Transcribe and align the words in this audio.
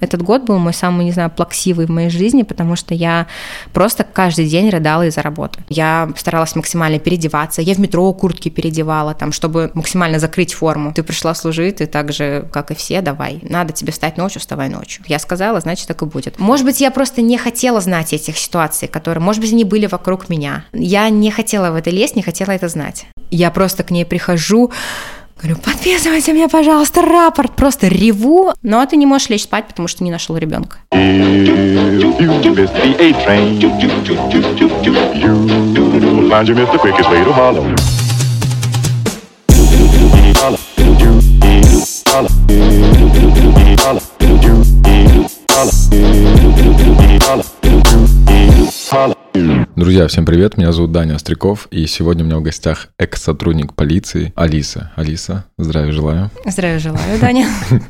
Этот 0.00 0.22
год 0.22 0.42
был 0.42 0.58
мой 0.58 0.72
самый, 0.72 1.04
не 1.04 1.12
знаю, 1.12 1.30
плаксивый 1.30 1.86
в 1.86 1.90
моей 1.90 2.08
жизни, 2.08 2.42
потому 2.42 2.76
что 2.76 2.94
я 2.94 3.26
просто 3.72 4.04
каждый 4.04 4.46
день 4.46 4.70
рыдала 4.70 5.06
из-за 5.06 5.22
работы. 5.22 5.60
Я 5.68 6.10
старалась 6.16 6.54
максимально 6.54 7.00
переодеваться. 7.00 7.62
Я 7.62 7.74
в 7.74 7.78
метро 7.78 8.12
куртки 8.12 8.48
переодевала, 8.48 9.14
там, 9.14 9.32
чтобы 9.32 9.72
максимально 9.74 10.20
закрыть 10.20 10.54
форму. 10.54 10.92
Ты 10.94 11.02
пришла 11.02 11.34
служить, 11.34 11.76
ты 11.76 11.86
так 11.86 12.12
же, 12.12 12.48
как 12.52 12.70
и 12.70 12.74
все, 12.74 13.00
давай. 13.00 13.40
Надо 13.42 13.72
тебе 13.72 13.90
встать 13.90 14.16
ночью, 14.16 14.40
вставай 14.40 14.68
ночью. 14.68 15.04
Я 15.08 15.18
сказала, 15.18 15.60
значит, 15.60 15.88
так 15.88 16.00
и 16.02 16.04
будет. 16.04 16.38
Может 16.38 16.64
быть, 16.64 16.80
я 16.80 16.92
просто 16.92 17.20
не 17.20 17.36
хотела 17.36 17.80
знать 17.80 18.12
этих 18.12 18.38
ситуаций, 18.38 18.86
которые, 18.86 19.22
может 19.22 19.40
быть, 19.42 19.52
они 19.52 19.64
были 19.64 19.86
вокруг 19.86 20.28
меня. 20.28 20.64
Я 20.72 21.08
не 21.08 21.32
хотела 21.32 21.72
в 21.72 21.74
это 21.74 21.90
лезть, 21.90 22.14
не 22.14 22.22
хотела 22.22 22.52
это 22.52 22.68
знать. 22.68 23.06
Я 23.30 23.50
просто 23.50 23.82
к 23.82 23.90
ней 23.90 24.04
прихожу, 24.04 24.70
Говорю, 25.38 25.56
подписывайте 25.56 26.32
мне, 26.32 26.48
пожалуйста, 26.48 27.02
рапорт. 27.02 27.54
Просто 27.54 27.88
реву. 27.88 28.52
Но 28.62 28.84
ты 28.86 28.96
не 28.96 29.06
можешь 29.06 29.28
лечь 29.28 29.44
спать, 29.44 29.68
потому 29.68 29.88
что 29.88 30.04
не 30.04 30.10
нашел 30.10 30.36
ребенка. 30.36 30.78
Holla. 47.28 47.57
Друзья, 49.76 50.08
всем 50.08 50.24
привет, 50.24 50.56
меня 50.56 50.72
зовут 50.72 50.92
Даня 50.92 51.16
Остряков, 51.16 51.68
и 51.70 51.86
сегодня 51.86 52.24
у 52.24 52.26
меня 52.26 52.38
в 52.38 52.42
гостях 52.42 52.88
экс-сотрудник 52.98 53.74
полиции 53.74 54.32
Алиса. 54.34 54.92
Алиса, 54.96 55.44
здравия 55.58 55.92
желаю. 55.92 56.30
Здравия 56.46 56.78
желаю, 56.78 57.20
Даня. 57.20 57.50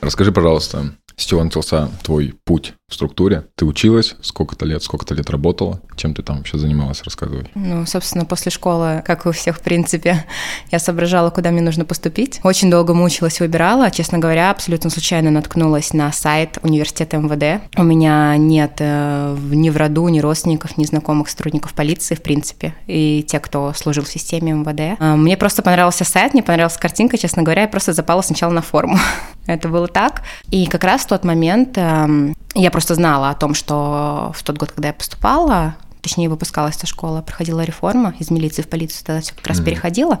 Расскажи, 0.00 0.32
пожалуйста, 0.32 0.96
с 1.14 1.24
чего 1.24 1.44
начался 1.44 1.90
твой 2.02 2.34
путь 2.44 2.74
структуре? 2.92 3.46
Ты 3.54 3.64
училась? 3.64 4.14
Сколько-то 4.22 4.64
лет? 4.64 4.82
Сколько-то 4.82 5.14
лет 5.14 5.30
работала? 5.30 5.80
Чем 5.96 6.14
ты 6.14 6.22
там 6.22 6.38
вообще 6.38 6.58
занималась? 6.58 7.02
Рассказывай. 7.02 7.50
Ну, 7.54 7.86
собственно, 7.86 8.24
после 8.24 8.50
школы, 8.50 9.02
как 9.04 9.26
и 9.26 9.28
у 9.28 9.32
всех, 9.32 9.58
в 9.58 9.60
принципе, 9.60 10.24
я 10.70 10.78
соображала, 10.78 11.30
куда 11.30 11.50
мне 11.50 11.60
нужно 11.60 11.84
поступить. 11.84 12.40
Очень 12.42 12.70
долго 12.70 12.94
мучилась, 12.94 13.40
выбирала. 13.40 13.90
Честно 13.90 14.18
говоря, 14.18 14.50
абсолютно 14.50 14.90
случайно 14.90 15.30
наткнулась 15.30 15.92
на 15.92 16.12
сайт 16.12 16.58
университета 16.62 17.18
МВД. 17.18 17.62
У 17.76 17.82
меня 17.82 18.36
нет 18.36 18.76
э, 18.78 19.36
ни 19.50 19.70
в 19.70 19.76
роду, 19.76 20.08
ни 20.08 20.20
родственников, 20.20 20.76
ни 20.76 20.84
знакомых 20.84 21.28
сотрудников 21.28 21.74
полиции, 21.74 22.14
в 22.14 22.22
принципе, 22.22 22.74
и 22.86 23.24
те, 23.26 23.38
кто 23.40 23.72
служил 23.74 24.04
в 24.04 24.08
системе 24.08 24.52
МВД. 24.52 24.98
Э, 25.00 25.14
мне 25.16 25.36
просто 25.36 25.62
понравился 25.62 26.04
сайт, 26.04 26.34
мне 26.34 26.42
понравилась 26.42 26.76
картинка, 26.76 27.18
честно 27.18 27.42
говоря, 27.42 27.62
я 27.62 27.68
просто 27.68 27.92
запала 27.92 28.22
сначала 28.22 28.52
на 28.52 28.62
форму. 28.62 28.98
Это 29.46 29.68
было 29.68 29.88
так. 29.88 30.22
И 30.50 30.66
как 30.66 30.84
раз 30.84 31.02
в 31.02 31.08
тот 31.08 31.24
момент 31.24 31.76
эм, 31.76 32.34
я 32.54 32.70
просто 32.70 32.81
знала 32.88 33.30
о 33.30 33.34
том, 33.34 33.54
что 33.54 34.32
в 34.34 34.42
тот 34.42 34.58
год, 34.58 34.72
когда 34.72 34.88
я 34.88 34.94
поступала, 34.94 35.76
точнее, 36.02 36.28
выпускалась 36.28 36.76
со 36.76 36.86
школы, 36.86 37.22
проходила 37.22 37.62
реформа 37.62 38.14
из 38.18 38.30
милиции 38.30 38.62
в 38.62 38.68
полицию, 38.68 39.04
тогда 39.06 39.20
все 39.22 39.34
как 39.34 39.46
раз 39.46 39.60
mm-hmm. 39.60 39.64
переходила. 39.64 40.20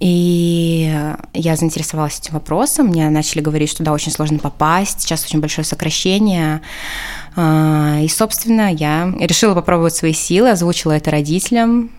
И 0.00 0.98
я 1.34 1.56
заинтересовалась 1.56 2.18
этим 2.18 2.32
вопросом. 2.32 2.86
Мне 2.86 3.10
начали 3.10 3.42
говорить, 3.42 3.70
что 3.70 3.82
да, 3.82 3.92
очень 3.92 4.10
сложно 4.10 4.38
попасть, 4.38 5.02
сейчас 5.02 5.24
очень 5.26 5.40
большое 5.40 5.64
сокращение. 5.64 6.62
А, 7.36 7.98
и, 8.02 8.08
собственно, 8.08 8.72
я 8.72 9.12
решила 9.20 9.54
попробовать 9.54 9.94
свои 9.94 10.14
силы, 10.14 10.50
озвучила 10.50 10.92
это 10.92 11.10
родителям. 11.10 11.90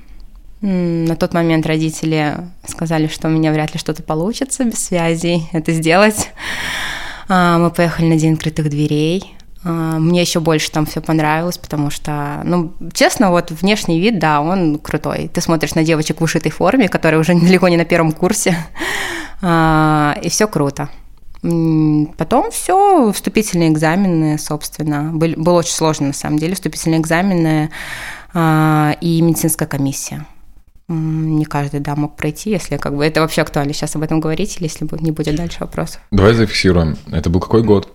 На 0.61 1.15
тот 1.15 1.33
момент 1.33 1.65
родители 1.67 2.37
сказали, 2.67 3.07
что 3.07 3.27
у 3.27 3.31
меня 3.31 3.51
вряд 3.51 3.73
ли 3.73 3.79
что-то 3.79 4.01
получится 4.01 4.63
без 4.63 4.79
связей 4.79 5.47
это 5.51 5.71
сделать. 5.71 6.31
А, 7.29 7.59
мы 7.59 7.69
поехали 7.69 8.07
на 8.07 8.17
день 8.17 8.33
открытых 8.33 8.69
дверей. 8.69 9.35
А, 9.63 9.99
мне 9.99 10.21
еще 10.21 10.39
больше 10.39 10.71
там 10.71 10.85
все 10.85 11.01
понравилось, 11.01 11.57
потому 11.57 11.89
что, 11.89 12.41
ну, 12.43 12.73
честно, 12.93 13.31
вот 13.31 13.51
внешний 13.51 13.99
вид, 13.99 14.19
да, 14.19 14.41
он 14.41 14.79
крутой. 14.79 15.29
Ты 15.33 15.41
смотришь 15.41 15.75
на 15.75 15.83
девочек 15.83 16.17
в 16.17 16.21
вышитой 16.21 16.51
форме, 16.51 16.89
которые 16.89 17.19
уже 17.19 17.33
далеко 17.39 17.67
не 17.67 17.77
на 17.77 17.85
первом 17.85 18.11
курсе, 18.11 18.55
а, 19.41 20.17
и 20.21 20.29
все 20.29 20.47
круто. 20.47 20.89
Потом 21.41 22.51
все, 22.51 23.11
вступительные 23.11 23.69
экзамены, 23.69 24.37
собственно. 24.37 25.11
Был, 25.11 25.33
было 25.37 25.59
очень 25.59 25.73
сложно, 25.73 26.07
на 26.07 26.13
самом 26.13 26.37
деле, 26.37 26.53
вступительные 26.53 26.99
экзамены 26.99 27.71
и 28.33 29.21
медицинская 29.21 29.67
комиссия 29.67 30.25
не 30.91 31.45
каждый, 31.45 31.79
да, 31.79 31.95
мог 31.95 32.15
пройти, 32.15 32.49
если 32.49 32.77
как 32.77 32.95
бы 32.95 33.05
это 33.05 33.21
вообще 33.21 33.41
актуально 33.41 33.73
сейчас 33.73 33.95
об 33.95 34.03
этом 34.03 34.19
говорить, 34.19 34.57
или 34.57 34.63
если 34.65 34.87
не 35.01 35.11
будет 35.11 35.35
дальше 35.35 35.57
вопросов. 35.61 36.01
Давай 36.11 36.33
зафиксируем. 36.33 36.97
Это 37.11 37.29
был 37.29 37.39
какой 37.39 37.63
год? 37.63 37.93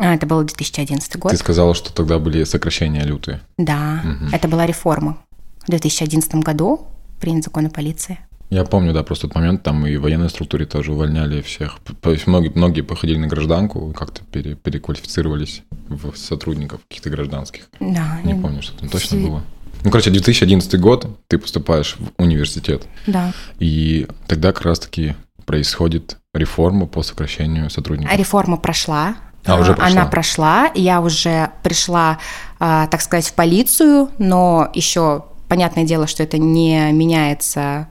А, 0.00 0.14
это 0.14 0.26
был 0.26 0.42
2011 0.42 1.16
год. 1.18 1.30
Ты 1.30 1.36
сказала, 1.36 1.74
что 1.74 1.92
тогда 1.92 2.18
были 2.18 2.44
сокращения 2.44 3.02
лютые. 3.02 3.42
Да, 3.58 4.02
угу. 4.02 4.30
это 4.32 4.48
была 4.48 4.66
реформа. 4.66 5.18
В 5.60 5.66
2011 5.66 6.36
году 6.36 6.86
принят 7.20 7.44
закон 7.44 7.66
о 7.66 7.70
полиции. 7.70 8.18
Я 8.48 8.64
помню, 8.64 8.94
да, 8.94 9.02
просто 9.02 9.28
тот 9.28 9.36
момент 9.36 9.62
там 9.62 9.86
и 9.86 9.96
в 9.96 10.02
военной 10.02 10.30
структуре 10.30 10.64
тоже 10.64 10.92
увольняли 10.92 11.42
всех. 11.42 11.78
То 12.00 12.12
есть 12.12 12.26
многие, 12.26 12.48
многие 12.48 12.80
походили 12.80 13.18
на 13.18 13.28
гражданку, 13.28 13.92
как-то 13.92 14.22
пере, 14.24 14.56
переквалифицировались 14.56 15.62
в 15.88 16.16
сотрудников 16.16 16.80
каких-то 16.88 17.10
гражданских. 17.10 17.68
Да. 17.78 18.20
Не 18.24 18.34
помню, 18.34 18.62
что 18.62 18.76
там 18.78 18.88
точно 18.88 19.18
было. 19.18 19.42
Ну, 19.84 19.90
короче, 19.90 20.10
2011 20.10 20.80
год, 20.80 21.06
ты 21.28 21.38
поступаешь 21.38 21.96
в 21.98 22.20
университет. 22.20 22.84
Да. 23.06 23.32
И 23.58 24.08
тогда 24.26 24.52
как 24.52 24.64
раз-таки 24.64 25.14
происходит 25.44 26.16
реформа 26.34 26.86
по 26.86 27.02
сокращению 27.02 27.68
сотрудников. 27.70 28.12
А 28.12 28.16
реформа 28.16 28.56
прошла. 28.56 29.16
А, 29.44 29.58
уже 29.58 29.74
прошла. 29.74 30.00
Она 30.00 30.10
прошла, 30.10 30.70
я 30.74 31.00
уже 31.00 31.50
пришла, 31.62 32.18
а, 32.58 32.86
так 32.88 33.00
сказать, 33.00 33.26
в 33.26 33.34
полицию, 33.34 34.10
но 34.18 34.68
еще 34.74 35.24
понятное 35.48 35.84
дело, 35.84 36.06
что 36.06 36.22
это 36.22 36.38
не 36.38 36.92
меняется 36.92 37.88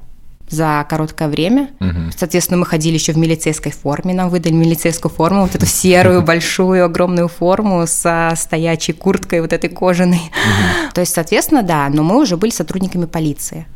за 0.50 0.86
короткое 0.90 1.28
время. 1.28 1.70
Угу. 1.80 2.12
Соответственно, 2.18 2.60
мы 2.60 2.66
ходили 2.66 2.96
еще 2.96 3.14
в 3.14 3.18
милицейской 3.18 3.72
форме, 3.72 4.14
нам 4.14 4.30
выдали 4.30 4.54
милицейскую 4.54 5.12
форму, 5.12 5.42
вот 5.42 5.56
эту 5.56 5.66
серую, 5.66 6.22
большую, 6.24 6.86
огромную 6.86 7.28
форму 7.28 7.86
со 7.86 8.34
стоячей 8.36 8.94
курткой 8.94 9.42
вот 9.42 9.54
этой 9.54 9.70
кожаной. 9.70 10.18
Угу. 10.18 10.94
То 10.94 11.02
есть, 11.02 11.14
соответственно, 11.14 11.64
да, 11.64 11.90
но 11.90 12.04
мы 12.04 12.20
уже 12.20 12.36
были 12.36 12.52
сотрудниками 12.52 13.06
полиции. 13.06 13.68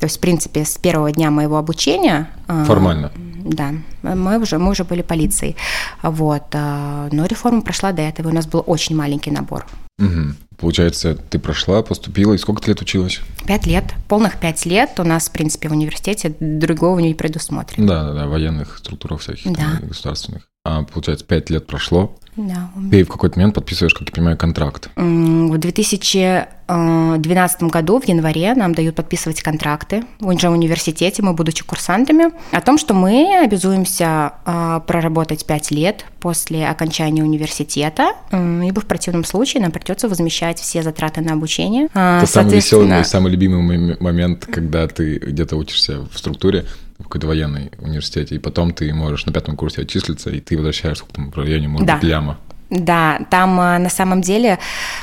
То 0.00 0.04
есть, 0.04 0.18
в 0.18 0.20
принципе, 0.20 0.64
с 0.64 0.76
первого 0.78 1.10
дня 1.10 1.30
моего 1.30 1.56
обучения... 1.56 2.28
А, 2.46 2.64
Формально. 2.64 3.12
Да, 3.48 3.72
мы 4.02 4.38
уже, 4.38 4.58
мы 4.58 4.70
уже 4.70 4.84
были 4.84 5.02
полицией. 5.02 5.56
Вот. 6.02 6.44
А, 6.52 7.08
но 7.10 7.24
реформа 7.26 7.62
прошла 7.62 7.92
до 7.92 8.02
этого, 8.02 8.28
у 8.28 8.32
нас 8.32 8.46
был 8.46 8.62
очень 8.66 8.94
маленький 8.94 9.30
набор. 9.30 9.66
Угу. 9.98 10.34
Получается, 10.58 11.14
ты 11.14 11.38
прошла, 11.38 11.82
поступила, 11.82 12.34
и 12.34 12.38
сколько 12.38 12.60
ты 12.60 12.70
лет 12.70 12.82
училась? 12.82 13.20
Пять 13.46 13.66
лет. 13.66 13.84
Полных 14.08 14.38
пять 14.38 14.66
лет 14.66 14.98
у 14.98 15.04
нас, 15.04 15.28
в 15.28 15.32
принципе, 15.32 15.68
в 15.68 15.72
университете 15.72 16.34
другого 16.40 16.98
не 16.98 17.14
предусмотрено. 17.14 17.86
Да, 17.86 18.04
да, 18.04 18.14
да, 18.14 18.26
военных 18.26 18.78
структурах 18.78 19.20
всяких 19.20 19.52
да. 19.52 19.78
государственных. 19.80 20.48
А 20.64 20.82
получается, 20.82 21.24
пять 21.24 21.48
лет 21.48 21.66
прошло. 21.66 22.16
Да. 22.38 22.70
Ты 22.90 23.02
в 23.02 23.08
какой-то 23.08 23.38
момент 23.38 23.54
подписываешь, 23.56 23.92
как 23.94 24.08
я 24.08 24.14
понимаю, 24.14 24.36
контракт. 24.36 24.90
В 24.94 25.58
2012 25.58 27.62
году, 27.64 28.00
в 28.00 28.06
январе, 28.06 28.54
нам 28.54 28.74
дают 28.74 28.94
подписывать 28.94 29.42
контракты 29.42 30.04
уже 30.20 30.48
в 30.48 30.52
университете, 30.52 31.20
мы, 31.22 31.32
будучи 31.32 31.64
курсантами, 31.64 32.26
о 32.52 32.60
том, 32.60 32.78
что 32.78 32.94
мы 32.94 33.40
обязуемся 33.42 34.34
а, 34.44 34.78
проработать 34.80 35.46
пять 35.46 35.72
лет 35.72 36.04
после 36.20 36.68
окончания 36.68 37.24
университета, 37.24 38.12
ибо 38.30 38.80
в 38.80 38.86
противном 38.86 39.24
случае 39.24 39.62
нам 39.62 39.72
придется 39.72 40.08
возмещать 40.08 40.60
все 40.60 40.84
затраты 40.84 41.20
на 41.22 41.32
обучение. 41.32 41.88
А, 41.92 42.18
Это 42.18 42.28
самый 42.30 42.54
веселый, 42.54 42.86
мой 42.86 43.04
самый 43.04 43.32
любимый 43.32 43.96
момент, 43.98 44.46
когда 44.46 44.86
ты 44.86 45.18
где-то 45.18 45.56
учишься 45.56 46.06
в 46.12 46.18
структуре, 46.18 46.66
какой-то 47.08 47.26
военной 47.26 47.72
университете, 47.78 48.36
и 48.36 48.38
потом 48.38 48.72
ты 48.72 48.92
можешь 48.92 49.26
на 49.26 49.32
пятом 49.32 49.56
курсе 49.56 49.82
отчислиться, 49.82 50.30
и 50.30 50.40
ты 50.40 50.56
возвращаешься 50.56 51.04
к 51.04 51.08
тому 51.08 51.32
районе, 51.32 51.68
может 51.68 51.86
да. 51.86 51.94
быть, 51.96 52.04
ляма. 52.04 52.38
Да, 52.70 53.20
там 53.30 53.58
а, 53.58 53.78
на 53.78 53.88
самом 53.88 54.20
деле 54.20 54.58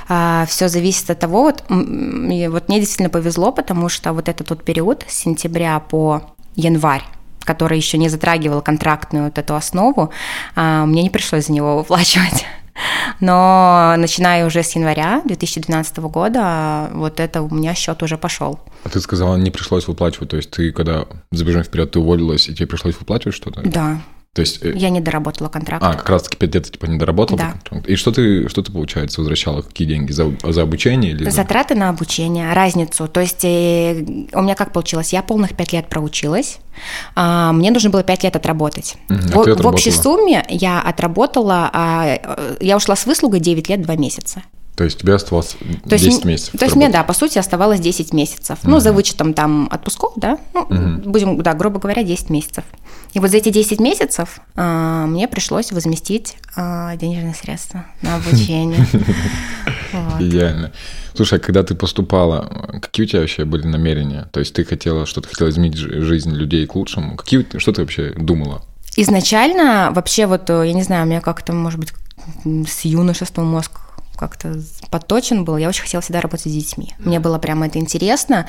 а, 0.07 0.46
все 0.48 0.68
зависит 0.68 1.10
от 1.10 1.19
того, 1.19 1.44
вот, 1.44 1.63
и 1.69 2.48
вот 2.48 2.69
мне 2.69 2.80
действительно 2.80 3.10
повезло, 3.10 3.52
потому 3.52 3.90
что 3.90 4.13
вот 4.13 4.30
этот 4.30 4.50
вот 4.52 4.63
период 4.63 5.04
с 5.07 5.13
сентября 5.16 5.80
по 5.80 6.22
январь, 6.56 7.04
который 7.44 7.78
еще 7.78 7.98
не 7.98 8.07
затрагивал 8.07 8.62
контрактную 8.62 9.25
вот 9.25 9.38
эту 9.40 9.56
основу, 9.56 10.12
а, 10.56 10.86
мне 10.86 11.02
не 11.02 11.10
пришлось 11.10 11.48
за 11.48 11.54
него 11.54 11.78
выплачивать. 11.80 12.46
Но 13.19 13.95
начиная 13.98 14.45
уже 14.45 14.63
с 14.63 14.75
января 14.75 15.22
2012 15.25 15.98
года, 15.98 16.89
вот 16.94 17.19
это 17.19 17.42
у 17.42 17.50
меня 17.54 17.74
счет 17.74 18.04
уже 18.04 18.18
пошел. 18.18 18.60
А 18.83 18.89
ты 18.89 19.00
сказала, 19.00 19.36
не 19.36 19.51
пришлось 19.51 19.88
выплачивать, 19.88 20.30
то 20.30 20.38
есть 20.38 20.51
ты, 20.51 20.72
когда 20.72 21.06
забежим 21.31 21.63
вперед, 21.63 21.92
ты 21.92 22.00
уволилась, 22.00 22.50
и 22.50 22.56
тебе 22.56 22.68
пришлось 22.68 22.95
выплачивать 23.00 23.36
что-то? 23.36 23.62
Да, 23.63 24.00
То 24.36 24.42
есть... 24.42 24.62
э, 24.66 24.74
Я 24.76 24.90
не 24.90 25.00
доработала 25.00 25.48
контракт. 25.48 25.82
А, 25.82 25.94
как 25.94 26.10
раз-таки 26.10 26.36
5 26.36 26.56
лет 26.56 26.72
типа 26.72 26.88
не 26.88 27.00
доработал? 27.00 27.38
Да. 27.38 27.52
контракт? 27.54 27.88
И 27.88 27.96
что 27.96 28.12
ты, 28.12 28.50
что 28.50 28.62
ты, 28.62 28.70
получается, 28.70 29.22
возвращала? 29.22 29.62
Какие 29.62 29.88
деньги? 29.88 30.12
За, 30.12 30.30
за 30.44 30.62
обучение 30.64 31.12
или... 31.12 31.24
за- 31.24 31.32
Затраты 31.32 31.74
на 31.74 31.88
обучение, 31.88 32.52
разницу. 32.52 33.08
То 33.08 33.22
есть 33.22 33.46
э, 33.46 34.04
у 34.34 34.42
меня 34.42 34.56
как 34.56 34.74
получилось? 34.74 35.14
Я 35.14 35.24
полных 35.24 35.56
пять 35.56 35.72
лет 35.72 35.88
проучилась, 35.88 36.58
а, 37.16 37.54
мне 37.54 37.72
нужно 37.72 37.90
было 37.90 38.04
пять 38.04 38.24
лет 38.24 38.36
отработать. 38.36 38.98
Мгм, 39.08 39.22
а 39.34 39.38
в, 39.44 39.62
в 39.62 39.68
общей 39.68 39.92
сумме 39.92 40.46
я 40.50 40.81
отработала, 40.81 41.70
а, 41.72 42.06
э, 42.22 42.58
я 42.60 42.76
ушла 42.76 42.98
с 42.98 43.06
выслугой 43.06 43.40
9 43.40 43.70
лет 43.70 43.81
2 43.84 43.96
месяца. 43.96 44.44
То 44.75 44.83
есть 44.83 45.00
тебе 45.00 45.16
оставалось 45.16 45.56
То 45.88 45.95
есть, 45.95 46.06
10 46.06 46.22
м- 46.24 46.27
месяцев 46.30 46.60
То 46.60 46.66
есть 46.66 46.75
мне, 46.75 46.89
да, 46.89 47.04
по 47.04 47.13
сути, 47.13 47.38
оставалось 47.38 47.80
10 47.80 48.13
месяцев. 48.13 48.60
Ну, 48.63 48.80
за 48.80 48.92
вычетом 48.92 49.33
там 49.33 49.69
отпусков, 49.72 50.13
да, 50.18 50.38
ну, 50.54 50.98
будем, 51.06 51.42
да, 51.42 51.54
грубо 51.54 51.80
говоря, 51.80 52.04
10 52.04 52.30
месяцев. 52.30 52.66
И 53.13 53.19
вот 53.19 53.31
за 53.31 53.38
эти 53.38 53.50
10 53.50 53.80
месяцев 53.80 54.42
а, 54.56 55.06
мне 55.06 55.30
пришлось 55.30 55.72
возместить 55.72 56.36
а, 56.57 56.95
денежные 56.98 57.33
средства 57.33 57.86
на 58.01 58.16
обучение. 58.18 58.86
Идеально. 60.19 60.72
Слушай, 61.13 61.39
а 61.39 61.42
когда 61.42 61.63
ты 61.63 61.75
поступала, 61.75 62.80
какие 62.81 63.06
у 63.06 63.10
тебя 63.10 63.19
вообще 63.21 63.45
были 63.45 63.66
намерения? 63.66 64.28
То 64.33 64.42
есть 64.42 64.54
ты 64.54 64.66
хотела, 64.66 65.06
что 65.06 65.21
ты 65.21 65.30
хотела 65.30 65.50
изменить 65.50 65.75
жи- 65.78 66.01
жизнь 66.01 66.31
людей 66.31 66.66
к 66.68 66.75
лучшему? 66.75 67.16
Какие, 67.16 67.45
что 67.57 67.71
ты 67.71 67.81
вообще 67.81 68.12
думала? 68.18 68.62
Изначально 68.98 69.92
вообще 69.94 70.25
вот, 70.25 70.50
э, 70.50 70.68
я 70.68 70.74
не 70.74 70.83
знаю, 70.83 71.04
у 71.06 71.07
меня 71.07 71.21
как-то, 71.21 71.54
может 71.54 71.80
быть, 71.80 71.94
с 72.68 72.83
юношества 72.86 73.44
мозг 73.44 73.71
как-то 74.16 74.62
подточен 74.90 75.46
был, 75.46 75.58
я 75.58 75.70
очень 75.70 75.84
хотела 75.84 76.02
всегда 76.02 76.22
работать 76.22 76.52
с 76.52 76.54
детьми. 76.54 76.94
Мне 77.00 77.20
было 77.20 77.38
прямо 77.38 77.68
это 77.68 77.80
интересно. 77.80 78.48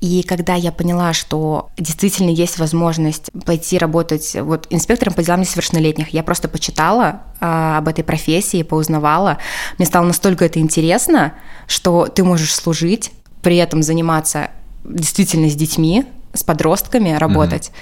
И 0.00 0.22
когда 0.22 0.54
я 0.54 0.72
поняла, 0.72 1.12
что 1.12 1.70
действительно 1.76 2.30
есть 2.30 2.58
возможность 2.58 3.30
пойти 3.44 3.78
работать 3.78 4.36
вот 4.36 4.66
инспектором 4.70 5.14
по 5.14 5.22
делам 5.22 5.40
несовершеннолетних, 5.40 6.10
я 6.10 6.22
просто 6.22 6.48
почитала 6.48 7.22
а, 7.40 7.78
об 7.78 7.88
этой 7.88 8.04
профессии, 8.04 8.62
поузнавала. 8.62 9.38
Мне 9.78 9.86
стало 9.86 10.06
настолько 10.06 10.44
это 10.44 10.58
интересно, 10.58 11.34
что 11.66 12.06
ты 12.06 12.24
можешь 12.24 12.54
служить, 12.54 13.12
при 13.42 13.56
этом 13.56 13.82
заниматься 13.82 14.50
действительно 14.84 15.48
с 15.48 15.54
детьми, 15.54 16.04
с 16.34 16.42
подростками 16.42 17.12
работать. 17.12 17.72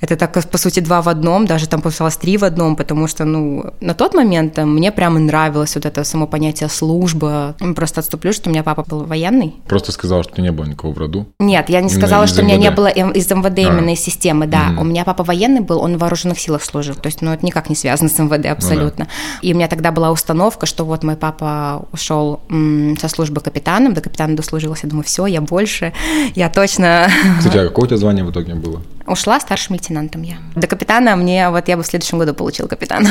Это 0.00 0.16
так, 0.16 0.32
по 0.32 0.58
сути, 0.58 0.80
два 0.80 1.02
в 1.02 1.08
одном, 1.08 1.46
даже 1.46 1.68
там 1.68 1.82
получалось 1.82 2.16
три 2.16 2.38
в 2.38 2.44
одном, 2.44 2.74
потому 2.76 3.06
что, 3.06 3.24
ну, 3.24 3.74
на 3.80 3.94
тот 3.94 4.14
момент 4.14 4.58
э, 4.58 4.64
мне 4.64 4.92
прямо 4.92 5.18
нравилось 5.18 5.74
вот 5.74 5.84
это 5.84 6.04
само 6.04 6.26
понятие 6.26 6.68
служба. 6.68 7.54
Просто 7.76 8.00
отступлю, 8.00 8.32
что 8.32 8.48
у 8.48 8.52
меня 8.52 8.62
папа 8.62 8.82
был 8.88 9.04
военный. 9.04 9.54
Просто 9.68 9.92
сказала, 9.92 10.22
что 10.22 10.40
не 10.40 10.52
было 10.52 10.64
никого 10.64 10.92
в 10.92 10.98
роду. 10.98 11.26
Нет, 11.38 11.68
я 11.68 11.80
не 11.80 11.88
Именно 11.88 12.00
сказала, 12.00 12.26
что 12.26 12.42
у 12.42 12.44
меня 12.44 12.56
не 12.56 12.70
было 12.70 12.90
эм- 12.90 13.12
из 13.12 13.30
МВД 13.30 13.58
А. 13.58 13.60
именно 13.60 13.92
из 13.92 14.00
системы, 14.00 14.46
да. 14.46 14.68
Мгм. 14.70 14.78
У 14.78 14.84
меня 14.84 15.04
папа 15.04 15.22
военный 15.22 15.60
был, 15.60 15.80
он 15.80 15.96
в 15.96 16.00
вооруженных 16.00 16.38
силах 16.38 16.64
служил. 16.64 16.94
То 16.94 17.06
есть, 17.06 17.20
ну, 17.20 17.32
это 17.32 17.44
никак 17.44 17.68
не 17.68 17.76
связано 17.76 18.08
с 18.08 18.18
МВД 18.18 18.46
абсолютно. 18.46 19.06
И 19.42 19.52
у 19.52 19.56
меня 19.56 19.68
тогда 19.68 19.92
была 19.92 20.10
установка, 20.10 20.64
что 20.66 20.84
вот 20.84 21.02
мой 21.04 21.16
папа 21.16 21.86
ушел 21.92 22.40
м, 22.48 22.96
со 22.98 23.08
службы 23.08 23.40
капитаном, 23.42 23.92
до 23.92 24.00
капитана 24.00 24.34
дослужилась. 24.34 24.80
Я 24.82 24.88
думаю, 24.88 25.04
все, 25.04 25.26
я 25.26 25.40
больше, 25.40 25.92
я 26.34 26.48
точно 26.48 27.08
Кстати, 27.38 27.58
а 27.58 27.68
какое 27.68 27.84
у 27.84 27.86
тебя 27.88 27.96
звание 27.98 28.24
в 28.24 28.30
итоге 28.30 28.54
было? 28.54 28.80
Ушла 29.06 29.40
старшим 29.40 29.74
лейтенантом 29.74 30.22
я. 30.22 30.36
До 30.54 30.66
капитана 30.66 31.16
мне, 31.16 31.48
вот 31.50 31.68
я 31.68 31.76
бы 31.76 31.82
в 31.82 31.86
следующем 31.86 32.18
году 32.18 32.34
получил 32.34 32.68
капитана. 32.68 33.10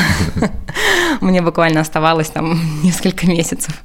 Мне 1.21 1.41
буквально 1.41 1.81
оставалось 1.81 2.29
там 2.29 2.59
несколько 2.83 3.27
месяцев. 3.27 3.83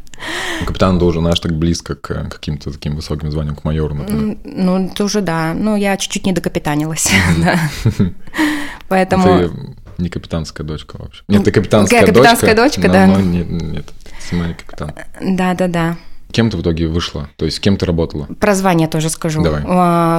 Ну, 0.61 0.67
Капитан 0.67 0.99
должен, 0.99 1.23
знаешь, 1.23 1.41
так 1.41 1.53
близко 1.53 1.97
к 1.97 2.29
каким-то 2.31 2.71
таким 2.71 2.95
высоким 2.95 3.31
званиям, 3.33 3.57
к 3.57 3.65
майору, 3.65 3.95
например. 3.95 4.39
Ну, 4.45 4.87
это 4.87 5.05
уже 5.05 5.21
да. 5.23 5.55
Ну, 5.55 5.77
я 5.77 5.97
чуть-чуть 5.97 6.25
не 6.25 6.33
докапитанилась. 6.33 7.11
да. 7.39 7.59
Поэтому... 8.89 9.25
Ты 9.27 9.51
не 9.99 10.09
капитанская 10.09 10.67
дочка 10.67 10.97
вообще. 10.99 11.23
Нет, 11.29 11.45
ты 11.45 11.51
капитанская, 11.51 12.01
Я 12.01 12.07
капитанская 12.07 12.55
дочка. 12.55 12.81
дочка, 12.83 12.89
но- 12.89 12.93
да. 12.93 13.07
но 13.07 13.21
нет, 13.21 13.51
нет, 13.51 13.87
сама 14.29 14.47
не 14.49 14.55
капитан. 14.55 14.93
Да-да-да. 15.21 15.97
Кем 16.35 16.51
ты 16.51 16.57
в 16.57 16.63
итоге 16.63 16.89
вышла? 16.89 17.29
То 17.37 17.45
есть 17.45 17.61
кем 17.61 17.77
ты 17.77 17.87
работала? 17.87 18.27
Про 18.41 18.55
звание 18.55 18.89
тоже 18.89 19.09
скажу. 19.09 19.43
Давай. 19.43 19.63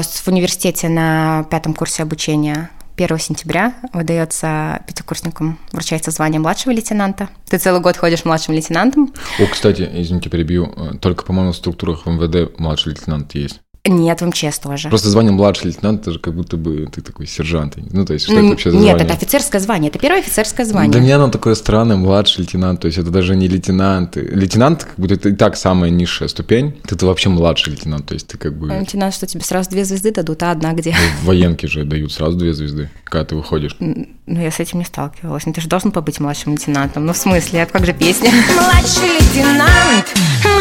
С- 0.03 0.21
В 0.21 0.27
университете 0.29 0.87
на 0.89 1.43
пятом 1.51 1.73
курсе 1.73 2.03
обучения 2.03 2.69
1 2.97 3.19
сентября 3.19 3.73
выдается 3.91 4.79
пятикурсникам, 4.87 5.59
вручается 5.73 6.11
звание 6.11 6.39
младшего 6.39 6.71
лейтенанта. 6.71 7.27
Ты 7.49 7.57
целый 7.57 7.81
год 7.81 7.97
ходишь 7.97 8.23
младшим 8.23 8.53
лейтенантом. 8.53 9.13
О, 9.39 9.45
кстати, 9.47 9.89
извините, 9.93 10.29
перебью. 10.29 10.71
э, 10.77 10.93
Только, 11.01 11.25
по-моему, 11.25 11.51
в 11.51 11.57
структурах 11.57 12.05
в 12.05 12.09
МВД 12.09 12.57
младший 12.57 12.93
лейтенант 12.93 13.35
есть. 13.35 13.59
Нет, 13.85 14.21
в 14.21 14.25
МЧС 14.25 14.59
тоже. 14.59 14.89
Просто 14.89 15.09
звание 15.09 15.31
младший 15.31 15.67
лейтенант, 15.67 16.01
это 16.01 16.11
же 16.11 16.19
как 16.19 16.33
будто 16.33 16.57
бы 16.57 16.87
ты 16.91 17.01
такой 17.01 17.27
сержант. 17.27 17.75
Ну, 17.91 18.05
то 18.05 18.13
есть, 18.13 18.25
что 18.25 18.33
это 18.33 18.43
вообще 18.43 18.71
за 18.71 18.77
Нет, 18.77 18.85
звание? 18.85 19.05
это 19.05 19.13
офицерское 19.13 19.61
звание. 19.61 19.89
Это 19.89 19.99
первое 19.99 20.19
офицерское 20.21 20.65
звание. 20.65 20.91
Для 20.91 21.01
меня 21.01 21.15
оно 21.17 21.29
такое 21.29 21.55
странное, 21.55 21.95
младший 21.95 22.41
лейтенант, 22.41 22.81
то 22.81 22.87
есть 22.87 22.97
это 22.97 23.11
даже 23.11 23.35
не 23.35 23.47
лейтенант. 23.47 24.15
Лейтенант, 24.15 24.85
как 24.85 24.95
будто 24.97 25.13
это 25.13 25.29
и 25.29 25.33
так 25.33 25.55
самая 25.55 25.91
низшая 25.91 26.29
ступень, 26.29 26.73
ты, 26.87 26.95
ты 26.95 27.05
вообще 27.05 27.29
младший 27.29 27.73
лейтенант, 27.73 28.07
то 28.07 28.13
есть 28.15 28.27
ты 28.27 28.37
как 28.37 28.57
бы... 28.57 28.67
Лейтенант, 28.67 29.13
что 29.13 29.27
тебе 29.27 29.43
сразу 29.43 29.69
две 29.69 29.85
звезды 29.85 30.11
дадут, 30.11 30.41
а 30.43 30.51
одна 30.51 30.73
где? 30.73 30.95
В 31.21 31.25
военке 31.25 31.67
же 31.67 31.83
дают 31.85 32.11
сразу 32.11 32.37
две 32.37 32.53
звезды, 32.53 32.89
когда 33.03 33.25
ты 33.25 33.35
выходишь. 33.35 33.75
Ну, 33.79 34.41
я 34.41 34.49
с 34.49 34.59
этим 34.59 34.79
не 34.79 34.85
сталкивалась. 34.85 35.45
Ну, 35.45 35.53
ты 35.53 35.61
же 35.61 35.67
должен 35.67 35.91
побыть 35.91 36.19
младшим 36.19 36.53
лейтенантом. 36.53 37.05
Ну, 37.05 37.13
в 37.13 37.17
смысле, 37.17 37.63
а 37.63 37.65
как 37.67 37.85
же 37.85 37.93
песня? 37.93 38.31
Младший 38.55 39.09
лейтенант, 39.19 40.07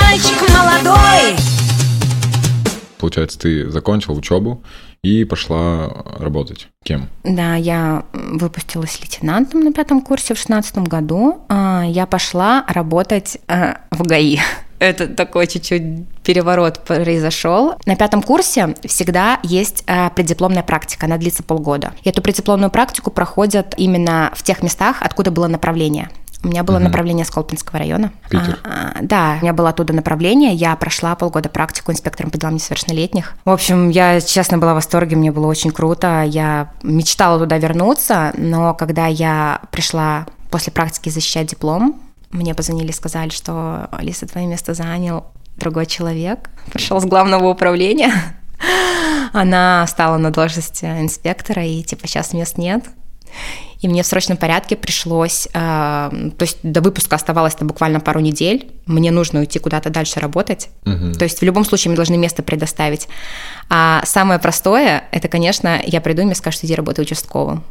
мальчик 0.01 0.43
молодой. 0.51 1.64
Получается, 3.05 3.39
ты 3.39 3.71
закончил 3.71 4.17
учебу 4.17 4.63
и 5.03 5.27
пошла 5.27 5.93
работать. 6.19 6.69
Кем? 6.83 7.11
Да, 7.23 7.55
я 7.55 8.07
выпустилась 8.15 8.99
лейтенантом 8.99 9.61
на 9.61 9.75
пятом 9.75 10.01
курсе 10.01 10.33
в 10.33 10.39
шестнадцатом 10.39 10.85
году. 10.85 11.43
А, 11.51 11.85
Я 11.87 12.07
пошла 12.07 12.65
работать 12.67 13.37
а, 13.47 13.83
в 13.91 14.05
ГАИ. 14.07 14.39
Это 14.79 15.07
такой 15.07 15.49
чуть-чуть 15.49 16.09
переворот 16.25 16.83
произошел. 16.85 17.75
На 17.85 17.95
пятом 17.95 18.23
курсе 18.23 18.75
всегда 18.85 19.39
есть 19.43 19.85
а, 19.87 20.09
преддипломная 20.09 20.63
практика, 20.63 21.05
она 21.05 21.19
длится 21.19 21.43
полгода. 21.43 21.93
И 22.05 22.09
эту 22.09 22.23
преддипломную 22.23 22.71
практику 22.71 23.11
проходят 23.11 23.75
именно 23.77 24.33
в 24.35 24.43
тех 24.43 24.63
местах, 24.63 25.03
откуда 25.03 25.31
было 25.31 25.47
направление. 25.47 26.09
У 26.45 26.49
меня 26.49 26.63
было 26.63 26.79
направление 26.79 27.25
с 27.25 27.31
Колпинского 27.31 27.79
района. 27.79 28.13
Питер. 28.29 28.59
А, 28.65 28.93
а, 28.95 28.99
да, 29.03 29.37
у 29.41 29.43
меня 29.43 29.55
было 29.55 29.71
оттуда 29.71 29.95
направление. 29.95 30.53
Я 30.53 30.77
прошла 30.77 31.15
полгода 31.15 31.49
практику 31.49 31.91
инспектором 31.91 32.31
по 32.31 32.39
делам 32.39 32.55
несовершеннолетних. 32.55 33.33
В 33.45 33.51
общем, 33.51 33.89
я, 33.89 34.21
честно, 34.21 34.59
была 34.59 34.73
в 34.73 34.77
восторге, 34.77 35.17
мне 35.17 35.33
было 35.33 35.47
очень 35.47 35.71
круто. 35.71 36.23
Я 36.23 36.73
мечтала 36.83 37.39
туда 37.39 37.57
вернуться, 37.57 38.33
но 38.37 38.75
когда 38.75 39.07
я 39.07 39.63
пришла 39.71 40.27
после 40.51 40.73
практики 40.73 41.09
защищать 41.09 41.49
диплом, 41.49 42.01
мне 42.31 42.55
позвонили 42.55 42.91
и 42.91 42.93
сказали, 42.93 43.31
что 43.31 43.89
Алиса, 43.91 44.27
твое 44.27 44.47
место 44.47 44.75
занял 44.75 45.27
другой 45.57 45.87
человек, 45.87 46.51
пришел 46.73 47.01
с 47.01 47.05
главного 47.05 47.49
управления. 47.49 48.13
Она 49.33 49.87
стала 49.87 50.17
на 50.19 50.31
должности 50.31 50.85
инспектора, 50.85 51.65
и 51.65 51.83
типа 51.83 52.07
сейчас 52.07 52.33
мест 52.33 52.59
нет. 52.59 52.85
И 53.85 53.89
мне 53.89 54.03
в 54.03 54.07
срочном 54.07 54.39
порядке 54.39 54.77
пришлось, 54.77 55.47
э, 55.47 55.51
то 55.53 56.43
есть 56.43 56.57
до 56.63 56.81
выпуска 56.81 57.17
оставалось 57.17 57.55
там 57.55 57.69
буквально 57.69 58.01
пару 58.01 58.21
недель, 58.21 58.73
мне 58.87 59.11
нужно 59.11 59.41
уйти 59.41 59.59
куда-то 59.59 59.91
дальше 59.91 60.21
работать. 60.21 60.71
Мгм. 60.87 61.13
То 61.13 61.25
есть 61.25 61.41
в 61.41 61.45
любом 61.45 61.67
случае 61.67 61.91
мне 61.91 61.97
должны 61.97 62.17
место 62.17 62.43
предоставить. 62.43 63.09
А 63.69 64.01
самое 64.07 64.41
простое, 64.41 65.05
это, 65.11 65.29
конечно, 65.29 65.83
я 65.85 66.01
приду 66.01 66.23
и 66.23 66.25
мне 66.25 66.35
скажут, 66.35 66.65
иди 66.65 66.75
работай 66.75 67.03
участковым. 67.03 67.63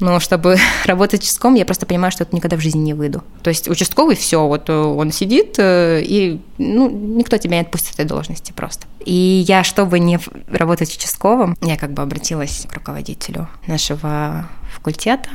Но 0.00 0.18
чтобы 0.18 0.56
работать 0.84 1.22
участковым, 1.22 1.54
я 1.54 1.64
просто 1.64 1.86
понимаю, 1.86 2.10
что 2.10 2.24
это 2.24 2.34
никогда 2.34 2.56
в 2.56 2.60
жизни 2.60 2.80
не 2.80 2.94
выйду. 2.94 3.22
То 3.44 3.50
есть 3.50 3.68
участковый 3.68 4.16
все, 4.16 4.44
вот 4.44 4.68
э, 4.68 4.72
он 4.72 5.12
сидит, 5.12 5.54
э, 5.58 6.02
и 6.02 6.40
ну, 6.58 6.90
никто 6.90 7.38
тебя 7.38 7.58
не 7.58 7.62
отпустит 7.62 7.94
этой 7.94 8.06
должности 8.06 8.50
просто. 8.50 8.88
И 9.04 9.44
я, 9.46 9.62
чтобы 9.62 10.00
не 10.00 10.18
работать 10.48 10.92
участковым, 10.92 11.56
я 11.62 11.76
как 11.76 11.92
бы 11.92 12.02
обратилась 12.02 12.66
к 12.68 12.74
руководителю 12.74 13.48
нашего 13.68 14.48
факультета. 14.72 15.28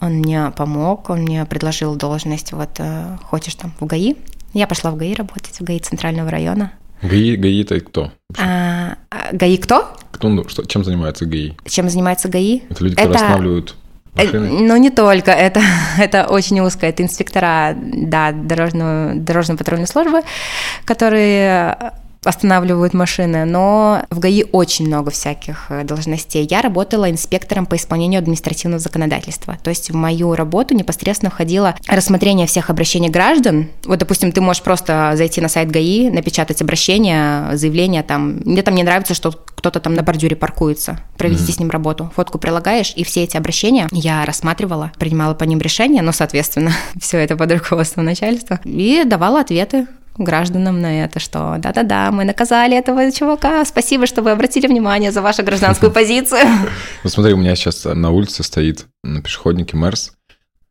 Он 0.00 0.12
мне 0.14 0.50
помог, 0.56 1.10
он 1.10 1.20
мне 1.22 1.44
предложил 1.44 1.94
должность, 1.94 2.52
вот 2.52 2.70
э, 2.78 3.18
хочешь 3.24 3.54
там 3.54 3.72
в 3.80 3.86
ГАИ. 3.86 4.14
Я 4.54 4.66
пошла 4.66 4.90
в 4.90 4.96
ГАИ 4.96 5.14
работать, 5.14 5.60
в 5.60 5.62
ГАИ 5.62 5.78
Центрального 5.80 6.30
района. 6.30 6.72
ГАИ, 7.02 7.36
ГАИ 7.36 7.62
это 7.62 7.80
кто? 7.80 8.12
А, 8.38 8.96
а, 9.10 9.28
ГАИ 9.32 9.58
кто? 9.58 9.94
Кто, 10.10 10.28
ну, 10.28 10.48
что, 10.48 10.64
чем 10.66 10.84
занимается 10.84 11.26
ГАИ? 11.26 11.52
Чем 11.66 11.88
занимается 11.88 12.28
ГАИ? 12.28 12.62
Это 12.68 12.84
люди, 12.84 12.96
которые 12.96 13.14
Это- 13.16 13.24
останавливают 13.26 13.76
Э, 14.16 14.24
машины? 14.24 14.48
Ну, 14.48 14.76
не 14.76 14.90
только, 14.90 15.30
это, 15.30 15.60
это 15.98 16.26
очень 16.26 16.60
узкое. 16.60 16.90
Это 16.90 17.02
инспектора, 17.02 17.76
да, 17.76 18.32
дорожную, 18.32 19.20
дорожно-патрульной 19.20 19.86
службы, 19.86 20.22
которые 20.84 21.92
останавливают 22.24 22.92
машины, 22.92 23.44
но 23.44 24.02
в 24.10 24.18
ГАИ 24.18 24.44
очень 24.52 24.86
много 24.86 25.10
всяких 25.10 25.66
э, 25.70 25.84
должностей. 25.84 26.46
Я 26.50 26.60
работала 26.60 27.10
инспектором 27.10 27.66
по 27.66 27.76
исполнению 27.76 28.18
административного 28.18 28.78
законодательства. 28.78 29.56
То 29.62 29.70
есть 29.70 29.90
в 29.90 29.94
мою 29.94 30.34
работу 30.34 30.74
непосредственно 30.74 31.30
входило 31.30 31.74
рассмотрение 31.86 32.46
всех 32.46 32.68
обращений 32.68 33.08
граждан. 33.08 33.68
Вот, 33.84 33.98
допустим, 33.98 34.32
ты 34.32 34.40
можешь 34.40 34.62
просто 34.62 35.12
зайти 35.16 35.40
на 35.40 35.48
сайт 35.48 35.70
ГАИ, 35.70 36.10
напечатать 36.10 36.60
обращение, 36.60 37.56
заявление 37.56 38.02
там. 38.02 38.40
Мне 38.44 38.62
там 38.62 38.74
не 38.74 38.82
нравится, 38.82 39.14
что 39.14 39.32
кто-то 39.32 39.80
там 39.80 39.94
на 39.94 40.02
бордюре 40.02 40.36
паркуется. 40.36 41.00
Провести 41.16 41.52
mm-hmm. 41.52 41.54
с 41.54 41.58
ним 41.58 41.70
работу. 41.70 42.12
Фотку 42.16 42.38
прилагаешь, 42.38 42.92
и 42.96 43.04
все 43.04 43.24
эти 43.24 43.36
обращения 43.36 43.88
я 43.92 44.24
рассматривала, 44.26 44.92
принимала 44.98 45.34
по 45.34 45.44
ним 45.44 45.58
решения, 45.58 46.02
но, 46.02 46.12
соответственно, 46.12 46.72
все 47.00 47.18
это 47.18 47.36
под 47.36 47.52
руководством 47.52 48.04
начальства, 48.04 48.60
и 48.64 49.04
давала 49.04 49.40
ответы 49.40 49.86
гражданам 50.24 50.80
на 50.80 51.04
это, 51.04 51.20
что 51.20 51.56
да-да-да, 51.58 52.10
мы 52.10 52.24
наказали 52.24 52.76
этого 52.76 53.10
чувака, 53.12 53.64
спасибо, 53.64 54.06
что 54.06 54.22
вы 54.22 54.30
обратили 54.30 54.66
внимание 54.66 55.12
за 55.12 55.22
вашу 55.22 55.42
гражданскую 55.42 55.90
позицию. 55.92 56.42
Ну 57.04 57.10
смотри, 57.10 57.34
у 57.34 57.36
меня 57.36 57.54
сейчас 57.56 57.84
на 57.84 58.10
улице 58.10 58.42
стоит 58.42 58.86
на 59.02 59.22
пешеходнике 59.22 59.76
Мерс, 59.76 60.12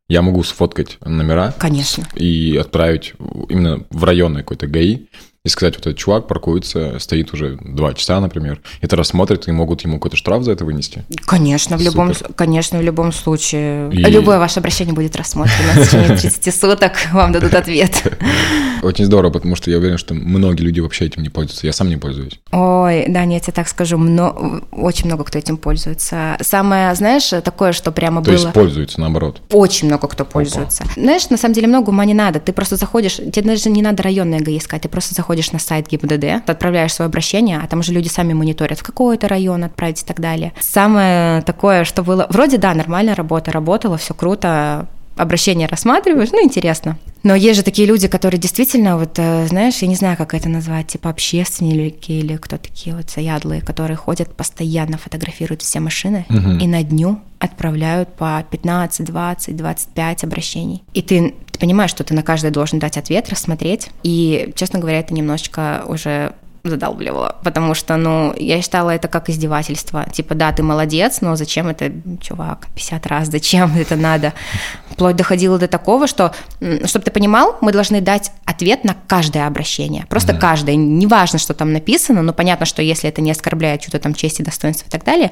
я 0.09 0.23
могу 0.23 0.43
сфоткать 0.43 0.97
номера. 1.01 1.53
Конечно. 1.59 2.07
И 2.15 2.57
отправить 2.57 3.13
именно 3.47 3.85
в 3.91 4.03
районный 4.03 4.41
какой-то 4.41 4.65
ГАИ 4.65 5.07
и 5.49 5.51
сказать, 5.51 5.75
вот 5.75 5.87
этот 5.87 5.97
чувак 5.97 6.27
паркуется, 6.27 6.99
стоит 6.99 7.33
уже 7.33 7.57
два 7.61 7.93
часа, 7.93 8.19
например, 8.19 8.61
это 8.81 8.95
рассмотрят 8.95 9.47
и 9.47 9.51
могут 9.51 9.81
ему 9.81 9.95
какой-то 9.95 10.15
штраф 10.15 10.43
за 10.43 10.51
это 10.51 10.63
вынести? 10.63 11.03
Конечно, 11.25 11.77
в 11.77 11.81
любом, 11.81 12.13
конечно, 12.35 12.79
в 12.79 12.81
любом 12.81 13.11
случае. 13.11 13.91
И... 13.91 13.97
Любое 13.97 14.39
ваше 14.39 14.59
обращение 14.59 14.93
будет 14.93 15.15
рассмотрено 15.15 15.73
в 15.73 15.85
течение 15.85 16.17
30 16.17 16.55
суток, 16.55 16.93
вам 17.11 17.31
дадут 17.31 17.53
ответ. 17.53 18.03
Очень 18.81 19.05
здорово, 19.05 19.31
потому 19.31 19.55
что 19.55 19.69
я 19.71 19.77
уверен, 19.77 19.97
что 19.97 20.13
многие 20.13 20.63
люди 20.63 20.79
вообще 20.79 21.05
этим 21.05 21.23
не 21.23 21.29
пользуются. 21.29 21.65
Я 21.65 21.73
сам 21.73 21.89
не 21.89 21.97
пользуюсь. 21.97 22.39
Ой, 22.51 23.05
да, 23.07 23.25
нет, 23.25 23.39
я 23.39 23.39
тебе 23.39 23.53
так 23.53 23.67
скажу, 23.67 23.97
много, 23.97 24.63
очень 24.71 25.05
много 25.07 25.23
кто 25.23 25.37
этим 25.37 25.57
пользуется. 25.57 26.37
Самое, 26.41 26.93
знаешь, 26.95 27.29
такое, 27.43 27.71
что 27.73 27.91
прямо 27.91 28.21
То 28.21 28.31
было... 28.31 28.37
То 28.37 28.43
есть 28.43 28.53
пользуются, 28.53 29.01
наоборот? 29.01 29.41
Очень 29.51 29.87
много 29.87 30.07
кто 30.07 30.25
пользуется. 30.25 30.83
Опа. 30.83 30.93
Знаешь, 30.95 31.29
на 31.29 31.37
самом 31.37 31.53
деле 31.53 31.67
много 31.67 31.89
ума 31.89 32.05
не 32.05 32.13
надо. 32.13 32.39
Ты 32.39 32.53
просто 32.53 32.75
заходишь, 32.75 33.15
тебе 33.15 33.41
даже 33.41 33.69
не 33.69 33.81
надо 33.81 34.03
районное 34.03 34.39
ГАИ 34.39 34.57
искать, 34.57 34.81
ты 34.81 34.89
просто 34.89 35.15
заходишь 35.15 35.38
заходишь 35.39 35.51
на 35.51 35.59
сайт 35.59 35.87
ГИБДД, 35.87 36.45
ты 36.45 36.51
отправляешь 36.51 36.93
свое 36.93 37.07
обращение, 37.07 37.59
а 37.63 37.67
там 37.67 37.79
уже 37.79 37.93
люди 37.93 38.07
сами 38.07 38.33
мониторят, 38.33 38.79
в 38.79 38.83
какой 38.83 39.15
это 39.15 39.27
район 39.27 39.63
отправить 39.63 40.01
и 40.01 40.05
так 40.05 40.19
далее. 40.19 40.51
Самое 40.59 41.41
такое, 41.41 41.83
что 41.85 42.03
было... 42.03 42.27
Вроде, 42.29 42.57
да, 42.57 42.73
нормальная 42.73 43.15
работа, 43.15 43.51
работала, 43.51 43.97
все 43.97 44.13
круто, 44.13 44.87
обращение 45.15 45.67
рассматриваешь, 45.67 46.29
ну, 46.31 46.43
интересно. 46.43 46.97
Но 47.23 47.35
есть 47.35 47.57
же 47.57 47.63
такие 47.63 47.87
люди, 47.87 48.07
которые 48.07 48.39
действительно, 48.39 48.97
вот, 48.97 49.19
э, 49.19 49.47
знаешь, 49.47 49.75
я 49.81 49.87
не 49.87 49.95
знаю, 49.95 50.15
как 50.17 50.33
это 50.33 50.47
назвать, 50.47 50.87
типа 50.87 51.09
общественники 51.09 52.11
или 52.11 52.37
кто 52.37 52.57
такие 52.57 52.95
вот 52.95 53.09
заядлые, 53.09 53.61
которые 53.61 53.97
ходят, 53.97 54.33
постоянно 54.33 54.97
фотографируют 54.97 55.61
все 55.61 55.79
машины 55.81 56.25
угу. 56.29 56.51
и 56.61 56.67
на 56.67 56.83
дню 56.83 57.19
отправляют 57.39 58.09
по 58.15 58.45
15, 58.49 59.05
20, 59.05 59.55
25 59.57 60.23
обращений. 60.23 60.83
И 60.93 61.01
ты, 61.01 61.33
ты 61.59 61.65
понимаешь, 61.65 61.91
что 61.91 62.03
ты 62.03 62.13
на 62.13 62.23
каждое 62.23 62.51
должен 62.51 62.79
дать 62.79 62.97
ответ, 62.97 63.29
рассмотреть. 63.29 63.89
И, 64.03 64.53
честно 64.55 64.79
говоря, 64.79 64.99
это 64.99 65.13
немножечко 65.13 65.83
уже 65.87 66.33
задалбливало, 66.63 67.37
потому 67.43 67.73
что, 67.73 67.95
ну, 67.95 68.33
я 68.37 68.61
считала 68.61 68.91
это 68.91 69.07
как 69.07 69.29
издевательство. 69.29 70.05
Типа, 70.11 70.35
да, 70.35 70.51
ты 70.51 70.61
молодец, 70.61 71.21
но 71.21 71.35
зачем 71.35 71.67
это, 71.67 71.91
чувак, 72.21 72.67
50 72.75 73.07
раз, 73.07 73.27
зачем 73.29 73.75
это 73.77 73.95
надо? 73.95 74.33
Вплоть 74.89 75.15
доходило 75.15 75.57
до 75.57 75.67
такого, 75.67 76.07
что, 76.07 76.33
чтобы 76.85 77.05
ты 77.05 77.11
понимал, 77.11 77.57
мы 77.61 77.71
должны 77.71 78.01
дать 78.01 78.31
ответ 78.45 78.83
на 78.83 78.95
каждое 79.07 79.47
обращение. 79.47 80.05
Просто 80.09 80.33
mm-hmm. 80.33 80.39
каждое. 80.39 80.75
Неважно, 80.75 81.39
что 81.39 81.53
там 81.53 81.71
написано, 81.71 82.21
но 82.21 82.33
понятно, 82.33 82.65
что 82.65 82.81
если 82.81 83.09
это 83.09 83.21
не 83.21 83.31
оскорбляет 83.31 83.81
что-то 83.81 83.99
там 83.99 84.13
честь 84.13 84.39
и 84.39 84.43
достоинство 84.43 84.87
и 84.87 84.91
так 84.91 85.05
далее, 85.05 85.31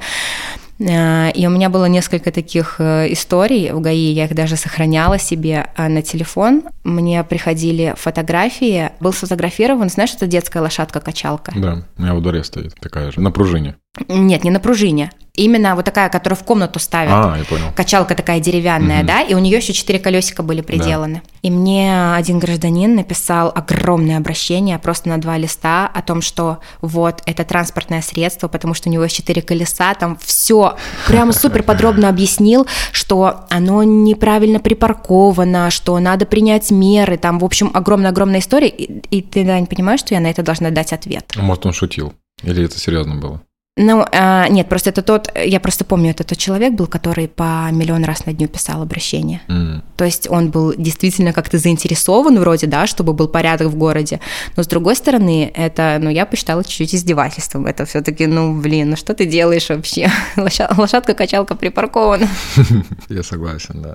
и 0.80 1.48
у 1.48 1.50
меня 1.50 1.70
было 1.70 1.86
несколько 1.86 2.32
таких 2.32 2.76
э, 2.80 3.12
историй 3.12 3.72
в 3.72 3.80
ГАИ, 3.80 4.12
я 4.12 4.26
их 4.26 4.36
даже 4.36 4.56
сохраняла 4.58 5.18
себе 5.18 5.68
э, 5.76 5.88
на 5.88 6.02
телефон. 6.04 6.64
Мне 6.84 7.24
приходили 7.24 7.96
фотографии, 7.98 8.92
был 9.00 9.12
сфотографирован, 9.12 9.90
знаешь, 9.90 10.14
это 10.14 10.28
детская 10.28 10.62
лошадка-качалка? 10.62 11.54
Да, 11.56 11.84
у 11.98 12.02
меня 12.02 12.14
во 12.14 12.22
дворе 12.22 12.44
стоит 12.44 12.76
такая 12.80 13.12
же, 13.12 13.22
на 13.22 13.32
пружине. 13.32 13.76
Нет, 14.08 14.44
не 14.44 14.52
на 14.52 14.60
пружине. 14.60 15.12
Именно 15.38 15.76
вот 15.76 15.86
такая, 15.86 16.10
которую 16.10 16.38
в 16.38 16.44
комнату 16.44 16.80
ставят. 16.80 17.14
А, 17.14 17.38
я 17.38 17.46
понял. 17.46 17.66
Качалка 17.76 18.16
такая 18.16 18.40
деревянная, 18.40 19.00
угу. 19.00 19.08
да, 19.08 19.22
и 19.22 19.36
у 19.36 19.40
нее 19.40 19.58
еще 19.58 19.72
четыре 19.72 20.00
колесика 20.00 20.42
были 20.42 20.62
приделаны. 20.62 21.22
Да. 21.24 21.30
И 21.44 21.52
мне 21.52 22.14
один 22.14 22.40
гражданин 22.40 22.96
написал 22.96 23.52
огромное 23.54 24.18
обращение, 24.18 24.80
просто 24.80 25.10
на 25.10 25.20
два 25.22 25.38
листа, 25.38 25.90
о 25.94 26.02
том, 26.02 26.22
что 26.22 26.58
вот 26.82 27.22
это 27.26 27.44
транспортное 27.44 28.02
средство, 28.02 28.48
потому 28.48 28.74
что 28.74 28.90
у 28.90 28.92
него 28.92 29.04
есть 29.04 29.16
четыре 29.16 29.42
колеса, 29.44 29.94
там 29.94 30.18
все 30.20 30.76
прямо 31.08 31.32
супер 31.34 31.62
подробно 31.62 32.10
объяснил, 32.10 32.68
что 32.92 33.46
оно 33.50 33.84
неправильно 33.84 34.60
припарковано, 34.60 35.70
что 35.70 36.00
надо 36.00 36.26
принять 36.26 36.72
меры, 36.72 37.18
там, 37.18 37.40
в 37.40 37.46
общем, 37.46 37.70
огромная-огромная 37.74 38.40
история, 38.40 38.70
и, 38.70 39.02
и 39.16 39.22
ты, 39.22 39.46
да, 39.46 39.60
не 39.60 39.68
понимаешь, 39.68 40.00
что 40.00 40.16
я 40.16 40.20
на 40.20 40.28
это 40.28 40.42
должна 40.42 40.72
дать 40.72 40.94
ответ. 40.94 41.32
Может, 41.36 41.68
он 41.68 41.74
шутил? 41.74 42.14
Или 42.44 42.66
это 42.66 42.80
серьезно 42.80 43.16
было? 43.16 43.42
Ну, 43.78 44.06
а, 44.12 44.48
нет, 44.50 44.70
просто 44.70 44.90
это 44.90 45.02
тот, 45.02 45.32
я 45.36 45.60
просто 45.60 45.86
помню, 45.86 46.12
это 46.12 46.24
тот 46.24 46.38
человек 46.38 46.74
был, 46.74 46.88
который 46.88 47.28
по 47.28 47.70
миллион 47.72 48.04
раз 48.04 48.26
на 48.26 48.34
дню 48.34 48.48
писал 48.48 48.82
обращение. 48.82 49.42
Mm. 49.48 49.82
То 49.96 50.06
есть 50.06 50.30
он 50.30 50.52
был 50.52 50.74
действительно 50.78 51.34
как-то 51.34 51.58
заинтересован 51.58 52.40
вроде, 52.40 52.68
да, 52.68 52.88
чтобы 52.88 53.14
был 53.14 53.28
порядок 53.28 53.68
в 53.68 53.76
городе. 53.76 54.20
Но 54.56 54.64
с 54.64 54.68
другой 54.68 54.96
стороны, 54.96 55.52
это, 55.54 55.98
ну, 56.02 56.10
я 56.10 56.26
посчитала 56.26 56.64
чуть-чуть 56.64 56.96
издевательством. 56.96 57.66
Это 57.66 57.86
все 57.86 58.02
таки 58.02 58.28
ну, 58.28 58.60
блин, 58.60 58.92
ну 58.92 58.96
что 58.96 59.14
ты 59.14 59.26
делаешь 59.26 59.70
вообще? 59.70 60.10
Лошадка-качалка 60.36 61.56
припаркована. 61.56 62.28
Я 63.10 63.24
согласен, 63.24 63.82
да. 63.82 63.94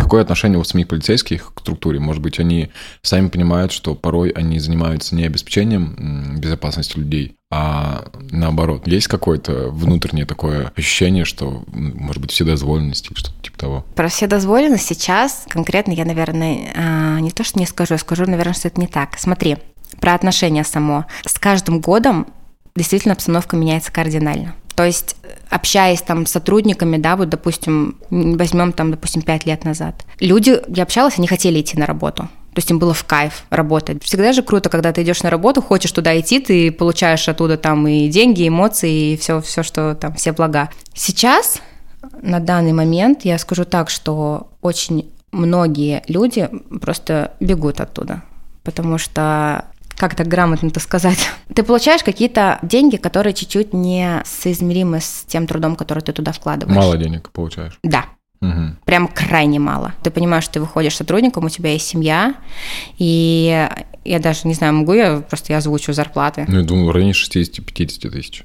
Какое 0.00 0.22
отношение 0.22 0.58
у 0.58 0.64
самих 0.64 0.88
полицейских 0.88 1.52
к 1.54 1.60
структуре? 1.60 2.00
Может 2.00 2.22
быть, 2.22 2.38
они 2.38 2.70
сами 3.02 3.28
понимают, 3.28 3.72
что 3.72 3.94
порой 3.94 4.30
они 4.30 4.58
занимаются 4.58 5.14
не 5.14 5.24
обеспечением 5.24 6.38
безопасности 6.38 6.98
людей, 6.98 7.13
людей, 7.14 7.36
а 7.50 8.06
наоборот, 8.30 8.86
есть 8.88 9.06
какое-то 9.06 9.68
внутреннее 9.70 10.26
такое 10.26 10.72
ощущение, 10.76 11.24
что, 11.24 11.64
может 11.72 12.20
быть, 12.20 12.32
вседозволенность 12.32 13.06
или 13.06 13.16
что-то 13.16 13.40
типа 13.42 13.58
того? 13.58 13.84
Про 13.94 14.08
вседозволенность 14.08 14.86
сейчас 14.86 15.44
конкретно 15.48 15.92
я, 15.92 16.04
наверное, 16.04 16.72
а, 16.74 17.20
не 17.20 17.30
то, 17.30 17.44
что 17.44 17.60
не 17.60 17.66
скажу, 17.66 17.94
я 17.94 17.98
скажу, 17.98 18.24
наверное, 18.26 18.54
что 18.54 18.68
это 18.68 18.80
не 18.80 18.88
так. 18.88 19.18
Смотри, 19.18 19.58
про 20.00 20.14
отношения 20.14 20.64
само. 20.64 21.06
С 21.24 21.38
каждым 21.38 21.80
годом 21.80 22.26
действительно 22.74 23.14
обстановка 23.14 23.56
меняется 23.56 23.92
кардинально. 23.92 24.56
То 24.74 24.84
есть, 24.84 25.14
общаясь 25.48 26.02
там 26.02 26.26
с 26.26 26.32
сотрудниками, 26.32 26.96
да, 26.96 27.14
вот, 27.14 27.28
допустим, 27.28 27.98
возьмем 28.10 28.72
там, 28.72 28.90
допустим, 28.90 29.22
пять 29.22 29.46
лет 29.46 29.64
назад, 29.64 30.04
люди, 30.18 30.60
я 30.66 30.82
общалась, 30.82 31.18
они 31.18 31.28
хотели 31.28 31.60
идти 31.60 31.78
на 31.78 31.86
работу. 31.86 32.28
То 32.54 32.60
есть 32.60 32.70
им 32.70 32.78
было 32.78 32.94
в 32.94 33.04
кайф 33.04 33.44
работать. 33.50 34.02
Всегда 34.04 34.32
же 34.32 34.42
круто, 34.42 34.70
когда 34.70 34.92
ты 34.92 35.02
идешь 35.02 35.22
на 35.22 35.30
работу, 35.30 35.60
хочешь 35.60 35.90
туда 35.90 36.18
идти, 36.18 36.38
ты 36.38 36.70
получаешь 36.70 37.28
оттуда 37.28 37.56
там 37.56 37.86
и 37.88 38.08
деньги, 38.08 38.42
и 38.42 38.48
эмоции, 38.48 39.12
и 39.12 39.16
все, 39.16 39.40
все, 39.40 39.64
что 39.64 39.96
там, 39.96 40.14
все 40.14 40.32
блага. 40.32 40.70
Сейчас, 40.94 41.60
на 42.22 42.38
данный 42.38 42.72
момент, 42.72 43.24
я 43.24 43.38
скажу 43.38 43.64
так, 43.64 43.90
что 43.90 44.48
очень 44.62 45.10
многие 45.32 46.04
люди 46.06 46.48
просто 46.80 47.32
бегут 47.40 47.80
оттуда, 47.80 48.22
потому 48.62 48.98
что 48.98 49.64
как 49.96 50.14
так 50.14 50.28
грамотно 50.28 50.68
это 50.68 50.80
сказать? 50.80 51.28
Ты 51.54 51.62
получаешь 51.62 52.02
какие-то 52.02 52.58
деньги, 52.62 52.96
которые 52.96 53.34
чуть-чуть 53.34 53.72
не 53.72 54.22
соизмеримы 54.24 55.00
с 55.00 55.24
тем 55.26 55.46
трудом, 55.46 55.76
который 55.76 56.02
ты 56.02 56.12
туда 56.12 56.32
вкладываешь. 56.32 56.76
Мало 56.76 56.96
денег 56.96 57.30
получаешь. 57.30 57.78
Да. 57.82 58.06
Угу. 58.48 58.76
Прям 58.84 59.08
крайне 59.08 59.58
мало. 59.58 59.94
Ты 60.02 60.10
понимаешь, 60.10 60.44
что 60.44 60.54
ты 60.54 60.60
выходишь 60.60 60.96
сотрудником, 60.96 61.44
у 61.44 61.48
тебя 61.48 61.72
есть 61.72 61.86
семья, 61.86 62.34
и 62.98 63.68
я 64.04 64.18
даже 64.18 64.40
не 64.44 64.54
знаю, 64.54 64.74
могу 64.74 64.92
я 64.92 65.22
просто 65.28 65.52
я 65.52 65.58
озвучу 65.58 65.92
зарплаты. 65.92 66.44
Ну, 66.48 66.58
я 66.58 66.64
думаю, 66.64 66.86
в 66.86 66.90
районе 66.90 67.12
60-50 67.12 68.10
тысяч. 68.10 68.44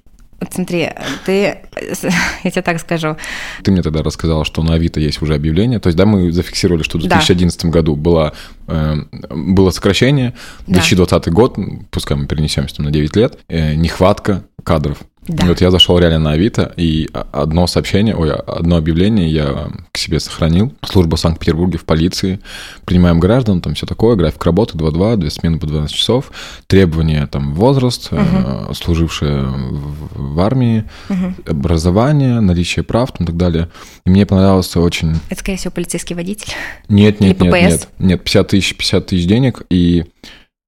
Смотри, 0.52 0.90
ты, 1.26 1.58
я 2.44 2.52
тебе 2.52 2.62
так 2.62 2.80
скажу. 2.80 3.18
Ты 3.62 3.72
мне 3.72 3.82
тогда 3.82 4.04
рассказала, 4.04 4.46
что 4.46 4.64
на 4.64 4.76
Авито 4.76 5.00
есть 5.02 5.22
уже 5.22 5.36
объявление. 5.36 5.80
То 5.80 5.88
есть, 5.88 5.98
да, 5.98 6.06
мы 6.06 6.32
зафиксировали, 6.32 6.84
что 6.84 6.98
в 6.98 7.02
2011 7.02 7.62
да. 7.64 7.70
году 7.70 7.96
было, 7.98 8.34
э, 8.68 8.96
было 9.30 9.72
сокращение, 9.72 10.34
2020 10.68 11.26
да. 11.26 11.32
год, 11.32 11.58
пускай 11.92 12.16
мы 12.16 12.26
перенесемся 12.26 12.78
там 12.78 12.86
на 12.86 12.92
9 12.92 13.16
лет, 13.18 13.40
э, 13.50 13.76
нехватка 13.76 14.46
кадров. 14.64 15.00
Да. 15.30 15.46
И 15.46 15.48
вот 15.48 15.62
я 15.62 15.70
зашел 15.70 16.00
реально 16.00 16.20
на 16.20 16.32
Авито, 16.32 16.74
и 16.76 17.08
одно 17.14 17.68
сообщение, 17.68 18.16
ой, 18.16 18.34
одно 18.34 18.78
объявление 18.78 19.30
я 19.32 19.70
к 19.92 19.98
себе 19.98 20.20
сохранил. 20.20 20.74
Служба 20.84 21.18
в 21.18 21.20
Санкт-Петербурге 21.20 21.78
в 21.78 21.86
полиции. 21.86 22.40
Принимаем 22.86 23.20
граждан, 23.20 23.62
там 23.62 23.76
все 23.76 23.86
такое, 23.86 24.16
график 24.16 24.44
работы 24.44 24.76
2-2, 24.76 25.18
две 25.18 25.30
смены 25.30 25.60
по 25.60 25.68
12 25.68 25.96
часов. 25.96 26.32
Требования, 26.66 27.28
там, 27.28 27.54
возраст, 27.54 28.12
угу. 28.12 28.22
э, 28.22 28.74
служившие 28.74 29.44
в, 29.44 30.34
в 30.34 30.40
армии, 30.40 30.86
угу. 31.10 31.34
образование, 31.46 32.40
наличие 32.40 32.84
прав 32.84 33.12
и 33.20 33.26
так 33.26 33.38
далее. 33.38 33.70
И 34.06 34.10
мне 34.10 34.26
понравилось 34.26 34.76
очень... 34.76 35.20
Это, 35.30 35.40
скорее 35.40 35.58
всего, 35.58 35.72
полицейский 35.72 36.16
водитель? 36.16 36.54
Нет, 36.88 37.20
нет, 37.20 37.40
нет, 37.40 37.54
нет. 37.54 37.90
Нет, 38.00 38.24
50 38.24 38.48
тысяч, 38.48 38.76
50 38.76 39.06
тысяч 39.06 39.28
денег, 39.28 39.62
и 39.70 40.06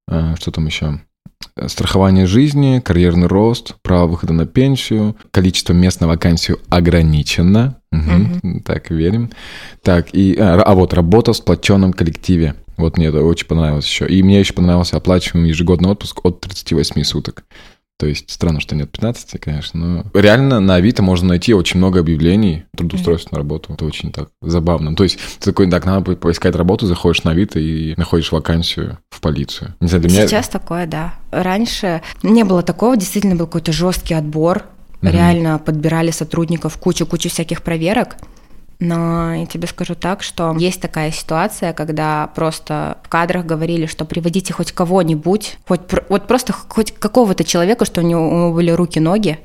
Э, 0.08 0.34
что 0.38 0.50
там 0.50 0.66
еще? 0.66 1.00
Страхование 1.66 2.26
жизни, 2.26 2.80
карьерный 2.80 3.26
рост, 3.26 3.76
право 3.82 4.06
выхода 4.06 4.32
на 4.32 4.46
пенсию, 4.46 5.16
количество 5.30 5.72
мест 5.72 6.00
на 6.00 6.08
вакансию 6.08 6.58
ограничено. 6.68 7.78
Угу, 7.92 8.00
mm 8.00 8.62
Так, 8.64 8.90
верим. 8.90 9.30
Так, 9.82 10.08
и, 10.12 10.36
а, 10.38 10.62
а 10.62 10.74
вот 10.74 10.94
работа 10.94 11.32
в 11.32 11.36
сплоченном 11.36 11.92
коллективе. 11.92 12.54
Вот 12.76 12.96
мне 12.96 13.06
это 13.06 13.22
очень 13.22 13.46
понравилось 13.46 13.86
еще. 13.86 14.06
И 14.06 14.22
мне 14.22 14.40
еще 14.40 14.54
понравился 14.54 14.96
оплачиваемый 14.96 15.50
ежегодный 15.50 15.90
отпуск 15.90 16.24
от 16.24 16.40
38 16.40 17.02
суток. 17.04 17.44
То 18.02 18.08
есть 18.08 18.28
странно, 18.32 18.58
что 18.58 18.74
нет 18.74 18.90
15, 18.90 19.40
конечно, 19.40 19.78
но 19.78 20.04
реально 20.12 20.58
на 20.58 20.74
Авито 20.74 21.04
можно 21.04 21.28
найти 21.28 21.54
очень 21.54 21.78
много 21.78 22.00
объявлений 22.00 22.64
трудоустройства 22.76 23.28
mm-hmm. 23.28 23.32
на 23.34 23.38
работу. 23.38 23.72
Это 23.74 23.84
очень 23.84 24.10
так 24.10 24.30
забавно. 24.40 24.96
То 24.96 25.04
есть 25.04 25.20
ты 25.38 25.52
такой, 25.52 25.70
так, 25.70 25.86
надо 25.86 26.16
поискать 26.16 26.56
работу, 26.56 26.88
заходишь 26.88 27.22
на 27.22 27.30
Авито 27.30 27.60
и 27.60 27.94
находишь 27.96 28.32
вакансию 28.32 28.98
в 29.08 29.20
полицию. 29.20 29.76
Не 29.78 29.86
знаю, 29.86 30.02
для 30.02 30.10
меня... 30.10 30.26
Сейчас 30.26 30.48
такое, 30.48 30.88
да. 30.88 31.14
Раньше 31.30 32.02
не 32.24 32.42
было 32.42 32.64
такого, 32.64 32.96
действительно 32.96 33.36
был 33.36 33.46
какой-то 33.46 33.70
жесткий 33.70 34.14
отбор. 34.14 34.64
Mm-hmm. 35.00 35.10
Реально 35.12 35.58
подбирали 35.64 36.10
сотрудников, 36.10 36.78
кучу-кучу 36.78 37.28
всяких 37.28 37.62
проверок. 37.62 38.16
Но 38.82 39.32
я 39.32 39.46
тебе 39.46 39.68
скажу 39.68 39.94
так, 39.94 40.24
что 40.24 40.56
есть 40.58 40.80
такая 40.80 41.12
ситуация, 41.12 41.72
когда 41.72 42.26
просто 42.34 42.98
в 43.04 43.08
кадрах 43.08 43.46
говорили, 43.46 43.86
что 43.86 44.04
приводите 44.04 44.52
хоть 44.52 44.72
кого-нибудь, 44.72 45.58
хоть 45.68 45.82
вот 46.08 46.26
просто 46.26 46.52
хоть 46.52 46.92
какого-то 46.92 47.44
человека, 47.44 47.84
что 47.84 48.00
у 48.00 48.04
него 48.04 48.52
были 48.52 48.72
руки-ноги, 48.72 49.38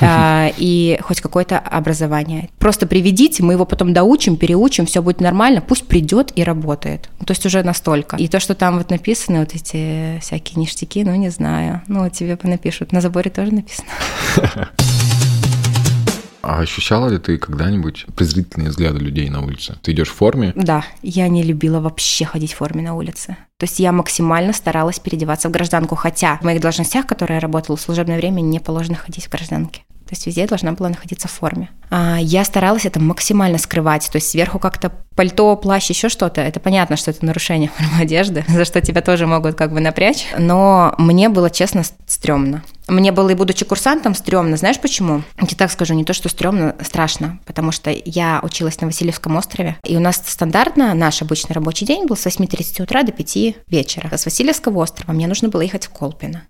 Uh-huh. 0.00 0.54
и 0.56 0.98
хоть 1.02 1.20
какое-то 1.20 1.58
образование. 1.58 2.48
Просто 2.58 2.86
приведите, 2.86 3.42
мы 3.42 3.52
его 3.52 3.66
потом 3.66 3.92
доучим, 3.92 4.38
переучим, 4.38 4.86
все 4.86 5.02
будет 5.02 5.20
нормально, 5.20 5.60
пусть 5.60 5.86
придет 5.86 6.32
и 6.36 6.42
работает. 6.42 7.10
Ну, 7.20 7.26
то 7.26 7.32
есть 7.32 7.44
уже 7.44 7.62
настолько. 7.62 8.16
И 8.16 8.28
то, 8.28 8.40
что 8.40 8.54
там 8.54 8.78
вот 8.78 8.88
написано, 8.88 9.40
вот 9.40 9.54
эти 9.54 10.18
всякие 10.20 10.58
ништяки, 10.58 11.04
ну 11.04 11.14
не 11.16 11.28
знаю, 11.28 11.82
ну 11.86 12.08
тебе 12.08 12.38
напишут. 12.44 12.92
На 12.92 13.02
заборе 13.02 13.30
тоже 13.30 13.52
написано. 13.52 13.88
А 16.42 16.58
ощущала 16.58 17.08
ли 17.08 17.18
ты 17.18 17.38
когда-нибудь 17.38 18.06
презрительные 18.16 18.70
взгляды 18.70 18.98
людей 18.98 19.30
на 19.30 19.42
улице? 19.42 19.76
Ты 19.82 19.92
идешь 19.92 20.10
в 20.10 20.14
форме? 20.14 20.52
Да, 20.56 20.84
я 21.02 21.28
не 21.28 21.44
любила 21.44 21.80
вообще 21.80 22.24
ходить 22.24 22.52
в 22.52 22.56
форме 22.56 22.82
на 22.82 22.94
улице. 22.94 23.36
То 23.58 23.64
есть 23.64 23.78
я 23.78 23.92
максимально 23.92 24.52
старалась 24.52 24.98
переодеваться 24.98 25.48
в 25.48 25.52
гражданку, 25.52 25.94
хотя 25.94 26.38
в 26.38 26.44
моих 26.44 26.60
должностях, 26.60 27.06
которые 27.06 27.36
я 27.36 27.40
работала 27.40 27.76
в 27.76 27.80
служебное 27.80 28.16
время, 28.16 28.40
не 28.40 28.58
положено 28.58 28.96
ходить 28.96 29.26
в 29.26 29.30
гражданке. 29.30 29.84
То 30.12 30.14
есть 30.14 30.26
везде 30.26 30.46
должна 30.46 30.72
была 30.72 30.90
находиться 30.90 31.26
в 31.26 31.30
форме. 31.30 31.70
А 31.88 32.18
я 32.20 32.44
старалась 32.44 32.84
это 32.84 33.00
максимально 33.00 33.56
скрывать. 33.56 34.10
То 34.12 34.16
есть 34.16 34.28
сверху 34.28 34.58
как-то 34.58 34.92
пальто, 35.16 35.56
плащ, 35.56 35.88
еще 35.88 36.10
что-то. 36.10 36.42
Это 36.42 36.60
понятно, 36.60 36.98
что 36.98 37.10
это 37.10 37.24
нарушение 37.24 37.70
формы 37.74 38.02
одежды, 38.02 38.44
за 38.48 38.66
что 38.66 38.82
тебя 38.82 39.00
тоже 39.00 39.26
могут 39.26 39.54
как 39.54 39.72
бы 39.72 39.80
напрячь. 39.80 40.26
Но 40.36 40.94
мне 40.98 41.30
было, 41.30 41.48
честно, 41.48 41.82
стрёмно. 42.06 42.62
Мне 42.88 43.10
было 43.10 43.30
и 43.30 43.34
будучи 43.34 43.64
курсантом 43.64 44.14
стрёмно. 44.14 44.58
Знаешь 44.58 44.78
почему? 44.78 45.22
Я 45.40 45.46
тебе 45.46 45.56
так 45.56 45.72
скажу, 45.72 45.94
не 45.94 46.04
то, 46.04 46.12
что 46.12 46.28
стрёмно, 46.28 46.76
страшно. 46.82 47.38
Потому 47.46 47.72
что 47.72 47.90
я 47.90 48.40
училась 48.42 48.78
на 48.82 48.88
Васильевском 48.88 49.34
острове, 49.36 49.78
и 49.82 49.96
у 49.96 50.00
нас 50.00 50.22
стандартно 50.26 50.92
наш 50.92 51.22
обычный 51.22 51.54
рабочий 51.54 51.86
день 51.86 52.04
был 52.04 52.18
с 52.18 52.26
8.30 52.26 52.82
утра 52.82 53.02
до 53.02 53.12
5 53.12 53.56
вечера. 53.66 54.14
С 54.14 54.26
Васильевского 54.26 54.82
острова 54.82 55.12
мне 55.12 55.26
нужно 55.26 55.48
было 55.48 55.62
ехать 55.62 55.86
в 55.86 55.88
Колпино 55.88 56.42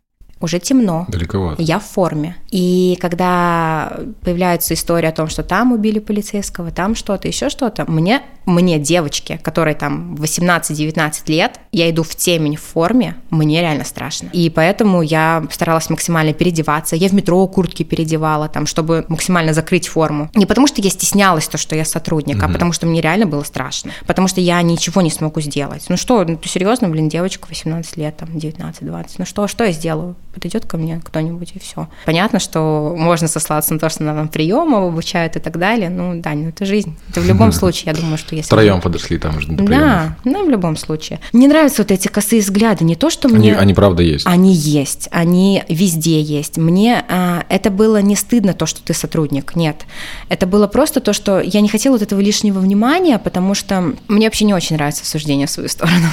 уже 0.43 0.59
темно. 0.59 1.07
Далековато. 1.09 1.63
Я 1.63 1.79
в 1.79 1.85
форме. 1.85 2.37
И 2.51 2.99
когда 3.01 3.99
появляется 4.23 4.75
история 4.75 5.09
о 5.09 5.13
том, 5.13 5.29
что 5.29 5.43
там 5.43 5.73
убили 5.73 5.99
полицейского, 5.99 6.71
там 6.71 6.95
что-то, 6.95 7.29
еще 7.29 7.49
что-то, 7.49 7.91
мне, 7.91 8.23
мне 8.45 8.79
девочке, 8.79 9.39
которой 9.39 9.75
там 9.75 10.15
18-19 10.17 11.13
лет, 11.29 11.61
я 11.73 11.91
иду 11.91 12.03
в 12.03 12.15
темень 12.15 12.57
в 12.57 12.63
форме, 12.63 13.17
мне 13.31 13.61
реально 13.61 13.85
страшно. 13.85 14.29
И 14.33 14.51
поэтому 14.51 15.03
я 15.03 15.47
старалась 15.51 15.89
максимально 15.91 16.33
переодеваться. 16.33 16.97
Я 16.97 17.09
в 17.09 17.13
метро 17.13 17.47
куртки 17.47 17.83
переодевала, 17.83 18.49
там, 18.49 18.67
чтобы 18.67 19.05
максимально 19.09 19.53
закрыть 19.53 19.89
форму. 19.89 20.31
Не 20.35 20.47
потому 20.47 20.67
что 20.67 20.81
я 20.83 20.91
стеснялась 20.91 21.49
то, 21.49 21.59
что 21.59 21.75
я 21.75 21.85
сотрудник, 21.85 22.37
mm-hmm. 22.37 22.51
а 22.51 22.53
потому 22.53 22.73
что 22.73 22.87
мне 22.87 23.01
реально 23.01 23.27
было 23.27 23.43
страшно. 23.43 23.93
Потому 24.07 24.29
что 24.29 24.41
я 24.41 24.61
ничего 24.63 25.01
не 25.01 25.11
смогу 25.11 25.41
сделать. 25.41 25.87
Ну 25.89 25.97
что, 25.97 26.25
ну 26.25 26.37
ты 26.37 26.49
серьезно, 26.49 26.89
блин, 26.89 27.09
девочка 27.09 27.47
18 27.49 27.97
лет, 27.97 28.17
там, 28.17 28.29
19-20, 28.31 29.07
ну 29.19 29.25
что, 29.25 29.49
что 29.49 29.65
я 29.65 29.73
сделаю? 29.73 30.17
Подойдет 30.33 30.67
ко 30.67 30.77
мне 30.77 31.01
кто-нибудь 31.05 31.53
и 31.55 31.59
все. 31.59 31.89
Понятно, 32.05 32.39
что 32.39 32.95
можно 32.97 33.29
сослаться 33.29 33.75
на 33.75 33.81
то, 33.81 33.89
что 33.89 34.03
нам 34.03 34.29
приемов 34.29 34.89
обучают 34.89 35.37
и 35.37 35.41
так 35.41 35.59
далее. 35.59 35.91
Ну 35.91 36.21
да, 36.21 36.33
ну 36.35 36.49
это 36.49 36.65
жизнь. 36.65 36.97
Это 37.09 37.21
в 37.21 37.27
любом 37.27 37.53
случае, 37.53 37.93
я 37.95 38.01
думаю, 38.01 38.19
что 38.19 38.35
если... 38.35 38.47
Втроем 38.47 38.81
подошли 38.81 39.19
там 39.19 39.41
же 39.41 39.49
до 39.49 39.65
Да, 39.65 40.17
ну 40.25 40.45
в 40.45 40.51
любом 40.51 40.77
случае. 40.77 41.21
Мне 41.33 41.49
нравятся 41.49 41.83
вот 41.83 41.91
эти 41.91 42.09
косые 42.09 42.43
взгляды, 42.43 42.85
не 42.85 42.97
то, 42.97 43.11
что 43.11 43.29
мне... 43.29 43.53
Они, 43.53 43.61
они 43.61 43.75
правда 43.75 44.03
есть. 44.03 44.27
Они 44.27 44.53
есть, 44.53 45.09
они 45.11 45.65
везде 45.69 46.21
есть. 46.21 46.57
Мне 46.57 47.05
а, 47.09 47.45
это 47.49 47.71
было 47.71 48.01
не 48.01 48.17
стыдно, 48.17 48.55
то, 48.55 48.67
что 48.67 48.83
ты 48.83 48.95
сотрудник, 48.95 49.55
нет. 49.57 49.83
Это 50.29 50.47
было 50.47 50.67
просто 50.67 51.01
то, 51.01 51.13
что 51.13 51.41
я 51.41 51.61
не 51.61 51.69
хотела 51.69 51.95
вот 51.95 52.03
этого 52.03 52.21
лишнего 52.21 52.59
внимания, 52.59 53.19
потому 53.19 53.55
что 53.55 53.95
мне 54.09 54.27
вообще 54.27 54.45
не 54.45 54.55
очень 54.55 54.77
нравится 54.77 55.05
суждение 55.05 55.47
в 55.47 55.51
свою 55.51 55.69
сторону. 55.69 56.09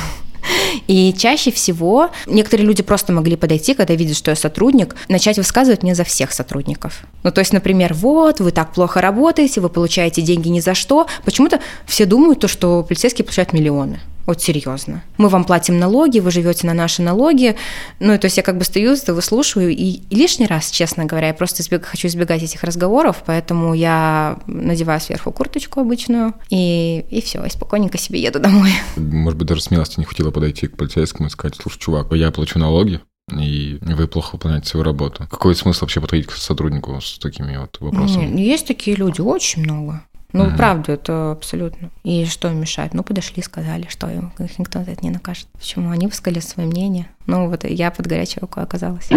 И 0.88 1.14
чаще 1.18 1.52
всего 1.52 2.10
некоторые 2.26 2.68
люди 2.68 2.84
просто 2.84 3.14
могли 3.14 3.36
подойти, 3.36 3.74
когда 3.74 3.96
видят, 3.96 4.18
что 4.18 4.32
я 4.32 4.36
сотрудник, 4.36 4.96
начать 5.08 5.38
высказывать 5.38 5.84
мне 5.84 5.96
за 5.96 6.04
всех 6.04 6.32
сотрудников. 6.32 7.04
Ну, 7.24 7.32
то 7.32 7.40
есть, 7.40 7.54
например, 7.54 7.94
вот, 7.94 8.40
вы 8.40 8.52
так 8.52 8.74
плохо 8.74 9.02
работаете, 9.02 9.62
вы 9.62 9.70
получаете 9.70 10.22
деньги 10.22 10.50
ни 10.50 10.60
за 10.60 10.74
что. 10.74 11.08
Почему-то 11.26 11.60
все 11.86 12.06
думают, 12.06 12.40
то, 12.40 12.48
что 12.48 12.84
полицейские 12.84 13.26
получают 13.26 13.54
миллионы. 13.54 14.00
Вот 14.30 14.44
серьезно. 14.44 15.04
Мы 15.18 15.28
вам 15.28 15.44
платим 15.44 15.80
налоги, 15.80 16.20
вы 16.20 16.30
живете 16.30 16.68
на 16.68 16.76
наши 16.76 17.02
налоги. 17.02 17.56
Ну, 18.00 18.16
то 18.16 18.26
есть 18.26 18.38
я 18.38 18.44
как 18.44 18.60
бы 18.60 18.64
стою, 18.64 18.96
выслушиваю, 19.08 19.72
и, 19.72 20.02
и 20.08 20.16
лишний 20.16 20.46
раз, 20.46 20.70
честно 20.70 21.06
говоря, 21.06 21.30
я 21.30 21.34
просто 21.34 21.64
избег, 21.64 21.84
хочу 21.84 22.08
избегать 22.08 22.44
этих 22.44 22.64
разговоров, 22.64 23.24
поэтому 23.26 23.74
я 23.74 24.38
надеваю 24.46 25.02
сверху 25.02 25.32
курточку 25.32 25.80
обычную, 25.80 26.36
и, 26.52 27.06
и 27.10 27.24
все, 27.24 27.44
и 27.44 27.50
спокойненько 27.50 27.98
себе 27.98 28.22
еду 28.22 28.40
домой. 28.40 28.72
Может 28.98 29.40
быть, 29.40 29.48
даже 29.48 29.64
смелости 29.64 30.00
не 30.00 30.06
хватило 30.06 30.30
подойти 30.30 30.68
к 30.68 30.78
полицейскому 30.78 31.28
и 31.28 31.32
сказать, 31.32 31.58
слушай, 31.60 31.80
чувак, 31.80 32.14
я 32.14 32.30
плачу 32.30 32.60
налоги, 32.60 33.02
и 33.36 33.80
вы 33.82 34.08
плохо 34.08 34.34
выполняете 34.34 34.68
свою 34.68 34.84
работу. 34.84 35.26
Какой 35.28 35.56
смысл 35.56 35.86
вообще 35.86 36.02
подходить 36.02 36.28
к 36.28 36.34
сотруднику 36.34 37.02
с 37.02 37.18
такими 37.18 37.58
вот 37.58 37.78
вопросами? 37.80 38.26
Нет, 38.26 38.40
есть 38.40 38.68
такие 38.68 38.96
люди, 38.96 39.22
очень 39.22 39.64
много. 39.64 40.04
Ну, 40.32 40.46
mm 40.46 40.58
правда, 40.58 40.92
это 40.92 41.32
абсолютно. 41.32 41.90
И 42.04 42.26
что 42.26 42.50
им 42.50 42.62
мешает? 42.62 42.94
Ну, 42.94 43.04
подошли, 43.04 43.42
сказали, 43.42 43.88
что 43.90 44.08
им 44.10 44.32
никто 44.60 44.84
за 44.84 44.92
это 44.92 45.04
не 45.04 45.10
накажет. 45.10 45.48
Почему? 45.54 45.90
Они 45.90 46.06
высказали 46.06 46.40
свое 46.40 46.70
мнение. 46.70 47.08
Ну, 47.26 47.50
вот 47.50 47.64
я 47.64 47.90
под 47.90 48.06
горячей 48.06 48.40
рукой 48.40 48.64
оказалась. 48.64 49.10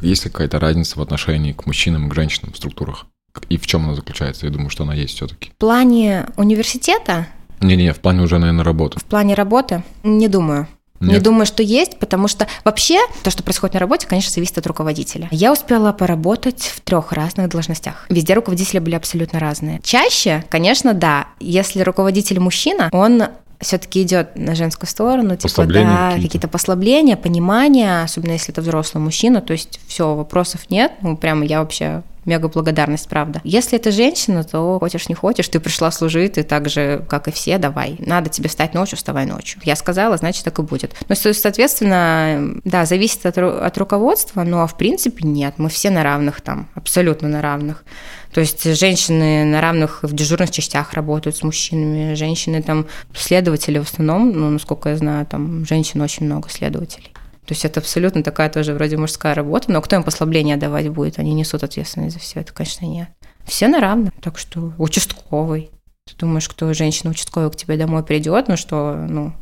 Есть 0.00 0.24
ли 0.24 0.30
какая-то 0.30 0.58
разница 0.58 0.98
в 0.98 1.02
отношении 1.02 1.52
к 1.52 1.66
мужчинам 1.66 2.06
и 2.06 2.10
к 2.10 2.14
женщинам 2.14 2.54
в 2.54 2.56
структурах? 2.56 3.06
И 3.50 3.58
в 3.58 3.66
чем 3.66 3.84
она 3.84 3.94
заключается? 3.94 4.46
Я 4.46 4.52
думаю, 4.52 4.70
что 4.70 4.84
она 4.84 4.94
есть 4.94 5.16
все-таки. 5.16 5.50
В 5.50 5.56
плане 5.56 6.26
университета? 6.36 7.26
Не-не, 7.60 7.92
в 7.92 8.00
плане 8.00 8.22
уже, 8.22 8.38
наверное, 8.38 8.64
работы. 8.64 8.98
В 8.98 9.04
плане 9.04 9.34
работы? 9.34 9.82
Не 10.02 10.28
думаю. 10.28 10.66
Нет. 11.00 11.12
Не 11.12 11.18
думаю, 11.18 11.46
что 11.46 11.62
есть, 11.62 11.98
потому 11.98 12.28
что 12.28 12.46
вообще 12.64 13.00
то, 13.22 13.30
что 13.30 13.42
происходит 13.42 13.74
на 13.74 13.80
работе, 13.80 14.06
конечно, 14.06 14.30
зависит 14.30 14.58
от 14.58 14.66
руководителя. 14.66 15.28
Я 15.30 15.52
успела 15.52 15.92
поработать 15.92 16.62
в 16.62 16.80
трех 16.80 17.12
разных 17.12 17.48
должностях. 17.48 18.06
Везде 18.10 18.34
руководители 18.34 18.78
были 18.80 18.94
абсолютно 18.94 19.40
разные. 19.40 19.80
Чаще, 19.82 20.44
конечно, 20.50 20.92
да. 20.92 21.28
Если 21.40 21.80
руководитель 21.80 22.38
мужчина, 22.38 22.90
он 22.92 23.24
все-таки 23.60 24.02
идет 24.02 24.36
на 24.36 24.54
женскую 24.54 24.88
сторону, 24.88 25.36
типа, 25.36 25.66
да, 25.66 26.10
какие-то. 26.10 26.22
какие-то 26.22 26.48
послабления, 26.48 27.16
понимание, 27.16 28.02
особенно 28.02 28.32
если 28.32 28.52
это 28.52 28.62
взрослый 28.62 29.02
мужчина, 29.02 29.40
то 29.42 29.52
есть 29.52 29.80
все, 29.86 30.14
вопросов 30.14 30.70
нет, 30.70 30.92
ну, 31.02 31.16
прямо 31.16 31.44
я 31.44 31.60
вообще 31.60 32.02
мега 32.24 32.48
благодарность, 32.48 33.08
правда. 33.08 33.40
Если 33.44 33.78
это 33.78 33.90
женщина, 33.90 34.44
то 34.44 34.78
хочешь 34.78 35.08
не 35.08 35.14
хочешь, 35.14 35.48
ты 35.48 35.60
пришла 35.60 35.90
служить, 35.90 36.34
ты 36.34 36.42
так 36.42 36.68
же, 36.68 37.04
как 37.08 37.28
и 37.28 37.30
все, 37.30 37.58
давай. 37.58 37.96
Надо 37.98 38.30
тебе 38.30 38.48
встать 38.48 38.74
ночью, 38.74 38.96
вставай 38.96 39.26
ночью. 39.26 39.60
Я 39.64 39.76
сказала, 39.76 40.16
значит, 40.16 40.44
так 40.44 40.58
и 40.58 40.62
будет. 40.62 40.94
Но, 41.08 41.14
соответственно, 41.14 42.60
да, 42.64 42.84
зависит 42.84 43.24
от, 43.26 43.38
от 43.38 43.78
руководства, 43.78 44.42
но 44.44 44.66
в 44.66 44.76
принципе 44.76 45.26
нет. 45.26 45.54
Мы 45.56 45.68
все 45.68 45.90
на 45.90 46.02
равных 46.02 46.40
там, 46.40 46.68
абсолютно 46.74 47.28
на 47.28 47.42
равных. 47.42 47.84
То 48.32 48.40
есть 48.40 48.62
женщины 48.78 49.44
на 49.44 49.60
равных 49.60 50.02
в 50.02 50.14
дежурных 50.14 50.50
частях 50.50 50.92
работают 50.92 51.36
с 51.36 51.42
мужчинами, 51.42 52.14
женщины 52.14 52.62
там, 52.62 52.86
следователи 53.12 53.78
в 53.78 53.82
основном, 53.82 54.32
ну, 54.32 54.50
насколько 54.50 54.90
я 54.90 54.96
знаю, 54.96 55.26
там 55.26 55.66
женщин 55.66 56.00
очень 56.00 56.26
много 56.26 56.48
следователей. 56.48 57.12
То 57.46 57.54
есть 57.54 57.64
это 57.64 57.80
абсолютно 57.80 58.22
такая 58.22 58.48
тоже 58.48 58.74
вроде 58.74 58.96
мужская 58.96 59.34
работа, 59.34 59.72
но 59.72 59.80
кто 59.80 59.96
им 59.96 60.04
послабление 60.04 60.56
давать 60.56 60.88
будет? 60.88 61.18
Они 61.18 61.34
несут 61.34 61.64
ответственность 61.64 62.14
за 62.14 62.20
все 62.20 62.40
это, 62.40 62.52
конечно, 62.52 62.86
нет. 62.86 63.08
Все 63.44 63.66
на 63.66 63.80
равных, 63.80 64.12
так 64.20 64.38
что 64.38 64.72
участковый. 64.78 65.70
Ты 66.06 66.16
думаешь, 66.16 66.48
кто 66.48 66.72
женщина 66.72 67.10
участковый 67.10 67.50
к 67.50 67.56
тебе 67.56 67.76
домой 67.76 68.04
придет, 68.04 68.46
ну 68.46 68.56
что, 68.56 68.94
ну, 69.08 69.32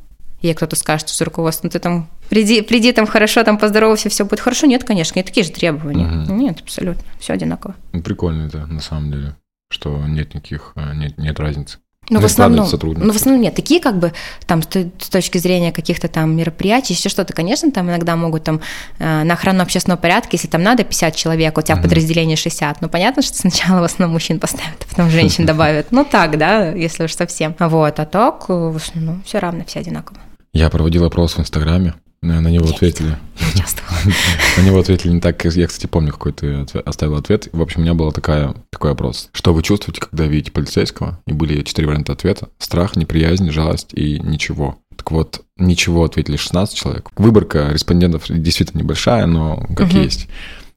ей 0.40 0.54
кто-то 0.54 0.76
скажет 0.76 1.08
с 1.08 1.20
руководством, 1.20 1.68
ну 1.68 1.70
ты 1.70 1.78
там 1.78 2.08
приди, 2.28 2.62
приди 2.62 2.92
там 2.92 3.06
хорошо, 3.06 3.42
там 3.44 3.58
поздоровайся, 3.58 4.08
все 4.08 4.24
будет 4.24 4.40
хорошо. 4.40 4.66
Нет, 4.66 4.84
конечно, 4.84 5.18
не 5.18 5.22
такие 5.22 5.44
же 5.44 5.52
требования. 5.52 6.24
Угу. 6.24 6.34
Нет, 6.34 6.60
абсолютно. 6.60 7.02
Все 7.18 7.32
одинаково. 7.32 7.74
Ну, 7.92 8.02
прикольно 8.02 8.46
это, 8.46 8.66
на 8.66 8.80
самом 8.80 9.10
деле, 9.10 9.36
что 9.70 9.96
нет 10.06 10.34
никаких, 10.34 10.72
э, 10.76 10.94
нет, 10.94 11.18
нет 11.18 11.38
разницы. 11.40 11.78
Ну, 12.10 12.20
в 12.20 12.24
основном, 12.24 12.66
ну, 12.70 13.12
в 13.12 13.16
основном 13.16 13.42
нет. 13.42 13.54
Такие 13.54 13.80
как 13.80 13.98
бы 13.98 14.12
там 14.46 14.62
с 14.62 15.08
точки 15.08 15.38
зрения 15.38 15.72
каких-то 15.72 16.08
там 16.08 16.34
мероприятий, 16.34 16.94
еще 16.94 17.08
что-то, 17.08 17.34
конечно, 17.34 17.70
там 17.70 17.88
иногда 17.90 18.16
могут 18.16 18.44
там 18.44 18.60
э, 18.98 19.24
на 19.24 19.34
охрану 19.34 19.62
общественного 19.62 20.00
порядка, 20.00 20.30
если 20.32 20.48
там 20.48 20.62
надо 20.62 20.84
50 20.84 21.14
человек, 21.14 21.58
у 21.58 21.60
тебя 21.60 21.76
mm-hmm. 21.76 21.82
подразделение 21.82 22.36
60. 22.36 22.80
Ну, 22.80 22.88
понятно, 22.88 23.22
что 23.22 23.34
сначала 23.36 23.80
в 23.80 23.84
основном 23.84 24.14
мужчин 24.14 24.40
поставят, 24.40 24.86
а 24.86 24.88
потом 24.88 25.10
женщин 25.10 25.44
добавят. 25.46 25.88
Ну, 25.90 26.04
так, 26.04 26.38
да, 26.38 26.70
если 26.72 27.04
уж 27.04 27.14
совсем. 27.14 27.54
Вот, 27.58 28.00
а 28.00 28.06
так, 28.06 28.46
э, 28.48 28.54
в 28.54 28.76
основном, 28.76 29.22
все 29.24 29.38
равно, 29.38 29.64
все 29.66 29.80
одинаково. 29.80 30.18
Я 30.52 30.70
проводил 30.70 31.04
опрос 31.04 31.34
в 31.34 31.40
Инстаграме, 31.40 31.94
на 32.20 32.50
него 32.50 32.66
я 32.66 32.74
ответили. 32.74 33.16
На 34.56 34.62
него 34.62 34.80
ответили 34.80 35.12
не 35.12 35.20
так. 35.20 35.44
Я, 35.44 35.66
кстати, 35.68 35.86
помню, 35.86 36.12
какой 36.12 36.32
ты 36.32 36.66
оставил 36.84 37.14
ответ. 37.16 37.48
В 37.52 37.62
общем, 37.62 37.80
у 37.80 37.82
меня 37.84 37.94
был 37.94 38.10
такая, 38.10 38.54
такой 38.70 38.90
опрос. 38.90 39.30
Что 39.32 39.54
вы 39.54 39.62
чувствуете, 39.62 40.00
когда 40.00 40.26
видите 40.26 40.50
полицейского? 40.50 41.20
И 41.26 41.32
были 41.32 41.62
четыре 41.62 41.86
варианта 41.86 42.12
ответа. 42.12 42.48
Страх, 42.58 42.96
неприязнь, 42.96 43.50
жалость 43.50 43.90
и 43.92 44.18
ничего. 44.18 44.78
Так 44.96 45.12
вот, 45.12 45.42
ничего 45.56 46.04
ответили 46.04 46.36
16 46.36 46.76
человек. 46.76 47.10
Выборка 47.16 47.70
респондентов 47.70 48.24
действительно 48.28 48.80
небольшая, 48.80 49.26
но 49.26 49.64
как 49.76 49.88
угу. 49.88 49.98
есть. 49.98 50.28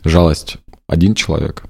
Жалость– 0.04 0.58
один 0.88 1.16
человек. 1.16 1.64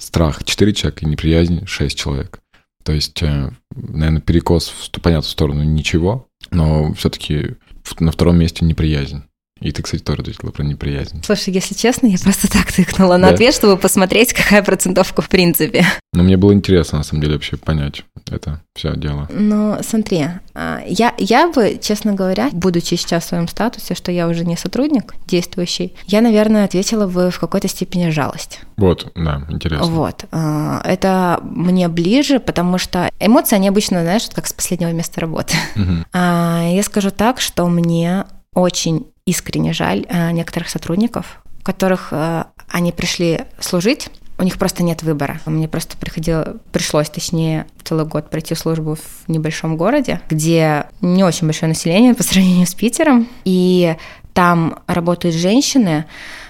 Страх– 0.00 0.42
четыре 0.44 0.74
человека. 0.74 1.04
И 1.04 1.08
неприязнь– 1.08 1.64
шесть 1.66 1.96
человек. 1.96 2.40
То 2.82 2.92
есть, 2.92 3.22
э, 3.22 3.50
наверное, 3.74 4.20
перекос 4.20 4.68
в 4.68 5.00
понятную 5.00 5.30
сторону 5.30 5.62
ничего, 5.62 6.28
но 6.50 6.92
все-таки 6.94 7.56
на 7.98 8.12
втором 8.12 8.38
месте 8.38 8.64
неприязнь. 8.64 9.22
И 9.60 9.72
ты, 9.72 9.82
кстати, 9.82 10.02
тоже 10.02 10.20
ответила 10.20 10.50
про 10.50 10.64
неприязнь. 10.64 11.22
Слушай, 11.24 11.54
если 11.54 11.74
честно, 11.74 12.06
я 12.08 12.18
просто 12.18 12.50
так 12.50 12.70
тыкнула 12.70 13.16
на 13.16 13.28
да. 13.28 13.34
ответ, 13.34 13.54
чтобы 13.54 13.78
посмотреть, 13.78 14.34
какая 14.34 14.62
процентовка 14.62 15.22
в 15.22 15.28
принципе. 15.28 15.86
Но 16.12 16.22
мне 16.22 16.36
было 16.36 16.52
интересно, 16.52 16.98
на 16.98 17.04
самом 17.04 17.22
деле, 17.22 17.34
вообще 17.34 17.56
понять 17.56 18.04
это 18.30 18.60
все 18.74 18.94
дело. 18.96 19.28
Ну, 19.30 19.76
смотри, 19.82 20.26
а, 20.54 20.80
я, 20.86 21.14
я 21.18 21.48
бы, 21.48 21.78
честно 21.80 22.12
говоря, 22.12 22.50
будучи 22.52 22.94
сейчас 22.96 23.24
в 23.24 23.28
своем 23.28 23.48
статусе, 23.48 23.94
что 23.94 24.10
я 24.10 24.28
уже 24.28 24.44
не 24.44 24.56
сотрудник 24.56 25.14
действующий, 25.26 25.94
я, 26.06 26.20
наверное, 26.20 26.64
ответила 26.64 27.06
бы 27.06 27.30
в 27.30 27.38
какой-то 27.38 27.68
степени 27.68 28.10
жалость. 28.10 28.60
Вот, 28.76 29.12
да, 29.14 29.42
интересно. 29.48 29.86
Вот. 29.86 30.24
А, 30.32 30.82
это 30.84 31.40
мне 31.42 31.88
ближе, 31.88 32.40
потому 32.40 32.78
что 32.78 33.10
эмоции, 33.20 33.56
они 33.56 33.68
обычно, 33.68 34.02
знаешь, 34.02 34.28
как 34.32 34.46
с 34.46 34.52
последнего 34.52 34.90
места 34.92 35.20
работы. 35.20 35.54
Угу. 35.76 36.04
Я 36.14 36.82
скажу 36.82 37.10
так, 37.10 37.40
что 37.40 37.66
мне 37.66 38.24
очень 38.54 39.06
искренне 39.26 39.72
жаль 39.72 40.06
э, 40.08 40.30
некоторых 40.30 40.68
сотрудников, 40.68 41.42
которых 41.62 42.08
э, 42.12 42.44
они 42.68 42.92
пришли 42.92 43.40
служить, 43.58 44.08
у 44.38 44.42
них 44.42 44.58
просто 44.58 44.82
нет 44.82 45.02
выбора. 45.02 45.40
Мне 45.46 45.66
просто 45.66 45.96
приходило, 45.96 46.56
пришлось, 46.70 47.08
точнее, 47.10 47.66
целый 47.82 48.04
год 48.04 48.30
пройти 48.30 48.54
службу 48.54 48.94
в 48.96 49.28
небольшом 49.28 49.76
городе, 49.76 50.20
где 50.28 50.86
не 51.00 51.24
очень 51.24 51.46
большое 51.46 51.68
население 51.68 52.14
по 52.14 52.22
сравнению 52.22 52.66
с 52.66 52.74
Питером, 52.74 53.28
и 53.44 53.96
там 54.32 54.80
работают 54.86 55.34
женщины, 55.34 56.04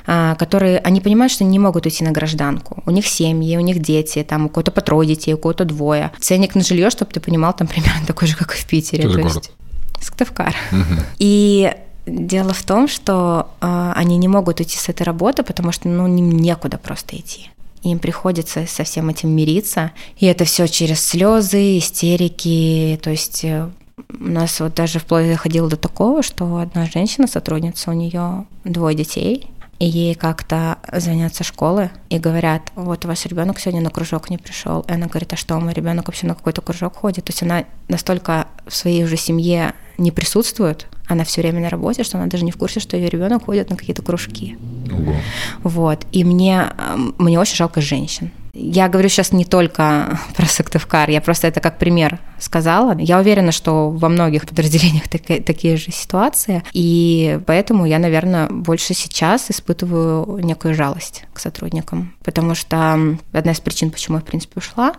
э, 0.07 0.35
которые, 0.39 0.79
они 0.81 1.01
понимают, 1.01 1.33
что 1.33 1.45
не 1.45 1.59
могут 1.59 1.87
уйти 1.87 2.05
на 2.05 2.11
гражданку. 2.11 2.83
У 2.85 2.91
них 2.91 3.07
семьи, 3.07 3.57
у 3.57 3.61
них 3.61 3.79
дети, 3.79 4.23
там 4.23 4.47
у 4.47 4.49
кого-то 4.51 4.71
по 4.71 4.83
трое 4.83 5.09
детей, 5.09 5.33
у 5.33 5.39
кого-то 5.39 5.65
двое. 5.65 6.13
Ценник 6.19 6.55
на 6.55 6.63
жилье, 6.63 6.91
чтобы 6.91 7.13
ты 7.13 7.21
понимал, 7.21 7.55
там 7.55 7.69
примерно 7.69 8.01
такой 8.07 8.29
же, 8.29 8.37
как 8.37 8.55
и 8.55 8.59
в 8.59 8.67
Питере. 8.67 9.05
Что 9.05 9.13
за 9.13 9.23
город? 9.23 9.35
Есть 9.37 9.53
Сыктывкар. 10.01 10.55
Угу. 10.73 11.01
И 11.19 11.73
Дело 12.07 12.53
в 12.53 12.63
том, 12.63 12.87
что 12.87 13.49
э, 13.61 13.93
они 13.97 14.17
не 14.17 14.29
могут 14.29 14.61
уйти 14.61 14.79
с 14.79 14.89
этой 14.89 15.03
работы, 15.03 15.43
потому 15.43 15.73
что 15.73 15.89
ну, 15.89 16.07
им 16.07 16.31
некуда 16.31 16.79
просто 16.79 17.17
идти. 17.17 17.51
Им 17.83 17.99
приходится 17.99 18.67
со 18.67 18.85
всем 18.85 19.09
этим 19.09 19.31
мириться. 19.31 19.91
И 20.19 20.27
это 20.27 20.45
все 20.45 20.69
через 20.69 21.05
слезы, 21.05 21.79
истерики. 21.79 22.99
То 23.03 23.11
есть 23.11 23.45
э, 23.45 23.69
у 24.09 24.25
нас 24.25 24.61
вот 24.61 24.75
даже 24.75 25.01
вплоть 25.01 25.29
доходило 25.29 25.69
до 25.69 25.77
такого, 25.77 26.23
что 26.23 26.59
одна 26.59 26.87
женщина, 26.87 27.27
сотрудница, 27.27 27.91
у 27.91 27.95
нее 27.95 28.47
двое 28.65 28.97
детей, 28.97 29.51
и 29.79 29.87
ей 29.87 30.15
как-то 30.15 30.79
звонят 30.93 31.35
со 31.35 31.45
школы 31.45 31.91
и 32.09 32.19
говорят, 32.19 32.63
вот 32.77 33.05
ваш 33.05 33.27
ребенок 33.27 33.59
сегодня 33.59 33.83
на 33.83 33.91
кружок 33.91 34.31
не 34.31 34.39
пришел. 34.39 34.83
И 34.83 34.93
она 34.93 35.07
говорит, 35.07 35.33
а 35.33 35.37
что, 35.37 35.59
мой 35.59 35.75
ребенок 35.75 36.07
вообще 36.07 36.27
на 36.27 36.35
какой-то 36.35 36.63
кружок 36.63 36.97
ходит? 36.97 37.25
То 37.25 37.31
есть 37.31 37.43
она 37.43 37.65
настолько 37.89 38.47
в 38.67 38.75
своей 38.75 39.05
уже 39.05 39.17
семье 39.17 39.75
не 39.99 40.13
присутствует, 40.13 40.87
она 41.09 41.25
все 41.25 41.41
время 41.41 41.61
на 41.61 41.71
работе, 41.71 42.05
что 42.05 42.19
она 42.19 42.27
даже 42.27 42.45
не 42.45 42.53
в 42.53 42.57
курсе, 42.57 42.81
что 42.81 42.97
ее 42.97 43.09
ребенок 43.09 43.45
ходит 43.45 43.71
на 43.71 43.77
какие-то 43.77 44.03
кружки. 44.03 44.59
Ого. 44.93 45.15
Вот. 45.63 46.07
И 46.13 46.25
мне, 46.25 46.73
мне 47.19 47.39
очень 47.39 47.57
жалко 47.57 47.81
женщин. 47.81 48.31
Я 48.59 48.89
говорю 48.89 49.11
сейчас 49.11 49.33
не 49.33 49.45
только 49.45 50.19
про 50.37 50.47
Сыктывкар, 50.47 51.11
я 51.11 51.21
просто 51.21 51.47
это 51.47 51.61
как 51.61 51.79
пример 51.79 52.19
сказала. 52.39 52.97
Я 52.99 53.19
уверена, 53.19 53.53
что 53.53 53.91
во 53.91 54.09
многих 54.09 54.47
подразделениях 54.49 55.09
так, 55.11 55.23
такие 55.45 55.77
же 55.77 55.93
ситуации, 55.93 56.63
и 56.73 57.39
поэтому 57.47 57.85
я, 57.85 57.99
наверное, 57.99 58.49
больше 58.49 58.95
сейчас 58.95 59.51
испытываю 59.51 60.39
некую 60.39 60.75
жалость 60.75 61.25
к 61.35 61.39
сотрудникам, 61.39 62.15
потому 62.25 62.55
что 62.55 63.19
одна 63.33 63.53
из 63.53 63.61
причин, 63.61 63.91
почему 63.91 64.17
я, 64.17 64.23
в 64.23 64.27
принципе, 64.27 64.55
ушла, 64.57 64.95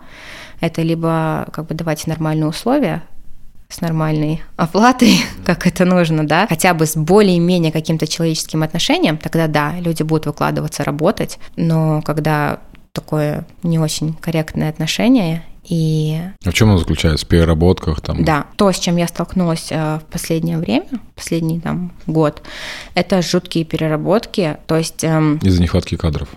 это 0.60 0.84
либо 0.84 1.48
как 1.52 1.68
бы 1.68 1.74
давать 1.74 2.06
нормальные 2.06 2.48
условия, 2.48 3.04
с 3.70 3.82
нормальной 3.82 4.42
оплатой, 4.56 5.20
как 5.46 5.68
это 5.68 5.86
нужно, 5.86 6.26
да, 6.26 6.48
хотя 6.48 6.74
бы 6.74 6.86
с 6.86 6.96
более-менее 6.96 7.72
каким-то 7.72 8.08
человеческим 8.08 8.64
отношением, 8.64 9.18
тогда 9.18 9.48
да, 9.48 9.74
люди 9.80 10.04
будут 10.04 10.26
выкладываться, 10.26 10.84
работать, 10.84 11.40
но 11.56 12.02
когда 12.02 12.60
такое 12.94 13.46
не 13.64 13.78
очень 13.78 14.14
корректное 14.14 14.70
отношение 14.70 15.44
и... 15.70 16.20
А 16.46 16.50
в 16.50 16.54
чем 16.54 16.70
оно 16.70 16.78
заключается? 16.78 17.26
В 17.26 17.30
переработках 17.30 18.00
там? 18.02 18.24
Да, 18.24 18.46
то, 18.56 18.72
с 18.72 18.80
чем 18.80 18.96
я 18.96 19.08
столкнулась 19.08 19.68
э, 19.70 20.00
в 20.00 20.12
последнее 20.12 20.58
время, 20.58 20.88
последний 21.14 21.60
там 21.60 21.92
год, 22.06 22.42
это 22.94 23.22
жуткие 23.22 23.66
переработки, 23.66 24.58
то 24.66 24.78
есть... 24.78 25.04
Эм... 25.04 25.38
Из-за 25.40 25.62
нехватки 25.62 25.98
кадров? 25.98 26.30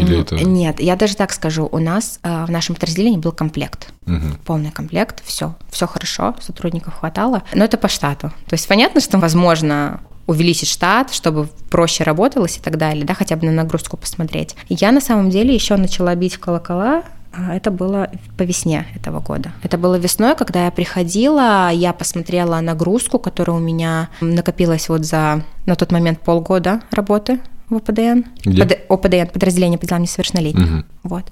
Или 0.00 0.20
это... 0.20 0.36
Нет, 0.36 0.80
я 0.80 0.96
даже 0.96 1.16
так 1.16 1.32
скажу. 1.32 1.68
У 1.70 1.78
нас 1.78 2.20
э, 2.22 2.44
в 2.44 2.50
нашем 2.50 2.74
подразделении 2.74 3.18
был 3.18 3.32
комплект. 3.32 3.92
Угу. 4.06 4.38
Полный 4.44 4.70
комплект, 4.70 5.22
все, 5.24 5.54
все 5.70 5.86
хорошо, 5.86 6.34
сотрудников 6.40 6.94
хватало. 6.94 7.42
Но 7.54 7.64
это 7.64 7.76
по 7.76 7.88
штату. 7.88 8.32
То 8.46 8.54
есть 8.54 8.66
понятно, 8.68 9.00
что 9.00 9.18
возможно 9.18 10.00
увеличить 10.26 10.68
штат, 10.68 11.12
чтобы 11.12 11.48
проще 11.70 12.04
работалось 12.04 12.58
и 12.58 12.60
так 12.60 12.78
далее, 12.78 13.04
да, 13.04 13.14
хотя 13.14 13.36
бы 13.36 13.46
на 13.46 13.52
нагрузку 13.52 13.96
посмотреть. 13.96 14.54
Я 14.68 14.92
на 14.92 15.00
самом 15.00 15.28
деле 15.30 15.52
еще 15.52 15.76
начала 15.76 16.14
бить 16.14 16.34
в 16.34 16.38
колокола 16.38 17.02
а 17.32 17.54
это 17.54 17.70
было 17.70 18.10
по 18.36 18.42
весне 18.42 18.86
этого 18.94 19.20
года. 19.20 19.52
Это 19.62 19.78
было 19.78 19.94
весной, 19.96 20.34
когда 20.34 20.64
я 20.64 20.70
приходила, 20.70 21.70
я 21.70 21.92
посмотрела 21.92 22.60
нагрузку, 22.60 23.18
которая 23.18 23.56
у 23.56 23.60
меня 23.60 24.08
накопилась 24.20 24.88
вот 24.88 25.04
за 25.04 25.44
на 25.66 25.76
тот 25.76 25.92
момент 25.92 26.20
полгода 26.20 26.80
работы 26.90 27.38
в 27.70 27.76
ОПДН. 27.76 28.22
Где? 28.44 28.62
Под, 28.64 28.78
ОПДН, 28.88 29.32
подразделение 29.32 29.78
по 29.78 29.86
делам 29.86 30.02
несовершеннолетних. 30.02 30.66
Угу. 30.66 30.84
Вот. 31.04 31.24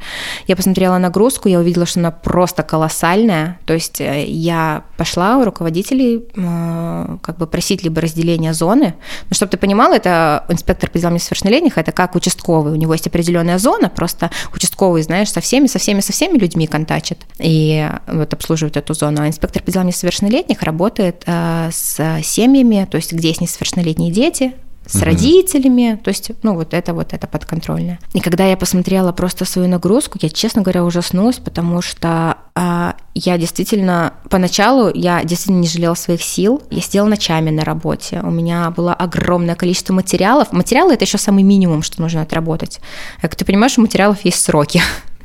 Я 0.46 0.56
посмотрела 0.56 0.96
нагрузку, 0.98 1.48
я 1.48 1.58
увидела, 1.58 1.84
что 1.84 2.00
она 2.00 2.10
просто 2.10 2.62
колоссальная. 2.62 3.58
То 3.66 3.74
есть 3.74 4.00
э, 4.00 4.24
я 4.26 4.84
пошла 4.96 5.36
у 5.36 5.44
руководителей 5.44 6.24
э, 6.34 7.16
как 7.20 7.38
бы 7.38 7.46
просить 7.46 7.82
либо 7.82 8.00
разделения 8.00 8.54
зоны. 8.54 8.94
Но 9.28 9.34
чтобы 9.34 9.50
ты 9.50 9.58
понимала, 9.58 9.94
это 9.94 10.44
инспектор 10.48 10.90
по 10.90 10.98
делам 10.98 11.14
несовершеннолетних, 11.14 11.76
это 11.76 11.92
как 11.92 12.14
участковый. 12.14 12.72
У 12.72 12.76
него 12.76 12.92
есть 12.94 13.06
определенная 13.06 13.58
зона, 13.58 13.90
просто 13.90 14.30
участковый, 14.54 15.02
знаешь, 15.02 15.30
со 15.30 15.40
всеми, 15.40 15.66
со 15.66 15.78
всеми, 15.78 16.00
со 16.00 16.12
всеми 16.12 16.38
людьми 16.38 16.66
контачит 16.66 17.18
и 17.38 17.88
вот 18.06 18.32
обслуживает 18.32 18.76
эту 18.76 18.94
зону. 18.94 19.22
А 19.22 19.28
инспектор 19.28 19.62
по 19.62 19.70
делам 19.70 19.88
несовершеннолетних 19.88 20.62
работает 20.62 21.24
э, 21.26 21.70
с 21.72 22.22
семьями, 22.22 22.86
то 22.90 22.96
есть 22.96 23.12
где 23.12 23.28
есть 23.28 23.40
несовершеннолетние 23.40 24.12
дети, 24.12 24.54
с 24.88 24.96
угу. 24.96 25.04
родителями, 25.04 26.00
то 26.02 26.08
есть, 26.08 26.30
ну, 26.42 26.54
вот 26.54 26.72
это 26.72 26.94
вот 26.94 27.12
это 27.12 27.26
подконтрольное. 27.26 27.98
И 28.14 28.20
когда 28.20 28.46
я 28.46 28.56
посмотрела 28.56 29.12
просто 29.12 29.44
свою 29.44 29.68
нагрузку, 29.68 30.18
я, 30.20 30.30
честно 30.30 30.62
говоря, 30.62 30.84
ужаснулась, 30.84 31.36
потому 31.36 31.82
что 31.82 32.38
а, 32.54 32.96
я 33.14 33.36
действительно, 33.36 34.14
поначалу 34.30 34.90
я 34.94 35.22
действительно 35.24 35.60
не 35.60 35.68
жалела 35.68 35.94
своих 35.94 36.22
сил, 36.22 36.62
я 36.70 36.80
сидела 36.80 37.06
ночами 37.06 37.50
на 37.50 37.64
работе, 37.64 38.20
у 38.22 38.30
меня 38.30 38.70
было 38.70 38.94
огромное 38.94 39.54
количество 39.54 39.92
материалов. 39.92 40.52
Материалы— 40.52 40.92
это 40.94 41.04
еще 41.04 41.18
самый 41.18 41.42
минимум, 41.42 41.82
что 41.82 42.00
нужно 42.00 42.22
отработать. 42.22 42.80
Как 43.20 43.36
ты 43.36 43.44
понимаешь, 43.44 43.76
у 43.76 43.82
материалов 43.82 44.24
есть 44.24 44.42
сроки. 44.42 44.78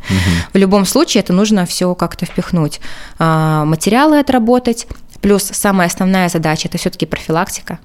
Угу. 0.10 0.18
В 0.54 0.58
любом 0.58 0.86
случае 0.86 1.24
это 1.24 1.32
нужно 1.32 1.66
все 1.66 1.96
как-то 1.96 2.26
впихнуть. 2.26 2.82
А, 3.18 3.64
материалы 3.64 4.20
отработать, 4.20 4.88
плюс 5.22 5.44
самая 5.44 5.88
основная 5.88 6.28
задача— 6.28 6.68
это 6.70 6.78
все-таки 6.78 7.06
профилактика 7.06 7.80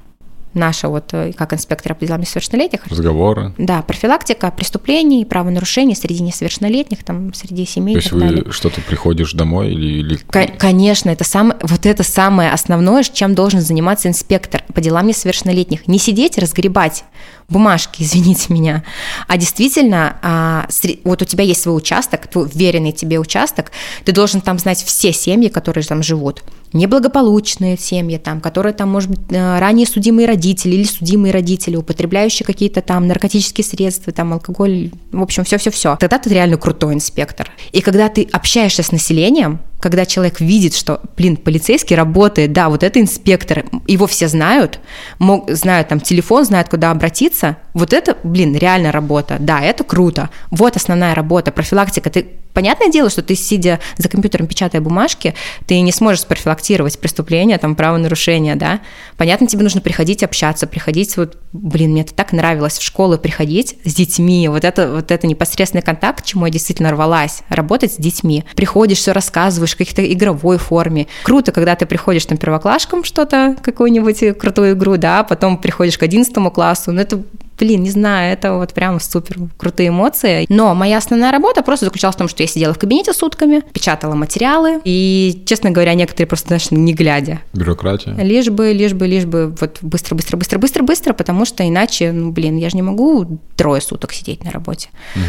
наша 0.55 0.89
вот 0.89 1.13
э, 1.13 1.33
как 1.33 1.53
инспектора 1.53 1.95
по 1.95 2.05
делам 2.05 2.21
несовершеннолетних. 2.21 2.87
Разговоры. 2.87 3.55
Да, 3.59 3.83
профилактика 3.83 4.51
преступлений, 4.51 5.25
правонарушений 5.25 5.95
среди 5.95 6.23
несовершеннолетних, 6.23 7.05
там, 7.05 7.35
среди 7.35 7.67
семей. 7.67 7.95
То 7.95 8.01
есть 8.01 8.13
вы 8.13 8.21
далее. 8.21 8.53
что-то 8.53 8.81
приходишь 8.81 9.33
домой 9.33 9.73
или... 9.73 10.01
или... 10.01 10.17
Конечно, 10.59 11.11
это 11.11 11.25
сам, 11.25 11.55
вот 11.63 11.87
это 11.87 12.03
самое 12.03 12.51
основное, 12.51 13.03
чем 13.03 13.35
должен 13.35 13.61
заниматься 13.61 14.09
инспектор 14.09 14.63
по 14.75 14.81
делам 14.81 15.07
несовершеннолетних. 15.07 15.87
Не 15.87 15.99
сидеть, 15.99 16.39
разгребать 16.39 17.05
бумажки, 17.49 18.03
извините 18.03 18.53
меня, 18.53 18.85
а 19.27 19.37
действительно, 19.37 20.19
а, 20.23 20.69
вот 21.05 21.23
у 21.23 21.25
тебя 21.25 21.45
есть 21.45 21.63
свой 21.63 21.77
участок, 21.77 22.27
твой 22.27 22.49
веренный 22.53 22.93
тебе 22.93 23.19
участок, 23.19 23.73
ты 24.05 24.13
должен 24.13 24.41
там 24.41 24.59
знать 24.59 24.83
все 24.83 25.13
семьи, 25.13 25.49
которые 25.49 25.85
там 25.85 26.03
живут, 26.03 26.45
неблагополучные 26.73 27.79
семьи, 27.79 28.19
там, 28.19 28.41
которые 28.41 28.75
там, 28.75 28.91
может 28.91 29.11
быть, 29.11 29.21
э, 29.31 29.59
ранее 29.59 29.87
судимые 29.87 30.27
родители 30.27 30.38
или 30.75 30.85
судимые 30.85 31.33
родители, 31.33 31.77
употребляющие 31.77 32.47
какие-то 32.47 32.83
там 32.83 33.07
наркотические 33.07 33.65
средства, 33.65 34.13
там, 34.13 34.33
алкоголь, 34.33 34.91
в 35.13 35.23
общем, 35.23 35.45
все-все-все. 35.45 35.97
Тогда 35.97 36.19
ты 36.19 36.31
реально 36.31 36.57
крутой 36.57 36.95
инспектор. 36.95 37.51
И 37.73 37.81
когда 37.81 38.09
ты 38.09 38.29
общаешься 38.33 38.83
с 38.83 38.93
населением, 38.93 39.61
когда 39.81 40.07
человек 40.07 40.41
видит, 40.41 40.75
что, 40.75 41.01
блин, 41.17 41.37
полицейский 41.37 41.97
работает, 41.97 42.53
да, 42.53 42.69
вот 42.69 42.83
это 42.83 43.01
инспектор, 43.01 43.65
его 43.87 44.07
все 44.07 44.29
знают, 44.29 44.81
мог, 45.19 45.51
знают 45.51 45.89
там 45.89 46.01
телефон, 46.01 46.45
знают, 46.45 46.69
куда 46.69 46.91
обратиться, 46.91 47.57
вот 47.75 47.93
это, 47.93 48.17
блин, 48.23 48.57
реально 48.57 48.93
работа, 48.93 49.37
да, 49.39 49.61
это 49.61 49.85
круто, 49.85 50.31
вот 50.51 50.77
основная 50.77 51.15
работа, 51.15 51.53
профилактика, 51.53 52.11
ты 52.11 52.27
Понятное 52.59 52.89
дело, 52.89 53.09
что 53.09 53.23
ты, 53.23 53.37
сидя 53.37 53.79
за 53.99 54.09
компьютером, 54.09 54.49
печатая 54.49 54.81
бумажки, 54.81 55.35
ты 55.67 55.81
не 55.81 55.93
сможешь 55.93 56.23
спрофилактировать 56.23 56.99
преступления, 56.99 57.57
там, 57.57 57.77
правонарушения, 57.77 58.57
да. 58.57 58.81
Понятно, 59.17 59.47
тебе 59.47 59.63
нужно 59.63 59.81
приходить 59.81 60.25
общаться, 60.25 60.67
приходить, 60.67 61.17
вот, 61.17 61.37
блин, 61.53 61.93
мне 61.93 62.01
это 62.01 62.15
так 62.15 62.33
нравилось 62.33 62.79
в 62.79 62.83
школу 62.83 63.17
приходить 63.17 63.77
с 63.85 63.95
детьми, 63.95 64.49
вот 64.49 64.65
это, 64.65 64.91
вот 64.91 65.13
это 65.13 65.27
непосредственный 65.29 65.83
контакт, 65.83 66.23
к 66.23 66.27
чему 66.27 66.47
я 66.47 66.53
действительно 66.53 66.91
рвалась, 66.91 67.43
работать 67.49 67.93
с 67.93 67.97
детьми. 67.97 68.45
Приходишь, 68.57 68.99
все 68.99 69.13
рассказываешь 69.13 69.68
в 69.75 69.79
каких-то 69.79 70.05
игровой 70.13 70.59
форме. 70.59 71.07
Круто, 71.25 71.53
когда 71.53 71.75
ты 71.75 71.87
приходишь 71.87 72.27
там 72.27 72.39
первоклашкам 72.39 73.05
что-то, 73.05 73.57
какую-нибудь 73.63 74.39
крутую 74.39 74.73
игру, 74.75 74.97
да, 74.97 75.25
потом 75.25 75.59
приходишь 75.59 75.99
к 75.99 76.03
одиннадцатому 76.03 76.51
классу, 76.51 76.93
ну 76.93 77.01
это 77.01 77.23
блин, 77.59 77.83
не 77.83 77.91
знаю, 77.91 78.33
это 78.33 78.55
вот 78.55 78.73
прям 78.73 79.01
супер 79.01 79.37
крутые 79.57 79.89
эмоции. 79.89 80.47
Но 80.49 80.75
моя 80.75 80.99
основная 80.99 81.33
работа 81.33 81.63
просто 81.63 81.87
заключалась 81.87 82.15
в 82.15 82.19
том, 82.19 82.29
что 82.29 82.43
я 82.43 82.47
сидела 82.47 82.73
в 82.73 82.79
кабинете 82.79 83.13
сутками, 83.13 83.63
печатала 83.73 84.15
материалы, 84.15 84.81
и, 84.85 85.43
честно 85.47 85.71
говоря, 85.71 85.95
некоторые 85.95 86.27
просто, 86.27 86.49
знаешь, 86.49 86.71
не 86.71 86.95
глядя. 86.95 87.41
Бюрократия. 87.53 88.15
Лишь 88.15 88.49
бы, 88.49 88.73
лишь 88.73 88.95
бы, 88.95 89.07
лишь 89.07 89.25
бы 89.25 89.55
вот 89.61 89.79
быстро, 89.83 90.15
быстро, 90.15 90.37
быстро, 90.37 90.59
быстро, 90.59 90.83
быстро, 90.83 91.13
потому 91.13 91.45
что 91.45 91.67
иначе, 91.67 92.13
ну, 92.13 92.31
блин, 92.31 92.57
я 92.57 92.71
же 92.71 92.77
не 92.77 92.83
могу 92.83 93.41
трое 93.57 93.81
суток 93.81 94.13
сидеть 94.13 94.45
на 94.45 94.51
работе. 94.51 94.89
Угу. 95.17 95.25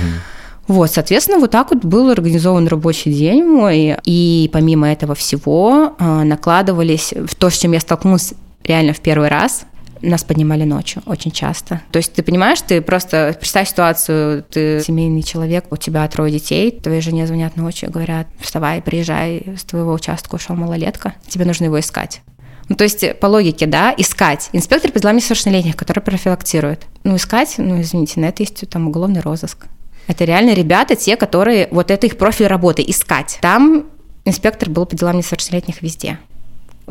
Вот, 0.69 0.91
соответственно, 0.91 1.39
вот 1.39 1.49
так 1.49 1.71
вот 1.71 1.83
был 1.83 2.11
организован 2.11 2.67
рабочий 2.67 3.11
день 3.11 3.43
мой, 3.43 3.97
и 4.05 4.49
помимо 4.53 4.91
этого 4.91 5.15
всего 5.15 5.95
э, 5.97 6.23
накладывались 6.23 7.11
в 7.11 7.33
то, 7.33 7.49
с 7.49 7.57
чем 7.57 7.71
я 7.71 7.79
столкнулась 7.79 8.35
реально 8.63 8.93
в 8.93 8.99
первый 8.99 9.29
раз, 9.29 9.63
нас 10.03 10.23
поднимали 10.23 10.65
ночью 10.65 11.01
очень 11.07 11.31
часто. 11.31 11.81
То 11.89 11.97
есть 11.97 12.13
ты 12.13 12.21
понимаешь, 12.21 12.61
ты 12.61 12.81
просто 12.81 13.35
представь 13.39 13.67
ситуацию, 13.67 14.43
ты 14.43 14.79
семейный 14.85 15.23
человек, 15.23 15.65
у 15.71 15.75
тебя 15.75 16.07
трое 16.07 16.31
детей, 16.31 16.69
твоей 16.69 17.01
жене 17.01 17.25
звонят 17.25 17.57
ночью, 17.57 17.89
говорят, 17.89 18.27
вставай, 18.39 18.79
приезжай, 18.79 19.55
с 19.57 19.63
твоего 19.63 19.91
участка 19.91 20.35
ушел 20.35 20.55
малолетка, 20.55 21.15
тебе 21.27 21.45
нужно 21.45 21.65
его 21.65 21.79
искать. 21.79 22.21
Ну, 22.67 22.75
то 22.75 22.83
есть, 22.83 23.19
по 23.19 23.25
логике, 23.25 23.65
да, 23.65 23.91
искать. 23.97 24.49
Инспектор 24.53 24.91
по 24.91 24.99
делам 24.99 25.15
несовершеннолетних, 25.15 25.75
который 25.75 26.01
профилактирует. 26.01 26.85
Ну, 27.03 27.15
искать, 27.15 27.55
ну, 27.57 27.81
извините, 27.81 28.19
на 28.19 28.25
это 28.25 28.43
есть 28.43 28.69
там 28.69 28.87
уголовный 28.87 29.21
розыск. 29.21 29.65
Это 30.09 30.25
реально 30.25 30.55
ребята, 30.55 30.95
те, 30.95 31.15
которые, 31.15 31.67
вот 31.69 31.91
это 31.91 32.07
их 32.07 32.17
профиль 32.17 32.47
работы, 32.47 32.83
искать. 32.85 33.37
Там 33.41 33.85
инспектор 34.25 34.67
был 34.67 34.87
по 34.87 34.95
делам 34.95 35.17
несовершеннолетних 35.17 35.83
везде. 35.83 36.17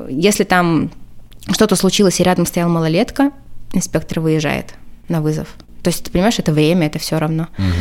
Если 0.09 0.45
там 0.45 0.93
что-то 1.51 1.75
случилось, 1.75 2.21
и 2.21 2.23
рядом 2.23 2.47
стоял 2.47 2.69
малолетка, 2.69 3.33
инспектор 3.73 4.21
выезжает 4.21 4.75
на 5.09 5.21
вызов. 5.21 5.49
То 5.83 5.89
есть, 5.89 6.05
ты 6.05 6.13
понимаешь, 6.13 6.39
это 6.39 6.53
время, 6.53 6.87
это 6.87 7.01
все 7.01 7.19
равно. 7.19 7.49
Угу. 7.59 7.75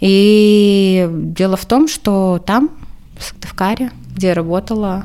И 0.00 1.06
дело 1.10 1.58
в 1.58 1.66
том, 1.66 1.86
что 1.86 2.42
там, 2.46 2.70
в 3.18 3.24
Сыктывкаре, 3.24 3.90
где 4.16 4.28
я 4.28 4.34
работала, 4.34 5.04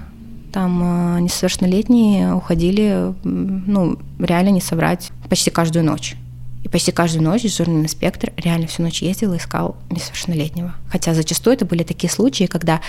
там 0.53 1.17
э, 1.17 1.19
несовершеннолетние 1.19 2.33
уходили, 2.33 3.13
ну, 3.25 3.99
реально 4.19 4.49
не 4.49 4.61
собрать 4.61 5.11
почти 5.29 5.49
каждую 5.49 5.83
ночь. 5.83 6.15
И 6.65 6.67
почти 6.67 6.91
каждую 6.91 7.23
ночь 7.23 7.43
дежурный 7.43 7.83
инспектор 7.83 8.33
реально 8.37 8.65
всю 8.65 8.81
ночь 8.81 9.03
ездил 9.03 9.33
и 9.33 9.37
искал 9.37 9.77
несовершеннолетнего. 9.91 10.73
Хотя 10.89 11.13
зачастую 11.13 11.55
это 11.55 11.63
были 11.63 11.83
такие 11.83 12.09
случаи, 12.11 12.45
когда 12.45 12.81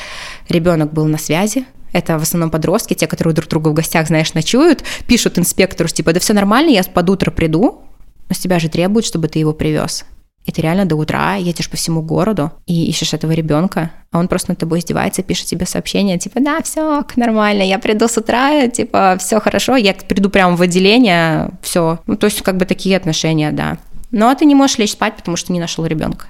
ребенок 0.49 0.95
был 0.95 1.05
на 1.05 1.19
связи, 1.19 1.67
это 1.93 2.19
в 2.19 2.23
основном 2.23 2.49
подростки, 2.49 2.95
те, 2.95 3.07
которые 3.07 3.35
друг 3.35 3.51
друга 3.51 3.69
в 3.69 3.75
гостях, 3.75 4.07
знаешь, 4.07 4.33
ночуют, 4.33 4.83
пишут 5.07 5.39
инспектору, 5.39 5.91
типа, 5.91 6.15
да 6.15 6.21
все 6.21 6.33
нормально, 6.33 6.71
я 6.71 6.83
под 6.85 7.11
утро 7.11 7.31
приду, 7.31 7.83
но 8.31 8.35
с 8.35 8.39
тебя 8.39 8.59
же 8.61 8.71
требуют, 8.71 9.05
чтобы 9.05 9.29
ты 9.29 9.41
его 9.41 9.53
привез. 9.53 10.07
Ты 10.53 10.63
реально 10.63 10.87
до 10.87 10.97
утра 10.97 11.35
едешь 11.35 11.69
по 11.69 11.77
всему 11.77 12.03
городу 12.03 12.53
и 12.67 12.87
ищешь 12.87 13.13
этого 13.13 13.33
ребенка, 13.33 13.91
а 14.11 14.19
он 14.19 14.29
просто 14.29 14.53
над 14.53 14.59
тобой 14.59 14.79
издевается, 14.79 15.23
пишет 15.23 15.47
тебе 15.47 15.67
сообщение, 15.67 16.19
типа, 16.19 16.41
да, 16.41 16.63
все 16.63 17.05
нормально, 17.17 17.63
я 17.63 17.79
приду 17.79 18.09
с 18.09 18.17
утра, 18.17 18.69
типа, 18.69 19.17
все 19.19 19.41
хорошо, 19.41 19.77
я 19.77 19.93
приду 19.93 20.31
прямо 20.31 20.57
в 20.57 20.63
отделение, 20.63 21.51
все. 21.61 21.99
Ну, 22.07 22.17
то 22.17 22.27
есть, 22.27 22.43
как 22.43 22.57
бы 22.57 22.65
такие 22.65 22.97
отношения, 22.97 23.53
да. 23.53 23.79
Но 24.11 24.35
ты 24.35 24.45
не 24.45 24.55
можешь 24.55 24.79
лечь 24.79 24.93
спать, 24.93 25.17
потому 25.17 25.37
что 25.37 25.53
не 25.53 25.61
нашел 25.61 25.85
ребенка 25.85 26.27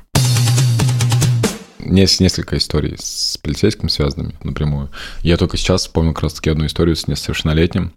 есть 1.94 2.20
несколько 2.20 2.56
историй 2.56 2.96
с 2.98 3.38
полицейским 3.38 3.88
связанными 3.88 4.34
напрямую. 4.42 4.90
Я 5.22 5.36
только 5.36 5.56
сейчас 5.56 5.82
вспомнил 5.82 6.14
как 6.14 6.24
раз-таки 6.24 6.50
одну 6.50 6.66
историю 6.66 6.96
с 6.96 7.06
несовершеннолетним. 7.06 7.92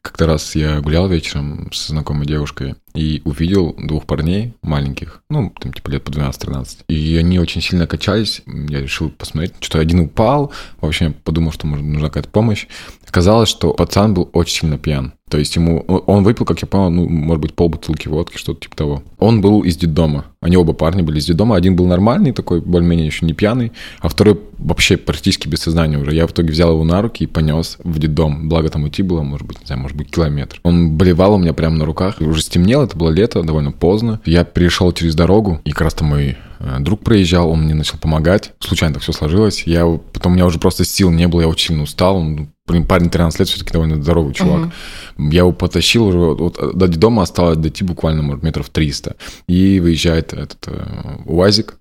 Как-то 0.00 0.26
раз 0.26 0.54
я 0.54 0.80
гулял 0.80 1.08
вечером 1.08 1.70
с 1.72 1.88
знакомой 1.88 2.26
девушкой 2.26 2.74
и 2.94 3.22
увидел 3.24 3.74
двух 3.78 4.06
парней 4.06 4.54
маленьких, 4.62 5.22
ну, 5.30 5.52
там, 5.60 5.72
типа, 5.72 5.90
лет 5.90 6.04
по 6.04 6.10
12-13. 6.10 6.84
И 6.88 7.16
они 7.16 7.38
очень 7.38 7.62
сильно 7.62 7.86
качались. 7.86 8.42
Я 8.46 8.80
решил 8.80 9.10
посмотреть, 9.10 9.54
что 9.60 9.78
один 9.78 10.00
упал. 10.00 10.52
В 10.80 10.86
общем, 10.86 11.06
я 11.06 11.12
подумал, 11.24 11.52
что, 11.52 11.66
может, 11.66 11.84
нужна 11.84 12.08
какая-то 12.08 12.28
помощь. 12.28 12.66
Оказалось, 13.08 13.48
что 13.48 13.74
пацан 13.74 14.14
был 14.14 14.30
очень 14.32 14.60
сильно 14.60 14.78
пьян. 14.78 15.12
То 15.32 15.38
есть 15.38 15.56
ему, 15.56 15.80
он 15.80 16.24
выпил, 16.24 16.44
как 16.44 16.60
я 16.60 16.68
понял, 16.68 16.90
ну, 16.90 17.08
может 17.08 17.40
быть, 17.40 17.54
полбутылки 17.54 18.06
водки, 18.06 18.36
что-то 18.36 18.60
типа 18.60 18.76
того. 18.76 19.02
Он 19.18 19.40
был 19.40 19.62
из 19.62 19.78
детдома. 19.78 20.26
Они 20.42 20.58
оба 20.58 20.74
парни 20.74 21.00
были 21.00 21.20
из 21.20 21.24
детдома. 21.24 21.56
Один 21.56 21.74
был 21.74 21.86
нормальный 21.86 22.32
такой, 22.32 22.60
более-менее 22.60 23.06
еще 23.06 23.24
не 23.24 23.32
пьяный, 23.32 23.72
а 24.00 24.10
второй 24.10 24.38
вообще 24.58 24.98
практически 24.98 25.48
без 25.48 25.60
сознания 25.60 25.96
уже. 25.96 26.14
Я 26.14 26.26
в 26.26 26.32
итоге 26.32 26.50
взял 26.50 26.72
его 26.72 26.84
на 26.84 27.00
руки 27.00 27.24
и 27.24 27.26
понес 27.26 27.78
в 27.82 27.98
детдом. 27.98 28.50
Благо 28.50 28.68
там 28.68 28.82
уйти 28.82 29.02
было, 29.02 29.22
может 29.22 29.46
быть, 29.46 29.58
не 29.60 29.66
знаю, 29.66 29.80
может 29.80 29.96
быть, 29.96 30.10
километр. 30.10 30.60
Он 30.64 30.98
болевал 30.98 31.34
у 31.34 31.38
меня 31.38 31.54
прямо 31.54 31.76
на 31.76 31.86
руках. 31.86 32.16
Уже 32.20 32.42
стемнело, 32.42 32.81
это 32.84 32.96
было 32.96 33.10
лето, 33.10 33.42
довольно 33.42 33.72
поздно. 33.72 34.20
Я 34.24 34.44
перешел 34.44 34.92
через 34.92 35.14
дорогу, 35.14 35.60
и 35.64 35.70
как 35.70 35.82
раз-то 35.82 36.04
мой 36.04 36.36
э, 36.58 36.76
друг 36.80 37.00
проезжал, 37.00 37.50
он 37.50 37.62
мне 37.62 37.74
начал 37.74 37.98
помогать. 37.98 38.52
Случайно 38.60 38.94
так 38.94 39.02
все 39.02 39.12
сложилось. 39.12 39.64
Я 39.64 39.86
потом 40.12 40.32
у 40.32 40.34
меня 40.34 40.46
уже 40.46 40.58
просто 40.58 40.84
сил 40.84 41.10
не 41.10 41.28
было, 41.28 41.42
я 41.42 41.48
очень 41.48 41.68
сильно 41.68 41.82
устал. 41.82 42.16
Он 42.16 42.48
Блин, 42.64 42.86
парень 42.86 43.10
13 43.10 43.40
лет, 43.40 43.48
все-таки 43.48 43.72
довольно 43.72 44.00
здоровый 44.00 44.34
чувак. 44.34 44.70
Угу. 45.18 45.30
Я 45.30 45.40
его 45.40 45.52
потащил 45.52 46.06
уже, 46.06 46.18
вот, 46.18 46.58
до 46.74 46.86
дома 46.86 47.24
осталось 47.24 47.58
дойти 47.58 47.82
буквально, 47.82 48.22
может, 48.22 48.44
метров 48.44 48.70
300. 48.70 49.16
И 49.48 49.80
выезжает 49.80 50.32
этот 50.32 50.68
э, 50.68 51.22
УАЗик, 51.26 51.76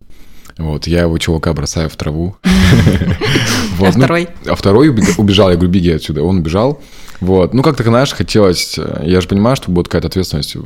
вот, 0.58 0.88
я 0.88 1.02
его 1.02 1.18
чувака 1.18 1.54
бросаю 1.54 1.90
в 1.90 1.96
траву. 1.96 2.36
А 3.80 3.86
ну, 3.86 3.92
второй? 3.92 4.28
А 4.46 4.56
второй 4.56 4.90
убежал, 5.18 5.50
я 5.50 5.56
говорю, 5.56 5.72
беги 5.72 5.92
отсюда. 5.92 6.22
Он 6.22 6.38
убежал. 6.38 6.82
Вот. 7.20 7.54
Ну, 7.54 7.64
как-то, 7.64 7.84
знаешь, 7.84 8.14
хотелось... 8.14 8.78
Э, 8.78 9.04
я 9.06 9.22
же 9.22 9.28
понимаю, 9.28 9.56
что 9.56 9.72
будет 9.72 9.88
какая-то 9.88 10.08
ответственность 10.08 10.56
э, 10.56 10.60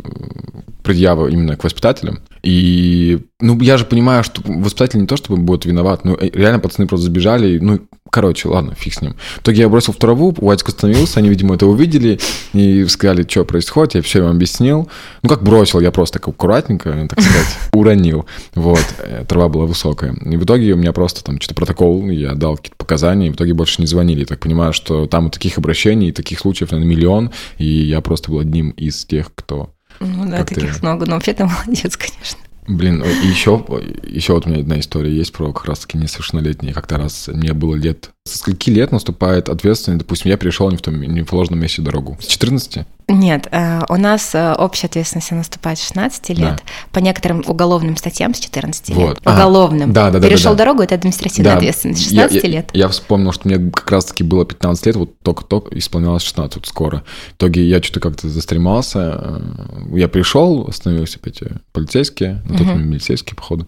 предъява 0.84 1.28
именно 1.28 1.56
к 1.56 1.64
воспитателям. 1.64 2.20
И, 2.44 3.20
ну, 3.40 3.60
я 3.62 3.78
же 3.78 3.86
понимаю, 3.86 4.24
что 4.24 4.42
воспитатель 4.46 5.00
не 5.00 5.08
то, 5.08 5.18
чтобы 5.18 5.38
будет 5.38 5.66
виноват, 5.66 6.04
но 6.04 6.18
реально 6.20 6.60
пацаны 6.60 6.88
просто 6.88 7.06
забежали, 7.06 7.58
ну, 7.60 7.80
короче, 8.16 8.48
ладно, 8.48 8.74
фиг 8.76 8.94
с 8.94 9.02
ним. 9.02 9.18
В 9.36 9.42
итоге 9.42 9.64
я 9.64 9.68
бросил 9.68 9.92
в 9.92 9.98
траву, 9.98 10.34
Уатик 10.38 10.70
остановился, 10.70 11.20
они, 11.20 11.28
видимо, 11.28 11.56
это 11.56 11.68
увидели 11.68 12.18
и 12.54 12.86
сказали, 12.86 13.28
что 13.28 13.44
происходит, 13.44 13.96
я 13.96 14.02
все 14.02 14.20
им 14.20 14.28
объяснил. 14.28 14.90
Ну, 15.22 15.28
как 15.28 15.44
бросил, 15.44 15.82
я 15.82 15.92
просто 15.92 16.20
так 16.20 16.30
аккуратненько, 16.30 17.08
так 17.10 17.20
сказать, 17.20 17.58
уронил. 17.74 18.26
Вот, 18.54 18.86
э, 19.00 19.26
трава 19.28 19.50
была 19.50 19.66
высокая. 19.66 20.14
И 20.14 20.38
в 20.38 20.46
итоге 20.46 20.72
у 20.72 20.78
меня 20.78 20.94
просто 20.94 21.26
там 21.26 21.42
что-то 21.42 21.56
протокол, 21.56 22.10
я 22.10 22.36
дал 22.36 22.56
какие-то 22.56 22.78
показания, 22.78 23.28
и 23.28 23.32
в 23.32 23.36
итоге 23.36 23.54
больше 23.54 23.82
не 23.82 23.88
звонили. 23.88 24.22
Я 24.22 24.28
так 24.28 24.40
понимаю, 24.40 24.72
что 24.72 25.08
там 25.08 25.30
таких 25.30 25.58
обращений, 25.58 26.14
таких 26.14 26.40
случаев, 26.40 26.72
наверное, 26.72 26.96
миллион, 26.96 27.32
и 27.58 27.66
я 27.66 28.00
просто 28.00 28.32
был 28.32 28.40
одним 28.40 28.70
из 28.70 29.04
тех, 29.04 29.30
кто 29.36 29.72
ну 30.00 30.30
да, 30.30 30.46
таких 30.46 30.76
ты... 30.76 30.82
много, 30.82 31.06
но 31.06 31.16
вообще 31.16 31.34
ты 31.34 31.46
молодец, 31.66 31.98
конечно. 31.98 32.40
Блин, 32.68 33.04
еще, 33.04 33.64
еще 34.04 34.34
вот 34.34 34.48
у 34.48 34.50
меня 34.50 34.62
одна 34.62 34.80
история 34.80 35.16
есть 35.16 35.32
про 35.34 35.54
как 35.54 35.66
раз-таки 35.66 35.98
несовершеннолетние. 35.98 36.74
Как-то 36.74 36.98
раз 36.98 37.28
мне 37.28 37.54
было 37.54 37.76
лет 37.76 38.15
Со 38.28 38.40
скольки 38.40 38.72
лет 38.72 38.92
наступает 38.92 39.50
ответственность, 39.50 40.00
допустим, 40.00 40.32
я 40.32 40.38
перешел 40.38 40.72
не 40.72 40.78
в 40.78 40.82
том 40.82 41.00
не 41.00 41.22
в 41.22 41.32
ложном 41.32 41.60
месте 41.60 41.84
дорогу? 41.84 42.18
С 42.20 42.26
14? 42.26 42.80
Нет, 43.08 43.48
э, 43.52 43.82
у 43.88 43.98
нас 43.98 44.34
э, 44.34 44.54
общая 44.54 44.88
ответственность 44.88 45.30
наступает 45.30 45.78
с 45.78 45.84
16 45.84 46.30
лет, 46.30 46.40
да. 46.40 46.58
по 46.92 46.98
некоторым 46.98 47.44
уголовным 47.46 47.96
статьям 47.98 48.34
с 48.34 48.40
14 48.40 48.90
вот. 48.90 49.10
лет. 49.10 49.20
Уголовным. 49.24 49.94
Да, 49.94 50.10
да, 50.10 50.18
да. 50.18 50.28
Перешел 50.28 50.54
да, 50.54 50.58
да. 50.58 50.64
дорогу, 50.64 50.82
это 50.82 50.96
административная 50.96 51.52
да. 51.52 51.58
ответственность, 51.58 52.02
16 52.02 52.44
я, 52.44 52.50
лет. 52.50 52.70
Я, 52.74 52.80
я 52.80 52.88
вспомнил, 52.88 53.32
что 53.32 53.48
мне 53.48 53.70
как 53.70 53.92
раз-таки 53.92 54.24
было 54.24 54.44
15 54.44 54.86
лет, 54.88 54.96
вот 54.96 55.20
только-только 55.20 55.78
исполнялось 55.78 56.24
16 56.24 56.56
вот 56.56 56.66
скоро. 56.66 57.04
В 57.34 57.36
итоге 57.36 57.64
я 57.64 57.80
что-то 57.84 58.00
как-то 58.00 58.28
застремался, 58.28 59.20
э, 59.22 59.98
я 59.98 60.08
пришел, 60.08 60.66
остановился 60.68 61.20
опять 61.22 61.42
полицейские, 61.74 62.42
на 62.46 62.58
тот 62.58 62.66
момент 62.66 62.88
милицейские, 62.88 63.36
походу. 63.36 63.68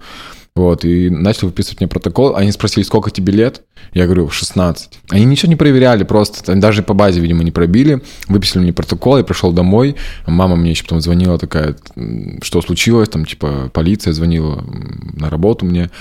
Вот, 0.58 0.84
и 0.86 1.12
начал 1.12 1.50
выписывать 1.50 1.82
мне 1.82 1.88
протокол. 1.88 2.36
Они 2.36 2.52
спросили, 2.52 2.84
сколько 2.84 3.12
тебе 3.12 3.32
лет? 3.32 3.62
Я 3.94 4.06
говорю, 4.06 4.28
16. 4.28 4.90
Они 5.10 5.24
ничего 5.24 5.50
не 5.50 5.56
проверяли 5.56 6.04
просто, 6.04 6.56
даже 6.56 6.82
по 6.82 6.96
базе, 6.96 7.20
видимо, 7.20 7.44
не 7.44 7.52
пробили. 7.52 8.02
Выписали 8.28 8.64
мне 8.64 8.74
протокол, 8.74 9.20
я 9.20 9.24
пришел 9.24 9.52
домой. 9.52 9.96
Мама 10.26 10.56
мне 10.56 10.72
еще 10.72 10.82
потом 10.82 11.00
звонила 11.00 11.38
такая, 11.38 11.76
что 12.42 12.64
случилось, 12.64 13.08
там, 13.08 13.26
типа, 13.26 13.70
полиция 13.72 14.14
звонила 14.14 14.64
на 15.14 15.30
работу 15.30 15.64
мне. 15.64 15.92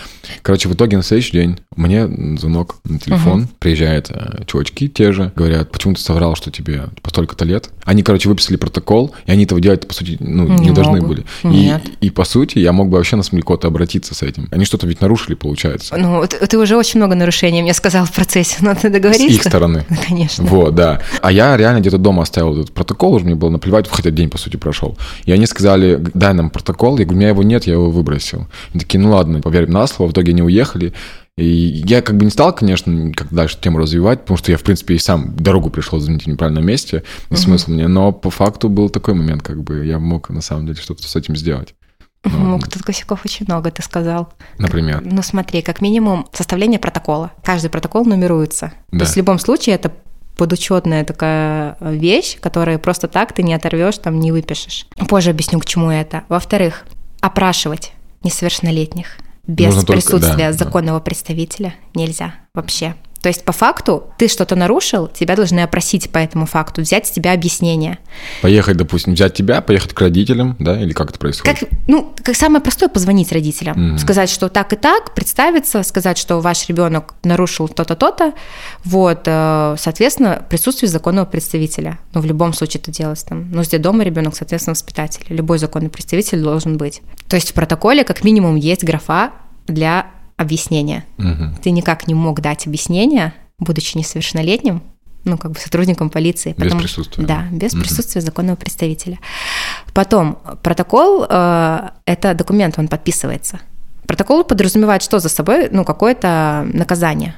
Короче, 0.40 0.70
в 0.70 0.74
итоге 0.74 0.96
на 0.96 1.02
следующий 1.02 1.32
день 1.32 1.58
мне 1.76 2.08
звонок 2.38 2.76
на 2.84 2.98
телефон, 2.98 3.42
угу. 3.42 3.48
приезжают 3.58 4.10
э, 4.10 4.44
чувачки 4.46 4.88
те 4.88 5.12
же, 5.12 5.32
говорят, 5.36 5.70
почему 5.70 5.94
ты 5.94 6.00
соврал, 6.00 6.34
что 6.34 6.50
тебе 6.50 6.84
по 7.02 7.10
столько-то 7.10 7.44
лет. 7.44 7.68
Они, 7.84 8.02
короче, 8.02 8.30
выписали 8.30 8.56
протокол, 8.56 9.14
и 9.26 9.32
они 9.32 9.44
этого 9.44 9.60
делать, 9.60 9.86
по 9.86 9.92
сути, 9.92 10.16
ну, 10.18 10.48
не, 10.48 10.68
не 10.68 10.70
должны 10.70 11.02
были. 11.02 11.26
Нет. 11.44 11.82
И, 12.00 12.06
и, 12.06 12.10
по 12.10 12.24
сути, 12.24 12.58
я 12.58 12.72
мог 12.72 12.88
бы 12.88 12.96
вообще 12.96 13.16
на 13.16 13.22
Смолякота 13.22 13.68
обратиться 13.68 14.14
с 14.14 14.22
этим. 14.22 14.45
Они 14.50 14.64
что-то 14.64 14.86
ведь 14.86 15.00
нарушили, 15.00 15.34
получается. 15.34 15.96
Ну, 15.96 16.26
ты, 16.26 16.46
ты 16.46 16.58
уже 16.58 16.76
очень 16.76 17.00
много 17.00 17.14
нарушений 17.14 17.62
мне 17.62 17.74
сказал 17.74 18.04
в 18.04 18.12
процессе, 18.12 18.58
но 18.60 18.74
ты 18.74 18.90
договоришься? 18.90 19.42
С 19.42 19.46
их 19.46 19.50
стороны. 19.50 19.84
Конечно. 20.06 20.44
Вот, 20.44 20.74
да. 20.74 21.02
А 21.20 21.32
я 21.32 21.56
реально 21.56 21.80
где-то 21.80 21.98
дома 21.98 22.22
оставил 22.22 22.60
этот 22.60 22.72
протокол, 22.72 23.14
уже 23.14 23.24
мне 23.24 23.34
было 23.34 23.50
наплевать, 23.50 23.88
хотя 23.88 24.10
день, 24.10 24.30
по 24.30 24.38
сути, 24.38 24.56
прошел. 24.56 24.96
И 25.24 25.32
они 25.32 25.46
сказали, 25.46 26.00
дай 26.14 26.34
нам 26.34 26.50
протокол. 26.50 26.98
Я 26.98 27.04
говорю, 27.04 27.16
у 27.16 27.20
меня 27.20 27.28
его 27.28 27.42
нет, 27.42 27.64
я 27.66 27.74
его 27.74 27.90
выбросил. 27.90 28.46
Они 28.72 28.80
такие, 28.80 29.00
ну 29.00 29.10
ладно, 29.10 29.40
поверим 29.40 29.70
на 29.70 29.86
слово. 29.86 30.10
В 30.10 30.12
итоге 30.12 30.32
они 30.32 30.42
уехали. 30.42 30.92
И 31.36 31.82
я 31.86 32.00
как 32.00 32.16
бы 32.16 32.24
не 32.24 32.30
стал, 32.30 32.54
конечно, 32.54 33.12
как 33.14 33.32
дальше 33.32 33.58
тему 33.60 33.78
развивать, 33.78 34.22
потому 34.22 34.38
что 34.38 34.52
я, 34.52 34.56
в 34.56 34.62
принципе, 34.62 34.94
и 34.94 34.98
сам 34.98 35.36
дорогу 35.36 35.68
пришел, 35.68 35.98
извините, 35.98 36.24
в 36.24 36.28
неправильном 36.28 36.64
месте, 36.64 37.02
не 37.28 37.34
угу. 37.34 37.42
смысл 37.42 37.72
мне, 37.72 37.88
но 37.88 38.10
по 38.10 38.30
факту 38.30 38.70
был 38.70 38.88
такой 38.88 39.12
момент, 39.12 39.42
как 39.42 39.62
бы 39.62 39.84
я 39.84 39.98
мог 39.98 40.30
на 40.30 40.40
самом 40.40 40.66
деле 40.66 40.80
что-то 40.80 41.06
с 41.06 41.14
этим 41.14 41.36
сделать. 41.36 41.74
Ну, 42.24 42.58
тут 42.58 42.82
косяков 42.82 43.24
очень 43.24 43.46
много, 43.46 43.70
ты 43.70 43.82
сказал. 43.82 44.32
Например? 44.58 45.00
Ну, 45.04 45.22
смотри, 45.22 45.62
как 45.62 45.80
минимум 45.80 46.26
составление 46.32 46.80
протокола. 46.80 47.32
Каждый 47.44 47.70
протокол 47.70 48.04
нумеруется. 48.04 48.72
Да. 48.90 48.98
То 48.98 49.04
есть 49.04 49.14
в 49.14 49.16
любом 49.16 49.38
случае 49.38 49.76
это 49.76 49.92
подучетная 50.36 51.04
такая 51.04 51.76
вещь, 51.80 52.38
которую 52.40 52.78
просто 52.78 53.08
так 53.08 53.32
ты 53.32 53.42
не 53.42 53.54
оторвешь, 53.54 53.98
там 53.98 54.20
не 54.20 54.32
выпишешь. 54.32 54.86
Позже 55.08 55.30
объясню, 55.30 55.60
к 55.60 55.66
чему 55.66 55.90
это. 55.90 56.24
Во-вторых, 56.28 56.84
опрашивать 57.20 57.92
несовершеннолетних 58.22 59.18
без 59.46 59.74
Нужно 59.74 59.92
присутствия 59.94 60.30
только, 60.30 60.36
да, 60.36 60.52
законного 60.52 60.98
да. 60.98 61.04
представителя 61.04 61.74
нельзя 61.94 62.34
вообще. 62.54 62.94
То 63.20 63.28
есть 63.28 63.44
по 63.44 63.52
факту 63.52 64.04
ты 64.18 64.28
что-то 64.28 64.56
нарушил, 64.56 65.08
тебя 65.08 65.36
должны 65.36 65.60
опросить 65.60 66.10
по 66.10 66.18
этому 66.18 66.46
факту, 66.46 66.82
взять 66.82 67.06
с 67.06 67.10
тебя 67.10 67.32
объяснение. 67.32 67.98
Поехать, 68.42 68.76
допустим, 68.76 69.14
взять 69.14 69.34
тебя, 69.34 69.60
поехать 69.60 69.92
к 69.92 70.00
родителям, 70.00 70.56
да, 70.58 70.80
или 70.80 70.92
как 70.92 71.10
это 71.10 71.18
происходит? 71.18 71.60
Как, 71.60 71.68
ну, 71.86 72.14
как 72.22 72.36
самое 72.36 72.62
простое 72.62 72.88
позвонить 72.88 73.32
родителям, 73.32 73.76
mm-hmm. 73.76 73.98
сказать, 73.98 74.30
что 74.30 74.48
так 74.48 74.72
и 74.72 74.76
так, 74.76 75.14
представиться, 75.14 75.82
сказать, 75.82 76.18
что 76.18 76.40
ваш 76.40 76.68
ребенок 76.68 77.14
нарушил 77.22 77.68
то-то, 77.68 77.96
то-то, 77.96 78.32
вот, 78.84 79.22
э, 79.26 79.76
соответственно, 79.78 80.44
присутствие 80.48 80.90
законного 80.90 81.26
представителя. 81.26 81.98
Ну, 82.14 82.20
в 82.20 82.26
любом 82.26 82.52
случае 82.52 82.80
это 82.80 82.90
делать 82.90 83.24
там. 83.28 83.50
Ну, 83.50 83.62
здесь 83.62 83.80
дома 83.80 84.04
ребенок, 84.04 84.36
соответственно, 84.36 84.72
воспитатель. 84.72 85.24
Любой 85.28 85.58
законный 85.58 85.90
представитель 85.90 86.40
должен 86.40 86.76
быть. 86.76 87.02
То 87.28 87.36
есть 87.36 87.50
в 87.50 87.54
протоколе 87.54 88.04
как 88.04 88.24
минимум 88.24 88.56
есть 88.56 88.84
графа 88.84 89.32
для 89.66 90.06
объяснение. 90.36 91.04
Угу. 91.18 91.62
Ты 91.62 91.70
никак 91.70 92.06
не 92.08 92.14
мог 92.14 92.40
дать 92.40 92.66
объяснение, 92.66 93.32
будучи 93.58 93.96
несовершеннолетним, 93.96 94.82
ну, 95.24 95.38
как 95.38 95.52
бы 95.52 95.58
сотрудником 95.58 96.08
полиции. 96.08 96.54
Без 96.56 96.64
Потом, 96.64 96.80
присутствия. 96.80 97.24
Да, 97.24 97.46
без 97.50 97.72
угу. 97.74 97.82
присутствия 97.82 98.20
законного 98.20 98.56
представителя. 98.56 99.18
Потом, 99.92 100.38
протокол 100.62 101.26
э,– 101.28 101.90
это 102.04 102.34
документ, 102.34 102.78
он 102.78 102.88
подписывается. 102.88 103.60
Протокол 104.06 104.44
подразумевает, 104.44 105.02
что 105.02 105.18
за 105.18 105.28
собой, 105.28 105.68
ну, 105.70 105.84
какое-то 105.84 106.66
наказание. 106.72 107.34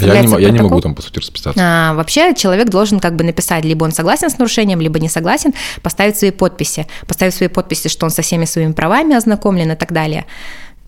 Я 0.00 0.22
не, 0.22 0.42
я 0.42 0.50
не 0.50 0.60
могу 0.60 0.80
там, 0.80 0.94
по 0.94 1.02
сути, 1.02 1.18
расписаться. 1.18 1.60
А, 1.62 1.94
вообще 1.94 2.34
человек 2.34 2.68
должен 2.68 3.00
как 3.00 3.16
бы 3.16 3.24
написать, 3.24 3.64
либо 3.64 3.84
он 3.84 3.92
согласен 3.92 4.30
с 4.30 4.38
нарушением, 4.38 4.80
либо 4.80 4.98
не 4.98 5.08
согласен, 5.08 5.54
поставить 5.82 6.16
свои 6.16 6.30
подписи. 6.30 6.86
Поставить 7.06 7.34
свои 7.34 7.48
подписи, 7.48 7.88
что 7.88 8.06
он 8.06 8.10
со 8.10 8.22
всеми 8.22 8.46
своими 8.46 8.72
правами 8.72 9.14
ознакомлен 9.14 9.72
и 9.72 9.76
так 9.76 9.92
далее. 9.92 10.26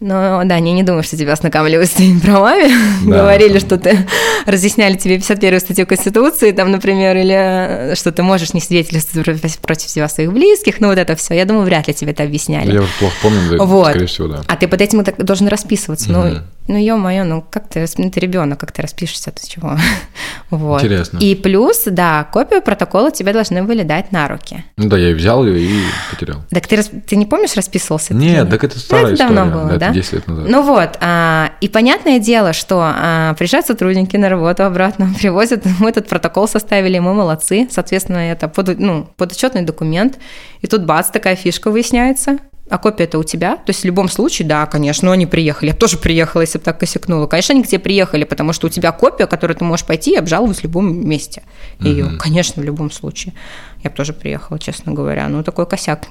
Ну, 0.01 0.41
да, 0.45 0.61
не, 0.61 0.73
не 0.73 0.85
думаю, 0.85 1.03
что 1.03 1.17
тебя 1.17 1.33
ознакомливают 1.33 1.91
с 1.91 1.95
твоими 1.95 2.21
правами. 2.21 2.69
Да. 3.09 3.23
Говорили, 3.23 3.59
что 3.59 3.79
ты 3.79 4.07
разъясняли 4.45 4.97
тебе 4.97 5.17
51 5.17 5.61
статью 5.61 5.87
Конституции, 5.87 6.51
там, 6.51 6.71
например, 6.71 7.17
или 7.17 7.95
что 7.95 8.13
ты 8.13 8.23
можешь 8.23 8.53
не 8.55 8.61
свидетельствовать 8.61 9.59
против 9.59 9.89
себя 9.89 10.09
своих 10.09 10.33
близких, 10.33 10.81
ну 10.81 10.89
вот 10.89 10.99
это 10.99 11.17
все. 11.17 11.35
Я 11.35 11.45
думаю, 11.45 11.65
вряд 11.65 11.89
ли 11.89 11.95
тебе 11.95 12.13
это 12.13 12.25
объясняли. 12.25 12.73
Я 12.73 12.81
уже 12.81 12.91
плохо 12.99 13.15
помню, 13.23 13.41
да, 13.51 13.65
вот. 13.65 13.91
скорее 13.91 14.07
всего, 14.07 14.29
да. 14.29 14.43
А 14.47 14.57
ты 14.57 14.69
под 14.69 14.83
этим 14.83 15.05
должен 15.19 15.49
расписываться. 15.49 16.11
Угу. 16.11 16.19
Ну, 16.19 16.39
ну, 16.69 16.77
ё-моё, 16.77 17.25
ну 17.25 17.45
как 17.51 17.69
ты, 17.69 17.87
ну, 17.97 18.11
ты 18.11 18.21
ребенок, 18.21 18.61
как 18.61 18.73
ты 18.73 18.83
распишешься, 18.83 19.31
ты 19.33 19.47
чего? 19.49 19.77
вот. 20.51 20.83
Интересно. 20.83 21.19
И 21.19 21.35
плюс, 21.35 21.85
да, 21.87 22.25
копию 22.25 22.63
протокола 22.63 23.11
тебе 23.11 23.33
должны 23.33 23.63
были 23.63 23.83
дать 23.83 24.13
на 24.13 24.29
руки. 24.29 24.65
Ну 24.77 24.89
да, 24.89 24.99
я 24.99 25.15
взял 25.15 25.45
ее 25.47 25.61
и 25.61 25.83
потерял. 26.11 26.45
Так 26.51 26.67
ты, 26.67 26.83
ты 26.83 27.17
не 27.17 27.27
помнишь, 27.27 27.57
расписывался? 27.57 28.15
Нет, 28.15 28.51
так 28.51 28.65
это 28.65 28.79
старая 28.79 29.15
это 29.15 29.19
давно 29.19 29.47
было, 29.47 29.69
да? 29.71 29.89
да? 29.89 29.93
10 29.93 30.13
лет 30.13 30.27
назад. 30.27 30.49
Ну 30.49 30.63
вот, 30.63 30.99
а, 31.01 31.53
и 31.61 31.69
понятное 31.69 32.19
дело, 32.19 32.53
что 32.53 32.83
а, 32.83 33.35
приезжают 33.35 33.67
сотрудники 33.67 34.17
на 34.17 34.29
работу 34.29 34.65
обратно, 34.65 35.09
привозят, 35.19 35.65
мы 35.79 35.89
этот 35.89 36.07
протокол 36.09 36.47
составили, 36.47 36.99
мы 36.99 37.15
молодцы, 37.15 37.67
соответственно, 37.71 38.19
это 38.19 38.49
под, 38.49 38.79
ну, 38.79 39.09
подотчетный 39.17 39.63
документ, 39.63 40.19
и 40.61 40.67
тут 40.67 40.85
бац, 40.85 41.09
такая 41.09 41.35
фишка 41.35 41.71
выясняется, 41.71 42.39
а 42.71 42.79
копия 42.79 43.05
это 43.05 43.19
у 43.19 43.25
тебя? 43.25 43.57
То 43.57 43.71
есть 43.71 43.83
в 43.83 43.85
любом 43.85 44.09
случае, 44.09 44.47
да, 44.47 44.67
конечно, 44.67 45.11
они 45.13 45.27
приехали. 45.27 45.69
Я 45.69 45.75
бы 45.75 45.79
тоже 45.79 45.97
приехала, 45.97 46.43
если 46.43 46.59
бы 46.59 46.65
так 46.65 46.79
косякнула. 46.79 47.27
Конечно, 47.27 47.55
они 47.55 47.65
к 47.65 47.67
тебе 47.67 47.79
приехали, 47.79 48.25
потому 48.25 48.53
что 48.53 48.67
у 48.67 48.71
тебя 48.71 48.93
копия, 48.93 49.27
которую 49.27 49.57
ты 49.57 49.65
можешь 49.65 49.87
пойти 49.87 50.13
и 50.13 50.17
обжаловать 50.17 50.59
в 50.59 50.63
любом 50.63 51.09
месте. 51.09 51.43
Ее, 51.81 52.05
mm-hmm. 52.05 52.17
конечно, 52.19 52.63
в 52.63 52.65
любом 52.65 52.91
случае. 52.91 53.35
Я 53.83 53.91
бы 53.91 53.97
тоже 53.97 54.13
приехала, 54.13 54.59
честно 54.59 54.93
говоря. 54.93 55.29
Ну, 55.29 55.43
такой 55.43 55.67
косяк. 55.67 56.07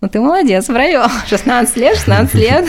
Ну, 0.00 0.08
ты 0.08 0.20
молодец, 0.20 0.66
провел. 0.66 1.04
16 1.28 1.76
лет, 1.76 1.96
16 1.96 2.34
лет. 2.34 2.66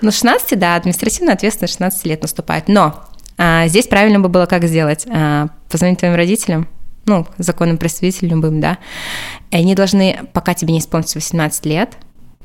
Ну, 0.00 0.10
16, 0.10 0.58
да, 0.58 0.76
административная 0.76 1.34
ответственность 1.34 1.74
16 1.74 2.06
лет 2.06 2.22
наступает. 2.22 2.68
Но 2.68 3.04
а, 3.38 3.68
здесь 3.68 3.86
правильно 3.86 4.20
бы 4.20 4.28
было 4.28 4.46
как 4.46 4.64
сделать? 4.64 5.06
А, 5.08 5.48
позвонить 5.70 5.98
твоим 5.98 6.14
родителям, 6.14 6.68
ну, 7.06 7.26
законным 7.38 7.78
представителям 7.78 8.36
любым, 8.38 8.60
да, 8.60 8.78
и 9.50 9.56
они 9.56 9.74
должны, 9.74 10.20
пока 10.32 10.54
тебе 10.54 10.72
не 10.72 10.78
исполнится 10.78 11.18
18 11.18 11.66
лет, 11.66 11.96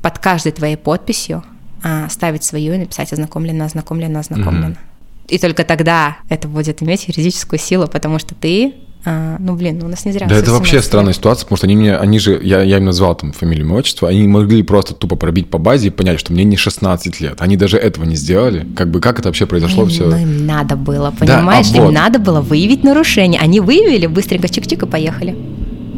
под 0.02 0.18
каждой 0.18 0.52
твоей 0.52 0.76
подписью 0.76 1.42
а, 1.82 2.08
ставить 2.08 2.44
свою 2.44 2.74
и 2.74 2.78
написать 2.78 3.12
ознакомлено, 3.12 3.64
ознакомлено, 3.64 4.20
ознакомлено. 4.20 4.74
Mm-hmm. 4.74 5.28
И 5.28 5.38
только 5.38 5.64
тогда 5.64 6.18
это 6.28 6.48
будет 6.48 6.82
иметь 6.82 7.06
юридическую 7.08 7.58
силу, 7.58 7.86
потому 7.86 8.18
что 8.18 8.34
ты 8.34 8.74
а, 9.04 9.36
ну, 9.38 9.54
блин, 9.54 9.78
ну, 9.78 9.86
у 9.86 9.88
нас 9.88 10.04
не 10.04 10.12
зря. 10.12 10.26
Да, 10.26 10.34
это 10.34 10.50
вообще 10.50 10.82
странная 10.82 11.12
ситуация, 11.12 11.44
потому 11.44 11.56
что 11.56 11.66
они 11.66 11.76
мне, 11.76 11.96
они 11.96 12.18
же, 12.18 12.38
я, 12.42 12.62
я 12.62 12.78
им 12.78 12.84
назвал 12.84 13.14
там 13.14 13.32
фамилию, 13.32 13.64
имя, 13.64 13.76
отчество, 13.76 14.08
они 14.08 14.26
могли 14.26 14.62
просто 14.62 14.92
тупо 14.92 15.14
пробить 15.14 15.50
по 15.50 15.58
базе 15.58 15.88
и 15.88 15.90
понять, 15.90 16.18
что 16.18 16.32
мне 16.32 16.44
не 16.44 16.56
16 16.56 17.20
лет. 17.20 17.40
Они 17.40 17.56
даже 17.56 17.78
этого 17.78 18.04
не 18.04 18.16
сделали. 18.16 18.66
Как 18.76 18.90
бы, 18.90 19.00
как 19.00 19.20
это 19.20 19.28
вообще 19.28 19.46
произошло 19.46 19.84
ну, 19.84 19.88
все? 19.88 20.04
Ну, 20.04 20.16
им 20.16 20.46
надо 20.46 20.76
было, 20.76 21.14
понимаешь? 21.16 21.70
Да, 21.70 21.78
а 21.78 21.82
вот. 21.82 21.88
Им 21.88 21.94
надо 21.94 22.18
было 22.18 22.40
выявить 22.40 22.82
нарушение. 22.82 23.40
Они 23.40 23.60
выявили, 23.60 24.06
быстренько 24.06 24.48
чик-чик 24.48 24.84
и 24.84 24.90
поехали. 24.90 25.36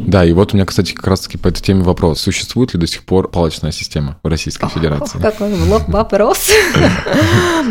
Да, 0.07 0.25
и 0.25 0.33
вот 0.33 0.53
у 0.53 0.55
меня, 0.55 0.65
кстати, 0.65 0.93
как 0.93 1.07
раз-таки 1.07 1.37
по 1.37 1.47
этой 1.47 1.61
теме 1.61 1.83
вопрос. 1.83 2.21
Существует 2.21 2.73
ли 2.73 2.79
до 2.79 2.87
сих 2.87 3.03
пор 3.03 3.29
палочная 3.29 3.71
система 3.71 4.17
в 4.23 4.27
Российской 4.27 4.67
Федерации? 4.69 5.19
Какой 5.19 5.53
вопрос. 5.55 6.49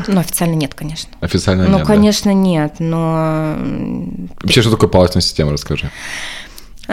Ну, 0.07 0.21
официально 0.21 0.55
нет, 0.55 0.75
конечно. 0.75 1.11
Официально 1.21 1.65
ну, 1.65 1.71
нет, 1.71 1.81
Ну, 1.81 1.87
конечно, 1.87 2.33
нет, 2.33 2.77
но... 2.79 3.57
Вообще, 4.43 4.63
что 4.63 4.71
такое 4.71 4.89
палочная 4.89 5.23
система, 5.23 5.53
расскажи. 5.53 5.91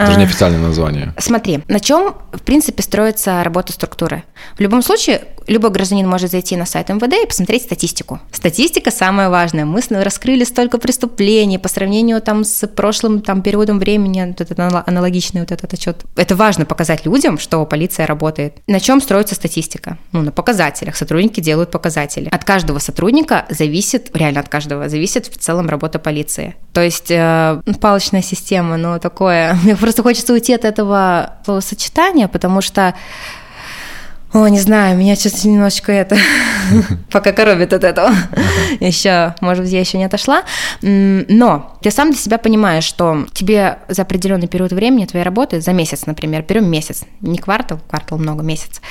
Это 0.02 0.12
же 0.12 0.18
неофициальное 0.18 0.60
название. 0.60 1.14
Смотри, 1.18 1.60
на 1.68 1.80
чем, 1.80 2.14
в 2.32 2.42
принципе, 2.42 2.82
строится 2.82 3.42
работа 3.42 3.72
структуры. 3.72 4.24
В 4.56 4.60
любом 4.60 4.82
случае, 4.82 5.22
любой 5.48 5.70
гражданин 5.70 6.08
может 6.08 6.30
зайти 6.30 6.56
на 6.56 6.66
сайт 6.66 6.88
МВД 6.88 7.14
и 7.24 7.26
посмотреть 7.26 7.62
статистику. 7.62 8.20
Статистика 8.30 8.90
самая 8.90 9.30
важная. 9.30 9.64
Мы 9.64 9.80
раскрыли 9.90 10.44
столько 10.44 10.78
преступлений 10.78 11.58
по 11.58 11.68
сравнению 11.68 12.20
там 12.20 12.44
с 12.44 12.66
прошлым 12.68 13.22
там 13.22 13.42
периодом 13.42 13.78
времени, 13.78 14.24
вот 14.28 14.40
этот 14.40 14.58
аналогичный 14.58 15.40
вот 15.40 15.52
этот 15.52 15.72
отчет. 15.74 16.04
Это 16.16 16.36
важно 16.36 16.64
показать 16.64 17.04
людям, 17.06 17.38
что 17.38 17.64
полиция 17.64 18.06
работает. 18.06 18.58
На 18.66 18.80
чем 18.80 19.00
строится 19.00 19.34
статистика? 19.34 19.98
Ну, 20.12 20.22
на 20.22 20.32
показателях. 20.32 20.96
Сотрудники 20.96 21.40
делают 21.40 21.70
показатели. 21.70 22.28
От 22.30 22.44
каждого 22.44 22.78
сотрудника 22.78 23.46
зависит, 23.50 24.10
реально 24.14 24.40
от 24.40 24.48
каждого, 24.48 24.88
зависит 24.88 25.26
в 25.26 25.38
целом 25.38 25.68
работа 25.68 25.98
полиции. 25.98 26.56
То 26.72 26.82
есть 26.82 27.10
э, 27.10 27.60
палочная 27.80 28.22
система, 28.22 28.76
ну, 28.76 28.98
такое. 28.98 29.56
Просто 29.88 30.02
хочется 30.02 30.34
уйти 30.34 30.52
от 30.52 30.66
этого 30.66 31.36
словосочетания, 31.46 32.28
потому 32.28 32.60
что 32.60 32.94
о, 34.34 34.46
не 34.48 34.60
знаю, 34.60 34.98
меня 34.98 35.16
что-то 35.16 35.48
немножечко 35.48 35.92
это 35.92 36.18
пока 37.10 37.32
коробит 37.32 37.72
от 37.72 37.84
этого. 37.84 38.14
Еще, 38.80 39.34
может 39.40 39.64
быть, 39.64 39.72
я 39.72 39.80
еще 39.80 39.96
не 39.96 40.04
отошла. 40.04 40.42
Но 40.82 41.78
ты 41.80 41.90
сам 41.90 42.10
для 42.10 42.20
себя 42.20 42.36
понимаешь, 42.36 42.84
что 42.84 43.24
тебе 43.32 43.78
за 43.88 44.02
определенный 44.02 44.46
период 44.46 44.72
времени 44.72 45.06
твоей 45.06 45.24
работы, 45.24 45.62
за 45.62 45.72
месяц, 45.72 46.04
например, 46.04 46.44
берем 46.46 46.70
месяц, 46.70 47.04
не 47.22 47.38
квартал, 47.38 47.80
квартал 47.88 48.18
много, 48.18 48.42
месяц, 48.42 48.82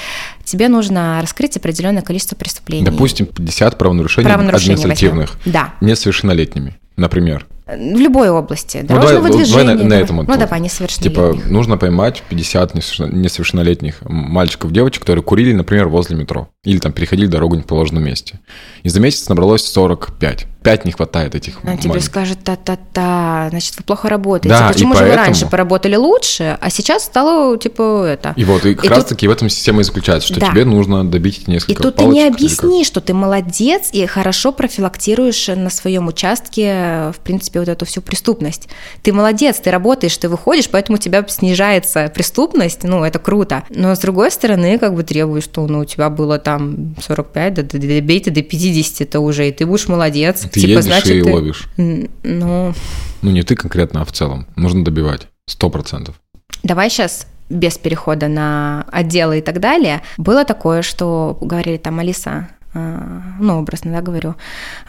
тебе 0.46 0.68
нужно 0.68 1.20
раскрыть 1.22 1.58
определенное 1.58 2.02
количество 2.02 2.36
преступлений. 2.36 2.84
Допустим, 2.84 3.28
50 3.28 3.78
правонарушений, 3.78 4.28
правонарушений 4.28 4.74
административных. 4.74 5.38
Да. 5.46 5.76
Несовершеннолетними, 5.80 6.76
например. 6.98 7.46
В 7.68 8.00
любой 8.00 8.30
области. 8.30 8.82
Дорожного 8.82 9.24
ну, 9.24 9.28
давай, 9.28 9.38
движения. 9.38 9.64
Давай 9.74 9.84
на, 9.84 9.90
на 9.90 9.94
этом. 9.96 10.18
Ну, 10.18 10.38
давай, 10.38 10.60
несовершеннолетних. 10.62 11.42
Типа, 11.44 11.50
нужно 11.50 11.78
поймать 11.78 12.24
50 12.30 12.76
несовершеннолетних 12.76 13.98
мальчиков, 14.04 14.72
девочек, 14.72 15.02
которые 15.02 15.24
курили, 15.24 15.52
например, 15.54 15.90
возле 15.90 16.16
метро. 16.16 16.50
Или 16.64 16.80
там 16.80 16.94
переходили 16.94 17.28
дорогу 17.28 17.56
не 17.56 17.62
в 17.62 17.66
положенном 17.66 18.04
месте. 18.04 18.40
И 18.84 18.90
за 18.90 19.02
месяц 19.02 19.28
набралось 19.28 19.64
45. 19.64 20.48
5 20.64 20.86
не 20.86 20.92
хватает 20.92 21.34
этих 21.34 21.60
Она 21.64 21.78
тебе 21.78 22.02
скажет, 22.02 22.40
та-та-та, 22.44 23.48
значит, 23.52 23.78
вы 23.78 23.84
плохо 23.84 24.10
работаете. 24.10 24.50
Да, 24.50 24.68
Почему 24.68 24.94
же 24.94 25.00
поэтому... 25.00 25.18
вы 25.18 25.26
раньше 25.26 25.46
поработали 25.48 25.96
лучше, 25.96 26.58
а 26.60 26.70
сейчас 26.70 27.06
стало, 27.06 27.58
типа, 27.58 28.06
это... 28.06 28.34
И 28.36 28.44
вот, 28.44 28.66
и 28.66 28.76
как 28.76 28.86
и 28.86 28.88
раз-таки 28.90 29.28
тут... 29.28 29.34
в 29.34 29.38
этом 29.38 29.50
система 29.50 29.82
и 29.82 29.84
заключается, 29.84 30.28
что 30.28 30.42
да. 30.42 30.52
тебе 30.52 30.66
нужно 30.66 31.10
добить 31.10 31.48
несколько 31.48 31.72
И 31.72 31.76
тут 31.84 31.96
ты 31.96 32.06
не 32.06 32.28
объясни, 32.28 32.84
что 32.84 33.00
ты 33.00 33.14
молодец 33.14 33.90
и 33.94 34.06
хорошо 34.08 34.52
профилактируешь 34.52 35.48
на 35.48 35.70
своем 35.70 36.08
участке, 36.08 36.87
в 37.16 37.20
принципе, 37.24 37.60
вот 37.60 37.70
эту 37.70 37.86
всю 37.86 38.02
преступность. 38.02 38.70
Ты 39.02 39.14
молодец, 39.14 39.60
ты 39.60 39.72
работаешь, 39.72 40.18
ты 40.18 40.30
выходишь, 40.30 40.70
поэтому 40.70 40.98
у 40.98 41.00
тебя 41.00 41.26
снижается 41.28 42.12
преступность, 42.14 42.84
ну, 42.84 43.04
это 43.04 43.20
круто. 43.20 43.64
Но, 43.70 43.96
с 43.96 44.00
другой 44.00 44.32
стороны, 44.32 44.78
как 44.78 44.96
бы 44.96 45.04
требуешь, 45.04 45.44
что, 45.44 45.68
ну, 45.68 45.80
у 45.80 45.86
тебя 45.86 46.10
было 46.10 46.40
там 46.40 46.96
45, 47.02 47.54
да, 47.54 47.64
добей 47.64 48.20
ты 48.20 48.32
до 48.32 48.42
50 48.42 49.02
это 49.02 49.20
уже, 49.20 49.50
и 49.50 49.52
ты 49.52 49.66
будешь 49.66 49.88
молодец. 49.88 50.42
Ты 50.42 50.62
типа, 50.62 50.70
едешь 50.70 50.84
значит, 50.84 51.16
и 51.16 51.22
ты... 51.22 51.34
ловишь. 51.34 51.68
Ну... 51.78 52.74
Ну, 53.22 53.32
не 53.32 53.44
ты 53.44 53.56
конкретно, 53.56 54.02
а 54.02 54.06
в 54.06 54.12
целом. 54.12 54.48
Нужно 54.56 54.86
добивать. 54.86 55.28
Сто 55.48 55.70
процентов. 55.70 56.16
Давай 56.64 56.90
сейчас 56.90 57.28
без 57.50 57.78
перехода 57.78 58.28
на 58.28 58.86
отделы 58.92 59.40
и 59.40 59.42
так 59.42 59.60
далее. 59.60 60.02
Было 60.18 60.46
такое, 60.46 60.82
что 60.82 61.38
говорили 61.42 61.78
там, 61.78 62.00
Алиса, 62.00 62.50
ну, 63.40 63.60
образно, 63.60 63.92
да, 63.92 64.02
говорю, 64.02 64.36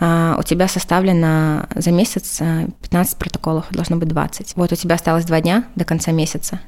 а, 0.00 0.36
у 0.38 0.42
тебя 0.42 0.68
составлено 0.68 1.66
за 1.74 1.90
месяц 1.90 2.38
15 2.38 3.14
а, 3.14 3.16
протоколов, 3.16 3.66
должно 3.70 3.96
быть 3.96 4.08
20. 4.08 4.52
Вот 4.56 4.72
у 4.72 4.76
тебя 4.76 4.94
осталось 4.94 5.24
два 5.24 5.40
дня 5.40 5.64
до 5.74 5.84
конца 5.84 6.12
месяца. 6.12 6.60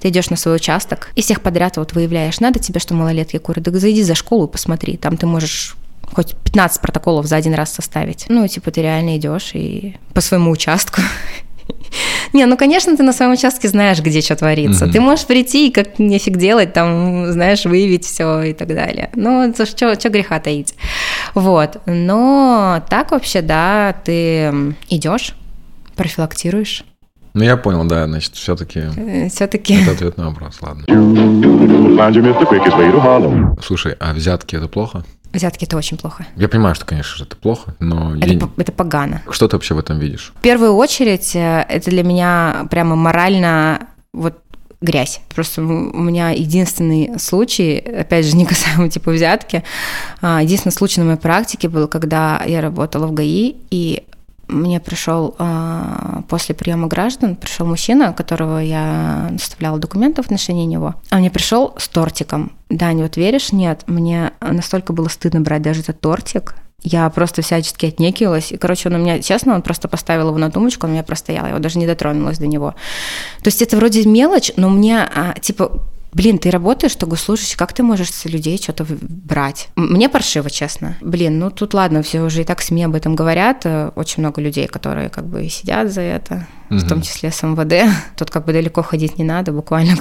Ты 0.00 0.08
идешь 0.08 0.30
на 0.30 0.36
свой 0.36 0.56
участок 0.56 1.10
и 1.14 1.22
всех 1.22 1.42
подряд 1.42 1.76
вот 1.76 1.92
выявляешь, 1.92 2.40
надо 2.40 2.58
тебе, 2.58 2.80
что 2.80 2.94
малолетки 2.94 3.38
курят, 3.38 3.64
так 3.64 3.76
зайди 3.76 4.02
за 4.02 4.14
школу 4.14 4.46
и 4.46 4.50
посмотри, 4.50 4.96
там 4.96 5.16
ты 5.16 5.26
можешь 5.26 5.76
хоть 6.12 6.34
15 6.36 6.80
протоколов 6.80 7.26
за 7.26 7.36
один 7.36 7.54
раз 7.54 7.72
составить. 7.72 8.26
Ну, 8.28 8.46
типа, 8.46 8.70
ты 8.70 8.82
реально 8.82 9.16
идешь 9.16 9.52
и 9.54 9.96
по 10.12 10.20
своему 10.20 10.50
участку 10.50 11.00
не, 12.32 12.46
ну, 12.46 12.56
конечно, 12.56 12.96
ты 12.96 13.02
на 13.02 13.12
своем 13.12 13.32
участке 13.32 13.68
знаешь, 13.68 14.00
где 14.00 14.20
что 14.20 14.36
творится. 14.36 14.86
Ты 14.86 15.00
можешь 15.00 15.26
прийти 15.26 15.68
и 15.68 15.72
как 15.72 15.98
нефиг 15.98 16.36
делать, 16.36 16.72
там, 16.72 17.30
знаешь, 17.32 17.64
выявить 17.64 18.04
все 18.04 18.42
и 18.42 18.52
так 18.52 18.68
далее. 18.68 19.10
Ну, 19.14 19.52
что, 19.64 19.94
что 19.98 20.08
греха 20.08 20.40
таить. 20.40 20.74
Вот. 21.34 21.80
Но 21.86 22.82
так 22.88 23.10
вообще, 23.10 23.42
да, 23.42 23.94
ты 24.04 24.74
идешь, 24.88 25.34
профилактируешь. 25.96 26.84
Ну, 27.34 27.44
я 27.44 27.56
понял, 27.56 27.84
да, 27.84 28.06
значит, 28.06 28.34
все-таки... 28.34 28.82
Э, 28.94 29.28
все-таки... 29.30 29.74
Это 29.82 29.92
ответ 29.92 30.18
на 30.18 30.28
вопрос, 30.28 30.58
ладно. 30.60 30.84
Слушай, 33.64 33.96
а 34.00 34.12
взятки 34.12 34.54
это 34.54 34.68
плохо? 34.68 35.04
Взятки 35.32 35.64
это 35.64 35.76
очень 35.76 35.96
плохо. 35.96 36.26
Я 36.36 36.48
понимаю, 36.48 36.74
что, 36.74 36.84
конечно 36.84 37.16
же, 37.16 37.24
это 37.24 37.36
плохо, 37.36 37.74
но... 37.80 38.16
Это, 38.16 38.32
я... 38.32 38.48
это 38.58 38.72
погано. 38.72 39.22
Что 39.30 39.48
ты 39.48 39.56
вообще 39.56 39.74
в 39.74 39.78
этом 39.78 39.98
видишь? 39.98 40.32
В 40.36 40.42
первую 40.42 40.74
очередь, 40.74 41.34
э, 41.34 41.64
это 41.68 41.90
для 41.90 42.02
меня 42.02 42.66
прямо 42.70 42.96
морально 42.96 43.88
вот 44.12 44.38
грязь. 44.82 45.20
Просто 45.34 45.62
у 45.62 45.64
меня 45.64 46.30
единственный 46.30 47.18
случай, 47.18 47.78
опять 47.78 48.26
же, 48.26 48.36
не 48.36 48.44
касаемо 48.44 48.90
типа 48.90 49.12
взятки, 49.12 49.62
а, 50.20 50.42
единственный 50.42 50.72
случай 50.72 51.00
на 51.00 51.06
моей 51.06 51.18
практике 51.18 51.68
был, 51.68 51.88
когда 51.88 52.42
я 52.46 52.60
работала 52.60 53.06
в 53.06 53.12
ГАИ, 53.12 53.56
и 53.70 54.02
мне 54.52 54.80
пришел 54.80 55.34
э, 55.38 56.22
после 56.28 56.54
приема 56.54 56.86
граждан, 56.86 57.36
пришел 57.36 57.66
мужчина, 57.66 58.12
которого 58.12 58.58
я 58.58 59.28
доставляла 59.30 59.78
документы 59.78 60.22
в 60.22 60.26
отношении 60.26 60.66
него. 60.66 60.94
А 61.10 61.16
мне 61.16 61.30
пришел 61.30 61.74
с 61.78 61.88
тортиком. 61.88 62.52
Дань, 62.68 63.02
вот 63.02 63.16
веришь? 63.16 63.52
Нет, 63.52 63.82
мне 63.86 64.32
настолько 64.40 64.92
было 64.92 65.08
стыдно 65.08 65.40
брать 65.40 65.62
даже 65.62 65.80
этот 65.80 66.00
тортик. 66.00 66.54
Я 66.82 67.08
просто 67.10 67.42
всячески 67.42 67.86
отнекивалась. 67.86 68.50
И, 68.50 68.56
короче, 68.56 68.88
он 68.88 68.96
у 68.96 68.98
меня, 68.98 69.20
честно, 69.20 69.54
он 69.54 69.62
просто 69.62 69.88
поставил 69.88 70.28
его 70.28 70.38
на 70.38 70.50
тумбочку, 70.50 70.86
он 70.86 70.90
у 70.90 70.94
меня 70.94 71.04
простоял, 71.04 71.44
я 71.44 71.50
его 71.50 71.60
даже 71.60 71.78
не 71.78 71.86
дотронулась 71.86 72.38
до 72.38 72.46
него. 72.46 72.74
То 73.42 73.48
есть 73.48 73.62
это 73.62 73.76
вроде 73.76 74.04
мелочь, 74.04 74.52
но 74.56 74.68
мне, 74.68 74.98
а, 74.98 75.34
типа, 75.40 75.80
Блин, 76.12 76.38
ты 76.38 76.50
работаешь, 76.50 76.92
что 76.92 77.06
госслужащий, 77.06 77.56
как 77.56 77.72
ты 77.72 77.82
можешь 77.82 78.10
с 78.10 78.26
людей 78.26 78.58
что-то 78.58 78.86
брать? 79.00 79.70
Мне 79.76 80.08
паршиво, 80.08 80.50
честно. 80.50 80.96
Блин, 81.00 81.38
ну 81.38 81.50
тут 81.50 81.72
ладно, 81.72 82.02
все 82.02 82.20
уже 82.20 82.42
и 82.42 82.44
так 82.44 82.60
СМИ 82.60 82.84
об 82.84 82.94
этом 82.94 83.14
говорят. 83.14 83.64
Э, 83.64 83.90
очень 83.96 84.22
много 84.22 84.40
людей, 84.42 84.66
которые 84.66 85.08
как 85.08 85.26
бы 85.26 85.48
сидят 85.48 85.90
за 85.90 86.02
это, 86.02 86.46
угу. 86.68 86.80
в 86.80 86.88
том 86.88 87.02
числе 87.02 87.30
с 87.30 87.42
МВД. 87.42 87.90
Тут 88.16 88.30
как 88.30 88.44
бы 88.44 88.52
далеко 88.52 88.82
ходить 88.82 89.18
не 89.18 89.24
надо, 89.24 89.52
буквально. 89.52 89.94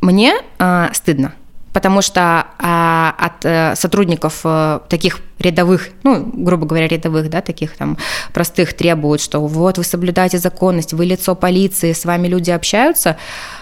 Мне 0.00 0.34
а, 0.58 0.90
стыдно 0.92 1.34
потому 1.72 2.02
что 2.02 2.46
а, 2.58 3.14
от 3.18 3.44
а, 3.44 3.74
сотрудников 3.76 4.40
а, 4.44 4.82
таких 4.88 5.20
рядовых, 5.38 5.88
ну, 6.02 6.30
грубо 6.32 6.66
говоря, 6.66 6.88
рядовых, 6.88 7.30
да, 7.30 7.40
таких 7.40 7.76
там 7.76 7.96
простых 8.32 8.74
требуют, 8.74 9.20
что 9.20 9.40
вот 9.40 9.78
вы 9.78 9.84
соблюдаете 9.84 10.38
законность, 10.38 10.92
вы 10.92 11.06
лицо 11.06 11.34
полиции, 11.34 11.92
с 11.92 12.04
вами 12.04 12.28
люди 12.28 12.50
общаются, 12.50 13.16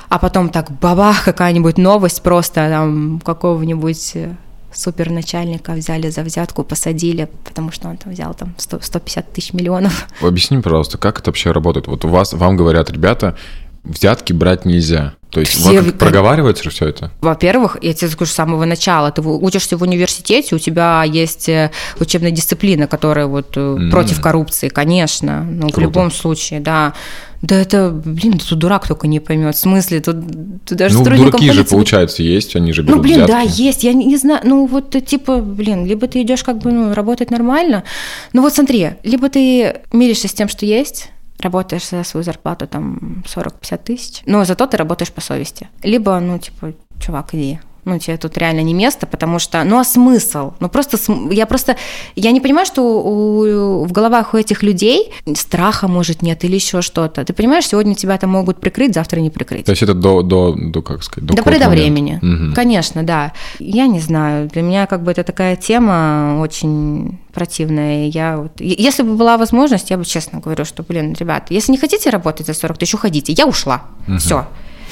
а 0.09 0.19
потом 0.19 0.49
так 0.49 0.71
бабах, 0.71 1.25
какая-нибудь 1.25 1.79
новость 1.79 2.23
просто 2.23 2.69
там 2.69 3.21
какого-нибудь 3.25 4.13
э, 4.15 4.35
суперначальника 4.73 5.73
взяли 5.73 6.09
за 6.09 6.23
взятку, 6.23 6.65
посадили, 6.65 7.29
потому 7.45 7.73
что 7.73 7.89
он 7.89 7.97
там 7.97 8.13
взял 8.13 8.35
там 8.35 8.55
100, 8.57 8.81
150 8.81 9.33
тысяч 9.33 9.53
миллионов. 9.53 10.09
Объясни, 10.21 10.59
пожалуйста, 10.61 10.99
как 10.99 11.21
это 11.21 11.31
вообще 11.31 11.53
работает? 11.53 11.87
Вот 11.87 12.05
у 12.05 12.09
вас, 12.09 12.33
вам 12.33 12.57
говорят, 12.57 12.91
ребята, 12.91 13.37
взятки 13.85 14.33
брать 14.33 14.65
нельзя. 14.65 15.15
То 15.31 15.41
есть 15.41 15.53
все... 15.53 15.83
вам 15.83 15.93
проговаривается 15.93 16.71
все 16.71 16.87
это? 16.87 17.11
Во-первых, 17.21 17.77
я 17.83 17.93
тебе 17.93 18.11
скажу 18.11 18.31
с 18.31 18.35
самого 18.35 18.65
начала, 18.65 19.11
ты 19.11 19.21
учишься 19.21 19.77
в 19.77 19.83
университете, 19.83 20.57
у 20.57 20.59
тебя 20.59 21.05
есть 21.05 21.51
э, 21.51 21.71
учебная 22.01 22.31
дисциплина, 22.31 22.87
которая 22.87 23.27
вот 23.27 23.55
mm. 23.55 23.91
против 23.91 24.23
коррупции, 24.23 24.69
конечно, 24.69 25.45
ну, 25.45 25.69
в 25.69 25.79
любом 25.79 26.11
случае, 26.11 26.61
да. 26.61 26.95
Да 27.41 27.55
это, 27.55 27.91
блин, 27.91 28.39
тут 28.39 28.59
дурак 28.59 28.89
только 28.89 29.07
не 29.07 29.21
поймет. 29.21 29.55
В 29.55 29.59
смысле, 29.59 30.01
тут, 30.01 30.17
тут 30.65 30.77
даже 30.77 30.97
Ну, 30.97 31.05
дураки 31.05 31.53
же, 31.53 31.65
получается, 31.65 32.23
есть, 32.23 32.57
они 32.57 32.73
же 32.73 32.83
берут 32.83 32.97
Ну, 32.97 33.03
блин, 33.03 33.25
взятки. 33.25 33.31
да, 33.31 33.41
есть. 33.43 33.85
Я 33.85 33.93
не, 33.93 34.07
не 34.07 34.17
знаю, 34.17 34.41
ну, 34.43 34.67
вот 34.67 34.97
типа, 35.07 35.41
блин, 35.41 35.87
либо 35.87 36.09
ты 36.09 36.23
идешь 36.23 36.43
как 36.43 36.59
бы, 36.59 36.73
ну, 36.73 36.95
работать 36.95 37.31
нормально. 37.31 37.85
Ну, 38.33 38.43
вот 38.43 38.55
смотри, 38.55 38.91
либо 39.05 39.29
ты 39.29 39.83
миришься 39.93 40.27
с 40.27 40.33
тем, 40.33 40.49
что 40.49 40.67
есть, 40.67 41.11
работаешь 41.41 41.89
за 41.89 42.05
свою 42.05 42.25
зарплату 42.25 42.67
там 42.67 43.23
40-50 43.27 43.79
тысяч, 43.79 44.23
но 44.27 44.45
зато 44.45 44.67
ты 44.67 44.77
работаешь 44.77 45.13
по 45.13 45.21
совести. 45.21 45.69
Либо, 45.83 46.19
ну, 46.21 46.39
типа, 46.39 46.75
чувак, 47.01 47.35
иди, 47.35 47.61
ну, 47.89 47.99
тебе 47.99 48.17
тут 48.17 48.37
реально 48.39 48.61
не 48.61 48.75
место, 48.75 49.07
потому 49.07 49.39
что, 49.39 49.65
ну, 49.65 49.79
а 49.79 49.85
смысл? 49.85 50.53
Ну, 50.61 50.69
просто, 50.69 50.99
я 51.31 51.47
просто, 51.47 51.77
я 52.17 52.31
не 52.31 52.41
понимаю, 52.41 52.67
что 52.67 52.83
у, 52.83 53.85
в 53.85 53.93
головах 53.93 54.35
у 54.35 54.37
этих 54.37 54.63
людей 54.63 55.13
страха, 55.35 55.89
может, 55.89 56.23
нет, 56.23 56.45
или 56.45 56.55
еще 56.55 56.83
что-то. 56.83 57.25
Ты 57.25 57.33
понимаешь, 57.33 57.67
сегодня 57.67 57.95
тебя 57.95 58.19
там 58.19 58.31
могут 58.31 58.61
прикрыть, 58.61 58.95
завтра 58.95 59.21
не 59.21 59.31
прикрыть. 59.31 59.65
То 59.65 59.73
есть 59.73 59.83
это 59.83 59.95
до, 59.95 60.23
до, 60.23 60.55
до 60.55 60.83
как 60.83 61.03
сказать, 61.03 61.27
до, 61.27 61.35
до 61.35 61.43
поры 61.43 61.59
до 61.59 61.69
времени. 61.69 62.21
Угу. 62.23 62.55
Конечно, 62.55 63.03
да. 63.03 63.33
Я 63.59 63.87
не 63.87 64.01
знаю, 64.01 64.49
для 64.49 64.63
меня 64.63 64.87
как 64.87 65.03
бы 65.03 65.11
это 65.11 65.23
такая 65.23 65.57
тема 65.57 66.39
очень 66.41 67.19
противная. 67.33 68.09
Я 68.09 68.37
вот, 68.37 68.61
если 68.61 69.03
бы 69.03 69.15
была 69.15 69.39
возможность, 69.39 69.91
я 69.91 69.97
бы 69.97 70.05
честно 70.05 70.41
говорю, 70.41 70.65
что, 70.65 70.83
блин, 70.83 71.15
ребят, 71.19 71.51
если 71.51 71.73
не 71.73 71.79
хотите 71.79 72.11
работать 72.11 72.47
за 72.47 72.55
40 72.55 72.79
тысяч, 72.79 72.95
уходите. 72.95 73.33
Я 73.33 73.47
ушла. 73.47 73.83
Угу. 74.07 74.19
Все 74.19 74.47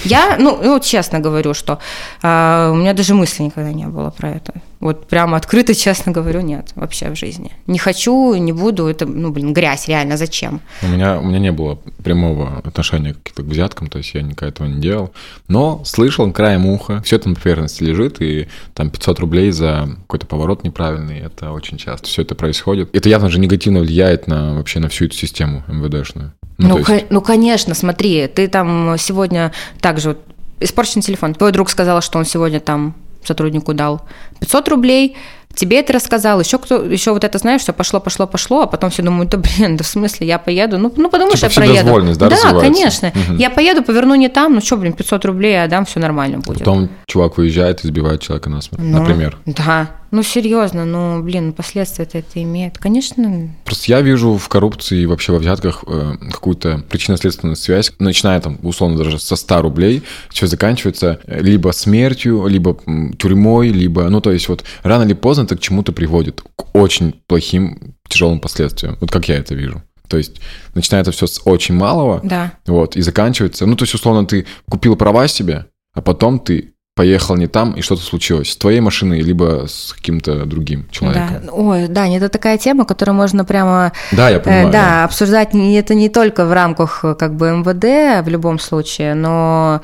Я, 0.05 0.36
ну, 0.38 0.57
вот 0.57 0.84
честно 0.84 1.20
говорю, 1.20 1.55
что 1.55 1.78
э, 2.22 2.70
у 2.72 2.74
меня 2.74 2.92
даже 2.92 3.14
мысли 3.14 3.44
никогда 3.44 3.72
не 3.72 3.86
было 3.86 4.11
про 4.11 4.30
это. 4.30 4.55
Вот 4.78 5.09
прямо 5.09 5.36
открыто, 5.36 5.74
честно 5.74 6.12
говорю, 6.12 6.42
нет 6.42 6.72
вообще 6.74 7.11
в 7.11 7.16
жизни. 7.16 7.51
Не 7.66 7.78
хочу, 7.78 8.34
не 8.34 8.53
буду, 8.53 8.86
это, 8.86 9.07
ну, 9.07 9.30
блин, 9.30 9.55
грязь, 9.55 9.88
реально, 9.88 10.16
зачем? 10.16 10.61
У 10.82 10.88
меня, 10.88 11.18
у 11.18 11.24
меня 11.24 11.38
не 11.38 11.53
было 11.53 11.78
прямого 12.05 12.59
отношения 12.59 13.14
к, 13.14 13.32
к 13.32 13.40
взяткам, 13.40 13.88
то 13.88 13.99
есть 13.99 14.14
я 14.14 14.22
никогда 14.22 14.49
этого 14.49 14.66
не 14.66 14.80
делал. 14.80 15.12
Но 15.49 15.82
слышал 15.84 16.30
краем 16.30 16.66
уха, 16.66 17.01
все 17.03 17.16
это 17.16 17.28
на 17.30 17.34
поверхности 17.34 17.82
лежит, 17.82 18.20
и 18.20 18.49
там 18.74 18.90
500 18.90 19.20
рублей 19.20 19.51
за 19.51 19.88
какой-то 20.03 20.26
поворот 20.26 20.62
неправильный, 20.62 21.20
это 21.20 21.53
очень 21.53 21.78
часто 21.78 22.07
все 22.07 22.22
это 22.22 22.34
происходит. 22.34 22.94
Это 22.94 23.09
явно 23.09 23.30
же 23.30 23.38
негативно 23.38 23.80
влияет 23.80 24.26
на 24.26 24.55
вообще 24.55 24.78
на 24.78 24.88
всю 24.88 25.07
эту 25.07 25.16
систему 25.16 25.64
МВДшную. 25.68 26.32
Ну, 26.59 26.78
ну, 26.78 26.94
есть... 26.94 27.07
ну, 27.11 27.20
конечно, 27.20 27.74
смотри, 27.74 28.26
ты 28.28 28.48
там 28.48 28.96
сегодня 28.98 29.52
также 29.80 30.11
вот 30.11 30.18
испорчен 30.61 31.00
телефон. 31.00 31.34
Твой 31.34 31.52
друг 31.52 31.68
сказал, 31.70 32.00
что 32.00 32.18
он 32.18 32.24
сегодня 32.24 32.61
там 32.61 32.94
сотруднику 33.22 33.74
дал 33.74 34.02
500 34.40 34.68
рублей, 34.68 35.16
тебе 35.57 35.80
это 35.80 35.92
рассказал, 35.92 36.40
еще 36.40 36.59
кто, 36.59 36.84
еще 36.84 37.12
вот 37.12 37.24
это 37.24 37.38
знаешь, 37.38 37.62
все 37.62 37.72
пошло, 37.72 37.98
пошло, 37.98 38.26
пошло, 38.26 38.62
а 38.62 38.66
потом 38.66 38.90
все 38.90 39.02
думают, 39.02 39.30
да 39.30 39.38
блин, 39.38 39.76
да 39.76 39.84
в 39.84 39.86
смысле, 39.86 40.26
я 40.26 40.38
поеду, 40.38 40.78
ну, 40.78 40.92
ну 40.96 41.11
потому 41.11 41.32
типа 41.32 41.50
что 41.50 41.64
я 41.64 41.82
проеду. 41.82 42.14
да, 42.14 42.28
да 42.28 42.61
конечно, 42.61 43.09
угу. 43.09 43.36
я 43.38 43.50
поеду, 43.50 43.82
поверну 43.82 44.14
не 44.14 44.28
там, 44.28 44.54
ну 44.54 44.61
что, 44.61 44.76
блин, 44.76 44.92
500 44.92 45.24
рублей 45.24 45.52
я 45.52 45.66
дам, 45.66 45.84
все 45.84 45.98
нормально 45.98 46.38
будет. 46.38 46.61
Потом 46.61 46.88
чувак 47.07 47.38
выезжает 47.38 47.84
и 47.84 47.88
сбивает 47.88 48.20
человека 48.20 48.50
на 48.50 48.61
смерть, 48.61 48.84
ну, 48.84 48.98
например. 49.00 49.38
Да, 49.46 49.90
ну, 50.11 50.22
серьезно, 50.22 50.84
ну, 50.84 51.22
блин, 51.22 51.52
последствия 51.52 52.04
это 52.04 52.42
имеет. 52.42 52.78
Конечно. 52.78 53.50
Просто 53.64 53.92
я 53.92 54.00
вижу 54.00 54.36
в 54.36 54.48
коррупции 54.48 55.00
и 55.00 55.07
вообще 55.07 55.32
во 55.32 55.38
взятках 55.38 55.84
э, 55.86 56.14
какую-то 56.30 56.84
причинно-следственную 56.88 57.57
связь, 57.57 57.92
начиная 57.98 58.40
там, 58.40 58.59
условно, 58.62 58.96
даже 58.96 59.18
со 59.18 59.36
100 59.36 59.62
рублей, 59.62 60.02
все 60.30 60.46
заканчивается 60.46 61.20
э, 61.26 61.40
либо 61.40 61.70
смертью, 61.72 62.46
либо 62.46 62.78
тюрьмой, 63.18 63.68
либо, 63.68 64.09
ну, 64.09 64.20
то 64.20 64.32
есть 64.32 64.48
вот 64.48 64.64
рано 64.82 65.04
или 65.04 65.14
поздно 65.14 65.42
это 65.42 65.57
к 65.57 65.61
чему-то 65.61 65.92
приводит, 65.92 66.40
к 66.40 66.74
очень 66.76 67.20
плохим, 67.26 67.94
тяжелым 68.09 68.40
последствиям. 68.40 68.96
Вот 69.00 69.11
как 69.11 69.28
я 69.28 69.36
это 69.36 69.54
вижу. 69.54 69.82
То 70.09 70.16
есть 70.16 70.40
начинается 70.74 71.12
все 71.12 71.26
с 71.26 71.40
очень 71.44 71.74
малого, 71.74 72.20
да. 72.22 72.52
вот, 72.66 72.96
и 72.96 73.00
заканчивается, 73.00 73.66
ну, 73.66 73.76
то 73.76 73.82
есть, 73.82 73.94
условно, 73.94 74.26
ты 74.26 74.46
купил 74.68 74.96
права 74.96 75.26
себе, 75.26 75.66
а 75.94 76.02
потом 76.02 76.38
ты 76.38 76.74
поехал 76.97 77.36
не 77.36 77.47
там, 77.47 77.72
и 77.72 77.82
что-то 77.82 78.01
случилось 78.01 78.51
с 78.51 78.57
твоей 78.57 78.80
машиной, 78.80 79.20
либо 79.20 79.66
с 79.68 79.92
каким-то 79.92 80.47
другим 80.47 80.88
человеком. 80.90 81.42
Да. 81.44 81.53
Ой, 81.53 81.88
да, 81.88 82.09
это 82.09 82.30
такая 82.30 82.57
тема, 82.57 82.86
которую 82.86 83.14
можно 83.14 83.44
прямо 83.44 83.92
да, 84.12 84.30
я 84.30 84.40
понимаю, 84.40 84.68
э, 84.68 84.72
да, 84.72 84.82
да. 84.82 85.05
обсуждать. 85.05 85.51
Это 85.55 85.94
не 85.94 86.09
только 86.09 86.47
в 86.47 86.53
рамках 86.53 87.05
как 87.18 87.34
бы 87.34 87.51
МВД 87.51 88.24
в 88.24 88.30
любом 88.30 88.59
случае, 88.59 89.14
но 89.14 89.82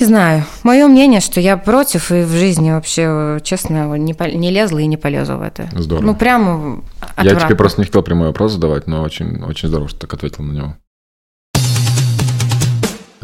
не 0.00 0.06
знаю. 0.06 0.44
Мое 0.64 0.88
мнение, 0.88 1.20
что 1.20 1.40
я 1.40 1.56
против 1.56 2.10
и 2.10 2.22
в 2.22 2.32
жизни 2.32 2.72
вообще, 2.72 3.38
честно, 3.44 3.96
не, 3.96 4.14
не 4.36 4.50
лезла 4.50 4.78
и 4.78 4.86
не 4.86 4.96
полезу 4.96 5.36
в 5.36 5.42
это. 5.42 5.68
Здорово. 5.72 6.06
Ну, 6.06 6.14
прямо 6.16 6.82
отвратно. 7.00 7.40
Я 7.40 7.46
тебе 7.46 7.56
просто 7.56 7.80
не 7.80 7.84
хотел 7.86 8.02
прямой 8.02 8.26
вопрос 8.26 8.52
задавать, 8.52 8.88
но 8.88 9.02
очень, 9.02 9.42
очень 9.44 9.68
здорово, 9.68 9.88
что 9.88 10.00
так 10.00 10.12
ответил 10.12 10.42
на 10.42 10.52
него. 10.52 10.76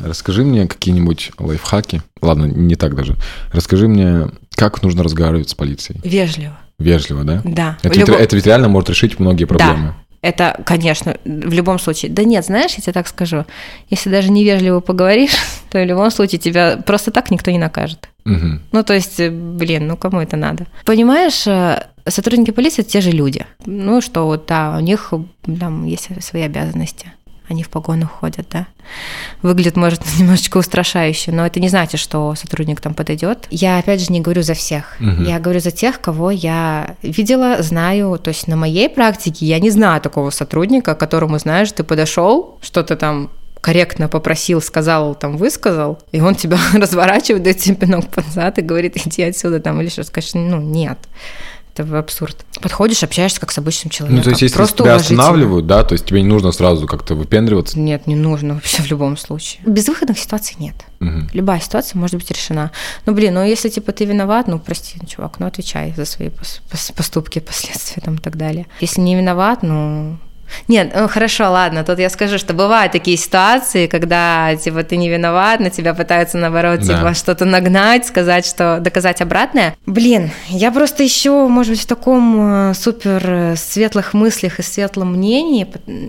Расскажи 0.03 0.45
мне 0.45 0.67
какие-нибудь 0.67 1.33
лайфхаки. 1.39 2.03
Ладно, 2.21 2.47
не 2.47 2.75
так 2.75 2.95
даже. 2.95 3.17
Расскажи 3.53 3.89
мне, 3.89 4.29
как 4.55 4.83
нужно 4.83 5.03
разговаривать 5.03 5.51
с 5.51 5.55
полицией. 5.55 6.01
Вежливо. 6.05 6.59
Вежливо, 6.79 7.25
да? 7.25 7.41
Да. 7.45 7.79
Это, 7.83 7.99
Любо... 7.99 8.13
ведь, 8.13 8.21
это 8.21 8.37
ведь 8.37 8.47
реально 8.47 8.69
может 8.69 8.91
решить 8.91 9.19
многие 9.19 9.45
проблемы. 9.45 9.89
Да. 9.89 9.97
Это, 10.23 10.61
конечно, 10.65 11.17
в 11.25 11.53
любом 11.53 11.81
случае. 11.81 12.13
Да 12.13 12.23
нет, 12.23 12.47
знаешь, 12.47 12.75
я 12.75 12.83
тебе 12.83 12.93
так 12.93 13.09
скажу, 13.09 13.45
если 13.91 14.09
даже 14.09 14.31
невежливо 14.31 14.79
поговоришь, 14.79 15.37
то 15.71 15.79
в 15.79 15.85
любом 15.85 16.11
случае 16.11 16.39
тебя 16.39 16.77
просто 16.77 17.11
так 17.11 17.31
никто 17.31 17.51
не 17.51 17.59
накажет. 17.59 18.09
Угу. 18.25 18.61
Ну, 18.71 18.83
то 18.85 18.95
есть, 18.95 19.21
блин, 19.29 19.89
ну 19.89 19.97
кому 19.97 20.21
это 20.21 20.37
надо? 20.37 20.67
Понимаешь, 20.85 21.45
э, 21.47 21.87
сотрудники 22.07 22.53
полиции 22.53 22.83
это 22.83 22.91
те 22.91 23.01
же 23.01 23.11
люди. 23.11 23.45
Ну, 23.67 24.01
что 24.01 24.27
вот, 24.27 24.47
да, 24.47 24.77
у 24.79 24.81
них 24.81 25.13
там 25.59 25.87
есть 25.87 26.09
свои 26.23 26.43
обязанности 26.43 27.13
они 27.53 27.63
в 27.63 27.71
погонах 27.71 28.11
ходят, 28.11 28.47
да. 28.51 28.67
Выглядит, 29.43 29.77
может, 29.77 30.01
немножечко 30.19 30.59
устрашающе, 30.59 31.33
но 31.33 31.47
это 31.47 31.61
не 31.61 31.69
значит, 31.69 32.01
что 32.01 32.35
сотрудник 32.35 32.81
там 32.81 32.95
подойдет. 32.95 33.47
Я, 33.51 33.79
опять 33.79 34.01
же, 34.01 34.13
не 34.13 34.21
говорю 34.21 34.43
за 34.43 34.55
всех. 34.55 34.97
Угу. 35.01 35.23
Я 35.23 35.39
говорю 35.39 35.61
за 35.61 35.71
тех, 35.71 36.01
кого 36.01 36.31
я 36.31 36.97
видела, 37.03 37.63
знаю. 37.63 38.19
То 38.19 38.29
есть 38.29 38.49
на 38.49 38.57
моей 38.57 38.89
практике 38.89 39.47
я 39.47 39.61
не 39.61 39.71
знаю 39.71 40.01
такого 40.01 40.31
сотрудника, 40.31 40.95
которому, 40.95 41.39
знаешь, 41.39 41.71
ты 41.73 41.85
подошел, 41.85 42.59
что-то 42.61 42.97
там 42.97 43.31
корректно 43.63 44.09
попросил, 44.09 44.61
сказал, 44.61 45.15
там, 45.15 45.37
высказал, 45.37 45.99
и 46.11 46.21
он 46.21 46.35
тебя 46.35 46.59
разворачивает, 46.75 47.45
дает 47.45 47.59
тебе 47.59 47.77
пинок 47.77 48.09
под 48.09 48.27
зад 48.27 48.59
и 48.59 48.63
говорит, 48.63 48.97
иди 49.07 49.23
отсюда, 49.23 49.61
там, 49.61 49.81
или 49.81 49.89
что, 49.89 50.03
скажешь, 50.03 50.35
ну, 50.35 50.61
нет. 50.61 50.99
Это 51.75 51.99
абсурд. 51.99 52.45
Подходишь, 52.61 53.03
общаешься 53.03 53.41
как 53.41 53.51
с 53.51 53.59
обычным 53.59 53.91
человеком. 53.91 54.19
Ну, 54.19 54.23
то 54.23 54.31
есть, 54.31 54.43
если 54.43 54.57
Просто 54.57 54.83
тебя 54.83 54.97
останавливают, 54.97 55.67
да, 55.67 55.83
то 55.85 55.95
есть 55.95 56.05
тебе 56.05 56.21
не 56.21 56.29
нужно 56.29 56.53
сразу 56.53 56.87
как-то 56.87 57.15
выпендриваться? 57.15 57.79
Нет, 57.79 58.07
не 58.07 58.15
нужно 58.15 58.55
вообще 58.55 58.83
в 58.83 58.91
любом 58.91 59.17
случае. 59.17 59.63
Безвыходных 59.65 60.19
ситуаций 60.19 60.57
нет. 60.59 60.75
Угу. 61.01 61.31
Любая 61.33 61.61
ситуация 61.61 61.99
может 61.99 62.17
быть 62.17 62.31
решена. 62.31 62.73
Ну, 63.07 63.15
блин, 63.15 63.35
ну 63.35 63.45
если 63.45 63.71
типа 63.71 63.93
ты 63.93 64.05
виноват, 64.05 64.49
ну 64.49 64.59
прости, 64.59 64.99
чувак, 65.07 65.39
ну 65.39 65.47
отвечай 65.47 65.95
за 65.97 66.05
свои 66.05 66.31
поступки, 66.97 67.39
последствия 67.41 68.03
там 68.03 68.17
и 68.17 68.21
так 68.21 68.37
далее. 68.37 68.67
Если 68.81 69.01
не 69.01 69.17
виноват, 69.17 69.63
ну 69.63 70.19
нет, 70.69 70.93
ну 70.95 71.09
хорошо, 71.09 71.51
ладно, 71.51 71.85
тут 71.85 71.99
я 71.99 72.11
скажу, 72.11 72.39
что 72.39 72.55
бывают 72.55 72.93
такие 72.93 73.17
ситуации, 73.17 73.87
когда 73.87 74.55
типа 74.57 74.83
ты 74.85 74.97
не 74.97 75.09
виноват, 75.09 75.61
на 75.61 75.71
тебя 75.71 75.95
пытаются 75.95 76.39
наоборот 76.39 76.81
да. 76.81 76.87
типа 76.87 77.15
что-то 77.15 77.45
нагнать, 77.45 78.07
сказать, 78.07 78.47
что 78.47 78.79
доказать 78.81 79.21
обратное. 79.21 79.77
Блин, 79.87 80.31
я 80.49 80.71
просто 80.71 81.03
еще, 81.03 81.49
может 81.49 81.73
быть, 81.73 81.83
в 81.83 81.87
таком 81.87 82.71
э, 82.71 82.75
супер 82.75 83.23
э, 83.25 83.57
светлых 83.57 84.15
мыслях 84.15 84.59
и 84.59 84.63
светлом 84.63 85.13
мнении, 85.13 85.67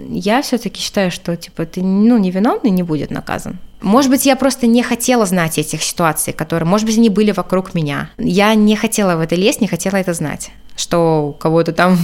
я 0.10 0.42
все-таки 0.42 0.82
считаю, 0.82 1.12
что 1.12 1.36
типа 1.36 1.66
ты 1.66 1.82
ну 1.82 2.18
невиновный 2.18 2.72
не 2.72 2.84
будет 2.84 3.12
наказан. 3.12 3.60
Может 3.82 4.10
быть, 4.10 4.26
я 4.26 4.38
просто 4.38 4.66
не 4.66 4.82
хотела 4.82 5.26
знать 5.26 5.58
этих 5.58 5.84
ситуаций, 5.84 6.32
которые, 6.32 6.68
может 6.68 6.88
быть, 6.88 6.98
они 6.98 7.10
были 7.10 7.32
вокруг 7.32 7.74
меня. 7.74 8.10
Я 8.18 8.56
не 8.56 8.78
хотела 8.78 9.18
в 9.18 9.20
это 9.20 9.36
лезть, 9.36 9.60
не 9.60 9.68
хотела 9.68 9.98
это 9.98 10.14
знать 10.14 10.52
что 10.76 11.36
кого-то 11.40 11.72
там 11.72 11.98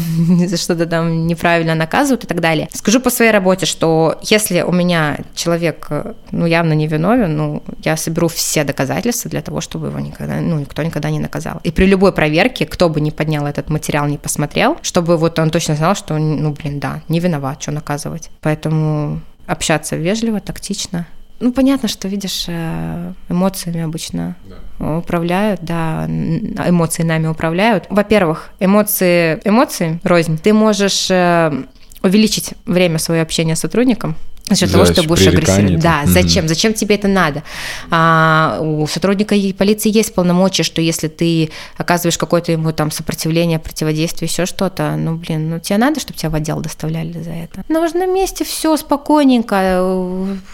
за 0.46 0.58
что-то 0.70 0.86
там 0.86 1.28
неправильно 1.28 1.76
наказывают 1.76 2.24
и 2.24 2.28
так 2.28 2.40
далее. 2.42 2.68
Скажу 2.74 3.00
по 3.00 3.10
своей 3.10 3.32
работе, 3.32 3.66
что 3.66 4.18
если 4.22 4.62
у 4.62 4.72
меня 4.72 5.20
человек, 5.36 5.90
ну, 6.32 6.46
явно 6.46 6.74
не 6.74 6.88
виновен, 6.88 7.36
ну, 7.36 7.64
я 7.84 7.98
соберу 7.98 8.28
все 8.28 8.64
доказательства 8.64 9.30
для 9.30 9.42
того, 9.42 9.62
чтобы 9.62 9.88
его 9.88 10.00
никогда, 10.00 10.36
ну, 10.36 10.60
никто 10.60 10.84
никогда 10.84 11.10
не 11.10 11.20
наказал. 11.20 11.60
И 11.64 11.72
при 11.72 11.86
любой 11.86 12.12
проверке, 12.12 12.66
кто 12.66 12.90
бы 12.90 13.02
не 13.02 13.12
поднял 13.12 13.46
этот 13.46 13.70
материал, 13.70 14.08
не 14.08 14.18
посмотрел, 14.18 14.78
чтобы 14.82 15.18
вот 15.18 15.40
он 15.40 15.50
точно 15.50 15.76
знал, 15.76 15.96
что, 15.96 16.18
ну, 16.18 16.52
блин, 16.52 16.80
да, 16.80 17.02
не 17.08 17.20
виноват, 17.20 17.62
что 17.62 17.72
наказывать. 17.72 18.30
Поэтому 18.42 19.22
общаться 19.48 19.96
вежливо, 19.96 20.40
тактично, 20.40 21.08
ну, 21.40 21.52
понятно, 21.54 21.88
что, 21.88 22.08
видишь, 22.08 22.46
э, 22.48 23.14
эмоциями 23.30 23.82
обычно 23.82 24.36
да. 24.44 24.98
управляют, 24.98 25.62
да, 25.62 26.06
эмоции 26.08 27.04
нами 27.04 27.28
управляют. 27.28 27.86
Во-первых, 27.90 28.52
эмоции, 28.60 29.40
эмоции 29.46 30.00
рознь. 30.04 30.38
Ты 30.38 30.54
можешь 30.54 31.10
э, 31.10 31.52
увеличить 32.04 32.54
время 32.66 32.98
своего 32.98 33.24
общения 33.24 33.56
с 33.56 33.60
сотрудником, 33.60 34.16
за 34.50 34.56
счет 34.56 34.72
того, 34.72 34.86
что 34.86 35.04
будешь 35.04 35.28
агрессивным. 35.28 35.80
Да, 35.80 36.02
угу. 36.04 36.12
зачем? 36.12 36.48
Зачем 36.48 36.74
тебе 36.74 36.96
это 36.96 37.08
надо? 37.08 37.44
А, 37.92 38.60
у 38.62 38.88
сотрудника 38.88 39.36
полиции 39.58 39.90
есть 39.90 40.14
полномочия, 40.14 40.64
что 40.64 40.82
если 40.82 41.08
ты 41.08 41.52
оказываешь 41.78 42.18
какое-то 42.18 42.52
ему 42.52 42.72
там 42.72 42.92
сопротивление, 42.92 43.60
противодействие, 43.60 44.30
еще 44.30 44.46
что-то, 44.46 44.96
ну, 44.96 45.16
блин, 45.16 45.50
ну 45.50 45.60
тебе 45.60 45.78
надо, 45.78 46.00
чтобы 46.00 46.18
тебя 46.18 46.30
в 46.30 46.36
отдел 46.36 46.60
доставляли 46.60 47.22
за 47.22 47.32
это. 47.32 47.64
На 47.68 47.80
важном 47.80 48.14
месте 48.14 48.44
все 48.44 48.76
спокойненько. 48.78 49.84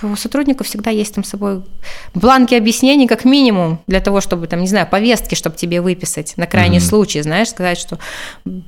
У 0.02 0.16
сотрудника 0.16 0.64
всегда 0.64 0.92
есть 0.92 1.16
там 1.16 1.24
с 1.24 1.30
собой 1.30 1.64
бланки 2.14 2.56
объяснений, 2.56 3.08
как 3.08 3.26
минимум, 3.26 3.80
для 3.88 4.00
того, 4.00 4.22
чтобы 4.22 4.48
там, 4.48 4.62
не 4.62 4.68
знаю, 4.68 4.88
повестки, 4.88 5.36
чтобы 5.36 5.56
тебе 5.56 5.82
выписать 5.82 6.38
на 6.38 6.48
крайний 6.48 6.80
угу. 6.80 6.86
случай, 6.86 7.22
знаешь, 7.22 7.50
сказать, 7.50 7.78
что 7.78 8.00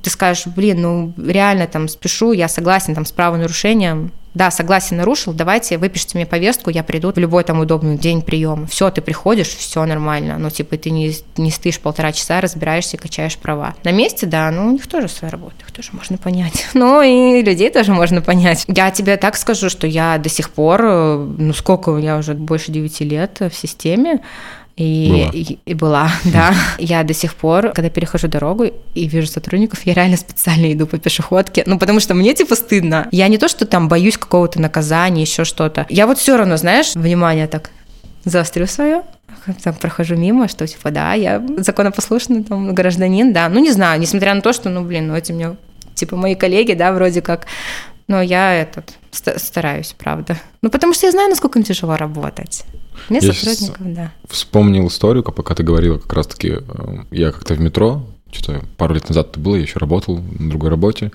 ты 0.02 0.10
скажешь, 0.10 0.46
блин, 0.46 0.82
ну 0.82 1.12
реально 1.16 1.66
там 1.66 1.88
спешу, 1.88 2.32
я 2.32 2.48
согласен 2.48 2.94
там 2.94 3.04
с 3.04 3.12
правонарушением, 3.12 4.12
да, 4.34 4.50
согласен, 4.50 4.96
нарушил, 4.98 5.32
давайте 5.32 5.78
выпишите 5.78 6.16
мне 6.16 6.26
повестку, 6.26 6.70
я 6.70 6.82
приду 6.82 7.12
в 7.12 7.18
любой 7.18 7.44
там 7.44 7.60
удобный 7.60 7.96
день 7.96 8.22
приема. 8.22 8.66
Все, 8.66 8.90
ты 8.90 9.00
приходишь, 9.00 9.48
все 9.48 9.84
нормально. 9.84 10.38
Ну, 10.38 10.50
типа, 10.50 10.76
ты 10.76 10.90
не, 10.90 11.12
не 11.36 11.50
стоишь 11.50 11.80
полтора 11.80 12.12
часа, 12.12 12.40
разбираешься, 12.40 12.96
качаешь 12.98 13.36
права. 13.36 13.74
На 13.84 13.90
месте, 13.90 14.26
да, 14.26 14.50
ну, 14.50 14.66
у 14.66 14.70
них 14.70 14.86
тоже 14.86 15.08
своя 15.08 15.32
работа, 15.32 15.56
их 15.60 15.72
тоже 15.72 15.90
можно 15.92 16.18
понять. 16.18 16.66
Ну, 16.74 17.02
и 17.02 17.42
людей 17.42 17.70
тоже 17.70 17.92
можно 17.92 18.22
понять. 18.22 18.64
Я 18.68 18.90
тебе 18.92 19.16
так 19.16 19.36
скажу, 19.36 19.68
что 19.68 19.86
я 19.86 20.18
до 20.18 20.28
сих 20.28 20.50
пор, 20.50 20.80
э, 20.84 21.16
ну, 21.38 21.52
сколько, 21.52 21.96
я 21.96 22.16
уже 22.16 22.34
больше 22.34 22.70
9 22.70 23.00
лет 23.00 23.40
в 23.40 23.52
системе, 23.52 24.20
и 24.78 25.08
была. 25.10 25.30
И, 25.32 25.58
и 25.64 25.74
была, 25.74 26.10
да. 26.24 26.54
Я 26.78 27.02
до 27.02 27.14
сих 27.14 27.34
пор, 27.34 27.72
когда 27.72 27.90
перехожу 27.90 28.28
дорогу 28.28 28.66
и 28.94 29.08
вижу 29.08 29.26
сотрудников, 29.26 29.80
я 29.84 29.94
реально 29.94 30.16
специально 30.16 30.72
иду 30.72 30.86
по 30.86 30.98
пешеходке. 30.98 31.64
Ну, 31.66 31.78
потому 31.78 32.00
что 32.00 32.14
мне 32.14 32.34
типа 32.34 32.54
стыдно. 32.54 33.08
Я 33.10 33.28
не 33.28 33.38
то, 33.38 33.48
что 33.48 33.66
там 33.66 33.88
боюсь 33.88 34.16
какого-то 34.16 34.60
наказания, 34.60 35.22
еще 35.22 35.44
что-то. 35.44 35.86
Я 35.88 36.06
вот 36.06 36.18
все 36.18 36.36
равно, 36.36 36.56
знаешь, 36.56 36.94
внимание 36.94 37.48
так 37.48 37.70
заострю 38.24 38.66
свое, 38.66 39.02
там 39.62 39.74
прохожу 39.74 40.16
мимо, 40.16 40.48
что 40.48 40.66
типа, 40.66 40.90
да, 40.90 41.14
я 41.14 41.42
законопослушный 41.58 42.44
там 42.44 42.74
гражданин, 42.74 43.32
да, 43.32 43.48
ну 43.48 43.60
не 43.60 43.72
знаю, 43.72 44.00
несмотря 44.00 44.34
на 44.34 44.42
то, 44.42 44.52
что, 44.52 44.68
ну 44.68 44.84
блин, 44.84 45.08
ну 45.08 45.16
эти 45.16 45.32
мне 45.32 45.56
типа 45.94 46.16
мои 46.16 46.34
коллеги, 46.34 46.74
да, 46.74 46.92
вроде 46.92 47.22
как, 47.22 47.46
но 48.08 48.22
я 48.22 48.54
этот 48.54 48.94
стараюсь, 49.10 49.94
правда. 49.96 50.38
Ну 50.62 50.70
потому 50.70 50.94
что 50.94 51.06
я 51.06 51.12
знаю, 51.12 51.28
насколько 51.28 51.58
им 51.58 51.64
тяжело 51.64 51.96
работать. 51.96 52.64
Мне 53.08 53.20
сотрудников, 53.20 53.94
да. 53.94 54.12
Вспомнил 54.28 54.88
историю, 54.88 55.22
пока 55.22 55.54
ты 55.54 55.62
говорила, 55.62 55.98
как 55.98 56.12
раз-таки 56.12 56.48
э, 56.48 56.96
я 57.10 57.30
как-то 57.30 57.54
в 57.54 57.60
метро 57.60 58.02
что-то 58.30 58.64
пару 58.76 58.94
лет 58.94 59.08
назад 59.08 59.30
это 59.30 59.40
было, 59.40 59.56
я 59.56 59.62
еще 59.62 59.78
работал 59.78 60.18
на 60.18 60.50
другой 60.50 60.70
работе. 60.70 61.12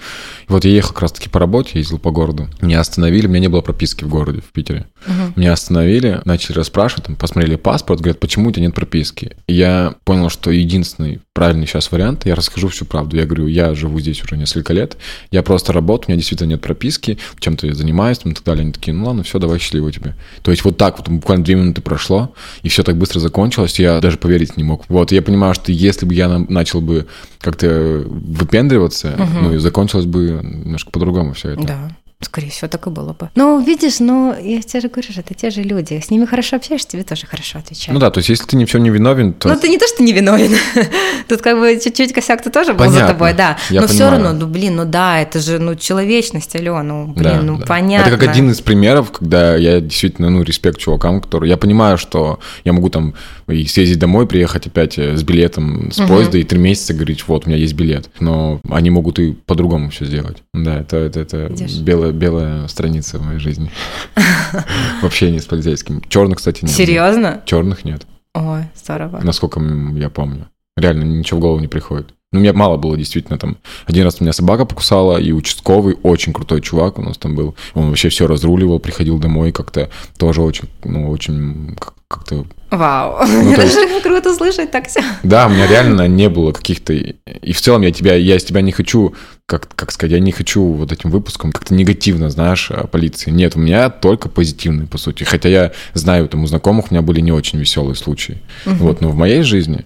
И 0.47 0.51
вот 0.51 0.65
я 0.65 0.71
ехал 0.71 0.89
как 0.89 1.03
раз-таки 1.03 1.29
по 1.29 1.39
работе, 1.39 1.77
ездил 1.79 1.99
по 1.99 2.11
городу. 2.11 2.49
Меня 2.61 2.79
остановили, 2.79 3.27
у 3.27 3.29
меня 3.29 3.41
не 3.41 3.47
было 3.49 3.61
прописки 3.61 4.03
в 4.03 4.09
городе, 4.09 4.41
в 4.41 4.51
Питере. 4.51 4.87
Угу. 5.05 5.39
Меня 5.39 5.53
остановили, 5.53 6.21
начали 6.25 6.55
расспрашивать, 6.55 7.05
там, 7.05 7.15
посмотрели 7.15 7.55
паспорт, 7.55 8.01
говорят, 8.01 8.19
почему 8.19 8.49
у 8.49 8.51
тебя 8.51 8.63
нет 8.63 8.75
прописки? 8.75 9.35
И 9.47 9.53
я 9.53 9.95
понял, 10.03 10.29
что 10.29 10.51
единственный 10.51 11.19
правильный 11.33 11.65
сейчас 11.65 11.91
вариант, 11.91 12.25
я 12.25 12.35
расскажу 12.35 12.67
всю 12.67 12.85
правду. 12.85 13.17
Я 13.17 13.25
говорю, 13.25 13.47
я 13.47 13.73
живу 13.73 13.99
здесь 13.99 14.23
уже 14.23 14.37
несколько 14.37 14.71
лет, 14.73 14.97
я 15.31 15.41
просто 15.43 15.73
работаю, 15.73 16.07
у 16.07 16.11
меня 16.11 16.19
действительно 16.19 16.49
нет 16.49 16.61
прописки, 16.61 17.17
чем-то 17.39 17.67
я 17.67 17.73
занимаюсь, 17.73 18.19
там, 18.19 18.31
и 18.31 18.35
так 18.35 18.43
далее. 18.43 18.61
Они 18.63 18.71
такие, 18.71 18.93
ну 18.93 19.05
ладно, 19.05 19.23
все, 19.23 19.39
давай, 19.39 19.59
счастливо 19.59 19.91
тебе. 19.91 20.15
То 20.43 20.51
есть 20.51 20.63
вот 20.63 20.77
так 20.77 20.97
вот 20.97 21.09
буквально 21.09 21.43
две 21.43 21.55
минуты 21.55 21.81
прошло, 21.81 22.33
и 22.61 22.69
все 22.69 22.83
так 22.83 22.97
быстро 22.97 23.19
закончилось, 23.19 23.79
я 23.79 23.99
даже 23.99 24.17
поверить 24.17 24.57
не 24.57 24.63
мог. 24.63 24.85
Вот, 24.89 25.11
я 25.11 25.21
понимаю, 25.21 25.53
что 25.53 25.71
если 25.71 26.05
бы 26.05 26.13
я 26.13 26.29
начал 26.29 26.81
бы 26.81 27.07
как-то 27.39 28.05
выпендриваться, 28.07 29.15
угу. 29.17 29.39
ну 29.41 29.53
и 29.55 29.57
закончилось 29.57 30.05
бы 30.05 30.39
немножко 30.43 30.91
по-другому 30.91 31.33
все 31.33 31.49
это. 31.49 31.63
Да. 31.63 31.97
Скорее 32.23 32.49
всего, 32.49 32.67
так 32.67 32.87
и 32.87 32.89
было 32.89 33.13
бы. 33.13 33.29
Ну, 33.35 33.59
видишь, 33.61 33.99
ну, 33.99 34.35
я 34.39 34.61
тебе 34.61 34.81
же 34.81 34.87
говорю, 34.87 35.11
что 35.11 35.21
это 35.21 35.33
те 35.33 35.49
же 35.49 35.61
люди. 35.61 35.99
С 35.99 36.09
ними 36.09 36.25
хорошо 36.25 36.55
общаешься, 36.55 36.87
тебе 36.87 37.03
тоже 37.03 37.27
хорошо 37.27 37.59
отвечают. 37.59 37.93
Ну 37.93 37.99
да, 37.99 38.11
то 38.11 38.19
есть 38.19 38.29
если 38.29 38.45
ты 38.45 38.55
ни 38.55 38.65
в 38.65 38.69
чем 38.69 38.83
не 38.83 38.89
виновен, 38.89 39.33
то... 39.33 39.49
Ну, 39.49 39.59
ты 39.59 39.69
не 39.69 39.77
то, 39.77 39.87
что 39.87 40.03
не 40.03 40.13
виновен. 40.13 40.55
Тут 41.27 41.41
как 41.41 41.59
бы 41.59 41.79
чуть-чуть 41.83 42.13
косяк-то 42.13 42.49
тоже 42.49 42.73
был 42.73 42.89
за 42.89 43.07
тобой, 43.07 43.33
да. 43.33 43.57
Но 43.69 43.87
все 43.87 44.09
равно, 44.09 44.33
ну, 44.33 44.47
блин, 44.47 44.75
ну 44.75 44.85
да, 44.85 45.19
это 45.19 45.39
же, 45.39 45.59
ну, 45.59 45.75
человечность, 45.75 46.55
Алена, 46.55 46.83
ну, 46.83 47.07
блин, 47.07 47.45
ну, 47.45 47.59
понятно. 47.59 48.09
Это 48.09 48.17
как 48.17 48.29
один 48.29 48.51
из 48.51 48.61
примеров, 48.61 49.11
когда 49.11 49.55
я 49.55 49.79
действительно, 49.79 50.29
ну, 50.29 50.43
респект 50.43 50.79
чувакам, 50.79 51.21
которые... 51.21 51.49
Я 51.49 51.57
понимаю, 51.57 51.97
что 51.97 52.39
я 52.63 52.73
могу 52.73 52.89
там 52.89 53.13
и 53.47 53.65
съездить 53.65 53.99
домой, 53.99 54.27
приехать 54.27 54.67
опять 54.67 54.97
э, 54.97 55.15
с 55.17 55.23
билетом 55.23 55.91
с 55.91 55.97
поезда 55.97 56.37
и 56.37 56.43
три 56.43 56.59
месяца 56.59 56.93
говорить, 56.93 57.27
вот, 57.27 57.45
у 57.45 57.49
меня 57.49 57.57
есть 57.57 57.73
билет. 57.73 58.09
Но 58.19 58.61
они 58.69 58.89
могут 58.89 59.19
и 59.19 59.33
по-другому 59.33 59.89
все 59.89 60.05
сделать. 60.05 60.43
Да, 60.53 60.79
это, 60.79 60.97
это, 60.97 61.19
это 61.19 61.51
белое 61.81 62.11
белая 62.11 62.67
страница 62.67 63.19
в 63.19 63.25
моей 63.25 63.39
жизни. 63.39 63.71
В 65.01 65.05
общении 65.05 65.39
с 65.39 65.45
полицейским. 65.45 66.01
Черных, 66.07 66.37
кстати, 66.37 66.63
нет. 66.63 66.73
Серьезно? 66.73 67.41
Черных 67.45 67.85
нет. 67.85 68.05
Ой, 68.35 68.63
здорово. 68.75 69.19
Насколько 69.23 69.61
я 69.95 70.09
помню. 70.09 70.47
Реально 70.75 71.03
ничего 71.03 71.39
в 71.39 71.41
голову 71.41 71.59
не 71.59 71.67
приходит. 71.67 72.13
Ну, 72.33 72.39
мне 72.39 72.51
мало 72.51 72.77
было 72.77 72.97
действительно 72.97 73.37
там. 73.37 73.57
Один 73.85 74.03
раз 74.05 74.19
меня 74.19 74.33
собака 74.33 74.65
покусала, 74.65 75.17
и 75.17 75.31
участковый, 75.31 75.97
очень 76.01 76.33
крутой 76.33 76.61
чувак 76.61 76.97
у 76.97 77.03
нас 77.03 77.17
там 77.17 77.35
был. 77.35 77.55
Он 77.75 77.89
вообще 77.89 78.09
все 78.09 78.25
разруливал, 78.25 78.79
приходил 78.79 79.19
домой 79.19 79.51
как-то 79.51 79.89
тоже 80.17 80.41
очень, 80.41 80.67
ну, 80.83 81.09
очень 81.11 81.77
как-то... 82.07 82.45
Вау, 82.71 83.25
ну, 83.25 83.51
есть... 83.51 84.01
круто 84.01 84.33
слышать 84.33 84.71
так 84.71 84.87
все. 84.87 85.01
Да, 85.23 85.47
у 85.47 85.49
меня 85.49 85.67
реально 85.67 86.07
не 86.07 86.29
было 86.29 86.51
каких-то... 86.51 86.93
И 86.93 87.53
в 87.53 87.61
целом 87.61 87.81
я 87.81 87.91
тебя, 87.91 88.15
я 88.15 88.35
из 88.35 88.43
тебя 88.43 88.61
не 88.61 88.71
хочу, 88.71 89.13
как, 89.45 89.67
как 89.75 89.91
сказать, 89.91 90.13
я 90.13 90.19
не 90.19 90.31
хочу 90.31 90.63
вот 90.63 90.91
этим 90.91 91.11
выпуском 91.11 91.51
как-то 91.51 91.73
негативно, 91.73 92.29
знаешь, 92.29 92.71
о 92.71 92.87
полиции. 92.87 93.29
Нет, 93.31 93.55
у 93.55 93.59
меня 93.59 93.89
только 93.89 94.29
позитивные, 94.29 94.87
по 94.87 94.97
сути. 94.97 95.23
Хотя 95.23 95.49
я 95.49 95.71
знаю, 95.93 96.27
там 96.27 96.43
у 96.43 96.47
знакомых 96.47 96.91
у 96.91 96.93
меня 96.93 97.01
были 97.01 97.19
не 97.19 97.31
очень 97.31 97.59
веселые 97.59 97.95
случаи. 97.95 98.41
Угу. 98.65 98.75
Вот, 98.75 99.01
но 99.01 99.09
в 99.09 99.15
моей 99.15 99.43
жизни 99.43 99.85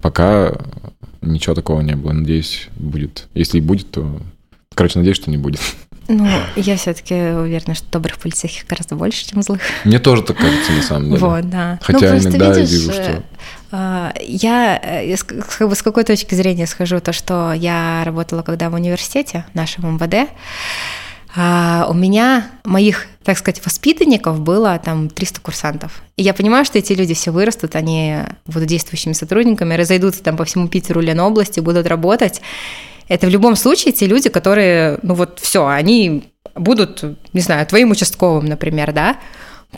пока 0.00 0.56
ничего 1.22 1.54
такого 1.54 1.80
не 1.80 1.96
было. 1.96 2.12
Надеюсь, 2.12 2.68
будет. 2.76 3.28
Если 3.34 3.58
и 3.58 3.62
будет, 3.62 3.90
то... 3.90 4.20
Короче, 4.74 4.98
надеюсь, 4.98 5.16
что 5.16 5.30
не 5.30 5.38
будет. 5.38 5.60
Ну, 6.08 6.26
я 6.56 6.76
все-таки 6.76 7.14
уверена, 7.14 7.74
что 7.74 7.86
добрых 7.90 8.18
полицейских 8.18 8.66
гораздо 8.66 8.96
больше, 8.96 9.28
чем 9.28 9.42
злых. 9.42 9.60
Мне 9.84 9.98
тоже 9.98 10.22
так 10.22 10.38
кажется, 10.38 10.72
на 10.72 10.82
самом 10.82 11.04
деле. 11.10 11.18
Вот, 11.18 11.50
да. 11.50 11.78
Хотя 11.82 12.14
ну, 12.14 12.18
иногда 12.18 12.52
видишь, 12.52 12.70
я 12.70 12.78
вижу, 12.78 12.92
что... 12.92 13.22
А, 13.70 14.14
я 14.20 14.80
э, 14.82 15.16
как 15.16 15.68
бы 15.68 15.74
с 15.74 15.82
какой 15.82 16.04
точки 16.04 16.34
зрения 16.34 16.66
схожу, 16.66 17.00
то, 17.00 17.12
что 17.12 17.52
я 17.52 18.02
работала 18.04 18.40
когда 18.40 18.70
в 18.70 18.74
университете, 18.74 19.44
нашем 19.52 19.96
МВД, 19.96 20.30
а 21.36 21.86
у 21.90 21.94
меня, 21.94 22.50
моих, 22.64 23.06
так 23.22 23.36
сказать, 23.36 23.64
воспитанников 23.64 24.40
было 24.40 24.80
там 24.82 25.10
300 25.10 25.40
курсантов. 25.42 26.02
И 26.16 26.22
я 26.22 26.32
понимаю, 26.32 26.64
что 26.64 26.78
эти 26.78 26.94
люди 26.94 27.12
все 27.12 27.30
вырастут, 27.30 27.76
они 27.76 28.20
будут 28.46 28.68
действующими 28.68 29.12
сотрудниками, 29.12 29.74
разойдутся 29.74 30.22
там 30.22 30.38
по 30.38 30.46
всему 30.46 30.68
Питеру, 30.68 31.00
Ленобласти, 31.00 31.60
будут 31.60 31.86
работать. 31.86 32.40
Это 33.08 33.26
в 33.26 33.30
любом 33.30 33.56
случае 33.56 33.92
те 33.92 34.06
люди, 34.06 34.28
которые, 34.28 34.98
ну 35.02 35.14
вот 35.14 35.40
все, 35.40 35.66
они 35.66 36.30
будут, 36.54 37.04
не 37.32 37.40
знаю, 37.40 37.66
твоим 37.66 37.90
участковым, 37.90 38.46
например, 38.46 38.92
да? 38.92 39.18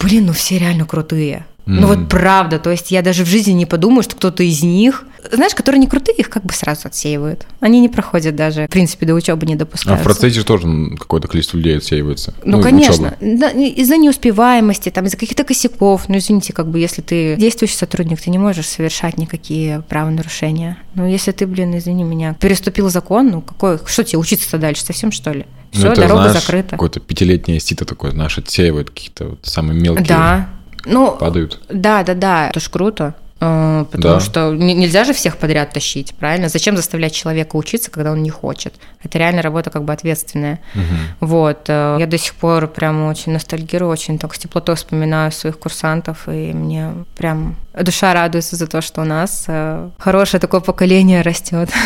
Блин, 0.01 0.27
ну 0.27 0.33
все 0.33 0.59
реально 0.59 0.87
крутые. 0.87 1.47
Ну 1.79 1.87
вот 1.87 2.09
правда, 2.09 2.59
то 2.59 2.71
есть 2.71 2.91
я 2.91 3.03
даже 3.03 3.25
в 3.25 3.29
жизни 3.29 3.53
не 3.53 3.67
подумаю, 3.67 4.03
что 4.03 4.17
кто-то 4.17 4.43
из 4.43 4.63
них, 4.63 5.05
знаешь, 5.31 5.55
которые 5.55 5.81
не 5.81 5.87
крутые, 5.87 6.17
их 6.17 6.31
как 6.31 6.45
бы 6.45 6.53
сразу 6.53 6.89
отсеивают. 6.89 7.47
Они 7.61 7.81
не 7.81 7.89
проходят 7.89 8.35
даже, 8.37 8.67
в 8.67 8.71
принципе, 8.71 9.07
до 9.07 9.15
учебы 9.15 9.47
не 9.47 9.57
допускаются. 9.57 10.01
А 10.01 10.03
в 10.03 10.05
процессе 10.05 10.43
тоже 10.43 10.67
какое-то 10.99 11.29
количество 11.29 11.57
людей 11.57 11.77
отсеивается. 11.77 12.35
Ну, 12.45 12.59
ну 12.59 12.63
конечно, 12.63 13.15
да, 13.21 13.51
из-за 13.51 13.97
неуспеваемости, 13.97 14.91
там, 14.91 15.07
из-за 15.07 15.17
каких-то 15.17 15.45
косяков. 15.45 16.09
Ну, 16.09 16.19
извините, 16.19 16.53
как 16.53 16.69
бы, 16.69 16.79
если 16.79 17.03
ты 17.03 17.37
действующий 17.37 17.77
сотрудник, 17.77 18.21
ты 18.21 18.31
не 18.31 18.39
можешь 18.39 18.67
совершать 18.67 19.19
никакие 19.19 19.83
правонарушения. 19.83 20.79
Ну, 20.95 21.07
если 21.07 21.33
ты, 21.33 21.47
блин, 21.47 21.77
извини 21.77 22.05
меня, 22.05 22.35
переступил 22.41 22.89
закон, 22.91 23.29
ну, 23.29 23.41
какой, 23.43 23.79
что 23.87 24.05
тебе 24.05 24.19
учиться-то 24.19 24.59
дальше, 24.59 24.85
совсем 24.85 25.13
что 25.13 25.33
ли? 25.33 25.47
Все, 25.71 25.87
ну, 25.87 25.93
это, 25.93 26.01
дорога 26.01 26.23
знаешь, 26.25 26.41
закрыта. 26.41 26.71
Какое-то 26.71 27.01
пятилетнее 27.01 27.61
сито 27.61 27.85
такое, 27.85 28.11
знаешь, 28.11 28.37
отсеивает 28.39 28.91
какие-то 28.91 29.29
вот 29.29 29.41
самые 29.47 29.81
мелкие. 29.81 30.07
Да, 30.07 30.49
ну, 30.85 31.17
падают. 31.17 31.61
Да, 31.69 32.03
да, 32.03 32.15
да, 32.15 32.49
это 32.49 32.61
ж 32.61 32.69
круто. 32.69 33.15
Э, 33.41 33.87
потому 33.91 34.15
да. 34.15 34.21
что 34.21 34.53
нельзя 34.53 35.05
же 35.05 35.15
всех 35.15 35.39
подряд 35.39 35.73
тащить, 35.73 36.15
правильно? 36.15 36.49
Зачем 36.49 36.77
заставлять 36.77 37.15
человека 37.15 37.57
учиться, 37.57 37.91
когда 37.91 38.13
он 38.13 38.23
не 38.23 38.31
хочет? 38.31 38.75
Это 39.03 39.19
реально 39.19 39.41
работа 39.41 39.71
как 39.71 39.85
бы 39.85 39.93
ответственная. 39.93 40.61
Угу. 40.75 41.27
Вот. 41.27 41.65
Э, 41.69 41.97
я 41.99 42.07
до 42.07 42.19
сих 42.19 42.35
пор 42.35 42.67
прям 42.69 43.05
очень 43.05 43.33
ностальгирую, 43.33 43.91
очень 43.91 44.19
так 44.19 44.35
с 44.35 44.39
теплотой 44.39 44.77
вспоминаю 44.77 45.33
своих 45.33 45.59
курсантов, 45.59 46.29
и 46.29 46.53
мне 46.53 46.93
прям 47.17 47.57
душа 47.81 48.13
радуется 48.13 48.57
за 48.57 48.67
то, 48.67 48.83
что 48.83 49.01
у 49.01 49.05
нас 49.05 49.45
э, 49.49 49.89
хорошее 49.99 50.41
такое 50.41 50.61
поколение 50.61 51.23
растет. 51.23 51.71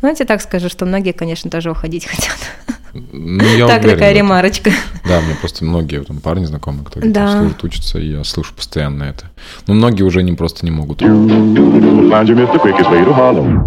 Ну, 0.00 0.08
я 0.08 0.14
тебе 0.14 0.24
так 0.24 0.40
скажу, 0.40 0.70
что 0.70 0.86
многие, 0.86 1.12
конечно, 1.12 1.50
тоже 1.50 1.70
уходить 1.70 2.06
хотят. 2.06 2.38
Ну, 3.12 3.44
я 3.44 3.66
так, 3.66 3.80
уверен, 3.80 3.94
такая 3.98 4.12
ремарочка. 4.14 4.70
Да, 5.06 5.20
мне 5.20 5.34
просто 5.40 5.64
многие 5.64 6.02
там, 6.02 6.20
парни 6.20 6.44
знакомые, 6.44 6.84
которые 6.84 7.12
да. 7.12 7.26
там 7.26 7.40
служат, 7.40 7.64
учатся, 7.64 7.98
и 7.98 8.10
я 8.10 8.24
слышу 8.24 8.54
постоянно 8.54 9.04
это. 9.04 9.30
Но 9.66 9.74
многие 9.74 10.02
уже 10.02 10.22
не 10.22 10.32
просто 10.32 10.64
не 10.64 10.70
могут. 10.70 11.02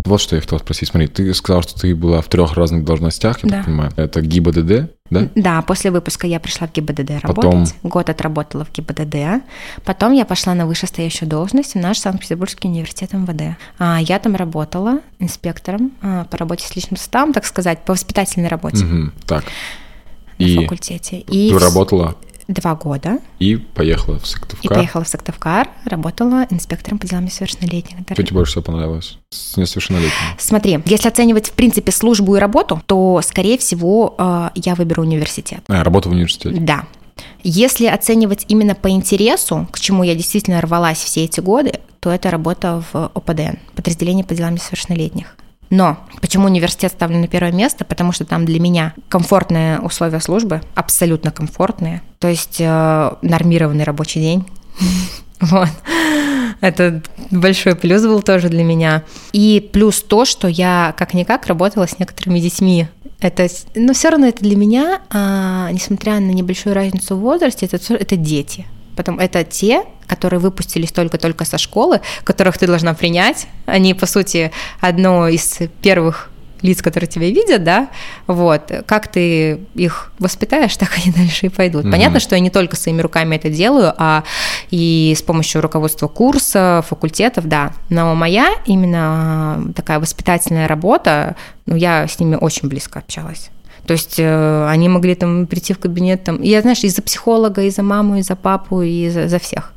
Вот 0.06 0.22
что 0.22 0.36
я 0.36 0.42
хотел 0.42 0.60
спросить. 0.60 0.90
Смотри, 0.90 1.08
ты 1.08 1.34
сказал, 1.34 1.64
что 1.64 1.80
ты 1.80 1.96
была 1.96 2.22
в 2.22 2.28
трех 2.28 2.54
разных 2.54 2.84
должностях, 2.84 3.44
я 3.44 3.50
да. 3.50 3.56
так 3.58 3.66
понимаю. 3.66 3.92
Это 3.96 4.22
ГИБДД, 4.22 4.92
да? 5.10 5.30
Да, 5.36 5.62
после 5.62 5.92
выпуска 5.92 6.28
я 6.28 6.40
пришла 6.40 6.68
в 6.68 6.74
ГИБДД 6.74 7.22
работать. 7.22 7.36
Потом... 7.36 7.66
Год 7.84 8.10
отработала 8.10 8.66
в 8.66 8.72
ГИБДД. 8.72 9.44
Потом 9.84 10.14
я 10.14 10.26
пошла 10.26 10.54
на 10.54 10.66
вышестоящую 10.66 11.30
должность 11.30 11.74
в 11.74 11.80
наш 11.80 12.00
Санкт-Петербургский 12.00 12.68
университет 12.68 13.14
МВД. 13.14 13.58
А, 13.78 14.00
я 14.02 14.20
там 14.20 14.36
работала 14.36 15.00
инспектором 15.20 15.92
а, 16.02 16.26
по 16.26 16.38
работе 16.38 16.68
с 16.68 16.76
личным 16.76 16.98
составом, 16.98 17.34
так 17.34 17.46
сказать, 17.46 17.84
по 17.86 17.94
воспитательной 17.94 18.50
работе. 18.50 18.86
Угу, 18.86 19.12
так. 19.26 19.46
На 20.38 20.44
и 20.44 20.56
факультете. 20.56 21.20
И 21.20 21.50
ты 21.50 21.60
работала 21.60 22.16
два 22.50 22.76
года. 22.76 23.20
И 23.38 23.56
поехала 23.56 24.20
в 24.20 24.28
Сыктывкар. 24.28 24.72
И 24.72 24.76
поехала 24.76 25.04
в 25.04 25.08
Сыктывкар, 25.08 25.70
работала 25.86 26.46
инспектором 26.50 27.00
по 27.00 27.08
делам 27.08 27.26
несовершеннолетних. 27.26 27.98
Что 28.12 28.24
тебе 28.24 28.34
больше 28.34 28.52
всего 28.54 28.64
понравилось 28.64 29.18
с 29.30 29.56
несовершеннолетними? 29.56 30.36
Смотри, 30.38 30.80
если 30.86 31.08
оценивать, 31.08 31.50
в 31.50 31.54
принципе, 31.54 31.92
службу 31.92 32.36
и 32.36 32.40
работу, 32.40 32.82
то, 32.86 33.22
скорее 33.24 33.58
всего, 33.58 34.16
э, 34.18 34.50
я 34.56 34.76
выберу 34.76 35.04
университет. 35.04 35.62
А, 35.68 35.84
работа 35.84 36.10
в 36.10 36.12
университете? 36.12 36.60
Да. 36.60 36.86
Если 37.44 37.86
оценивать 37.86 38.46
именно 38.48 38.76
по 38.76 38.90
интересу, 38.90 39.68
к 39.72 39.80
чему 39.80 40.04
я 40.04 40.16
действительно 40.16 40.60
рвалась 40.62 40.98
все 40.98 41.26
эти 41.26 41.40
годы, 41.40 41.74
то 42.00 42.10
это 42.10 42.32
работа 42.32 42.84
в 42.92 43.12
ОПДН, 43.14 43.58
подразделение 43.76 44.26
по 44.26 44.34
делам 44.34 44.56
несовершеннолетних. 44.56 45.36
Но 45.70 45.98
почему 46.22 46.46
университет 46.46 46.92
ставлю 46.92 47.20
на 47.20 47.28
первое 47.28 47.52
место? 47.52 47.86
Потому 47.86 48.12
что 48.12 48.26
там 48.26 48.46
для 48.46 48.60
меня 48.60 48.94
комфортные 49.08 49.80
условия 49.80 50.20
службы, 50.20 50.62
абсолютно 50.76 51.32
комфортные. 51.32 52.02
То 52.20 52.28
есть 52.28 52.58
э, 52.60 53.12
нормированный 53.22 53.84
рабочий 53.84 54.22
день. 54.22 54.46
Вот. 55.42 55.70
Это 56.60 57.02
большой 57.32 57.74
плюс 57.76 58.02
был 58.02 58.22
тоже 58.22 58.50
для 58.50 58.66
меня. 58.66 59.04
И 59.32 59.70
плюс 59.72 60.02
то, 60.02 60.26
что 60.26 60.50
я 60.50 60.94
как-никак 60.98 61.46
работала 61.46 61.88
с 61.88 61.98
некоторыми 61.98 62.40
детьми. 62.40 62.88
Это, 63.22 63.48
но 63.76 63.94
все 63.94 64.10
равно 64.10 64.28
это 64.28 64.44
для 64.44 64.58
меня, 64.58 65.02
а, 65.10 65.72
несмотря 65.72 66.20
на 66.20 66.32
небольшую 66.32 66.76
разницу 66.76 67.16
в 67.16 67.22
возрасте, 67.22 67.68
это, 67.68 67.94
это 67.94 68.18
дети. 68.18 68.66
Потом 69.00 69.18
это 69.18 69.46
те, 69.46 69.86
которые 70.08 70.42
выпустились 70.42 70.92
только-только 70.92 71.46
со 71.46 71.58
школы, 71.58 72.02
которых 72.26 72.58
ты 72.58 72.68
должна 72.68 72.94
принять. 72.94 73.48
Они, 73.66 73.94
по 73.94 74.06
сути, 74.06 74.52
одно 74.82 75.30
из 75.30 75.60
первых 75.82 76.30
лиц, 76.62 76.82
которые 76.82 77.08
тебя 77.08 77.30
видят, 77.30 77.64
да, 77.64 77.88
вот, 78.28 78.74
как 78.86 79.08
ты 79.10 79.62
их 79.74 80.12
воспитаешь, 80.20 80.76
так 80.76 80.90
они 80.98 81.14
дальше 81.16 81.46
и 81.46 81.50
пойдут. 81.50 81.86
Mm-hmm. 81.86 81.92
Понятно, 81.92 82.20
что 82.20 82.36
я 82.36 82.42
не 82.42 82.50
только 82.50 82.76
своими 82.76 83.00
руками 83.00 83.38
это 83.38 83.50
делаю, 83.50 83.94
а 83.98 84.26
и 84.70 85.16
с 85.18 85.22
помощью 85.22 85.62
руководства 85.62 86.10
курса, 86.10 86.84
факультетов, 86.86 87.48
да. 87.48 87.72
Но 87.88 88.14
моя 88.16 88.50
именно 88.66 89.72
такая 89.78 90.02
воспитательная 90.02 90.68
работа, 90.68 91.38
ну, 91.66 91.78
я 91.78 92.06
с 92.06 92.20
ними 92.20 92.36
очень 92.36 92.68
близко 92.68 93.00
общалась. 93.00 93.50
То 93.90 93.94
есть 93.94 94.20
э, 94.20 94.68
они 94.70 94.88
могли 94.88 95.16
там 95.16 95.48
прийти 95.48 95.74
в 95.74 95.80
кабинет, 95.80 96.24
там, 96.24 96.44
я, 96.44 96.62
знаешь, 96.62 96.84
и 96.84 96.90
за 96.90 97.02
психолога, 97.02 97.64
и 97.64 97.72
за 97.72 97.82
маму, 97.82 98.18
и 98.18 98.22
за 98.22 98.36
папу, 98.36 98.84
и 98.84 99.10
за, 99.10 99.28
за 99.28 99.40
всех. 99.40 99.74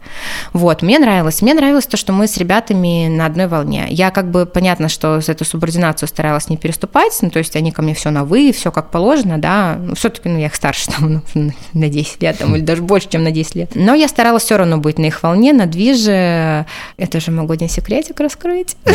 Вот, 0.53 0.83
мне 0.83 0.99
нравилось. 0.99 1.41
Мне 1.41 1.55
нравилось 1.55 1.87
то, 1.87 1.97
что 1.97 2.13
мы 2.13 2.27
с 2.27 2.37
ребятами 2.37 3.09
на 3.09 3.25
одной 3.25 3.47
волне. 3.47 3.87
Я 3.89 4.11
как 4.11 4.31
бы, 4.31 4.45
понятно, 4.45 4.91
что 4.91 5.23
за 5.23 5.33
эту 5.33 5.47
субординацию 5.47 6.11
старалась 6.11 6.51
не 6.51 6.59
переступать, 6.59 7.17
ну, 7.23 7.31
то 7.31 7.39
есть 7.39 7.57
они 7.57 7.73
ко 7.73 7.81
мне 7.81 7.95
все 7.95 8.11
на 8.11 8.27
«вы», 8.27 8.53
все 8.53 8.71
как 8.71 8.91
положено, 8.91 9.39
да, 9.39 9.79
ну, 9.81 9.95
все-таки, 9.95 10.29
ну, 10.29 10.39
я 10.39 10.49
их 10.49 10.55
старше 10.55 10.91
там 10.91 11.23
ну, 11.35 11.53
на 11.73 11.89
10 11.89 12.23
лет, 12.23 12.37
там, 12.37 12.55
или 12.55 12.63
даже 12.63 12.83
больше, 12.83 13.09
чем 13.09 13.23
на 13.23 13.31
10 13.31 13.55
лет. 13.55 13.71
Но 13.75 13.95
я 13.95 14.09
старалась 14.09 14.43
все 14.43 14.59
равно 14.59 14.77
быть 14.77 14.99
на 14.99 15.07
их 15.07 15.23
волне, 15.23 15.55
на 15.55 15.65
движе. 15.65 16.67
Это 16.99 17.19
же 17.19 17.31
могу 17.31 17.55
один 17.55 17.71
секретик 17.71 18.21
раскрыть. 18.21 18.77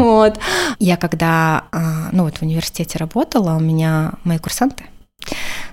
Вот. 0.00 0.38
Я 0.78 0.96
когда, 0.96 1.64
а, 1.72 2.08
ну, 2.12 2.24
вот 2.24 2.38
в 2.38 2.42
университете 2.42 2.98
работала, 2.98 3.54
у 3.54 3.60
меня 3.60 4.12
мои 4.24 4.38
курсанты, 4.40 4.84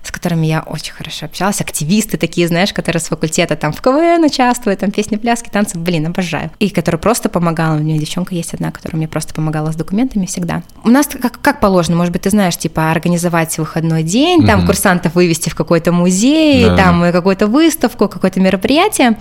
с 0.04 0.12
которыми 0.12 0.46
я 0.46 0.62
очень 0.62 0.94
хорошо 0.94 1.26
общалась, 1.26 1.62
активисты 1.62 2.18
такие, 2.18 2.48
знаешь, 2.48 2.74
которые 2.74 3.00
с 3.00 3.08
факультета 3.08 3.56
там 3.56 3.72
в 3.74 3.82
КВН 3.82 4.24
участвуют, 4.24 4.80
там 4.80 4.92
песни, 4.92 5.16
пляски, 5.16 5.50
танцы, 5.50 5.78
блин, 5.78 6.08
обожаю. 6.08 6.52
И 6.60 6.70
которые 6.70 7.00
просто 7.00 7.30
помогала, 7.30 7.76
у 7.76 7.80
меня 7.80 7.98
девчонка 7.98 8.36
есть 8.36 8.54
одна, 8.54 8.72
которая 8.72 8.98
мне 8.98 9.08
просто 9.08 9.34
помогала 9.34 9.72
с 9.72 9.76
документами 9.76 10.26
всегда. 10.26 10.64
У 10.84 10.90
нас 10.90 11.08
как, 11.08 11.42
как 11.42 11.60
положено, 11.60 11.98
может 11.98 12.14
быть, 12.14 12.24
ты 12.24 12.30
знаешь, 12.30 12.58
типа 12.58 12.92
организовать 12.92 13.58
выходной 13.58 14.04
день, 14.04 14.46
там 14.46 14.60
угу. 14.60 14.68
курсантов 14.68 15.16
вывести 15.16 15.50
в 15.50 15.56
какой-то 15.56 15.92
музей, 15.92 16.66
да. 16.66 16.78
там 16.78 17.12
какую-то 17.12 17.48
выставку, 17.48 18.08
какое-то 18.08 18.40
мероприятие. 18.40 19.18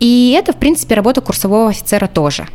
И 0.00 0.36
это, 0.38 0.52
в 0.52 0.56
принципе, 0.56 0.94
работа 0.94 1.20
курсового 1.20 1.70
офицера 1.70 2.06
тоже. 2.06 2.46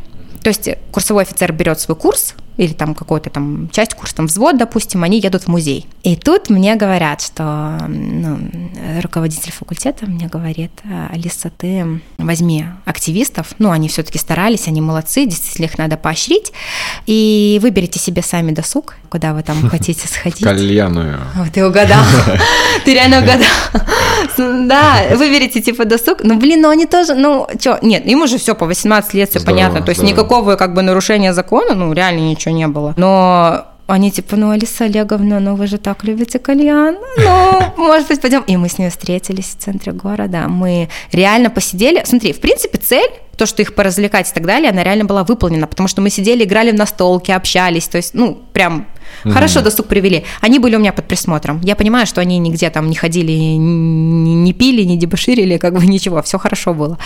То 0.42 0.48
есть 0.48 0.70
курсовой 0.90 1.24
офицер 1.24 1.52
берет 1.52 1.80
свой 1.80 1.96
курс, 1.96 2.34
или 2.56 2.72
там 2.72 2.94
какой-то 2.94 3.30
там 3.30 3.68
часть 3.70 3.94
курса, 3.94 4.16
там 4.16 4.26
взвод, 4.26 4.58
допустим, 4.58 5.02
они 5.02 5.18
едут 5.18 5.44
в 5.44 5.48
музей. 5.48 5.86
И 6.02 6.16
тут 6.16 6.50
мне 6.50 6.76
говорят, 6.76 7.22
что 7.22 7.78
ну, 7.88 8.38
руководитель 9.02 9.52
факультета 9.52 10.06
мне 10.06 10.26
говорит, 10.26 10.72
Алиса, 11.10 11.50
ты 11.56 12.00
возьми 12.18 12.66
активистов, 12.84 13.48
ну, 13.58 13.70
они 13.70 13.88
все-таки 13.88 14.18
старались, 14.18 14.68
они 14.68 14.80
молодцы, 14.80 15.26
действительно 15.26 15.66
их 15.66 15.78
надо 15.78 15.96
поощрить, 15.96 16.52
и 17.06 17.58
выберите 17.62 17.98
себе 17.98 18.22
сами 18.22 18.52
досуг, 18.52 18.96
куда 19.08 19.32
вы 19.32 19.42
там 19.42 19.68
хотите 19.70 20.06
сходить. 20.08 20.42
Кальяную. 20.42 21.20
Ты 21.52 21.66
угадал. 21.66 22.04
Ты 22.84 22.94
реально 22.94 23.18
угадал. 23.18 23.48
Да, 24.66 25.16
выберите 25.16 25.60
типа 25.60 25.84
досуг. 25.84 26.18
Ну, 26.22 26.38
блин, 26.38 26.62
ну 26.62 26.70
они 26.70 26.86
тоже, 26.86 27.14
ну, 27.14 27.46
что, 27.58 27.78
нет, 27.82 28.06
им 28.06 28.22
уже 28.22 28.38
все 28.38 28.54
по 28.54 28.66
18 28.66 29.14
лет, 29.14 29.30
все 29.30 29.40
понятно. 29.40 29.82
То 29.82 29.90
есть 29.90 30.02
никакого 30.02 30.56
как 30.56 30.74
бы 30.74 30.82
нарушения 30.82 31.32
закона, 31.32 31.74
ну, 31.74 31.92
реально 31.92 32.20
ничего 32.20 32.49
ничего 32.50 32.58
не 32.58 32.68
было. 32.68 32.94
Но 32.96 33.66
они 33.86 34.10
типа, 34.10 34.36
ну, 34.36 34.50
Алиса 34.50 34.84
Олеговна, 34.84 35.40
ну 35.40 35.56
вы 35.56 35.66
же 35.66 35.78
так 35.78 36.04
любите 36.04 36.38
кальян, 36.38 36.96
ну, 37.18 37.60
может 37.76 38.08
быть, 38.08 38.20
пойдем. 38.20 38.42
И 38.42 38.56
мы 38.56 38.68
с 38.68 38.78
ней 38.78 38.88
встретились 38.88 39.46
в 39.46 39.62
центре 39.62 39.92
города, 39.92 40.46
мы 40.48 40.88
реально 41.12 41.50
посидели. 41.50 42.02
Смотри, 42.04 42.32
в 42.32 42.40
принципе, 42.40 42.78
цель, 42.78 43.10
то, 43.36 43.46
что 43.46 43.62
их 43.62 43.74
поразвлекать 43.74 44.30
и 44.30 44.34
так 44.34 44.46
далее, 44.46 44.70
она 44.70 44.84
реально 44.84 45.06
была 45.06 45.24
выполнена, 45.24 45.66
потому 45.66 45.88
что 45.88 46.02
мы 46.02 46.10
сидели, 46.10 46.44
играли 46.44 46.70
в 46.70 46.74
настолки, 46.74 47.32
общались, 47.32 47.88
то 47.88 47.96
есть, 47.96 48.14
ну, 48.14 48.38
прям 48.52 48.86
mm 49.24 49.32
Хорошо 49.32 49.60
досуг 49.60 49.86
привели. 49.86 50.24
Они 50.40 50.58
были 50.58 50.76
у 50.76 50.78
меня 50.78 50.92
под 50.92 51.06
присмотром. 51.06 51.60
Я 51.62 51.74
понимаю, 51.74 52.06
что 52.06 52.20
они 52.20 52.38
нигде 52.38 52.70
там 52.70 52.88
не 52.88 52.94
ходили, 52.94 53.32
не, 53.32 54.34
не 54.34 54.52
пили, 54.52 54.82
не 54.82 54.96
дебоширили, 54.96 55.56
как 55.56 55.74
бы 55.74 55.84
ничего, 55.86 56.22
все 56.22 56.38
хорошо 56.38 56.74
было. 56.74 56.98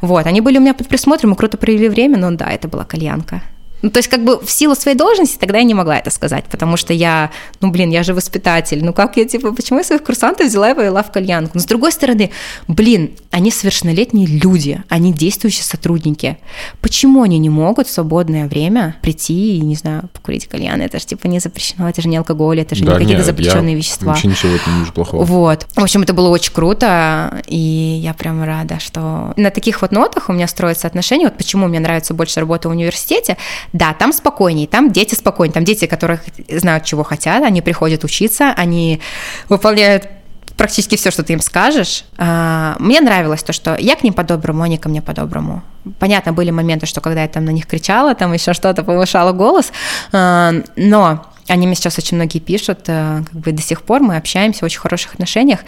Вот, 0.00 0.26
они 0.26 0.40
были 0.40 0.58
у 0.58 0.60
меня 0.60 0.74
под 0.74 0.88
присмотром, 0.88 1.30
мы 1.30 1.36
круто 1.36 1.56
провели 1.56 1.88
время, 1.88 2.18
но 2.18 2.30
да, 2.32 2.50
это 2.50 2.68
была 2.68 2.84
кальянка. 2.84 3.42
Ну, 3.82 3.90
то 3.90 3.98
есть, 3.98 4.08
как 4.08 4.24
бы 4.24 4.40
в 4.40 4.50
силу 4.50 4.74
своей 4.74 4.96
должности 4.96 5.36
тогда 5.38 5.58
я 5.58 5.64
не 5.64 5.74
могла 5.74 5.98
это 5.98 6.10
сказать, 6.10 6.44
потому 6.44 6.76
что 6.76 6.92
я, 6.92 7.30
ну, 7.60 7.70
блин, 7.70 7.90
я 7.90 8.02
же 8.02 8.14
воспитатель, 8.14 8.84
ну, 8.84 8.92
как 8.92 9.16
я, 9.16 9.24
типа, 9.24 9.52
почему 9.52 9.78
я 9.78 9.84
своих 9.84 10.04
курсантов 10.04 10.46
взяла 10.46 10.70
и 10.70 10.74
повела 10.74 11.02
в 11.02 11.10
кальянку? 11.10 11.52
Но 11.54 11.60
с 11.60 11.64
другой 11.64 11.92
стороны, 11.92 12.30
блин, 12.68 13.10
они 13.30 13.50
совершеннолетние 13.50 14.26
люди, 14.26 14.82
они 14.88 15.12
действующие 15.12 15.64
сотрудники. 15.64 16.38
Почему 16.80 17.22
они 17.22 17.38
не 17.38 17.50
могут 17.50 17.88
в 17.88 17.90
свободное 17.90 18.46
время 18.46 18.96
прийти 19.02 19.56
и, 19.56 19.60
не 19.60 19.74
знаю, 19.74 20.08
покурить 20.12 20.46
кальян? 20.46 20.80
Это 20.80 20.98
же, 20.98 21.06
типа, 21.06 21.26
не 21.26 21.40
запрещено, 21.40 21.88
это 21.88 22.00
же 22.02 22.08
не 22.08 22.16
алкоголь, 22.16 22.60
это 22.60 22.74
же 22.74 22.84
да, 22.84 22.94
не 22.94 23.00
какие-то 23.00 23.24
запрещенные 23.24 23.74
вещества. 23.74 24.12
Вообще 24.12 24.28
ничего 24.28 24.52
в 24.52 24.54
этом 24.54 24.74
не 24.74 24.80
вижу 24.80 24.92
плохого. 24.92 25.24
Вот. 25.24 25.66
В 25.74 25.82
общем, 25.82 26.02
это 26.02 26.14
было 26.14 26.28
очень 26.28 26.52
круто, 26.52 27.42
и 27.46 27.56
я 28.02 28.14
прям 28.14 28.44
рада, 28.44 28.78
что 28.78 29.32
на 29.36 29.50
таких 29.50 29.82
вот 29.82 29.92
нотах 29.92 30.28
у 30.28 30.32
меня 30.32 30.46
строятся 30.46 30.86
отношения. 30.86 31.24
Вот 31.24 31.36
почему 31.36 31.66
мне 31.66 31.80
нравится 31.80 32.14
больше 32.14 32.40
работа 32.40 32.68
в 32.68 32.72
университете, 32.72 33.36
да, 33.72 33.94
там 33.94 34.12
спокойнее, 34.12 34.66
там 34.66 34.92
дети 34.92 35.14
спокойнее, 35.14 35.54
там 35.54 35.64
дети, 35.64 35.86
которые 35.86 36.20
знают, 36.48 36.84
чего 36.84 37.02
хотят, 37.02 37.42
они 37.42 37.62
приходят 37.62 38.04
учиться, 38.04 38.52
они 38.56 39.00
выполняют 39.48 40.08
практически 40.56 40.96
все, 40.96 41.10
что 41.10 41.22
ты 41.22 41.32
им 41.32 41.40
скажешь. 41.40 42.04
А, 42.18 42.76
мне 42.78 43.00
нравилось 43.00 43.42
то, 43.42 43.52
что 43.52 43.76
я 43.78 43.96
к 43.96 44.02
ним 44.02 44.12
по-доброму, 44.12 44.62
они 44.62 44.78
ко 44.78 44.88
мне 44.88 45.00
по-доброму. 45.00 45.62
Понятно, 45.98 46.32
были 46.32 46.50
моменты, 46.50 46.86
что 46.86 47.00
когда 47.00 47.22
я 47.22 47.28
там 47.28 47.44
на 47.44 47.50
них 47.50 47.66
кричала, 47.66 48.14
там 48.14 48.32
еще 48.32 48.52
что-то 48.52 48.84
повышала 48.84 49.32
голос, 49.32 49.72
а, 50.12 50.52
но 50.76 51.26
они 51.48 51.66
мне 51.66 51.74
сейчас 51.74 51.98
очень 51.98 52.16
многие 52.16 52.38
пишут, 52.38 52.80
э, 52.86 53.22
как 53.24 53.40
бы 53.40 53.52
до 53.52 53.62
сих 53.62 53.82
пор 53.82 54.00
мы 54.00 54.16
общаемся 54.16 54.60
в 54.60 54.64
очень 54.64 54.80
хороших 54.80 55.14
отношениях. 55.14 55.60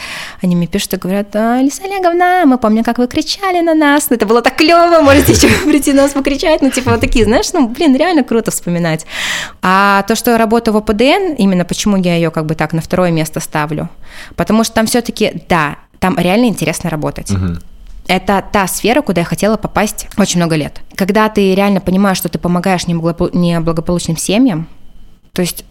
Они 0.42 0.54
мне 0.54 0.66
пишут 0.66 0.94
и 0.94 0.96
говорят, 0.96 1.34
Лиса 1.34 1.84
Олеговна, 1.84 2.44
мы 2.46 2.58
помним, 2.58 2.84
как 2.84 2.98
вы 2.98 3.06
кричали 3.06 3.60
на 3.60 3.74
нас, 3.74 4.08
ну, 4.10 4.16
это 4.16 4.26
было 4.26 4.40
так 4.40 4.56
клево, 4.56 5.00
можете 5.00 5.32
еще 5.32 5.48
прийти 5.64 5.92
на 5.92 6.02
нас 6.02 6.12
покричать, 6.12 6.62
ну 6.62 6.70
типа 6.70 6.92
вот 6.92 7.00
такие, 7.00 7.24
знаешь, 7.24 7.52
ну 7.52 7.68
блин, 7.68 7.96
реально 7.96 8.22
круто 8.22 8.50
вспоминать. 8.50 9.06
А 9.62 10.02
то, 10.02 10.14
что 10.14 10.30
я 10.30 10.38
работаю 10.38 10.74
в 10.74 10.76
ОПДН, 10.78 11.34
именно 11.38 11.64
почему 11.64 11.96
я 11.96 12.14
ее 12.14 12.30
как 12.30 12.46
бы 12.46 12.54
так 12.54 12.72
на 12.72 12.80
второе 12.80 13.10
место 13.10 13.40
ставлю, 13.40 13.88
потому 14.36 14.64
что 14.64 14.74
там 14.74 14.86
все-таки, 14.86 15.42
да, 15.48 15.76
там 15.98 16.18
реально 16.18 16.46
интересно 16.46 16.90
работать. 16.90 17.30
Угу. 17.30 17.58
Это 18.06 18.44
та 18.52 18.66
сфера, 18.66 19.00
куда 19.00 19.22
я 19.22 19.24
хотела 19.24 19.56
попасть 19.56 20.08
очень 20.18 20.38
много 20.38 20.56
лет. 20.56 20.82
Когда 20.94 21.28
ты 21.28 21.54
реально 21.54 21.80
понимаешь, 21.80 22.18
что 22.18 22.28
ты 22.28 22.38
помогаешь 22.38 22.86
неблагополучным 22.86 24.16
семьям, 24.16 24.68
то 25.34 25.42
есть 25.42 25.64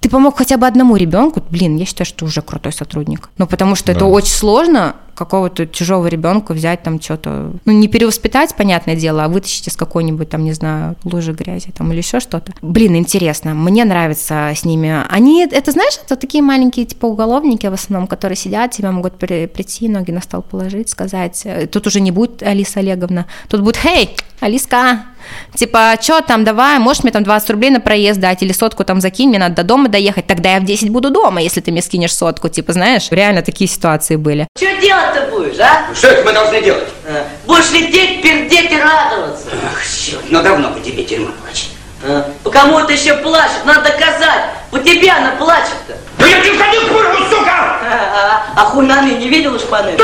ты 0.00 0.08
помог 0.08 0.36
хотя 0.36 0.56
бы 0.56 0.66
одному 0.66 0.94
ребенку, 0.94 1.42
блин, 1.50 1.76
я 1.76 1.84
считаю, 1.84 2.06
что 2.06 2.26
уже 2.26 2.42
крутой 2.42 2.72
сотрудник. 2.72 3.30
Ну, 3.38 3.46
потому 3.48 3.74
что 3.74 3.86
да. 3.86 3.92
это 3.94 4.04
очень 4.04 4.32
сложно 4.32 4.94
какого-то 5.16 5.66
чужого 5.66 6.06
ребенка 6.06 6.52
взять 6.52 6.82
там 6.82 7.00
что-то, 7.00 7.52
ну, 7.64 7.72
не 7.72 7.88
перевоспитать, 7.88 8.54
понятное 8.54 8.94
дело, 8.94 9.24
а 9.24 9.28
вытащить 9.28 9.66
из 9.66 9.76
какой-нибудь 9.76 10.28
там, 10.28 10.44
не 10.44 10.52
знаю, 10.52 10.96
лужи 11.04 11.32
грязи 11.32 11.72
там 11.76 11.90
или 11.92 11.98
еще 11.98 12.20
что-то. 12.20 12.52
Блин, 12.62 12.96
интересно, 12.96 13.54
мне 13.54 13.84
нравится 13.84 14.52
с 14.54 14.64
ними. 14.64 15.04
Они, 15.08 15.44
это 15.44 15.72
знаешь, 15.72 15.98
это 16.04 16.16
такие 16.16 16.42
маленькие 16.42 16.86
типа 16.86 17.06
уголовники 17.06 17.66
в 17.66 17.72
основном, 17.72 18.06
которые 18.06 18.36
сидят, 18.36 18.72
тебя 18.72 18.92
могут 18.92 19.18
при, 19.18 19.46
прийти, 19.46 19.88
ноги 19.88 20.10
на 20.10 20.20
стол 20.20 20.42
положить, 20.42 20.90
сказать, 20.90 21.42
э, 21.44 21.66
тут 21.66 21.86
уже 21.86 22.00
не 22.00 22.10
будет 22.10 22.42
Алиса 22.42 22.80
Олеговна, 22.80 23.26
тут 23.48 23.62
будет, 23.62 23.76
хей, 23.76 24.16
Алиска, 24.40 25.06
типа, 25.54 25.94
что 26.00 26.20
там, 26.20 26.44
давай, 26.44 26.78
можешь 26.78 27.02
мне 27.02 27.12
там 27.12 27.24
20 27.24 27.50
рублей 27.50 27.70
на 27.70 27.80
проезд 27.80 28.20
дать, 28.20 28.42
или 28.42 28.52
сотку 28.52 28.84
там 28.84 29.00
закинь, 29.00 29.30
мне 29.30 29.38
надо 29.38 29.56
до 29.56 29.64
дома 29.64 29.88
доехать, 29.88 30.26
тогда 30.26 30.54
я 30.54 30.60
в 30.60 30.64
10 30.64 30.90
буду 30.90 31.10
дома, 31.10 31.40
если 31.40 31.60
ты 31.60 31.72
мне 31.72 31.82
скинешь 31.82 32.14
сотку, 32.14 32.48
типа, 32.48 32.72
знаешь, 32.72 33.08
реально 33.10 33.42
такие 33.42 33.68
ситуации 33.68 34.16
были. 34.16 34.46
Что 34.56 34.66
делать-то 35.06 35.30
будешь, 35.30 35.58
а? 35.58 35.94
Что 35.94 36.08
это 36.08 36.24
мы 36.24 36.32
должны 36.32 36.62
делать? 36.62 36.88
А, 37.06 37.26
будешь 37.46 37.70
лететь, 37.72 38.22
пердеть 38.22 38.70
и 38.70 38.78
радоваться. 38.80 39.48
Ах, 39.52 39.82
черт, 39.86 40.22
ну 40.30 40.42
давно 40.42 40.70
по 40.72 40.80
тебе 40.80 41.04
тюрьма 41.04 41.32
плачет. 41.42 41.70
А, 42.04 42.30
по 42.42 42.50
кому 42.50 42.84
ты 42.84 42.94
еще 42.94 43.16
плачет? 43.16 43.64
Надо 43.64 43.90
доказать. 43.90 44.44
По 44.70 44.78
тебе 44.78 45.10
она 45.10 45.32
плачет-то. 45.32 45.96
Ну 46.18 46.26
я 46.26 46.40
тебе 46.40 46.58
ходил 46.58 46.82
в 46.82 47.30
сука! 47.30 47.50
А, 47.50 48.42
а, 48.56 48.62
а 48.62 48.64
хунаны 48.64 49.12
не 49.12 49.28
видел 49.28 49.58
шпаны? 49.58 49.96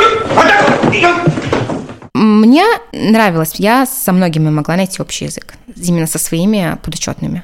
Мне 2.14 2.64
нравилось, 2.92 3.54
я 3.56 3.84
со 3.86 4.12
многими 4.12 4.48
могла 4.48 4.76
найти 4.76 5.02
общий 5.02 5.24
язык, 5.24 5.54
именно 5.76 6.06
со 6.06 6.18
своими 6.18 6.78
подучетными. 6.82 7.42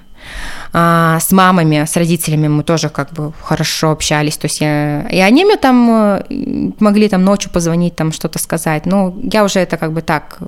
А, 0.72 1.18
с 1.20 1.32
мамами, 1.32 1.84
с 1.84 1.96
родителями 1.96 2.48
мы 2.48 2.62
тоже 2.62 2.88
как 2.88 3.12
бы 3.12 3.32
хорошо 3.42 3.90
общались, 3.90 4.36
то 4.36 4.46
есть 4.46 4.60
я, 4.60 5.08
и 5.08 5.18
они 5.18 5.44
мне 5.44 5.56
там 5.56 5.90
э, 5.90 6.72
могли 6.78 7.08
там 7.08 7.24
ночью 7.24 7.50
позвонить, 7.50 7.96
там 7.96 8.12
что-то 8.12 8.38
сказать, 8.38 8.84
но 8.84 9.14
я 9.22 9.44
уже 9.44 9.60
это 9.60 9.76
как 9.76 9.92
бы 9.92 10.02
так 10.02 10.38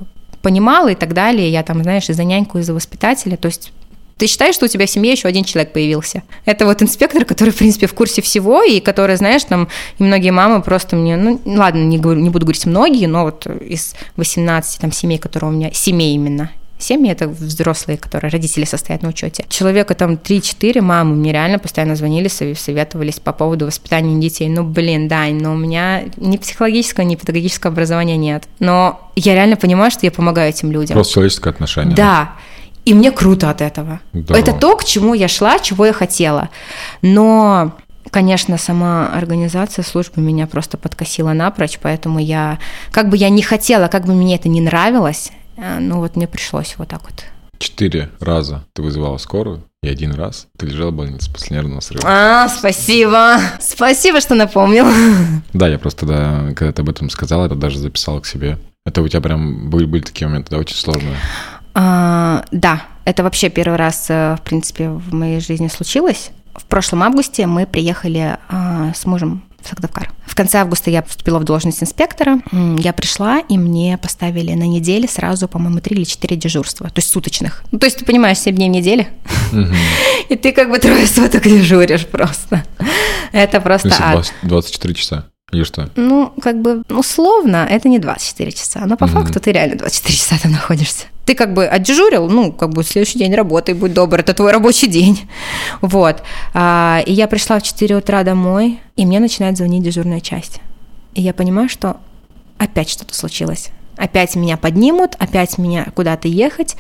понимала 0.43 0.89
и 0.89 0.95
так 0.95 1.15
далее, 1.15 1.51
я 1.51 1.63
там, 1.63 1.83
знаешь, 1.83 2.09
и 2.11 2.13
за 2.13 2.25
няньку, 2.25 2.59
и 2.59 2.63
за 2.63 2.75
воспитателя, 2.75 3.37
то 3.37 3.47
есть 3.47 3.73
ты 4.21 4.27
считаешь, 4.27 4.55
что 4.55 4.67
у 4.67 4.69
тебя 4.69 4.85
в 4.85 4.91
семье 4.91 5.13
еще 5.13 5.29
один 5.29 5.45
человек 5.45 5.73
появился. 5.73 6.23
Это 6.45 6.67
вот 6.67 6.83
инспектор, 6.83 7.25
который, 7.25 7.51
в 7.51 7.57
принципе, 7.57 7.87
в 7.87 7.95
курсе 7.95 8.21
всего, 8.21 8.63
и 8.63 8.79
который, 8.79 9.17
знаешь, 9.17 9.45
там, 9.45 9.69
и 9.99 10.03
многие 10.03 10.31
мамы 10.31 10.61
просто 10.61 10.95
мне, 10.95 11.17
ну, 11.17 11.41
ладно, 11.47 11.83
не, 11.85 11.97
говорю, 11.97 12.21
не 12.21 12.29
буду 12.29 12.45
говорить 12.45 12.67
многие, 12.67 13.07
но 13.07 13.25
вот 13.25 13.47
из 13.47 13.95
18 14.17 14.79
там 14.79 14.93
семей, 14.93 15.17
которые 15.17 15.51
у 15.51 15.55
меня, 15.55 15.71
семей 15.73 16.15
именно, 16.15 16.51
семьи, 16.83 17.11
это 17.11 17.29
взрослые, 17.29 17.99
которые 17.99 18.31
родители 18.31 18.65
состоят 18.65 19.03
на 19.03 19.09
учете. 19.09 19.45
Человека 19.49 19.95
там 19.95 20.13
3-4 20.15 20.81
мамы 20.81 21.17
мне 21.17 21.33
реально 21.33 21.59
постоянно 21.59 21.97
звонили, 21.97 22.29
советовались 22.29 23.21
по 23.21 23.33
поводу 23.33 23.67
воспитания 23.67 24.21
детей. 24.21 24.49
Ну, 24.49 24.65
блин, 24.65 25.09
да, 25.09 25.27
но 25.27 25.53
у 25.53 25.57
меня 25.57 26.05
ни 26.17 26.37
психологического, 26.37 27.05
ни 27.05 27.17
педагогического 27.17 27.73
образования 27.73 28.17
нет. 28.17 28.45
Но 28.59 29.11
я 29.17 29.35
реально 29.35 29.57
понимаю, 29.57 29.91
что 29.91 30.07
я 30.07 30.13
помогаю 30.13 30.51
этим 30.51 30.71
людям. 30.73 30.95
Просто 30.95 31.15
человеческое 31.15 31.51
отношение. 31.51 31.95
Да. 31.95 32.33
И 32.85 32.95
мне 32.95 33.11
круто 33.11 33.51
от 33.51 33.61
этого. 33.61 34.01
Да. 34.13 34.37
Это 34.37 34.53
то, 34.53 34.77
к 34.77 34.85
чему 34.85 35.15
я 35.15 35.29
шла, 35.29 35.59
чего 35.59 35.87
я 35.87 35.93
хотела. 35.93 36.49
Но 37.03 37.73
Конечно, 38.11 38.59
сама 38.59 39.09
организация 39.15 39.85
службы 39.85 40.21
меня 40.21 40.47
просто 40.49 40.77
подкосила 40.77 41.33
напрочь, 41.33 41.79
поэтому 41.81 42.19
я, 42.19 42.59
как 42.91 43.09
бы 43.09 43.17
я 43.17 43.29
не 43.29 43.43
хотела, 43.43 43.87
как 43.87 44.05
бы 44.05 44.15
мне 44.15 44.35
это 44.35 44.49
не 44.49 44.61
нравилось, 44.61 45.31
ну 45.81 45.99
вот 45.99 46.17
мне 46.17 46.27
пришлось 46.27 46.75
вот 46.79 46.89
так 46.89 47.03
вот. 47.03 47.25
Четыре 47.59 48.11
раза 48.21 48.65
ты 48.73 48.83
вызывала 48.83 49.19
скорую, 49.19 49.63
и 49.83 49.89
один 49.89 50.15
раз 50.15 50.47
ты 50.59 50.67
лежала 50.67 50.91
в 50.91 50.95
больнице 50.95 51.31
после 51.31 51.57
нервного 51.57 51.81
срыва. 51.81 52.05
А, 52.07 52.49
спасибо. 52.49 53.39
Спасибо, 53.61 54.21
что 54.21 54.35
напомнил. 54.35 54.87
Да, 55.53 55.69
я 55.69 55.79
просто, 55.79 56.07
да, 56.07 56.53
когда 56.55 56.73
ты 56.73 56.83
об 56.83 56.89
этом 56.89 57.11
сказала, 57.11 57.47
это 57.47 57.55
даже 57.55 57.79
записала 57.79 58.21
к 58.21 58.27
себе. 58.27 58.59
Это 58.87 59.03
у 59.03 59.09
тебя 59.09 59.21
прям 59.21 59.69
были, 59.69 59.85
были 59.85 60.03
такие 60.03 60.27
моменты, 60.27 60.51
да, 60.51 60.59
очень 60.59 60.77
сложные? 60.77 61.17
А, 61.75 62.45
да, 62.51 62.83
это 63.05 63.23
вообще 63.23 63.51
первый 63.51 63.77
раз, 63.77 64.07
э, 64.09 64.37
в 64.37 64.43
принципе, 64.43 64.89
в 64.89 65.13
моей 65.13 65.41
жизни 65.41 65.69
случилось. 65.69 66.31
В 66.55 66.65
прошлом 66.65 67.03
августе 67.03 67.47
мы 67.47 67.67
приехали 67.67 68.39
а, 68.49 68.93
с 68.95 69.05
мужем 69.07 69.43
в 69.63 69.69
Сагдавкар. 69.69 70.13
В 70.27 70.35
конце 70.35 70.59
августа 70.59 70.91
я 70.91 71.03
поступила 71.03 71.39
в 71.39 71.45
должность 71.45 71.83
инспектора. 71.83 72.41
Я 72.79 72.93
пришла, 72.93 73.41
и 73.41 73.59
мне 73.59 73.99
поставили 73.99 74.53
на 74.53 74.65
неделе 74.65 75.09
сразу, 75.09 75.49
по-моему, 75.49 75.81
три 75.81 75.97
или 75.97 76.05
четыре 76.05 76.37
дежурства, 76.37 76.89
то 76.89 76.99
есть 76.99 77.11
суточных. 77.11 77.63
Ну, 77.73 77.79
то 77.79 77.87
есть 77.87 77.99
ты 77.99 78.05
понимаешь, 78.05 78.39
7 78.39 78.55
дней 78.55 78.69
в 78.69 78.73
неделе, 78.73 79.09
и 80.29 80.37
ты 80.37 80.53
как 80.53 80.71
бы 80.71 80.79
трое 80.79 81.07
суток 81.07 81.43
дежуришь 81.45 82.07
просто. 82.07 82.65
Это 83.33 83.61
просто 83.61 83.95
ад. 83.99 84.33
24 84.43 84.95
часа. 84.95 85.27
Или 85.53 85.65
что? 85.65 85.91
Ну, 85.97 86.33
как 86.41 86.61
бы 86.63 86.83
условно, 86.89 87.67
это 87.69 87.89
не 87.89 87.99
24 87.99 88.53
часа, 88.53 88.83
но 88.87 88.97
по 88.97 89.05
mm 89.05 89.09
факту 89.09 89.41
ты 89.41 89.53
реально 89.53 89.77
24 89.77 90.17
часа 90.17 90.37
там 90.41 90.53
находишься. 90.53 91.07
Ты 91.25 91.35
как 91.35 91.55
бы 91.55 91.67
отдежурил, 91.67 92.29
ну, 92.29 92.53
как 92.53 92.71
бы 92.71 92.85
следующий 92.85 93.19
день 93.19 93.35
работай, 93.35 93.75
будь 93.75 93.93
добр, 93.93 94.21
это 94.21 94.33
твой 94.33 94.53
рабочий 94.53 94.87
день. 94.87 95.29
Вот. 95.81 96.23
А, 96.55 97.03
и 97.07 97.13
я 97.13 97.27
пришла 97.27 97.59
в 97.59 97.63
4 97.63 97.97
утра 97.97 98.23
домой, 98.23 98.81
и 98.97 99.07
мне 99.07 99.19
начинает 99.19 99.57
звонить 99.57 99.83
дежурная 99.83 100.21
часть. 100.21 100.61
И 101.15 101.23
я 101.23 101.35
понимаю, 101.35 101.69
что 101.69 101.97
опять 102.59 102.89
что-то 102.89 103.15
случилось. 103.15 103.71
Опять 103.97 104.37
меня 104.37 104.57
поднимут, 104.57 105.17
опять 105.19 105.59
меня 105.59 105.87
куда-то 105.95 106.29
ехать. 106.29 106.77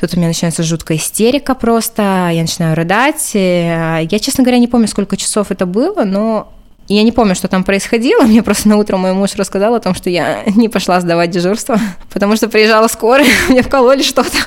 Тут 0.00 0.14
у 0.14 0.16
меня 0.16 0.28
начинается 0.28 0.62
жуткая 0.62 0.98
истерика 0.98 1.54
просто, 1.54 2.30
я 2.32 2.40
начинаю 2.40 2.74
рыдать. 2.74 3.30
Я, 3.34 4.18
честно 4.20 4.44
говоря, 4.44 4.58
не 4.58 4.68
помню, 4.68 4.88
сколько 4.88 5.16
часов 5.16 5.50
это 5.50 5.66
было, 5.66 6.04
но 6.04 6.52
я 6.94 7.02
не 7.02 7.12
помню, 7.12 7.34
что 7.34 7.48
там 7.48 7.64
происходило. 7.64 8.22
Мне 8.26 8.42
просто 8.42 8.68
на 8.68 8.76
утро 8.76 8.96
мой 8.96 9.12
муж 9.12 9.34
рассказал 9.36 9.74
о 9.74 9.80
том, 9.80 9.94
что 9.94 10.10
я 10.10 10.42
не 10.56 10.68
пошла 10.68 11.00
сдавать 11.00 11.30
дежурство, 11.30 11.78
потому 12.12 12.36
что 12.36 12.48
приезжала 12.48 12.88
скорая, 12.88 13.26
мне 13.48 13.62
вкололи 13.62 14.02
что-то. 14.02 14.38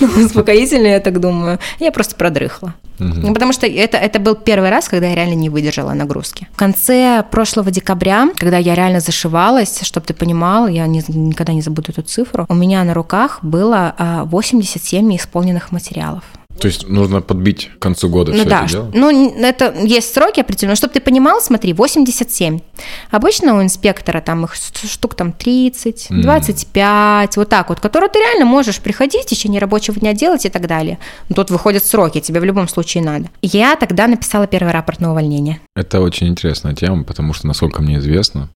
Ну, 0.00 0.24
успокоительное, 0.24 0.92
я 0.92 1.00
так 1.00 1.20
думаю. 1.20 1.58
Я 1.78 1.92
просто 1.92 2.16
продрыхла. 2.16 2.74
Угу. 2.98 3.34
Потому 3.34 3.52
что 3.52 3.66
это, 3.66 3.98
это 3.98 4.18
был 4.18 4.34
первый 4.34 4.70
раз, 4.70 4.88
когда 4.88 5.06
я 5.06 5.14
реально 5.14 5.34
не 5.34 5.50
выдержала 5.50 5.92
нагрузки. 5.92 6.48
В 6.52 6.56
конце 6.56 7.24
прошлого 7.30 7.70
декабря, 7.70 8.28
когда 8.36 8.58
я 8.58 8.74
реально 8.74 9.00
зашивалась, 9.00 9.80
чтобы 9.82 10.06
ты 10.06 10.14
понимал, 10.14 10.68
я 10.68 10.86
не, 10.86 11.04
никогда 11.08 11.52
не 11.52 11.62
забуду 11.62 11.92
эту 11.92 12.02
цифру, 12.02 12.46
у 12.48 12.54
меня 12.54 12.82
на 12.84 12.94
руках 12.94 13.40
было 13.42 13.94
87 14.24 15.12
а, 15.12 15.16
исполненных 15.16 15.72
материалов. 15.72 16.24
То 16.58 16.68
есть 16.68 16.88
нужно 16.88 17.20
подбить 17.20 17.70
к 17.76 17.78
концу 17.78 18.08
года 18.08 18.32
ну, 18.32 18.38
все 18.38 18.48
да, 18.48 18.62
это 18.62 18.72
дело? 18.72 18.90
Ну, 18.94 19.34
это 19.40 19.74
есть 19.82 20.12
сроки 20.12 20.40
определенные. 20.40 20.76
Чтобы 20.76 20.94
ты 20.94 21.00
понимал, 21.00 21.40
смотри, 21.40 21.72
87. 21.72 22.60
Обычно 23.10 23.58
у 23.58 23.62
инспектора 23.62 24.20
там 24.20 24.44
их 24.44 24.54
штук 24.54 25.14
там 25.14 25.32
30, 25.32 26.08
25, 26.10 27.28
mm. 27.28 27.32
вот 27.36 27.48
так 27.48 27.68
вот, 27.68 27.80
которые 27.80 28.10
ты 28.10 28.18
реально 28.18 28.44
можешь 28.44 28.80
приходить 28.80 29.22
в 29.22 29.26
течение 29.26 29.60
рабочего 29.60 29.98
дня 29.98 30.12
делать 30.12 30.46
и 30.46 30.48
так 30.48 30.66
далее. 30.66 30.98
Но 31.28 31.34
тут 31.34 31.50
выходят 31.50 31.84
сроки, 31.84 32.20
тебе 32.20 32.40
в 32.40 32.44
любом 32.44 32.68
случае 32.68 33.02
надо. 33.04 33.28
Я 33.42 33.76
тогда 33.76 34.06
написала 34.06 34.46
первый 34.46 34.72
рапорт 34.72 35.00
на 35.00 35.10
увольнение. 35.10 35.60
Это 35.74 36.00
очень 36.00 36.28
интересная 36.28 36.74
тема, 36.74 37.04
потому 37.04 37.32
что, 37.32 37.46
насколько 37.46 37.82
мне 37.82 37.98
известно, 37.98 38.48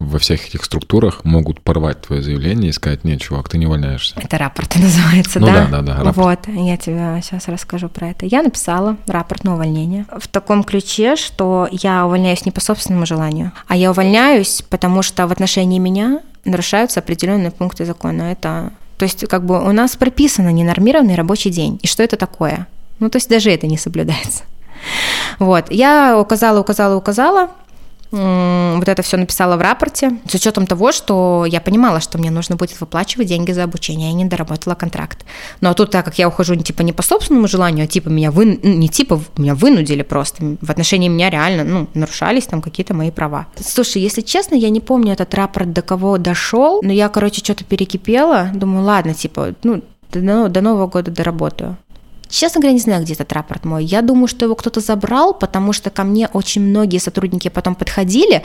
во 0.00 0.18
всех 0.18 0.46
этих 0.48 0.64
структурах 0.64 1.24
могут 1.24 1.60
порвать 1.60 2.00
твое 2.00 2.22
заявление 2.22 2.70
и 2.70 2.72
сказать, 2.72 3.04
нет, 3.04 3.20
чувак, 3.20 3.50
ты 3.50 3.58
не 3.58 3.66
увольняешься. 3.66 4.14
Это 4.18 4.38
рапорт 4.38 4.74
называется, 4.76 5.38
ну, 5.38 5.46
да? 5.46 5.66
да, 5.66 5.82
да, 5.82 5.82
да. 5.82 6.04
Рапорт. 6.04 6.46
Вот, 6.46 6.54
я 6.56 6.76
тебе 6.78 7.20
сейчас 7.22 7.46
расскажу 7.48 7.90
про 7.90 8.08
это. 8.08 8.24
Я 8.24 8.42
написала 8.42 8.96
рапорт 9.06 9.44
на 9.44 9.54
увольнение 9.54 10.06
в 10.18 10.26
таком 10.26 10.64
ключе, 10.64 11.16
что 11.16 11.68
я 11.70 12.06
увольняюсь 12.06 12.46
не 12.46 12.50
по 12.50 12.60
собственному 12.60 13.04
желанию, 13.04 13.52
а 13.68 13.76
я 13.76 13.90
увольняюсь, 13.90 14.62
потому 14.70 15.02
что 15.02 15.26
в 15.26 15.32
отношении 15.32 15.78
меня 15.78 16.20
нарушаются 16.46 17.00
определенные 17.00 17.50
пункты 17.50 17.84
закона. 17.84 18.32
Это, 18.32 18.72
то 18.96 19.04
есть, 19.04 19.28
как 19.28 19.44
бы 19.44 19.62
у 19.62 19.72
нас 19.72 19.96
прописано 19.96 20.48
ненормированный 20.48 21.14
рабочий 21.14 21.50
день. 21.50 21.78
И 21.82 21.86
что 21.86 22.02
это 22.02 22.16
такое? 22.16 22.66
Ну, 23.00 23.10
то 23.10 23.16
есть 23.16 23.28
даже 23.28 23.50
это 23.50 23.66
не 23.66 23.76
соблюдается. 23.76 24.44
Вот, 25.38 25.70
я 25.70 26.18
указала, 26.18 26.58
указала, 26.58 26.96
указала, 26.96 27.50
вот 28.10 28.88
это 28.88 29.02
все 29.02 29.16
написала 29.16 29.56
в 29.56 29.60
рапорте, 29.60 30.18
с 30.28 30.34
учетом 30.34 30.66
того, 30.66 30.92
что 30.92 31.44
я 31.46 31.60
понимала, 31.60 32.00
что 32.00 32.18
мне 32.18 32.30
нужно 32.30 32.56
будет 32.56 32.80
выплачивать 32.80 33.28
деньги 33.28 33.52
за 33.52 33.64
обучение, 33.64 34.08
я 34.08 34.14
не 34.14 34.24
доработала 34.24 34.74
контракт. 34.74 35.24
Но 35.60 35.74
тут, 35.74 35.90
так 35.90 36.04
как 36.04 36.18
я 36.18 36.28
ухожу 36.28 36.56
типа 36.56 36.82
не 36.82 36.92
по 36.92 37.02
собственному 37.02 37.48
желанию, 37.48 37.84
а 37.84 37.86
типа 37.86 38.08
меня 38.08 38.30
вы, 38.30 38.58
ну, 38.62 38.72
не 38.74 38.88
типа 38.88 39.20
меня 39.36 39.54
вынудили 39.54 40.02
просто, 40.02 40.56
в 40.60 40.70
отношении 40.70 41.08
меня 41.08 41.30
реально, 41.30 41.64
ну, 41.64 41.88
нарушались 41.94 42.46
там 42.46 42.62
какие-то 42.62 42.94
мои 42.94 43.10
права. 43.10 43.46
Слушай, 43.60 44.02
если 44.02 44.22
честно, 44.22 44.54
я 44.54 44.70
не 44.70 44.80
помню 44.80 45.12
этот 45.12 45.32
рапорт 45.34 45.72
до 45.72 45.82
кого 45.82 46.18
дошел, 46.18 46.80
но 46.82 46.92
я, 46.92 47.08
короче, 47.08 47.40
что-то 47.44 47.64
перекипела, 47.64 48.50
думаю, 48.52 48.84
ладно, 48.84 49.14
типа, 49.14 49.54
ну, 49.62 49.82
до, 50.12 50.48
до 50.48 50.60
Нового 50.60 50.86
года 50.86 51.10
доработаю. 51.10 51.76
Честно 52.30 52.60
говоря, 52.60 52.74
не 52.74 52.80
знаю, 52.80 53.02
где 53.02 53.14
этот 53.14 53.32
рапорт 53.32 53.64
мой. 53.64 53.84
Я 53.84 54.02
думаю, 54.02 54.28
что 54.28 54.44
его 54.44 54.54
кто-то 54.54 54.80
забрал, 54.80 55.34
потому 55.34 55.72
что 55.72 55.90
ко 55.90 56.04
мне 56.04 56.28
очень 56.32 56.62
многие 56.62 56.98
сотрудники 56.98 57.48
потом 57.48 57.74
подходили 57.74 58.42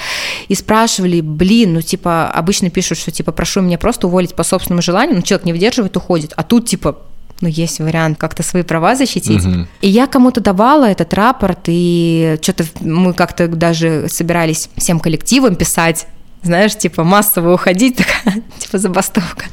и 0.47 0.55
спрашивали, 0.55 1.21
блин, 1.21 1.73
ну 1.73 1.81
типа 1.81 2.29
обычно 2.29 2.69
пишут, 2.69 2.97
что 2.97 3.11
типа 3.11 3.31
прошу 3.31 3.61
меня 3.61 3.77
просто 3.77 4.07
уволить 4.07 4.35
по 4.35 4.43
собственному 4.43 4.81
желанию, 4.81 5.15
но 5.15 5.21
человек 5.21 5.45
не 5.45 5.53
выдерживает, 5.53 5.95
уходит. 5.95 6.33
А 6.35 6.43
тут 6.43 6.67
типа 6.67 6.97
ну, 7.41 7.49
есть 7.49 7.79
вариант 7.79 8.17
как-то 8.17 8.43
свои 8.43 8.63
права 8.63 8.95
защитить. 8.95 9.45
Угу. 9.45 9.67
И 9.81 9.89
я 9.89 10.07
кому-то 10.07 10.41
давала 10.41 10.85
этот 10.85 11.13
рапорт, 11.13 11.59
и 11.67 12.37
что-то 12.41 12.65
мы 12.79 13.13
как-то 13.13 13.47
даже 13.47 14.07
собирались 14.09 14.69
всем 14.77 14.99
коллективом 14.99 15.55
писать 15.55 16.07
знаешь, 16.45 16.77
типа 16.77 17.03
массово 17.03 17.53
уходить, 17.53 17.97
такая, 18.23 18.41
типа 18.57 18.77
забастовка. 18.77 19.45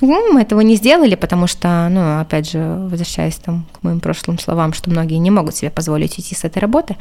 Ну, 0.00 0.32
мы 0.32 0.42
этого 0.42 0.60
не 0.60 0.76
сделали, 0.76 1.14
потому 1.14 1.46
что, 1.46 1.88
ну, 1.90 2.20
опять 2.20 2.50
же, 2.50 2.58
возвращаясь 2.90 3.36
там 3.36 3.66
к 3.72 3.82
моим 3.82 4.00
прошлым 4.00 4.38
словам, 4.38 4.72
что 4.72 4.90
многие 4.90 5.16
не 5.16 5.30
могут 5.30 5.56
себе 5.56 5.70
позволить 5.70 6.18
уйти 6.18 6.34
с 6.34 6.44
этой 6.44 6.58
работы. 6.58 6.96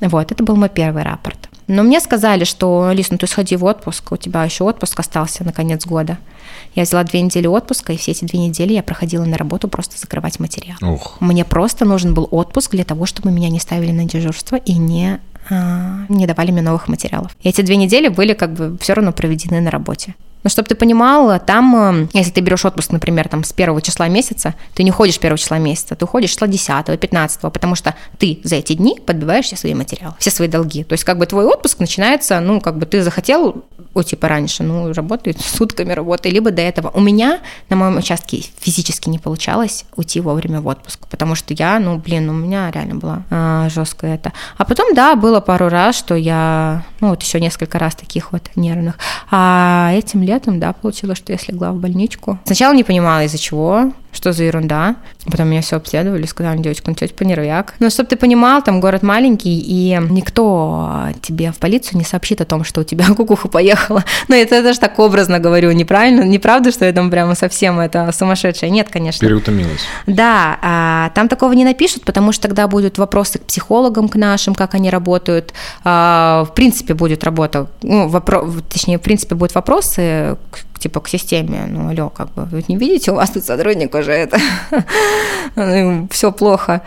Вот, 0.00 0.32
это 0.32 0.44
был 0.44 0.56
мой 0.56 0.68
первый 0.68 1.02
рапорт. 1.02 1.48
Но 1.66 1.82
мне 1.82 2.00
сказали, 2.00 2.44
что, 2.44 2.90
Лиз, 2.92 3.10
ну 3.10 3.18
ты 3.18 3.26
сходи 3.26 3.54
в 3.56 3.64
отпуск, 3.64 4.12
у 4.12 4.16
тебя 4.16 4.42
еще 4.42 4.64
отпуск 4.64 4.98
остался 4.98 5.44
на 5.44 5.52
конец 5.52 5.84
года. 5.84 6.16
Я 6.74 6.84
взяла 6.84 7.04
две 7.04 7.20
недели 7.20 7.46
отпуска, 7.46 7.92
и 7.92 7.96
все 7.98 8.12
эти 8.12 8.24
две 8.24 8.38
недели 8.38 8.72
я 8.72 8.82
проходила 8.82 9.24
на 9.24 9.36
работу 9.36 9.68
просто 9.68 9.98
закрывать 9.98 10.40
материал. 10.40 10.78
Ух. 10.80 11.16
Мне 11.20 11.44
просто 11.44 11.84
нужен 11.84 12.14
был 12.14 12.26
отпуск 12.30 12.70
для 12.70 12.84
того, 12.84 13.04
чтобы 13.04 13.30
меня 13.30 13.50
не 13.50 13.60
ставили 13.60 13.90
на 13.90 14.04
дежурство 14.04 14.56
и 14.56 14.74
не 14.74 15.20
не 15.50 16.26
давали 16.26 16.50
мне 16.50 16.62
новых 16.62 16.88
материалов. 16.88 17.36
И 17.42 17.48
эти 17.48 17.62
две 17.62 17.76
недели 17.76 18.08
были 18.08 18.34
как 18.34 18.52
бы 18.52 18.76
все 18.80 18.94
равно 18.94 19.12
проведены 19.12 19.60
на 19.60 19.70
работе. 19.70 20.14
Но 20.42 20.50
чтобы 20.50 20.68
ты 20.68 20.74
понимал, 20.74 21.38
там, 21.40 21.76
э, 21.76 22.08
если 22.12 22.30
ты 22.30 22.40
берешь 22.40 22.64
отпуск, 22.64 22.92
например, 22.92 23.28
там 23.28 23.44
с 23.44 23.52
первого 23.52 23.82
числа 23.82 24.08
месяца, 24.08 24.54
ты 24.74 24.82
не 24.82 24.90
ходишь 24.90 25.18
первого 25.18 25.38
числа 25.38 25.58
месяца, 25.58 25.94
ты 25.94 26.04
уходишь 26.04 26.30
числа 26.30 26.46
10 26.46 27.00
15 27.00 27.40
потому 27.52 27.74
что 27.74 27.94
ты 28.18 28.40
за 28.44 28.56
эти 28.56 28.74
дни 28.74 29.00
подбиваешь 29.04 29.46
все 29.46 29.56
свои 29.56 29.74
материалы, 29.74 30.14
все 30.18 30.30
свои 30.30 30.48
долги. 30.48 30.84
То 30.84 30.92
есть 30.92 31.04
как 31.04 31.18
бы 31.18 31.26
твой 31.26 31.44
отпуск 31.46 31.80
начинается, 31.80 32.40
ну, 32.40 32.60
как 32.60 32.78
бы 32.78 32.86
ты 32.86 33.02
захотел 33.02 33.64
уйти 33.94 34.16
пораньше, 34.16 34.62
ну, 34.62 34.92
работает 34.92 35.40
сутками 35.40 35.92
работы, 35.92 36.30
либо 36.30 36.50
до 36.50 36.62
этого. 36.62 36.90
У 36.94 37.00
меня 37.00 37.40
на 37.68 37.76
моем 37.76 37.96
участке 37.96 38.42
физически 38.60 39.08
не 39.08 39.18
получалось 39.18 39.84
уйти 39.96 40.20
вовремя 40.20 40.60
в 40.60 40.66
отпуск, 40.66 41.06
потому 41.08 41.34
что 41.34 41.54
я, 41.54 41.78
ну, 41.78 41.98
блин, 41.98 42.28
у 42.30 42.32
меня 42.32 42.70
реально 42.70 42.94
было 42.96 43.24
а, 43.30 43.68
жестко 43.68 44.06
это. 44.06 44.32
А 44.56 44.64
потом, 44.64 44.94
да, 44.94 45.14
было 45.14 45.40
пару 45.40 45.68
раз, 45.68 45.96
что 45.96 46.14
я, 46.14 46.84
ну, 47.00 47.10
вот 47.10 47.22
еще 47.22 47.40
несколько 47.40 47.78
раз 47.78 47.94
таких 47.94 48.32
вот 48.32 48.50
нервных. 48.56 48.98
А 49.30 49.92
этим 49.94 50.22
летом, 50.28 50.60
да, 50.60 50.72
получилось, 50.72 51.18
что 51.18 51.32
я 51.32 51.38
слегла 51.38 51.72
в 51.72 51.76
больничку. 51.76 52.38
Сначала 52.44 52.74
не 52.74 52.84
понимала, 52.84 53.24
из-за 53.24 53.38
чего. 53.38 53.92
Что 54.12 54.32
за 54.32 54.44
ерунда. 54.44 54.96
Потом 55.26 55.48
меня 55.48 55.60
все 55.60 55.76
обследовали, 55.76 56.24
сказали, 56.26 56.58
девочка, 56.58 56.84
ну 56.88 56.94
тетя 56.94 57.24
нервяк. 57.24 57.74
Но 57.78 57.90
чтобы 57.90 58.08
ты 58.08 58.16
понимал, 58.16 58.62
там 58.62 58.80
город 58.80 59.02
маленький, 59.02 59.58
и 59.58 59.98
никто 60.10 61.08
тебе 61.22 61.52
в 61.52 61.58
полицию 61.58 61.98
не 61.98 62.04
сообщит 62.04 62.40
о 62.40 62.44
том, 62.44 62.64
что 62.64 62.80
у 62.80 62.84
тебя 62.84 63.06
кукуха 63.16 63.48
поехала. 63.48 64.04
Но 64.28 64.34
это 64.34 64.56
я 64.56 64.62
даже 64.62 64.80
так 64.80 64.98
образно 64.98 65.38
говорю, 65.38 65.70
неправильно, 65.72 66.22
неправда, 66.22 66.72
что 66.72 66.84
я 66.84 66.92
там 66.92 67.10
прямо 67.10 67.34
совсем 67.34 67.78
это 67.78 68.10
сумасшедшая. 68.12 68.70
Нет, 68.70 68.88
конечно. 68.90 69.26
Переутомилась. 69.26 69.82
Да, 70.06 70.58
а, 70.62 71.10
там 71.14 71.28
такого 71.28 71.52
не 71.52 71.64
напишут, 71.64 72.04
потому 72.04 72.32
что 72.32 72.42
тогда 72.42 72.66
будут 72.66 72.98
вопросы 72.98 73.38
к 73.38 73.44
психологам, 73.44 74.08
к 74.08 74.16
нашим, 74.16 74.54
как 74.54 74.74
они 74.74 74.90
работают. 74.90 75.52
А, 75.84 76.46
в 76.50 76.54
принципе, 76.54 76.94
будет 76.94 77.24
работа, 77.24 77.66
ну, 77.82 78.08
вопрос, 78.08 78.54
точнее, 78.70 78.98
в 78.98 79.02
принципе, 79.02 79.34
будут 79.34 79.54
вопросы 79.54 80.36
к 80.50 80.67
типа 80.78 81.00
к 81.00 81.08
системе, 81.08 81.66
ну, 81.68 81.88
алло, 81.88 82.08
как 82.10 82.32
бы, 82.34 82.44
вы 82.44 82.64
не 82.68 82.76
видите, 82.76 83.12
у 83.12 83.16
вас 83.16 83.30
тут 83.30 83.44
сотрудник 83.44 83.94
уже 83.94 84.12
это, 84.12 84.38
ну, 85.56 86.08
все 86.10 86.32
плохо, 86.32 86.82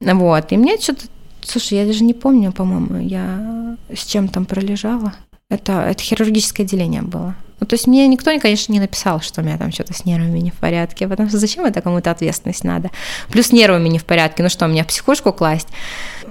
вот, 0.00 0.52
и 0.52 0.56
мне 0.56 0.78
что-то, 0.78 1.06
слушай, 1.42 1.78
я 1.78 1.86
даже 1.86 2.04
не 2.04 2.14
помню, 2.14 2.52
по-моему, 2.52 2.98
я 3.00 3.76
с 3.94 4.04
чем 4.04 4.28
там 4.28 4.44
пролежала, 4.44 5.14
это, 5.50 5.84
это 5.88 6.02
хирургическое 6.02 6.66
отделение 6.66 7.02
было, 7.02 7.34
ну, 7.58 7.66
то 7.66 7.74
есть 7.74 7.86
мне 7.86 8.06
никто, 8.06 8.38
конечно, 8.38 8.72
не 8.72 8.80
написал, 8.80 9.20
что 9.22 9.40
у 9.40 9.44
меня 9.44 9.56
там 9.56 9.72
что-то 9.72 9.94
с 9.94 10.04
нервами 10.04 10.40
не 10.40 10.50
в 10.50 10.54
порядке, 10.54 11.08
потому 11.08 11.28
что 11.30 11.38
зачем 11.38 11.64
это 11.64 11.80
кому-то 11.80 12.10
ответственность 12.10 12.64
надо? 12.64 12.90
Плюс 13.30 13.50
нервами 13.50 13.88
не 13.88 13.98
в 13.98 14.04
порядке, 14.04 14.42
ну 14.42 14.50
что, 14.50 14.66
меня 14.66 14.84
в 14.84 14.88
психушку 14.88 15.32
класть? 15.32 15.68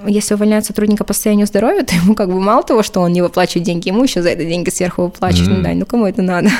Если 0.06 0.34
увольняют 0.34 0.66
сотрудника 0.66 1.02
по 1.02 1.12
состоянию 1.14 1.46
здоровья, 1.46 1.82
то 1.82 1.96
ему 1.96 2.14
как 2.14 2.28
бы 2.28 2.40
мало 2.40 2.62
того, 2.62 2.84
что 2.84 3.00
он 3.00 3.12
не 3.12 3.22
выплачивает 3.22 3.66
деньги, 3.66 3.88
ему 3.88 4.04
еще 4.04 4.22
за 4.22 4.30
это 4.30 4.44
деньги 4.44 4.70
сверху 4.70 5.02
выплачивать, 5.02 5.48
mm-hmm. 5.48 5.56
ну 5.56 5.62
да, 5.62 5.74
ну 5.74 5.86
кому 5.86 6.06
это 6.06 6.22
надо? 6.22 6.50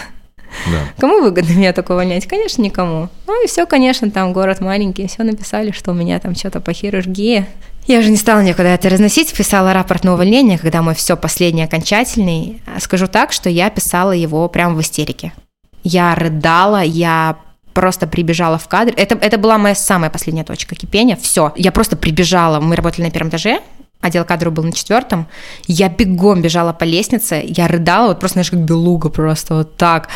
Да. 0.66 0.80
Кому 0.98 1.20
выгодно 1.20 1.52
меня 1.52 1.72
такого 1.72 1.98
увольнять? 1.98 2.26
Конечно, 2.26 2.62
никому. 2.62 3.08
Ну 3.26 3.44
и 3.44 3.46
все, 3.46 3.66
конечно, 3.66 4.10
там 4.10 4.32
город 4.32 4.60
маленький, 4.60 5.06
все 5.06 5.22
написали, 5.22 5.70
что 5.70 5.90
у 5.90 5.94
меня 5.94 6.18
там 6.18 6.34
что-то 6.34 6.60
по 6.60 6.72
хирургии. 6.72 7.46
Я 7.86 8.00
уже 8.00 8.10
не 8.10 8.16
стала 8.16 8.40
никуда 8.40 8.74
это 8.74 8.88
разносить, 8.88 9.32
писала 9.32 9.72
рапорт 9.72 10.02
на 10.02 10.14
увольнение, 10.14 10.58
когда 10.58 10.82
мой 10.82 10.94
все 10.94 11.16
последний 11.16 11.62
окончательный. 11.62 12.60
Скажу 12.80 13.06
так, 13.06 13.32
что 13.32 13.48
я 13.48 13.70
писала 13.70 14.10
его 14.10 14.48
прямо 14.48 14.74
в 14.74 14.80
истерике. 14.80 15.32
Я 15.84 16.16
рыдала, 16.16 16.82
я 16.82 17.36
просто 17.74 18.06
прибежала 18.06 18.58
в 18.58 18.66
кадр. 18.66 18.92
Это, 18.96 19.16
это 19.16 19.38
была 19.38 19.58
моя 19.58 19.74
самая 19.74 20.10
последняя 20.10 20.44
точка 20.44 20.74
кипения. 20.74 21.14
Все. 21.14 21.52
Я 21.56 21.70
просто 21.70 21.96
прибежала. 21.96 22.58
Мы 22.58 22.74
работали 22.74 23.04
на 23.04 23.10
первом 23.10 23.28
этаже 23.28 23.60
отдел 24.00 24.24
кадров 24.24 24.52
был 24.52 24.64
на 24.64 24.72
четвертом, 24.72 25.26
я 25.66 25.88
бегом 25.88 26.42
бежала 26.42 26.72
по 26.72 26.84
лестнице, 26.84 27.42
я 27.44 27.68
рыдала, 27.68 28.08
вот 28.08 28.20
просто, 28.20 28.34
знаешь, 28.34 28.50
как 28.50 28.60
белуга 28.60 29.08
просто 29.08 29.54
вот 29.54 29.76
так. 29.76 30.08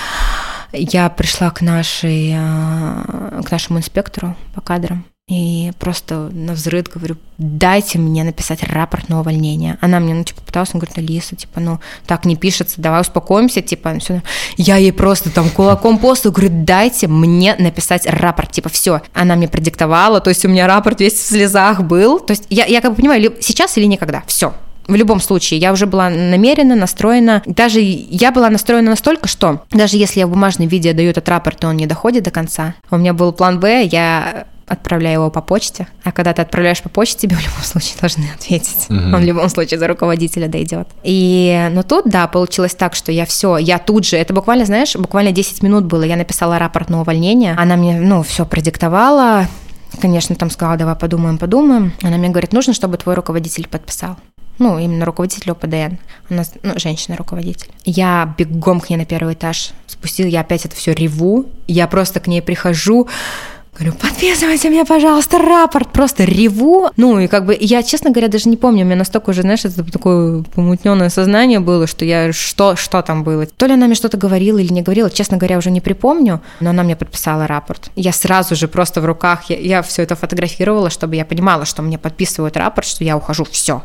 Я 0.72 1.08
пришла 1.10 1.50
к 1.50 1.62
нашей, 1.62 2.32
э, 2.32 3.42
к 3.44 3.50
нашему 3.50 3.80
инспектору 3.80 4.36
по 4.54 4.60
кадрам, 4.60 5.04
и 5.30 5.70
просто 5.78 6.28
на 6.32 6.54
взрыв 6.54 6.88
говорю, 6.92 7.16
дайте 7.38 8.00
мне 8.00 8.24
написать 8.24 8.64
рапорт 8.64 9.08
на 9.08 9.20
увольнение. 9.20 9.78
Она 9.80 10.00
мне, 10.00 10.12
ну, 10.12 10.24
типа, 10.24 10.40
пыталась, 10.44 10.70
она 10.72 10.80
говорит, 10.80 10.98
Алиса, 10.98 11.36
типа, 11.36 11.60
ну, 11.60 11.78
так 12.04 12.24
не 12.24 12.34
пишется, 12.34 12.82
давай 12.82 13.00
успокоимся, 13.02 13.62
типа, 13.62 13.92
ну, 13.92 14.00
все. 14.00 14.22
Я 14.56 14.76
ей 14.76 14.92
просто 14.92 15.30
там 15.30 15.48
кулаком 15.50 15.98
по 15.98 16.16
столу 16.16 16.34
говорю, 16.34 16.50
дайте 16.64 17.06
мне 17.06 17.54
написать 17.60 18.06
рапорт, 18.06 18.50
типа, 18.50 18.70
все. 18.70 19.02
Она 19.14 19.36
мне 19.36 19.46
продиктовала, 19.46 20.20
то 20.20 20.30
есть 20.30 20.44
у 20.44 20.48
меня 20.48 20.66
рапорт 20.66 21.00
весь 21.00 21.14
в 21.14 21.24
слезах 21.24 21.82
был. 21.82 22.18
То 22.18 22.32
есть 22.32 22.46
я, 22.50 22.64
я 22.64 22.80
как 22.80 22.90
бы 22.90 22.96
понимаю, 22.96 23.32
сейчас 23.40 23.78
или 23.78 23.84
никогда, 23.84 24.24
все. 24.26 24.52
В 24.88 24.96
любом 24.96 25.20
случае, 25.20 25.60
я 25.60 25.72
уже 25.72 25.86
была 25.86 26.10
намерена, 26.10 26.74
настроена. 26.74 27.44
Даже 27.46 27.78
я 27.80 28.32
была 28.32 28.50
настроена 28.50 28.90
настолько, 28.90 29.28
что 29.28 29.62
даже 29.70 29.96
если 29.96 30.18
я 30.18 30.26
в 30.26 30.30
бумажном 30.30 30.66
виде 30.66 30.92
даю 30.92 31.10
этот 31.10 31.28
рапорт, 31.28 31.62
и 31.62 31.66
он 31.68 31.76
не 31.76 31.86
доходит 31.86 32.24
до 32.24 32.32
конца, 32.32 32.74
у 32.90 32.96
меня 32.96 33.14
был 33.14 33.32
план 33.32 33.60
Б, 33.60 33.84
я 33.84 34.46
отправляю 34.70 35.20
его 35.20 35.30
по 35.30 35.40
почте. 35.42 35.88
А 36.04 36.12
когда 36.12 36.32
ты 36.32 36.42
отправляешь 36.42 36.80
по 36.80 36.88
почте, 36.88 37.26
тебе 37.26 37.36
в 37.36 37.44
любом 37.44 37.62
случае 37.62 37.96
должны 38.00 38.24
ответить. 38.34 38.86
Угу. 38.88 38.96
Он 38.96 39.16
в 39.16 39.24
любом 39.24 39.48
случае 39.48 39.80
за 39.80 39.88
руководителя 39.88 40.46
дойдет. 40.46 40.88
И, 41.02 41.68
но 41.72 41.82
тут, 41.82 42.08
да, 42.08 42.28
получилось 42.28 42.74
так, 42.74 42.94
что 42.94 43.10
я 43.10 43.26
все, 43.26 43.56
я 43.56 43.78
тут 43.78 44.06
же, 44.06 44.16
это 44.16 44.32
буквально, 44.32 44.64
знаешь, 44.64 44.94
буквально 44.94 45.32
10 45.32 45.62
минут 45.64 45.84
было, 45.86 46.04
я 46.04 46.16
написала 46.16 46.58
рапорт 46.58 46.88
на 46.88 47.00
увольнение, 47.00 47.54
она 47.58 47.76
мне, 47.76 47.98
ну, 48.00 48.22
все 48.22 48.46
продиктовала, 48.46 49.48
конечно, 50.00 50.36
там 50.36 50.50
сказала, 50.50 50.76
давай 50.76 50.94
подумаем, 50.94 51.36
подумаем. 51.36 51.92
Она 52.02 52.16
мне 52.16 52.28
говорит, 52.28 52.52
нужно, 52.52 52.72
чтобы 52.72 52.96
твой 52.96 53.16
руководитель 53.16 53.66
подписал 53.66 54.16
ну, 54.60 54.78
именно 54.78 55.06
руководитель 55.06 55.50
ОПДН, 55.52 55.96
она, 56.28 56.44
ну, 56.62 56.78
женщина-руководитель. 56.78 57.70
Я 57.86 58.34
бегом 58.36 58.80
к 58.80 58.90
ней 58.90 58.96
на 58.96 59.06
первый 59.06 59.32
этаж 59.32 59.70
спустила, 59.86 60.28
я 60.28 60.42
опять 60.42 60.66
это 60.66 60.76
все 60.76 60.92
реву, 60.92 61.46
я 61.66 61.88
просто 61.88 62.20
к 62.20 62.26
ней 62.26 62.42
прихожу, 62.42 63.08
Говорю, 63.80 63.96
подписывайте 63.96 64.68
мне, 64.68 64.84
пожалуйста, 64.84 65.38
рапорт. 65.38 65.90
Просто 65.90 66.24
реву. 66.24 66.90
Ну, 66.98 67.18
и 67.18 67.28
как 67.28 67.46
бы 67.46 67.56
я, 67.58 67.82
честно 67.82 68.10
говоря, 68.10 68.28
даже 68.28 68.50
не 68.50 68.58
помню. 68.58 68.82
У 68.82 68.84
меня 68.84 68.96
настолько 68.96 69.30
уже, 69.30 69.40
знаешь, 69.40 69.64
это 69.64 69.82
такое 69.90 70.42
помутненное 70.54 71.08
сознание 71.08 71.60
было, 71.60 71.86
что 71.86 72.04
я... 72.04 72.30
Что, 72.30 72.76
что 72.76 73.00
там 73.00 73.24
было? 73.24 73.46
То 73.46 73.64
ли 73.64 73.72
она 73.72 73.86
мне 73.86 73.94
что-то 73.94 74.18
говорила 74.18 74.58
или 74.58 74.70
не 74.70 74.82
говорила, 74.82 75.08
честно 75.08 75.38
говоря, 75.38 75.56
уже 75.56 75.70
не 75.70 75.80
припомню. 75.80 76.42
Но 76.60 76.70
она 76.70 76.82
мне 76.82 76.94
подписала 76.94 77.46
рапорт. 77.46 77.90
Я 77.96 78.12
сразу 78.12 78.54
же 78.54 78.68
просто 78.68 79.00
в 79.00 79.06
руках, 79.06 79.48
я, 79.48 79.56
я 79.56 79.82
все 79.82 80.02
это 80.02 80.14
фотографировала, 80.14 80.90
чтобы 80.90 81.16
я 81.16 81.24
понимала, 81.24 81.64
что 81.64 81.80
мне 81.80 81.96
подписывают 81.96 82.58
рапорт, 82.58 82.86
что 82.86 83.02
я 83.02 83.16
ухожу. 83.16 83.46
Все. 83.50 83.82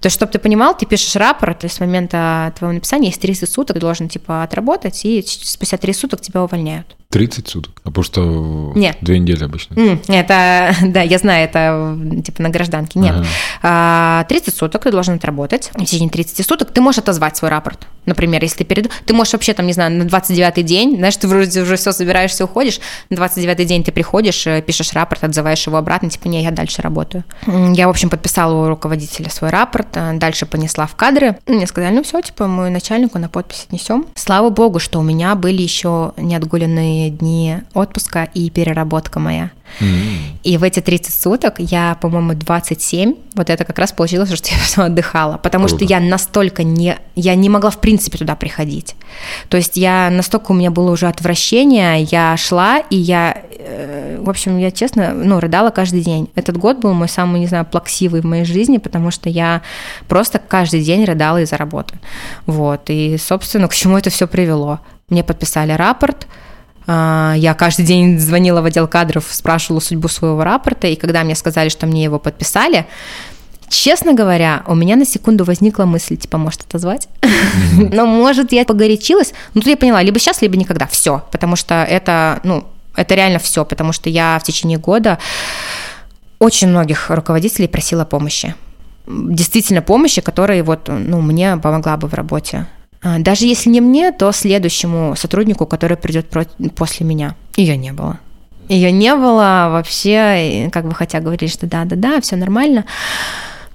То 0.00 0.08
есть, 0.08 0.14
чтобы 0.14 0.30
ты 0.30 0.38
понимал, 0.38 0.76
ты 0.76 0.84
пишешь 0.84 1.16
рапорт, 1.16 1.64
и 1.64 1.68
с 1.68 1.80
момента 1.80 2.52
твоего 2.58 2.74
написания 2.74 3.06
есть 3.06 3.22
30 3.22 3.50
суток, 3.50 3.76
ты 3.76 3.80
должен, 3.80 4.10
типа, 4.10 4.42
отработать, 4.42 5.06
и 5.06 5.24
спустя 5.26 5.78
3 5.78 5.94
суток 5.94 6.20
тебя 6.20 6.42
увольняют. 6.42 6.98
30 7.10 7.48
суток? 7.48 7.80
А 7.84 7.90
просто 7.90 8.20
Нет. 8.20 8.98
две 9.00 9.18
недели 9.18 9.42
обычно. 9.42 9.74
Это, 10.08 10.74
да, 10.82 11.00
я 11.00 11.18
знаю, 11.18 11.44
это 11.44 12.22
типа 12.22 12.42
на 12.42 12.50
гражданке. 12.50 12.98
Нет. 12.98 13.14
Ага. 13.62 14.26
30 14.28 14.48
а, 14.48 14.56
суток 14.56 14.82
ты 14.82 14.90
должен 14.90 15.14
отработать. 15.14 15.70
В 15.74 15.84
течение 15.84 16.10
30 16.10 16.46
суток 16.46 16.70
ты 16.70 16.80
можешь 16.80 16.98
отозвать 16.98 17.36
свой 17.36 17.50
рапорт. 17.50 17.86
Например, 18.08 18.42
если 18.42 18.58
ты 18.58 18.64
перед... 18.64 18.90
Ты 19.06 19.14
можешь 19.14 19.32
вообще 19.32 19.52
там, 19.54 19.66
не 19.66 19.72
знаю, 19.72 19.92
на 19.92 20.02
29-й 20.02 20.62
день, 20.62 20.96
знаешь, 20.96 21.16
ты 21.16 21.28
вроде 21.28 21.62
уже 21.62 21.76
все 21.76 21.92
собираешься, 21.92 22.44
уходишь, 22.44 22.80
на 23.10 23.16
29-й 23.16 23.64
день 23.64 23.84
ты 23.84 23.92
приходишь, 23.92 24.46
э, 24.46 24.62
пишешь 24.62 24.92
рапорт, 24.92 25.24
отзываешь 25.24 25.66
его 25.66 25.76
обратно, 25.76 26.10
типа, 26.10 26.28
не, 26.28 26.42
я 26.42 26.50
дальше 26.50 26.82
работаю. 26.82 27.24
Я, 27.46 27.86
в 27.86 27.90
общем, 27.90 28.10
подписала 28.10 28.64
у 28.64 28.68
руководителя 28.68 29.30
свой 29.30 29.50
рапорт, 29.50 29.88
э, 29.94 30.14
дальше 30.14 30.46
понесла 30.46 30.86
в 30.86 30.96
кадры. 30.96 31.38
Мне 31.46 31.66
сказали, 31.66 31.94
ну 31.94 32.02
все, 32.02 32.20
типа, 32.20 32.46
мы 32.46 32.70
начальнику 32.70 33.18
на 33.18 33.28
подпись 33.28 33.66
отнесем. 33.68 34.06
Слава 34.14 34.50
богу, 34.50 34.78
что 34.78 34.98
у 34.98 35.02
меня 35.02 35.34
были 35.34 35.62
еще 35.62 36.12
неотгуленные 36.16 37.10
дни 37.10 37.58
отпуска 37.74 38.28
и 38.34 38.50
переработка 38.50 39.20
моя. 39.20 39.50
И 40.42 40.56
в 40.56 40.62
эти 40.62 40.80
30 40.80 41.14
суток 41.14 41.54
я, 41.58 41.96
по-моему, 42.00 42.34
27, 42.34 43.14
вот 43.34 43.50
это 43.50 43.64
как 43.64 43.78
раз 43.78 43.92
получилось, 43.92 44.32
что 44.32 44.50
я 44.50 44.84
отдыхала, 44.86 45.36
потому 45.38 45.66
Круто. 45.66 45.84
что 45.84 45.92
я 45.92 46.00
настолько 46.00 46.62
не, 46.62 46.98
я 47.14 47.34
не 47.34 47.48
могла 47.48 47.70
в 47.70 47.80
принципе 47.80 48.18
туда 48.18 48.34
приходить. 48.34 48.96
То 49.48 49.56
есть 49.56 49.76
я 49.76 50.10
настолько 50.10 50.52
у 50.52 50.54
меня 50.54 50.70
было 50.70 50.90
уже 50.90 51.06
отвращение, 51.06 52.02
я 52.02 52.36
шла, 52.36 52.78
и 52.78 52.96
я, 52.96 53.42
э, 53.58 54.18
в 54.20 54.28
общем, 54.28 54.58
я 54.58 54.70
честно, 54.70 55.12
ну, 55.12 55.40
рыдала 55.40 55.70
каждый 55.70 56.00
день. 56.00 56.28
Этот 56.34 56.56
год 56.56 56.78
был 56.78 56.92
мой 56.92 57.08
самый, 57.08 57.40
не 57.40 57.46
знаю, 57.46 57.64
плаксивый 57.64 58.20
в 58.20 58.24
моей 58.24 58.44
жизни, 58.44 58.78
потому 58.78 59.10
что 59.10 59.28
я 59.28 59.62
просто 60.08 60.38
каждый 60.38 60.82
день 60.82 61.04
рыдала 61.04 61.40
из-за 61.42 61.56
работы. 61.56 61.94
Вот, 62.46 62.90
и, 62.90 63.16
собственно, 63.18 63.68
к 63.68 63.74
чему 63.74 63.96
это 63.96 64.10
все 64.10 64.26
привело? 64.26 64.80
Мне 65.08 65.24
подписали 65.24 65.72
рапорт, 65.72 66.26
я 66.88 67.54
каждый 67.58 67.84
день 67.84 68.18
звонила 68.18 68.62
в 68.62 68.64
отдел 68.64 68.88
кадров, 68.88 69.26
спрашивала 69.30 69.80
судьбу 69.80 70.08
своего 70.08 70.42
рапорта, 70.42 70.86
и 70.86 70.96
когда 70.96 71.22
мне 71.22 71.34
сказали, 71.34 71.68
что 71.68 71.86
мне 71.86 72.02
его 72.04 72.18
подписали, 72.18 72.86
Честно 73.68 74.14
говоря, 74.14 74.62
у 74.66 74.74
меня 74.74 74.96
на 74.96 75.04
секунду 75.04 75.44
возникла 75.44 75.84
мысль, 75.84 76.16
типа, 76.16 76.38
может, 76.38 76.62
отозвать? 76.62 77.08
Но, 77.72 78.06
может, 78.06 78.52
я 78.52 78.64
погорячилась. 78.64 79.34
Но 79.52 79.60
тут 79.60 79.68
я 79.68 79.76
поняла, 79.76 80.02
либо 80.02 80.18
сейчас, 80.18 80.40
либо 80.40 80.56
никогда. 80.56 80.86
Все. 80.86 81.22
Потому 81.30 81.54
что 81.54 81.84
это, 81.84 82.40
ну, 82.44 82.66
это 82.96 83.14
реально 83.14 83.38
все. 83.38 83.64
Потому 83.64 83.92
что 83.92 84.08
я 84.08 84.38
в 84.40 84.42
течение 84.42 84.78
года 84.78 85.18
очень 86.38 86.68
многих 86.68 87.10
руководителей 87.10 87.68
просила 87.68 88.04
помощи. 88.06 88.54
Действительно 89.06 89.82
помощи, 89.82 90.22
которая 90.22 90.64
вот, 90.64 90.88
ну, 90.88 91.20
мне 91.20 91.56
помогла 91.58 91.98
бы 91.98 92.08
в 92.08 92.14
работе. 92.14 92.66
А, 93.02 93.18
даже 93.18 93.46
если 93.46 93.70
не 93.70 93.80
мне, 93.80 94.12
то 94.12 94.32
следующему 94.32 95.14
сотруднику, 95.16 95.66
который 95.66 95.96
придет 95.96 96.26
после 96.74 97.06
меня. 97.06 97.36
Ее 97.56 97.76
не 97.76 97.92
было. 97.92 98.18
Ее 98.68 98.92
не 98.92 99.14
было 99.14 99.68
вообще, 99.70 100.68
как 100.72 100.86
бы 100.86 100.94
хотя 100.94 101.20
говорили, 101.20 101.48
что 101.48 101.66
да-да-да, 101.66 102.20
все 102.20 102.36
нормально. 102.36 102.84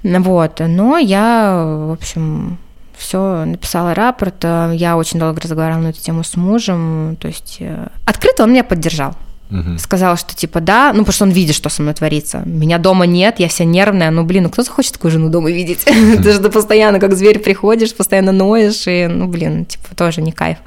Вот, 0.03 0.59
но 0.59 0.97
я, 0.97 1.53
в 1.87 1.93
общем, 1.93 2.57
все, 2.97 3.45
написала 3.45 3.93
рапорт, 3.93 4.43
я 4.43 4.97
очень 4.97 5.19
долго 5.19 5.41
разговаривала 5.41 5.83
на 5.83 5.87
эту 5.87 6.01
тему 6.01 6.23
с 6.23 6.35
мужем, 6.35 7.17
то 7.19 7.27
есть 7.27 7.57
э, 7.59 7.87
открыто 8.05 8.43
он 8.43 8.51
меня 8.51 8.63
поддержал. 8.63 9.15
Угу. 9.51 9.77
Сказала, 9.77 10.17
что 10.17 10.35
типа 10.35 10.61
да, 10.61 10.91
ну 10.93 10.99
потому 10.99 11.13
что 11.13 11.23
он 11.25 11.31
видит, 11.31 11.55
что 11.55 11.69
со 11.69 11.81
мной 11.81 11.93
творится. 11.93 12.41
Меня 12.45 12.77
дома 12.79 13.05
нет, 13.05 13.39
я 13.39 13.47
вся 13.47 13.65
нервная, 13.65 14.09
ну 14.09 14.23
блин, 14.23 14.43
ну 14.43 14.49
кто 14.49 14.63
захочет 14.63 14.93
такую 14.93 15.11
жену 15.11 15.29
дома 15.29 15.51
видеть? 15.51 15.83
Ты 16.23 16.31
же 16.31 16.39
постоянно 16.41 16.99
как 16.99 17.15
зверь 17.15 17.39
приходишь, 17.39 17.93
постоянно 17.93 18.31
ноешь, 18.31 18.87
и 18.87 19.07
ну 19.07 19.27
блин, 19.27 19.65
типа 19.65 19.95
тоже 19.95 20.21
не 20.21 20.31
кайф. 20.31 20.57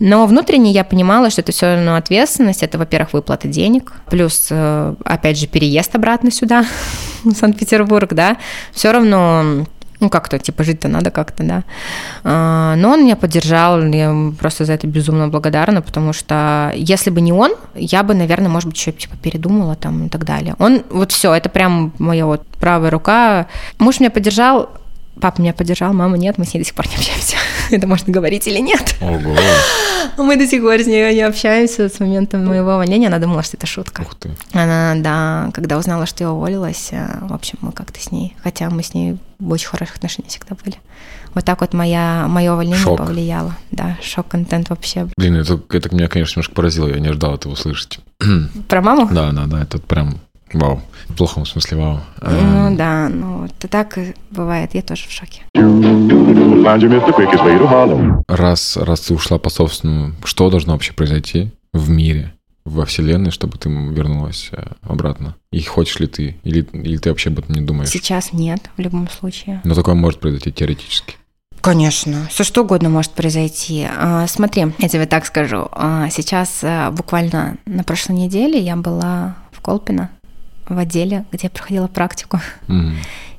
Но 0.00 0.26
внутренне 0.26 0.72
я 0.72 0.84
понимала, 0.84 1.30
что 1.30 1.40
это 1.40 1.52
все 1.52 1.76
равно 1.76 1.94
ответственность. 1.94 2.62
Это, 2.62 2.78
во-первых, 2.78 3.12
выплата 3.12 3.46
денег, 3.46 3.92
плюс, 4.10 4.48
э, 4.50 4.94
опять 5.04 5.38
же, 5.38 5.46
переезд 5.46 5.94
обратно 5.94 6.30
сюда, 6.30 6.66
в 7.24 7.32
Санкт-Петербург, 7.32 8.12
да. 8.12 8.36
Все 8.72 8.90
равно 8.90 9.66
ну, 10.04 10.10
как-то, 10.10 10.38
типа, 10.38 10.64
жить-то 10.64 10.88
надо 10.88 11.10
как-то, 11.10 11.42
да. 11.42 11.64
А, 12.24 12.76
но 12.76 12.90
он 12.90 13.04
меня 13.04 13.16
поддержал, 13.16 13.82
я 13.86 14.14
просто 14.38 14.64
за 14.64 14.74
это 14.74 14.86
безумно 14.86 15.28
благодарна, 15.28 15.80
потому 15.80 16.12
что 16.12 16.72
если 16.76 17.10
бы 17.10 17.22
не 17.22 17.32
он, 17.32 17.54
я 17.74 18.02
бы, 18.02 18.14
наверное, 18.14 18.50
может 18.50 18.68
быть, 18.68 18.78
еще, 18.78 18.92
типа, 18.92 19.16
передумала 19.16 19.76
там 19.76 20.06
и 20.06 20.08
так 20.10 20.24
далее. 20.24 20.56
Он, 20.58 20.82
вот 20.90 21.12
все, 21.12 21.32
это 21.32 21.48
прям 21.48 21.92
моя 21.98 22.26
вот 22.26 22.46
правая 22.60 22.90
рука. 22.90 23.46
Муж 23.78 24.00
меня 24.00 24.10
поддержал, 24.10 24.68
Папа 25.20 25.40
меня 25.40 25.54
поддержал, 25.54 25.92
мама 25.92 26.16
нет, 26.16 26.38
мы 26.38 26.44
с 26.44 26.54
ней 26.54 26.60
до 26.60 26.66
сих 26.66 26.74
пор 26.74 26.86
не 26.88 26.96
общаемся. 26.96 27.36
Это 27.70 27.86
можно 27.86 28.12
говорить 28.12 28.46
или 28.46 28.58
нет? 28.58 28.96
Ого. 29.00 29.36
Мы 30.16 30.36
до 30.36 30.46
сих 30.46 30.62
пор 30.62 30.78
с 30.78 30.86
ней 30.86 31.14
не 31.14 31.22
общаемся 31.22 31.88
с 31.88 31.98
момента 31.98 32.36
моего 32.36 32.74
увольнения. 32.74 33.08
Она 33.08 33.18
думала, 33.18 33.42
что 33.42 33.56
это 33.56 33.66
шутка. 33.66 34.02
Ух 34.02 34.14
ты. 34.14 34.30
Она, 34.52 34.94
да, 34.96 35.50
когда 35.52 35.76
узнала, 35.76 36.06
что 36.06 36.22
я 36.22 36.30
уволилась, 36.30 36.90
э, 36.92 37.18
в 37.22 37.32
общем, 37.32 37.58
мы 37.62 37.72
как-то 37.72 38.00
с 38.00 38.12
ней, 38.12 38.36
хотя 38.42 38.70
мы 38.70 38.82
с 38.84 38.94
ней 38.94 39.16
в 39.40 39.50
очень 39.50 39.66
хороших 39.66 39.96
отношениях 39.96 40.30
всегда 40.30 40.56
были. 40.62 40.76
Вот 41.34 41.44
так 41.44 41.60
вот 41.62 41.72
моя, 41.72 42.26
мое 42.28 42.52
увольнение 42.52 42.80
шок. 42.80 42.98
повлияло. 42.98 43.56
Да, 43.72 43.96
шок-контент 44.02 44.70
вообще. 44.70 45.08
Блин, 45.16 45.36
это, 45.36 45.60
это 45.70 45.92
меня, 45.92 46.06
конечно, 46.06 46.38
немножко 46.38 46.54
поразило, 46.54 46.86
я 46.88 47.00
не 47.00 47.08
ожидал 47.08 47.34
этого 47.34 47.54
услышать. 47.54 47.98
Про 48.68 48.82
маму? 48.82 49.08
Да, 49.10 49.32
да, 49.32 49.46
да, 49.46 49.62
это 49.62 49.78
прям 49.78 50.20
Вау. 50.54 50.80
В 51.08 51.16
плохом 51.16 51.44
смысле 51.44 51.76
вау. 51.78 52.00
Ну 52.22 52.68
эм. 52.68 52.76
да, 52.76 53.08
ну 53.08 53.44
это 53.44 53.68
так 53.68 53.98
бывает, 54.30 54.70
я 54.74 54.82
тоже 54.82 55.08
в 55.08 55.10
шоке. 55.10 55.42
Раз, 58.28 58.76
раз 58.76 59.00
ты 59.00 59.14
ушла 59.14 59.38
по 59.38 59.50
собственному, 59.50 60.14
что 60.24 60.48
должно 60.50 60.72
вообще 60.72 60.92
произойти 60.92 61.50
в 61.72 61.90
мире, 61.90 62.32
во 62.64 62.86
Вселенной, 62.86 63.30
чтобы 63.30 63.58
ты 63.58 63.68
вернулась 63.68 64.48
э, 64.52 64.64
обратно? 64.82 65.34
И 65.50 65.60
хочешь 65.62 65.98
ли 66.00 66.06
ты? 66.06 66.36
Или, 66.44 66.66
или 66.72 66.96
ты 66.96 67.10
вообще 67.10 67.30
об 67.30 67.40
этом 67.40 67.54
не 67.54 67.60
думаешь? 67.60 67.90
Сейчас 67.90 68.32
нет, 68.32 68.70
в 68.76 68.80
любом 68.80 69.10
случае. 69.10 69.60
Но 69.64 69.74
такое 69.74 69.94
может 69.94 70.20
произойти 70.20 70.50
теоретически. 70.52 71.16
Конечно, 71.60 72.26
все 72.30 72.44
что 72.44 72.62
угодно 72.62 72.90
может 72.90 73.12
произойти. 73.12 73.86
А, 73.90 74.26
смотри, 74.26 74.66
я 74.78 74.88
тебе 74.88 75.06
так 75.06 75.26
скажу. 75.26 75.68
А, 75.72 76.08
сейчас 76.10 76.60
э, 76.62 76.90
буквально 76.90 77.58
на 77.66 77.84
прошлой 77.84 78.16
неделе 78.16 78.58
я 78.60 78.76
была 78.76 79.36
в 79.50 79.60
Колпино 79.60 80.10
в 80.68 80.78
отделе, 80.78 81.24
где 81.32 81.46
я 81.46 81.50
проходила 81.50 81.86
практику. 81.86 82.40
Mm. 82.68 82.94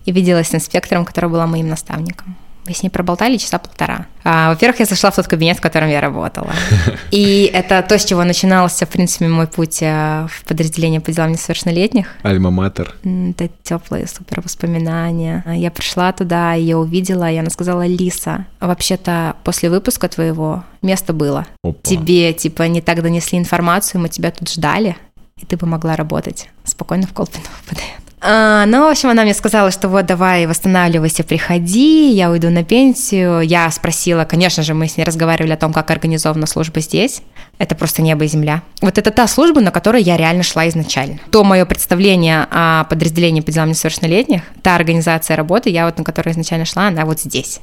И 0.06 0.12
виделась 0.12 0.50
с 0.50 0.56
инспектором, 0.56 1.06
которая 1.06 1.32
была 1.32 1.48
моим 1.48 1.68
наставником. 1.68 2.36
Мы 2.68 2.74
с 2.74 2.82
ней 2.82 2.90
проболтали 2.90 3.38
часа 3.38 3.60
полтора. 3.60 4.08
А, 4.24 4.50
во-первых, 4.50 4.80
я 4.80 4.86
зашла 4.88 5.12
в 5.12 5.16
тот 5.16 5.28
кабинет, 5.28 5.58
в 5.58 5.62
котором 5.62 5.88
я 5.88 6.02
работала. 6.02 6.52
И 7.12 7.50
это 7.54 7.84
то, 7.88 8.00
с 8.00 8.06
чего 8.06 8.24
начинался, 8.24 8.88
в 8.88 8.90
принципе, 8.90 9.28
мой 9.28 9.46
путь 9.46 9.84
э, 9.84 10.28
в 10.28 10.44
подразделение 10.46 11.00
по 11.00 11.12
делам 11.12 11.32
несовершеннолетних. 11.32 12.08
Альма-матер. 12.24 12.96
Это 13.04 13.52
теплые 13.62 14.08
супер 14.08 14.42
воспоминания. 14.42 15.44
Я 15.56 15.70
пришла 15.70 16.12
туда, 16.12 16.54
ее 16.54 16.78
увидела, 16.78 17.32
и 17.32 17.38
она 17.38 17.52
сказала, 17.52 17.86
Лиса, 17.86 18.46
вообще-то 18.60 19.36
после 19.44 19.70
выпуска 19.70 20.08
твоего 20.08 20.64
место 20.82 21.14
было. 21.14 21.46
Опа. 21.64 21.78
Тебе, 21.84 22.34
типа, 22.34 22.64
не 22.64 22.82
так 22.82 23.04
донесли 23.04 23.38
информацию, 23.38 24.02
мы 24.02 24.10
тебя 24.10 24.32
тут 24.32 24.50
ждали 24.50 24.96
и 25.42 25.46
ты 25.46 25.58
бы 25.58 25.68
могла 25.68 25.98
работать 25.98 26.48
спокойно 26.64 27.08
в 27.08 27.14
Колпино 27.14 27.44
ВПД. 27.44 27.82
А, 28.22 28.66
ну, 28.66 28.88
в 28.88 28.90
общем, 28.90 29.10
она 29.10 29.24
мне 29.24 29.34
сказала, 29.34 29.70
что 29.70 29.90
вот 29.90 30.06
давай 30.06 30.48
восстанавливайся, 30.48 31.26
приходи, 31.26 32.10
я 32.10 32.32
уйду 32.32 32.50
на 32.50 32.64
пенсию. 32.64 33.42
Я 33.42 33.70
спросила, 33.70 34.24
конечно 34.24 34.64
же, 34.64 34.74
мы 34.74 34.88
с 34.88 34.96
ней 34.96 35.04
разговаривали 35.04 35.52
о 35.52 35.58
том, 35.58 35.74
как 35.74 35.92
организована 35.92 36.48
служба 36.48 36.80
здесь. 36.80 37.22
Это 37.58 37.76
просто 37.76 38.02
небо 38.02 38.24
и 38.24 38.28
земля. 38.28 38.64
Вот 38.82 38.98
это 38.98 39.12
та 39.12 39.28
служба, 39.28 39.60
на 39.60 39.72
которой 39.72 40.02
я 40.02 40.16
реально 40.16 40.44
шла 40.44 40.68
изначально. 40.70 41.20
То 41.32 41.44
мое 41.44 41.66
представление 41.66 42.48
о 42.50 42.86
подразделении 42.86 43.42
по 43.42 43.52
делам 43.52 43.70
несовершеннолетних, 43.70 44.42
та 44.64 44.76
организация 44.76 45.36
работы, 45.36 45.70
я 45.70 45.86
вот 45.86 45.98
на 45.98 46.06
которой 46.06 46.32
изначально 46.32 46.66
шла, 46.66 46.88
она 46.88 47.06
вот 47.06 47.20
здесь. 47.20 47.60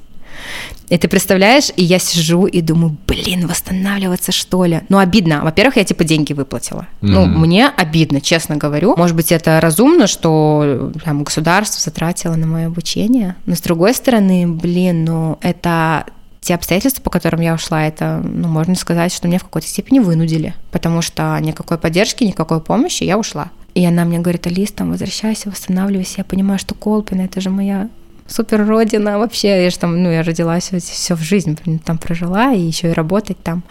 И 0.89 0.99
ты 0.99 1.09
представляешь, 1.09 1.71
и 1.77 1.85
я 1.85 1.99
сижу 1.99 2.47
и 2.47 2.61
думаю, 2.61 2.97
блин, 3.07 3.47
восстанавливаться 3.47 4.31
что 4.31 4.65
ли? 4.65 4.83
Ну, 4.89 4.99
обидно. 4.99 5.43
Во-первых, 5.43 5.77
я 5.77 5.85
типа 5.85 6.05
деньги 6.05 6.33
выплатила. 6.33 6.87
Mm-hmm. 7.01 7.09
Ну, 7.09 7.27
мне 7.27 7.69
обидно, 7.69 8.21
честно 8.21 8.57
говорю. 8.57 8.95
Может 8.97 9.17
быть, 9.17 9.33
это 9.33 9.61
разумно, 9.61 10.07
что 10.07 10.93
там, 11.05 11.25
государство 11.25 11.81
затратило 11.81 12.35
на 12.35 12.47
мое 12.47 12.67
обучение. 12.67 13.37
Но 13.47 13.55
с 13.55 13.61
другой 13.61 13.95
стороны, 13.95 14.47
блин, 14.47 15.05
ну, 15.05 15.39
это 15.41 16.05
те 16.43 16.55
обстоятельства, 16.55 17.01
по 17.03 17.11
которым 17.11 17.41
я 17.41 17.55
ушла, 17.55 17.87
это, 17.87 18.21
ну, 18.23 18.49
можно 18.49 18.75
сказать, 18.75 19.15
что 19.15 19.29
меня 19.29 19.39
в 19.39 19.45
какой-то 19.45 19.69
степени 19.69 20.01
вынудили, 20.01 20.55
потому 20.73 21.01
что 21.01 21.39
никакой 21.41 21.79
поддержки, 21.79 22.25
никакой 22.25 22.61
помощи, 22.61 23.05
я 23.05 23.17
ушла. 23.17 23.51
И 23.75 23.87
она 23.87 24.05
мне 24.05 24.19
говорит, 24.19 24.47
Алис, 24.47 24.73
там, 24.73 24.91
возвращайся, 24.91 25.51
восстанавливайся. 25.51 26.17
Я 26.19 26.25
понимаю, 26.25 26.59
что 26.59 26.75
Колпина, 26.75 27.23
это 27.23 27.41
же 27.41 27.49
моя 27.49 27.89
супер 28.27 28.67
родина 28.67 29.19
вообще. 29.19 29.65
Я 29.65 29.71
же 29.71 29.79
там, 29.79 30.03
ну, 30.03 30.11
я 30.11 30.23
родилась 30.23 30.71
все 30.71 31.15
в 31.15 31.21
жизнь 31.21 31.59
там 31.85 31.99
прожила, 31.99 32.53
и 32.53 32.61
еще 32.61 32.91
и 32.91 32.95
работать 32.95 33.43
там. 33.43 33.63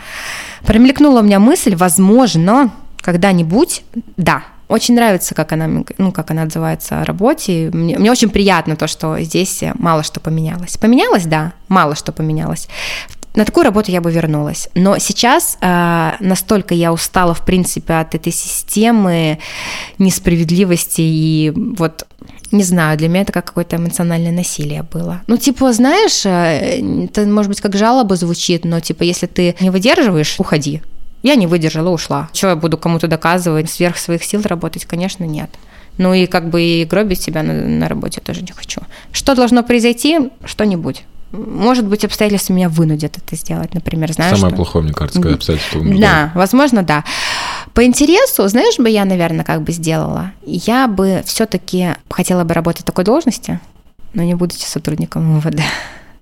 Промелькнула 0.64 1.20
у 1.20 1.24
меня 1.24 1.40
мысль, 1.40 1.76
возможно, 1.76 2.72
когда-нибудь, 3.02 3.84
да, 4.18 4.44
очень 4.68 4.96
нравится, 4.96 5.36
как 5.36 5.52
она, 5.52 5.84
ну, 5.98 6.12
как 6.14 6.32
она 6.32 6.44
отзывается 6.44 7.02
о 7.02 7.06
работе. 7.06 7.70
Мне, 7.74 7.98
мне 8.00 8.10
очень 8.10 8.30
приятно 8.30 8.78
то, 8.78 8.88
что 8.88 9.20
здесь 9.20 9.64
мало 9.74 10.02
что 10.02 10.22
поменялось. 10.22 10.78
Поменялось, 10.78 11.26
да, 11.26 11.52
мало 11.68 11.96
что 11.96 12.14
поменялось. 12.14 12.70
На 13.34 13.46
такую 13.46 13.64
работу 13.64 13.92
я 13.92 14.02
бы 14.02 14.12
вернулась. 14.12 14.70
Но 14.76 14.98
сейчас 14.98 15.58
э, 15.62 16.12
настолько 16.20 16.74
я 16.74 16.92
устала, 16.92 17.34
в 17.34 17.46
принципе, 17.46 17.94
от 17.94 18.14
этой 18.14 18.34
системы 18.34 19.40
несправедливости 19.98 21.02
и 21.02 21.54
вот 21.56 22.06
не 22.52 22.64
знаю, 22.64 22.98
для 22.98 23.08
меня 23.08 23.22
это 23.22 23.32
как 23.32 23.46
какое-то 23.46 23.78
эмоциональное 23.78 24.34
насилие 24.34 24.84
было. 24.84 25.22
Ну, 25.28 25.38
типа, 25.38 25.72
знаешь, 25.72 26.26
э, 26.26 27.06
это, 27.06 27.26
может 27.26 27.50
быть, 27.50 27.62
как 27.62 27.78
жалоба 27.78 28.18
звучит, 28.18 28.66
но, 28.66 28.82
типа, 28.82 29.04
если 29.04 29.28
ты 29.28 29.56
не 29.62 29.70
выдерживаешь, 29.70 30.36
уходи. 30.38 30.82
Я 31.24 31.36
не 31.36 31.48
выдержала, 31.48 31.90
ушла. 31.90 32.30
Что 32.34 32.50
я 32.50 32.56
буду 32.56 32.78
кому-то 32.78 33.08
доказывать, 33.08 33.70
сверх 33.70 33.98
своих 33.98 34.24
сил 34.24 34.42
работать? 34.44 34.86
Конечно, 34.86 35.24
нет. 35.24 35.50
Ну 35.98 36.14
и 36.14 36.26
как 36.26 36.50
бы 36.50 36.62
и 36.62 36.86
гробить 36.86 37.22
себя 37.22 37.44
на, 37.44 37.54
на 37.54 37.88
работе 37.88 38.22
тоже 38.22 38.42
не 38.42 38.52
хочу. 38.52 38.82
Что 39.12 39.36
должно 39.36 39.64
произойти? 39.64 40.32
Что-нибудь. 40.44 41.04
Может 41.32 41.86
быть, 41.86 42.04
обстоятельства 42.04 42.54
меня 42.54 42.68
вынудят 42.68 43.18
это 43.18 43.36
сделать, 43.36 43.74
например, 43.74 44.12
знаешь. 44.12 44.36
Самое 44.36 44.50
что... 44.50 44.58
плохое, 44.58 44.84
мне 44.84 44.94
кажется, 44.94 45.22
когда 45.22 45.36
обстоятельства 45.36 45.80
вынуждают. 45.80 46.02
Да, 46.02 46.32
возможно, 46.36 46.84
да. 46.84 47.06
По 47.74 47.86
интересу, 47.86 48.48
знаешь 48.48 48.78
бы, 48.78 48.90
я, 48.90 49.06
наверное, 49.06 49.46
как 49.46 49.62
бы 49.62 49.72
сделала? 49.72 50.32
Я 50.46 50.88
бы 50.88 51.24
все-таки 51.26 51.96
хотела 52.10 52.44
бы 52.44 52.54
работать 52.54 52.82
в 52.82 52.86
такой 52.86 53.06
должности, 53.06 53.60
но 54.14 54.24
не 54.24 54.36
будучи 54.36 54.66
сотрудником 54.66 55.38
МВД. 55.38 55.62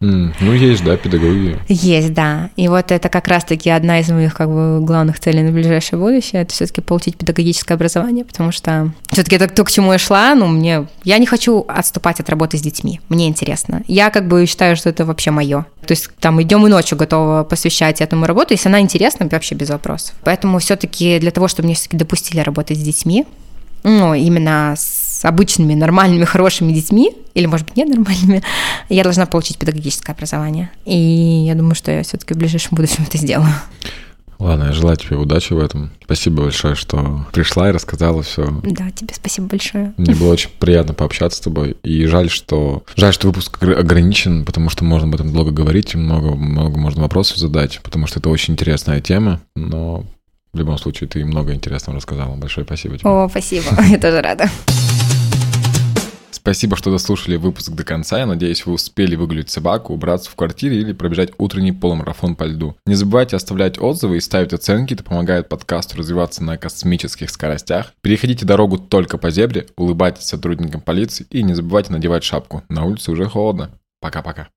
Mm, 0.02 0.34
ну, 0.40 0.54
есть, 0.54 0.84
да, 0.84 0.96
педагогия. 0.96 1.60
Есть, 1.68 2.14
да. 2.14 2.50
И 2.56 2.68
вот 2.68 2.92
это 2.92 3.10
как 3.10 3.28
раз-таки 3.28 3.70
одна 3.70 4.00
из 4.00 4.10
моих 4.10 4.34
как 4.34 4.50
бы 4.50 4.80
главных 4.82 5.20
целей 5.20 5.42
на 5.42 5.52
ближайшее 5.52 6.00
будущее, 6.00 6.44
это 6.44 6.54
все-таки 6.54 6.82
получить 6.82 7.18
педагогическое 7.18 7.76
образование, 7.76 8.24
потому 8.24 8.52
что 8.52 8.92
все-таки 9.12 9.36
это 9.36 9.48
то, 9.48 9.64
к 9.66 9.72
чему 9.72 9.92
я 9.92 9.98
шла, 9.98 10.36
ну, 10.36 10.48
мне... 10.48 10.88
Я 11.04 11.18
не 11.18 11.26
хочу 11.26 11.66
отступать 11.68 12.20
от 12.22 12.30
работы 12.30 12.58
с 12.58 12.62
детьми, 12.62 13.02
мне 13.10 13.28
интересно. 13.28 13.84
Я 13.88 14.10
как 14.10 14.28
бы 14.28 14.46
считаю, 14.46 14.78
что 14.78 14.90
это 14.90 15.06
вообще 15.06 15.32
мое. 15.32 15.66
То 15.86 15.92
есть 15.92 16.10
там 16.20 16.42
идем 16.42 16.66
и 16.66 16.70
ночью 16.70 16.98
готова 16.98 17.44
посвящать 17.44 18.00
этому 18.00 18.26
работу, 18.26 18.54
если 18.54 18.70
она 18.70 18.80
интересна, 18.80 19.28
вообще 19.30 19.56
без 19.56 19.70
вопросов. 19.70 20.16
Поэтому 20.24 20.60
все-таки 20.60 21.20
для 21.20 21.32
того, 21.32 21.48
чтобы 21.48 21.68
мне 21.68 21.76
все-таки 21.76 21.98
допустили 21.98 22.40
работать 22.40 22.78
с 22.78 22.82
детьми, 22.82 23.26
ну, 23.84 24.14
именно 24.14 24.76
с 24.78 24.99
обычными, 25.26 25.74
нормальными, 25.74 26.26
хорошими 26.26 26.72
детьми, 26.72 27.12
или, 27.34 27.46
может 27.46 27.68
быть, 27.68 27.78
ненормальными, 27.78 28.42
я 28.90 29.04
должна 29.04 29.26
получить 29.26 29.58
педагогическое 29.58 30.16
образование. 30.16 30.72
И 30.86 31.46
я 31.48 31.56
думаю, 31.56 31.76
что 31.76 31.92
я 31.92 32.04
все-таки 32.04 32.34
в 32.34 32.38
ближайшем 32.38 32.76
будущем 32.76 33.06
это 33.08 33.18
сделаю. 33.18 33.54
Ладно, 34.40 34.66
я 34.66 34.72
желаю 34.72 34.96
тебе 34.96 35.18
удачи 35.18 35.52
в 35.52 35.60
этом. 35.60 35.92
Спасибо 36.06 36.44
большое, 36.44 36.74
что 36.74 37.26
пришла 37.34 37.70
и 37.70 37.74
рассказала 37.74 38.24
все. 38.24 38.48
Да, 38.64 38.90
тебе 38.90 39.14
спасибо 39.14 39.48
большое. 39.48 39.94
Мне 39.98 40.16
было 40.16 40.32
очень 40.32 40.50
приятно 40.60 40.94
пообщаться 40.94 41.40
с 41.40 41.42
тобой. 41.42 41.76
И 41.84 42.06
жаль, 42.06 42.30
что 42.30 42.84
жаль, 42.96 43.14
что 43.14 43.28
выпуск 43.28 43.62
ограничен, 43.62 44.46
потому 44.46 44.70
что 44.70 44.86
можно 44.86 45.10
об 45.10 45.16
этом 45.16 45.34
долго 45.34 45.52
говорить, 45.52 45.94
много, 45.94 46.36
много 46.36 46.80
можно 46.80 47.02
вопросов 47.02 47.38
задать, 47.38 47.82
потому 47.84 48.08
что 48.08 48.20
это 48.20 48.30
очень 48.30 48.54
интересная 48.54 49.02
тема. 49.02 49.42
Но 49.58 50.06
в 50.54 50.58
любом 50.58 50.78
случае, 50.78 51.10
ты 51.10 51.24
много 51.26 51.54
интересного 51.54 51.98
рассказала. 51.98 52.36
Большое 52.36 52.66
спасибо 52.66 52.98
тебе. 52.98 53.10
О, 53.10 53.28
спасибо. 53.30 53.66
Я 53.90 54.00
тоже 54.00 54.22
рада. 54.22 54.50
Спасибо, 56.50 56.76
что 56.78 56.90
дослушали 56.90 57.36
выпуск 57.36 57.70
до 57.74 57.84
конца. 57.84 58.18
Я 58.18 58.26
надеюсь, 58.26 58.66
вы 58.66 58.74
успели 58.74 59.16
выгулить 59.16 59.52
собаку, 59.52 59.94
убраться 59.94 60.32
в 60.32 60.36
квартире 60.36 60.80
или 60.80 60.94
пробежать 60.94 61.30
утренний 61.38 61.72
полумарафон 61.72 62.36
по 62.36 62.46
льду. 62.46 62.76
Не 62.88 62.96
забывайте 62.96 63.36
оставлять 63.36 63.78
отзывы 63.78 64.18
и 64.18 64.20
ставить 64.20 64.52
оценки, 64.52 64.96
это 64.96 65.04
помогает 65.04 65.48
подкасту 65.48 66.00
развиваться 66.00 66.44
на 66.44 66.58
космических 66.58 67.30
скоростях. 67.30 67.94
Переходите 68.02 68.48
дорогу 68.48 68.80
только 68.80 69.20
по 69.20 69.30
зебре, 69.30 69.68
улыбайтесь 69.78 70.24
сотрудникам 70.24 70.82
полиции 70.82 71.28
и 71.30 71.44
не 71.44 71.54
забывайте 71.54 71.92
надевать 71.92 72.24
шапку. 72.24 72.64
На 72.68 72.84
улице 72.84 73.12
уже 73.12 73.26
холодно. 73.26 73.70
Пока-пока. 74.02 74.48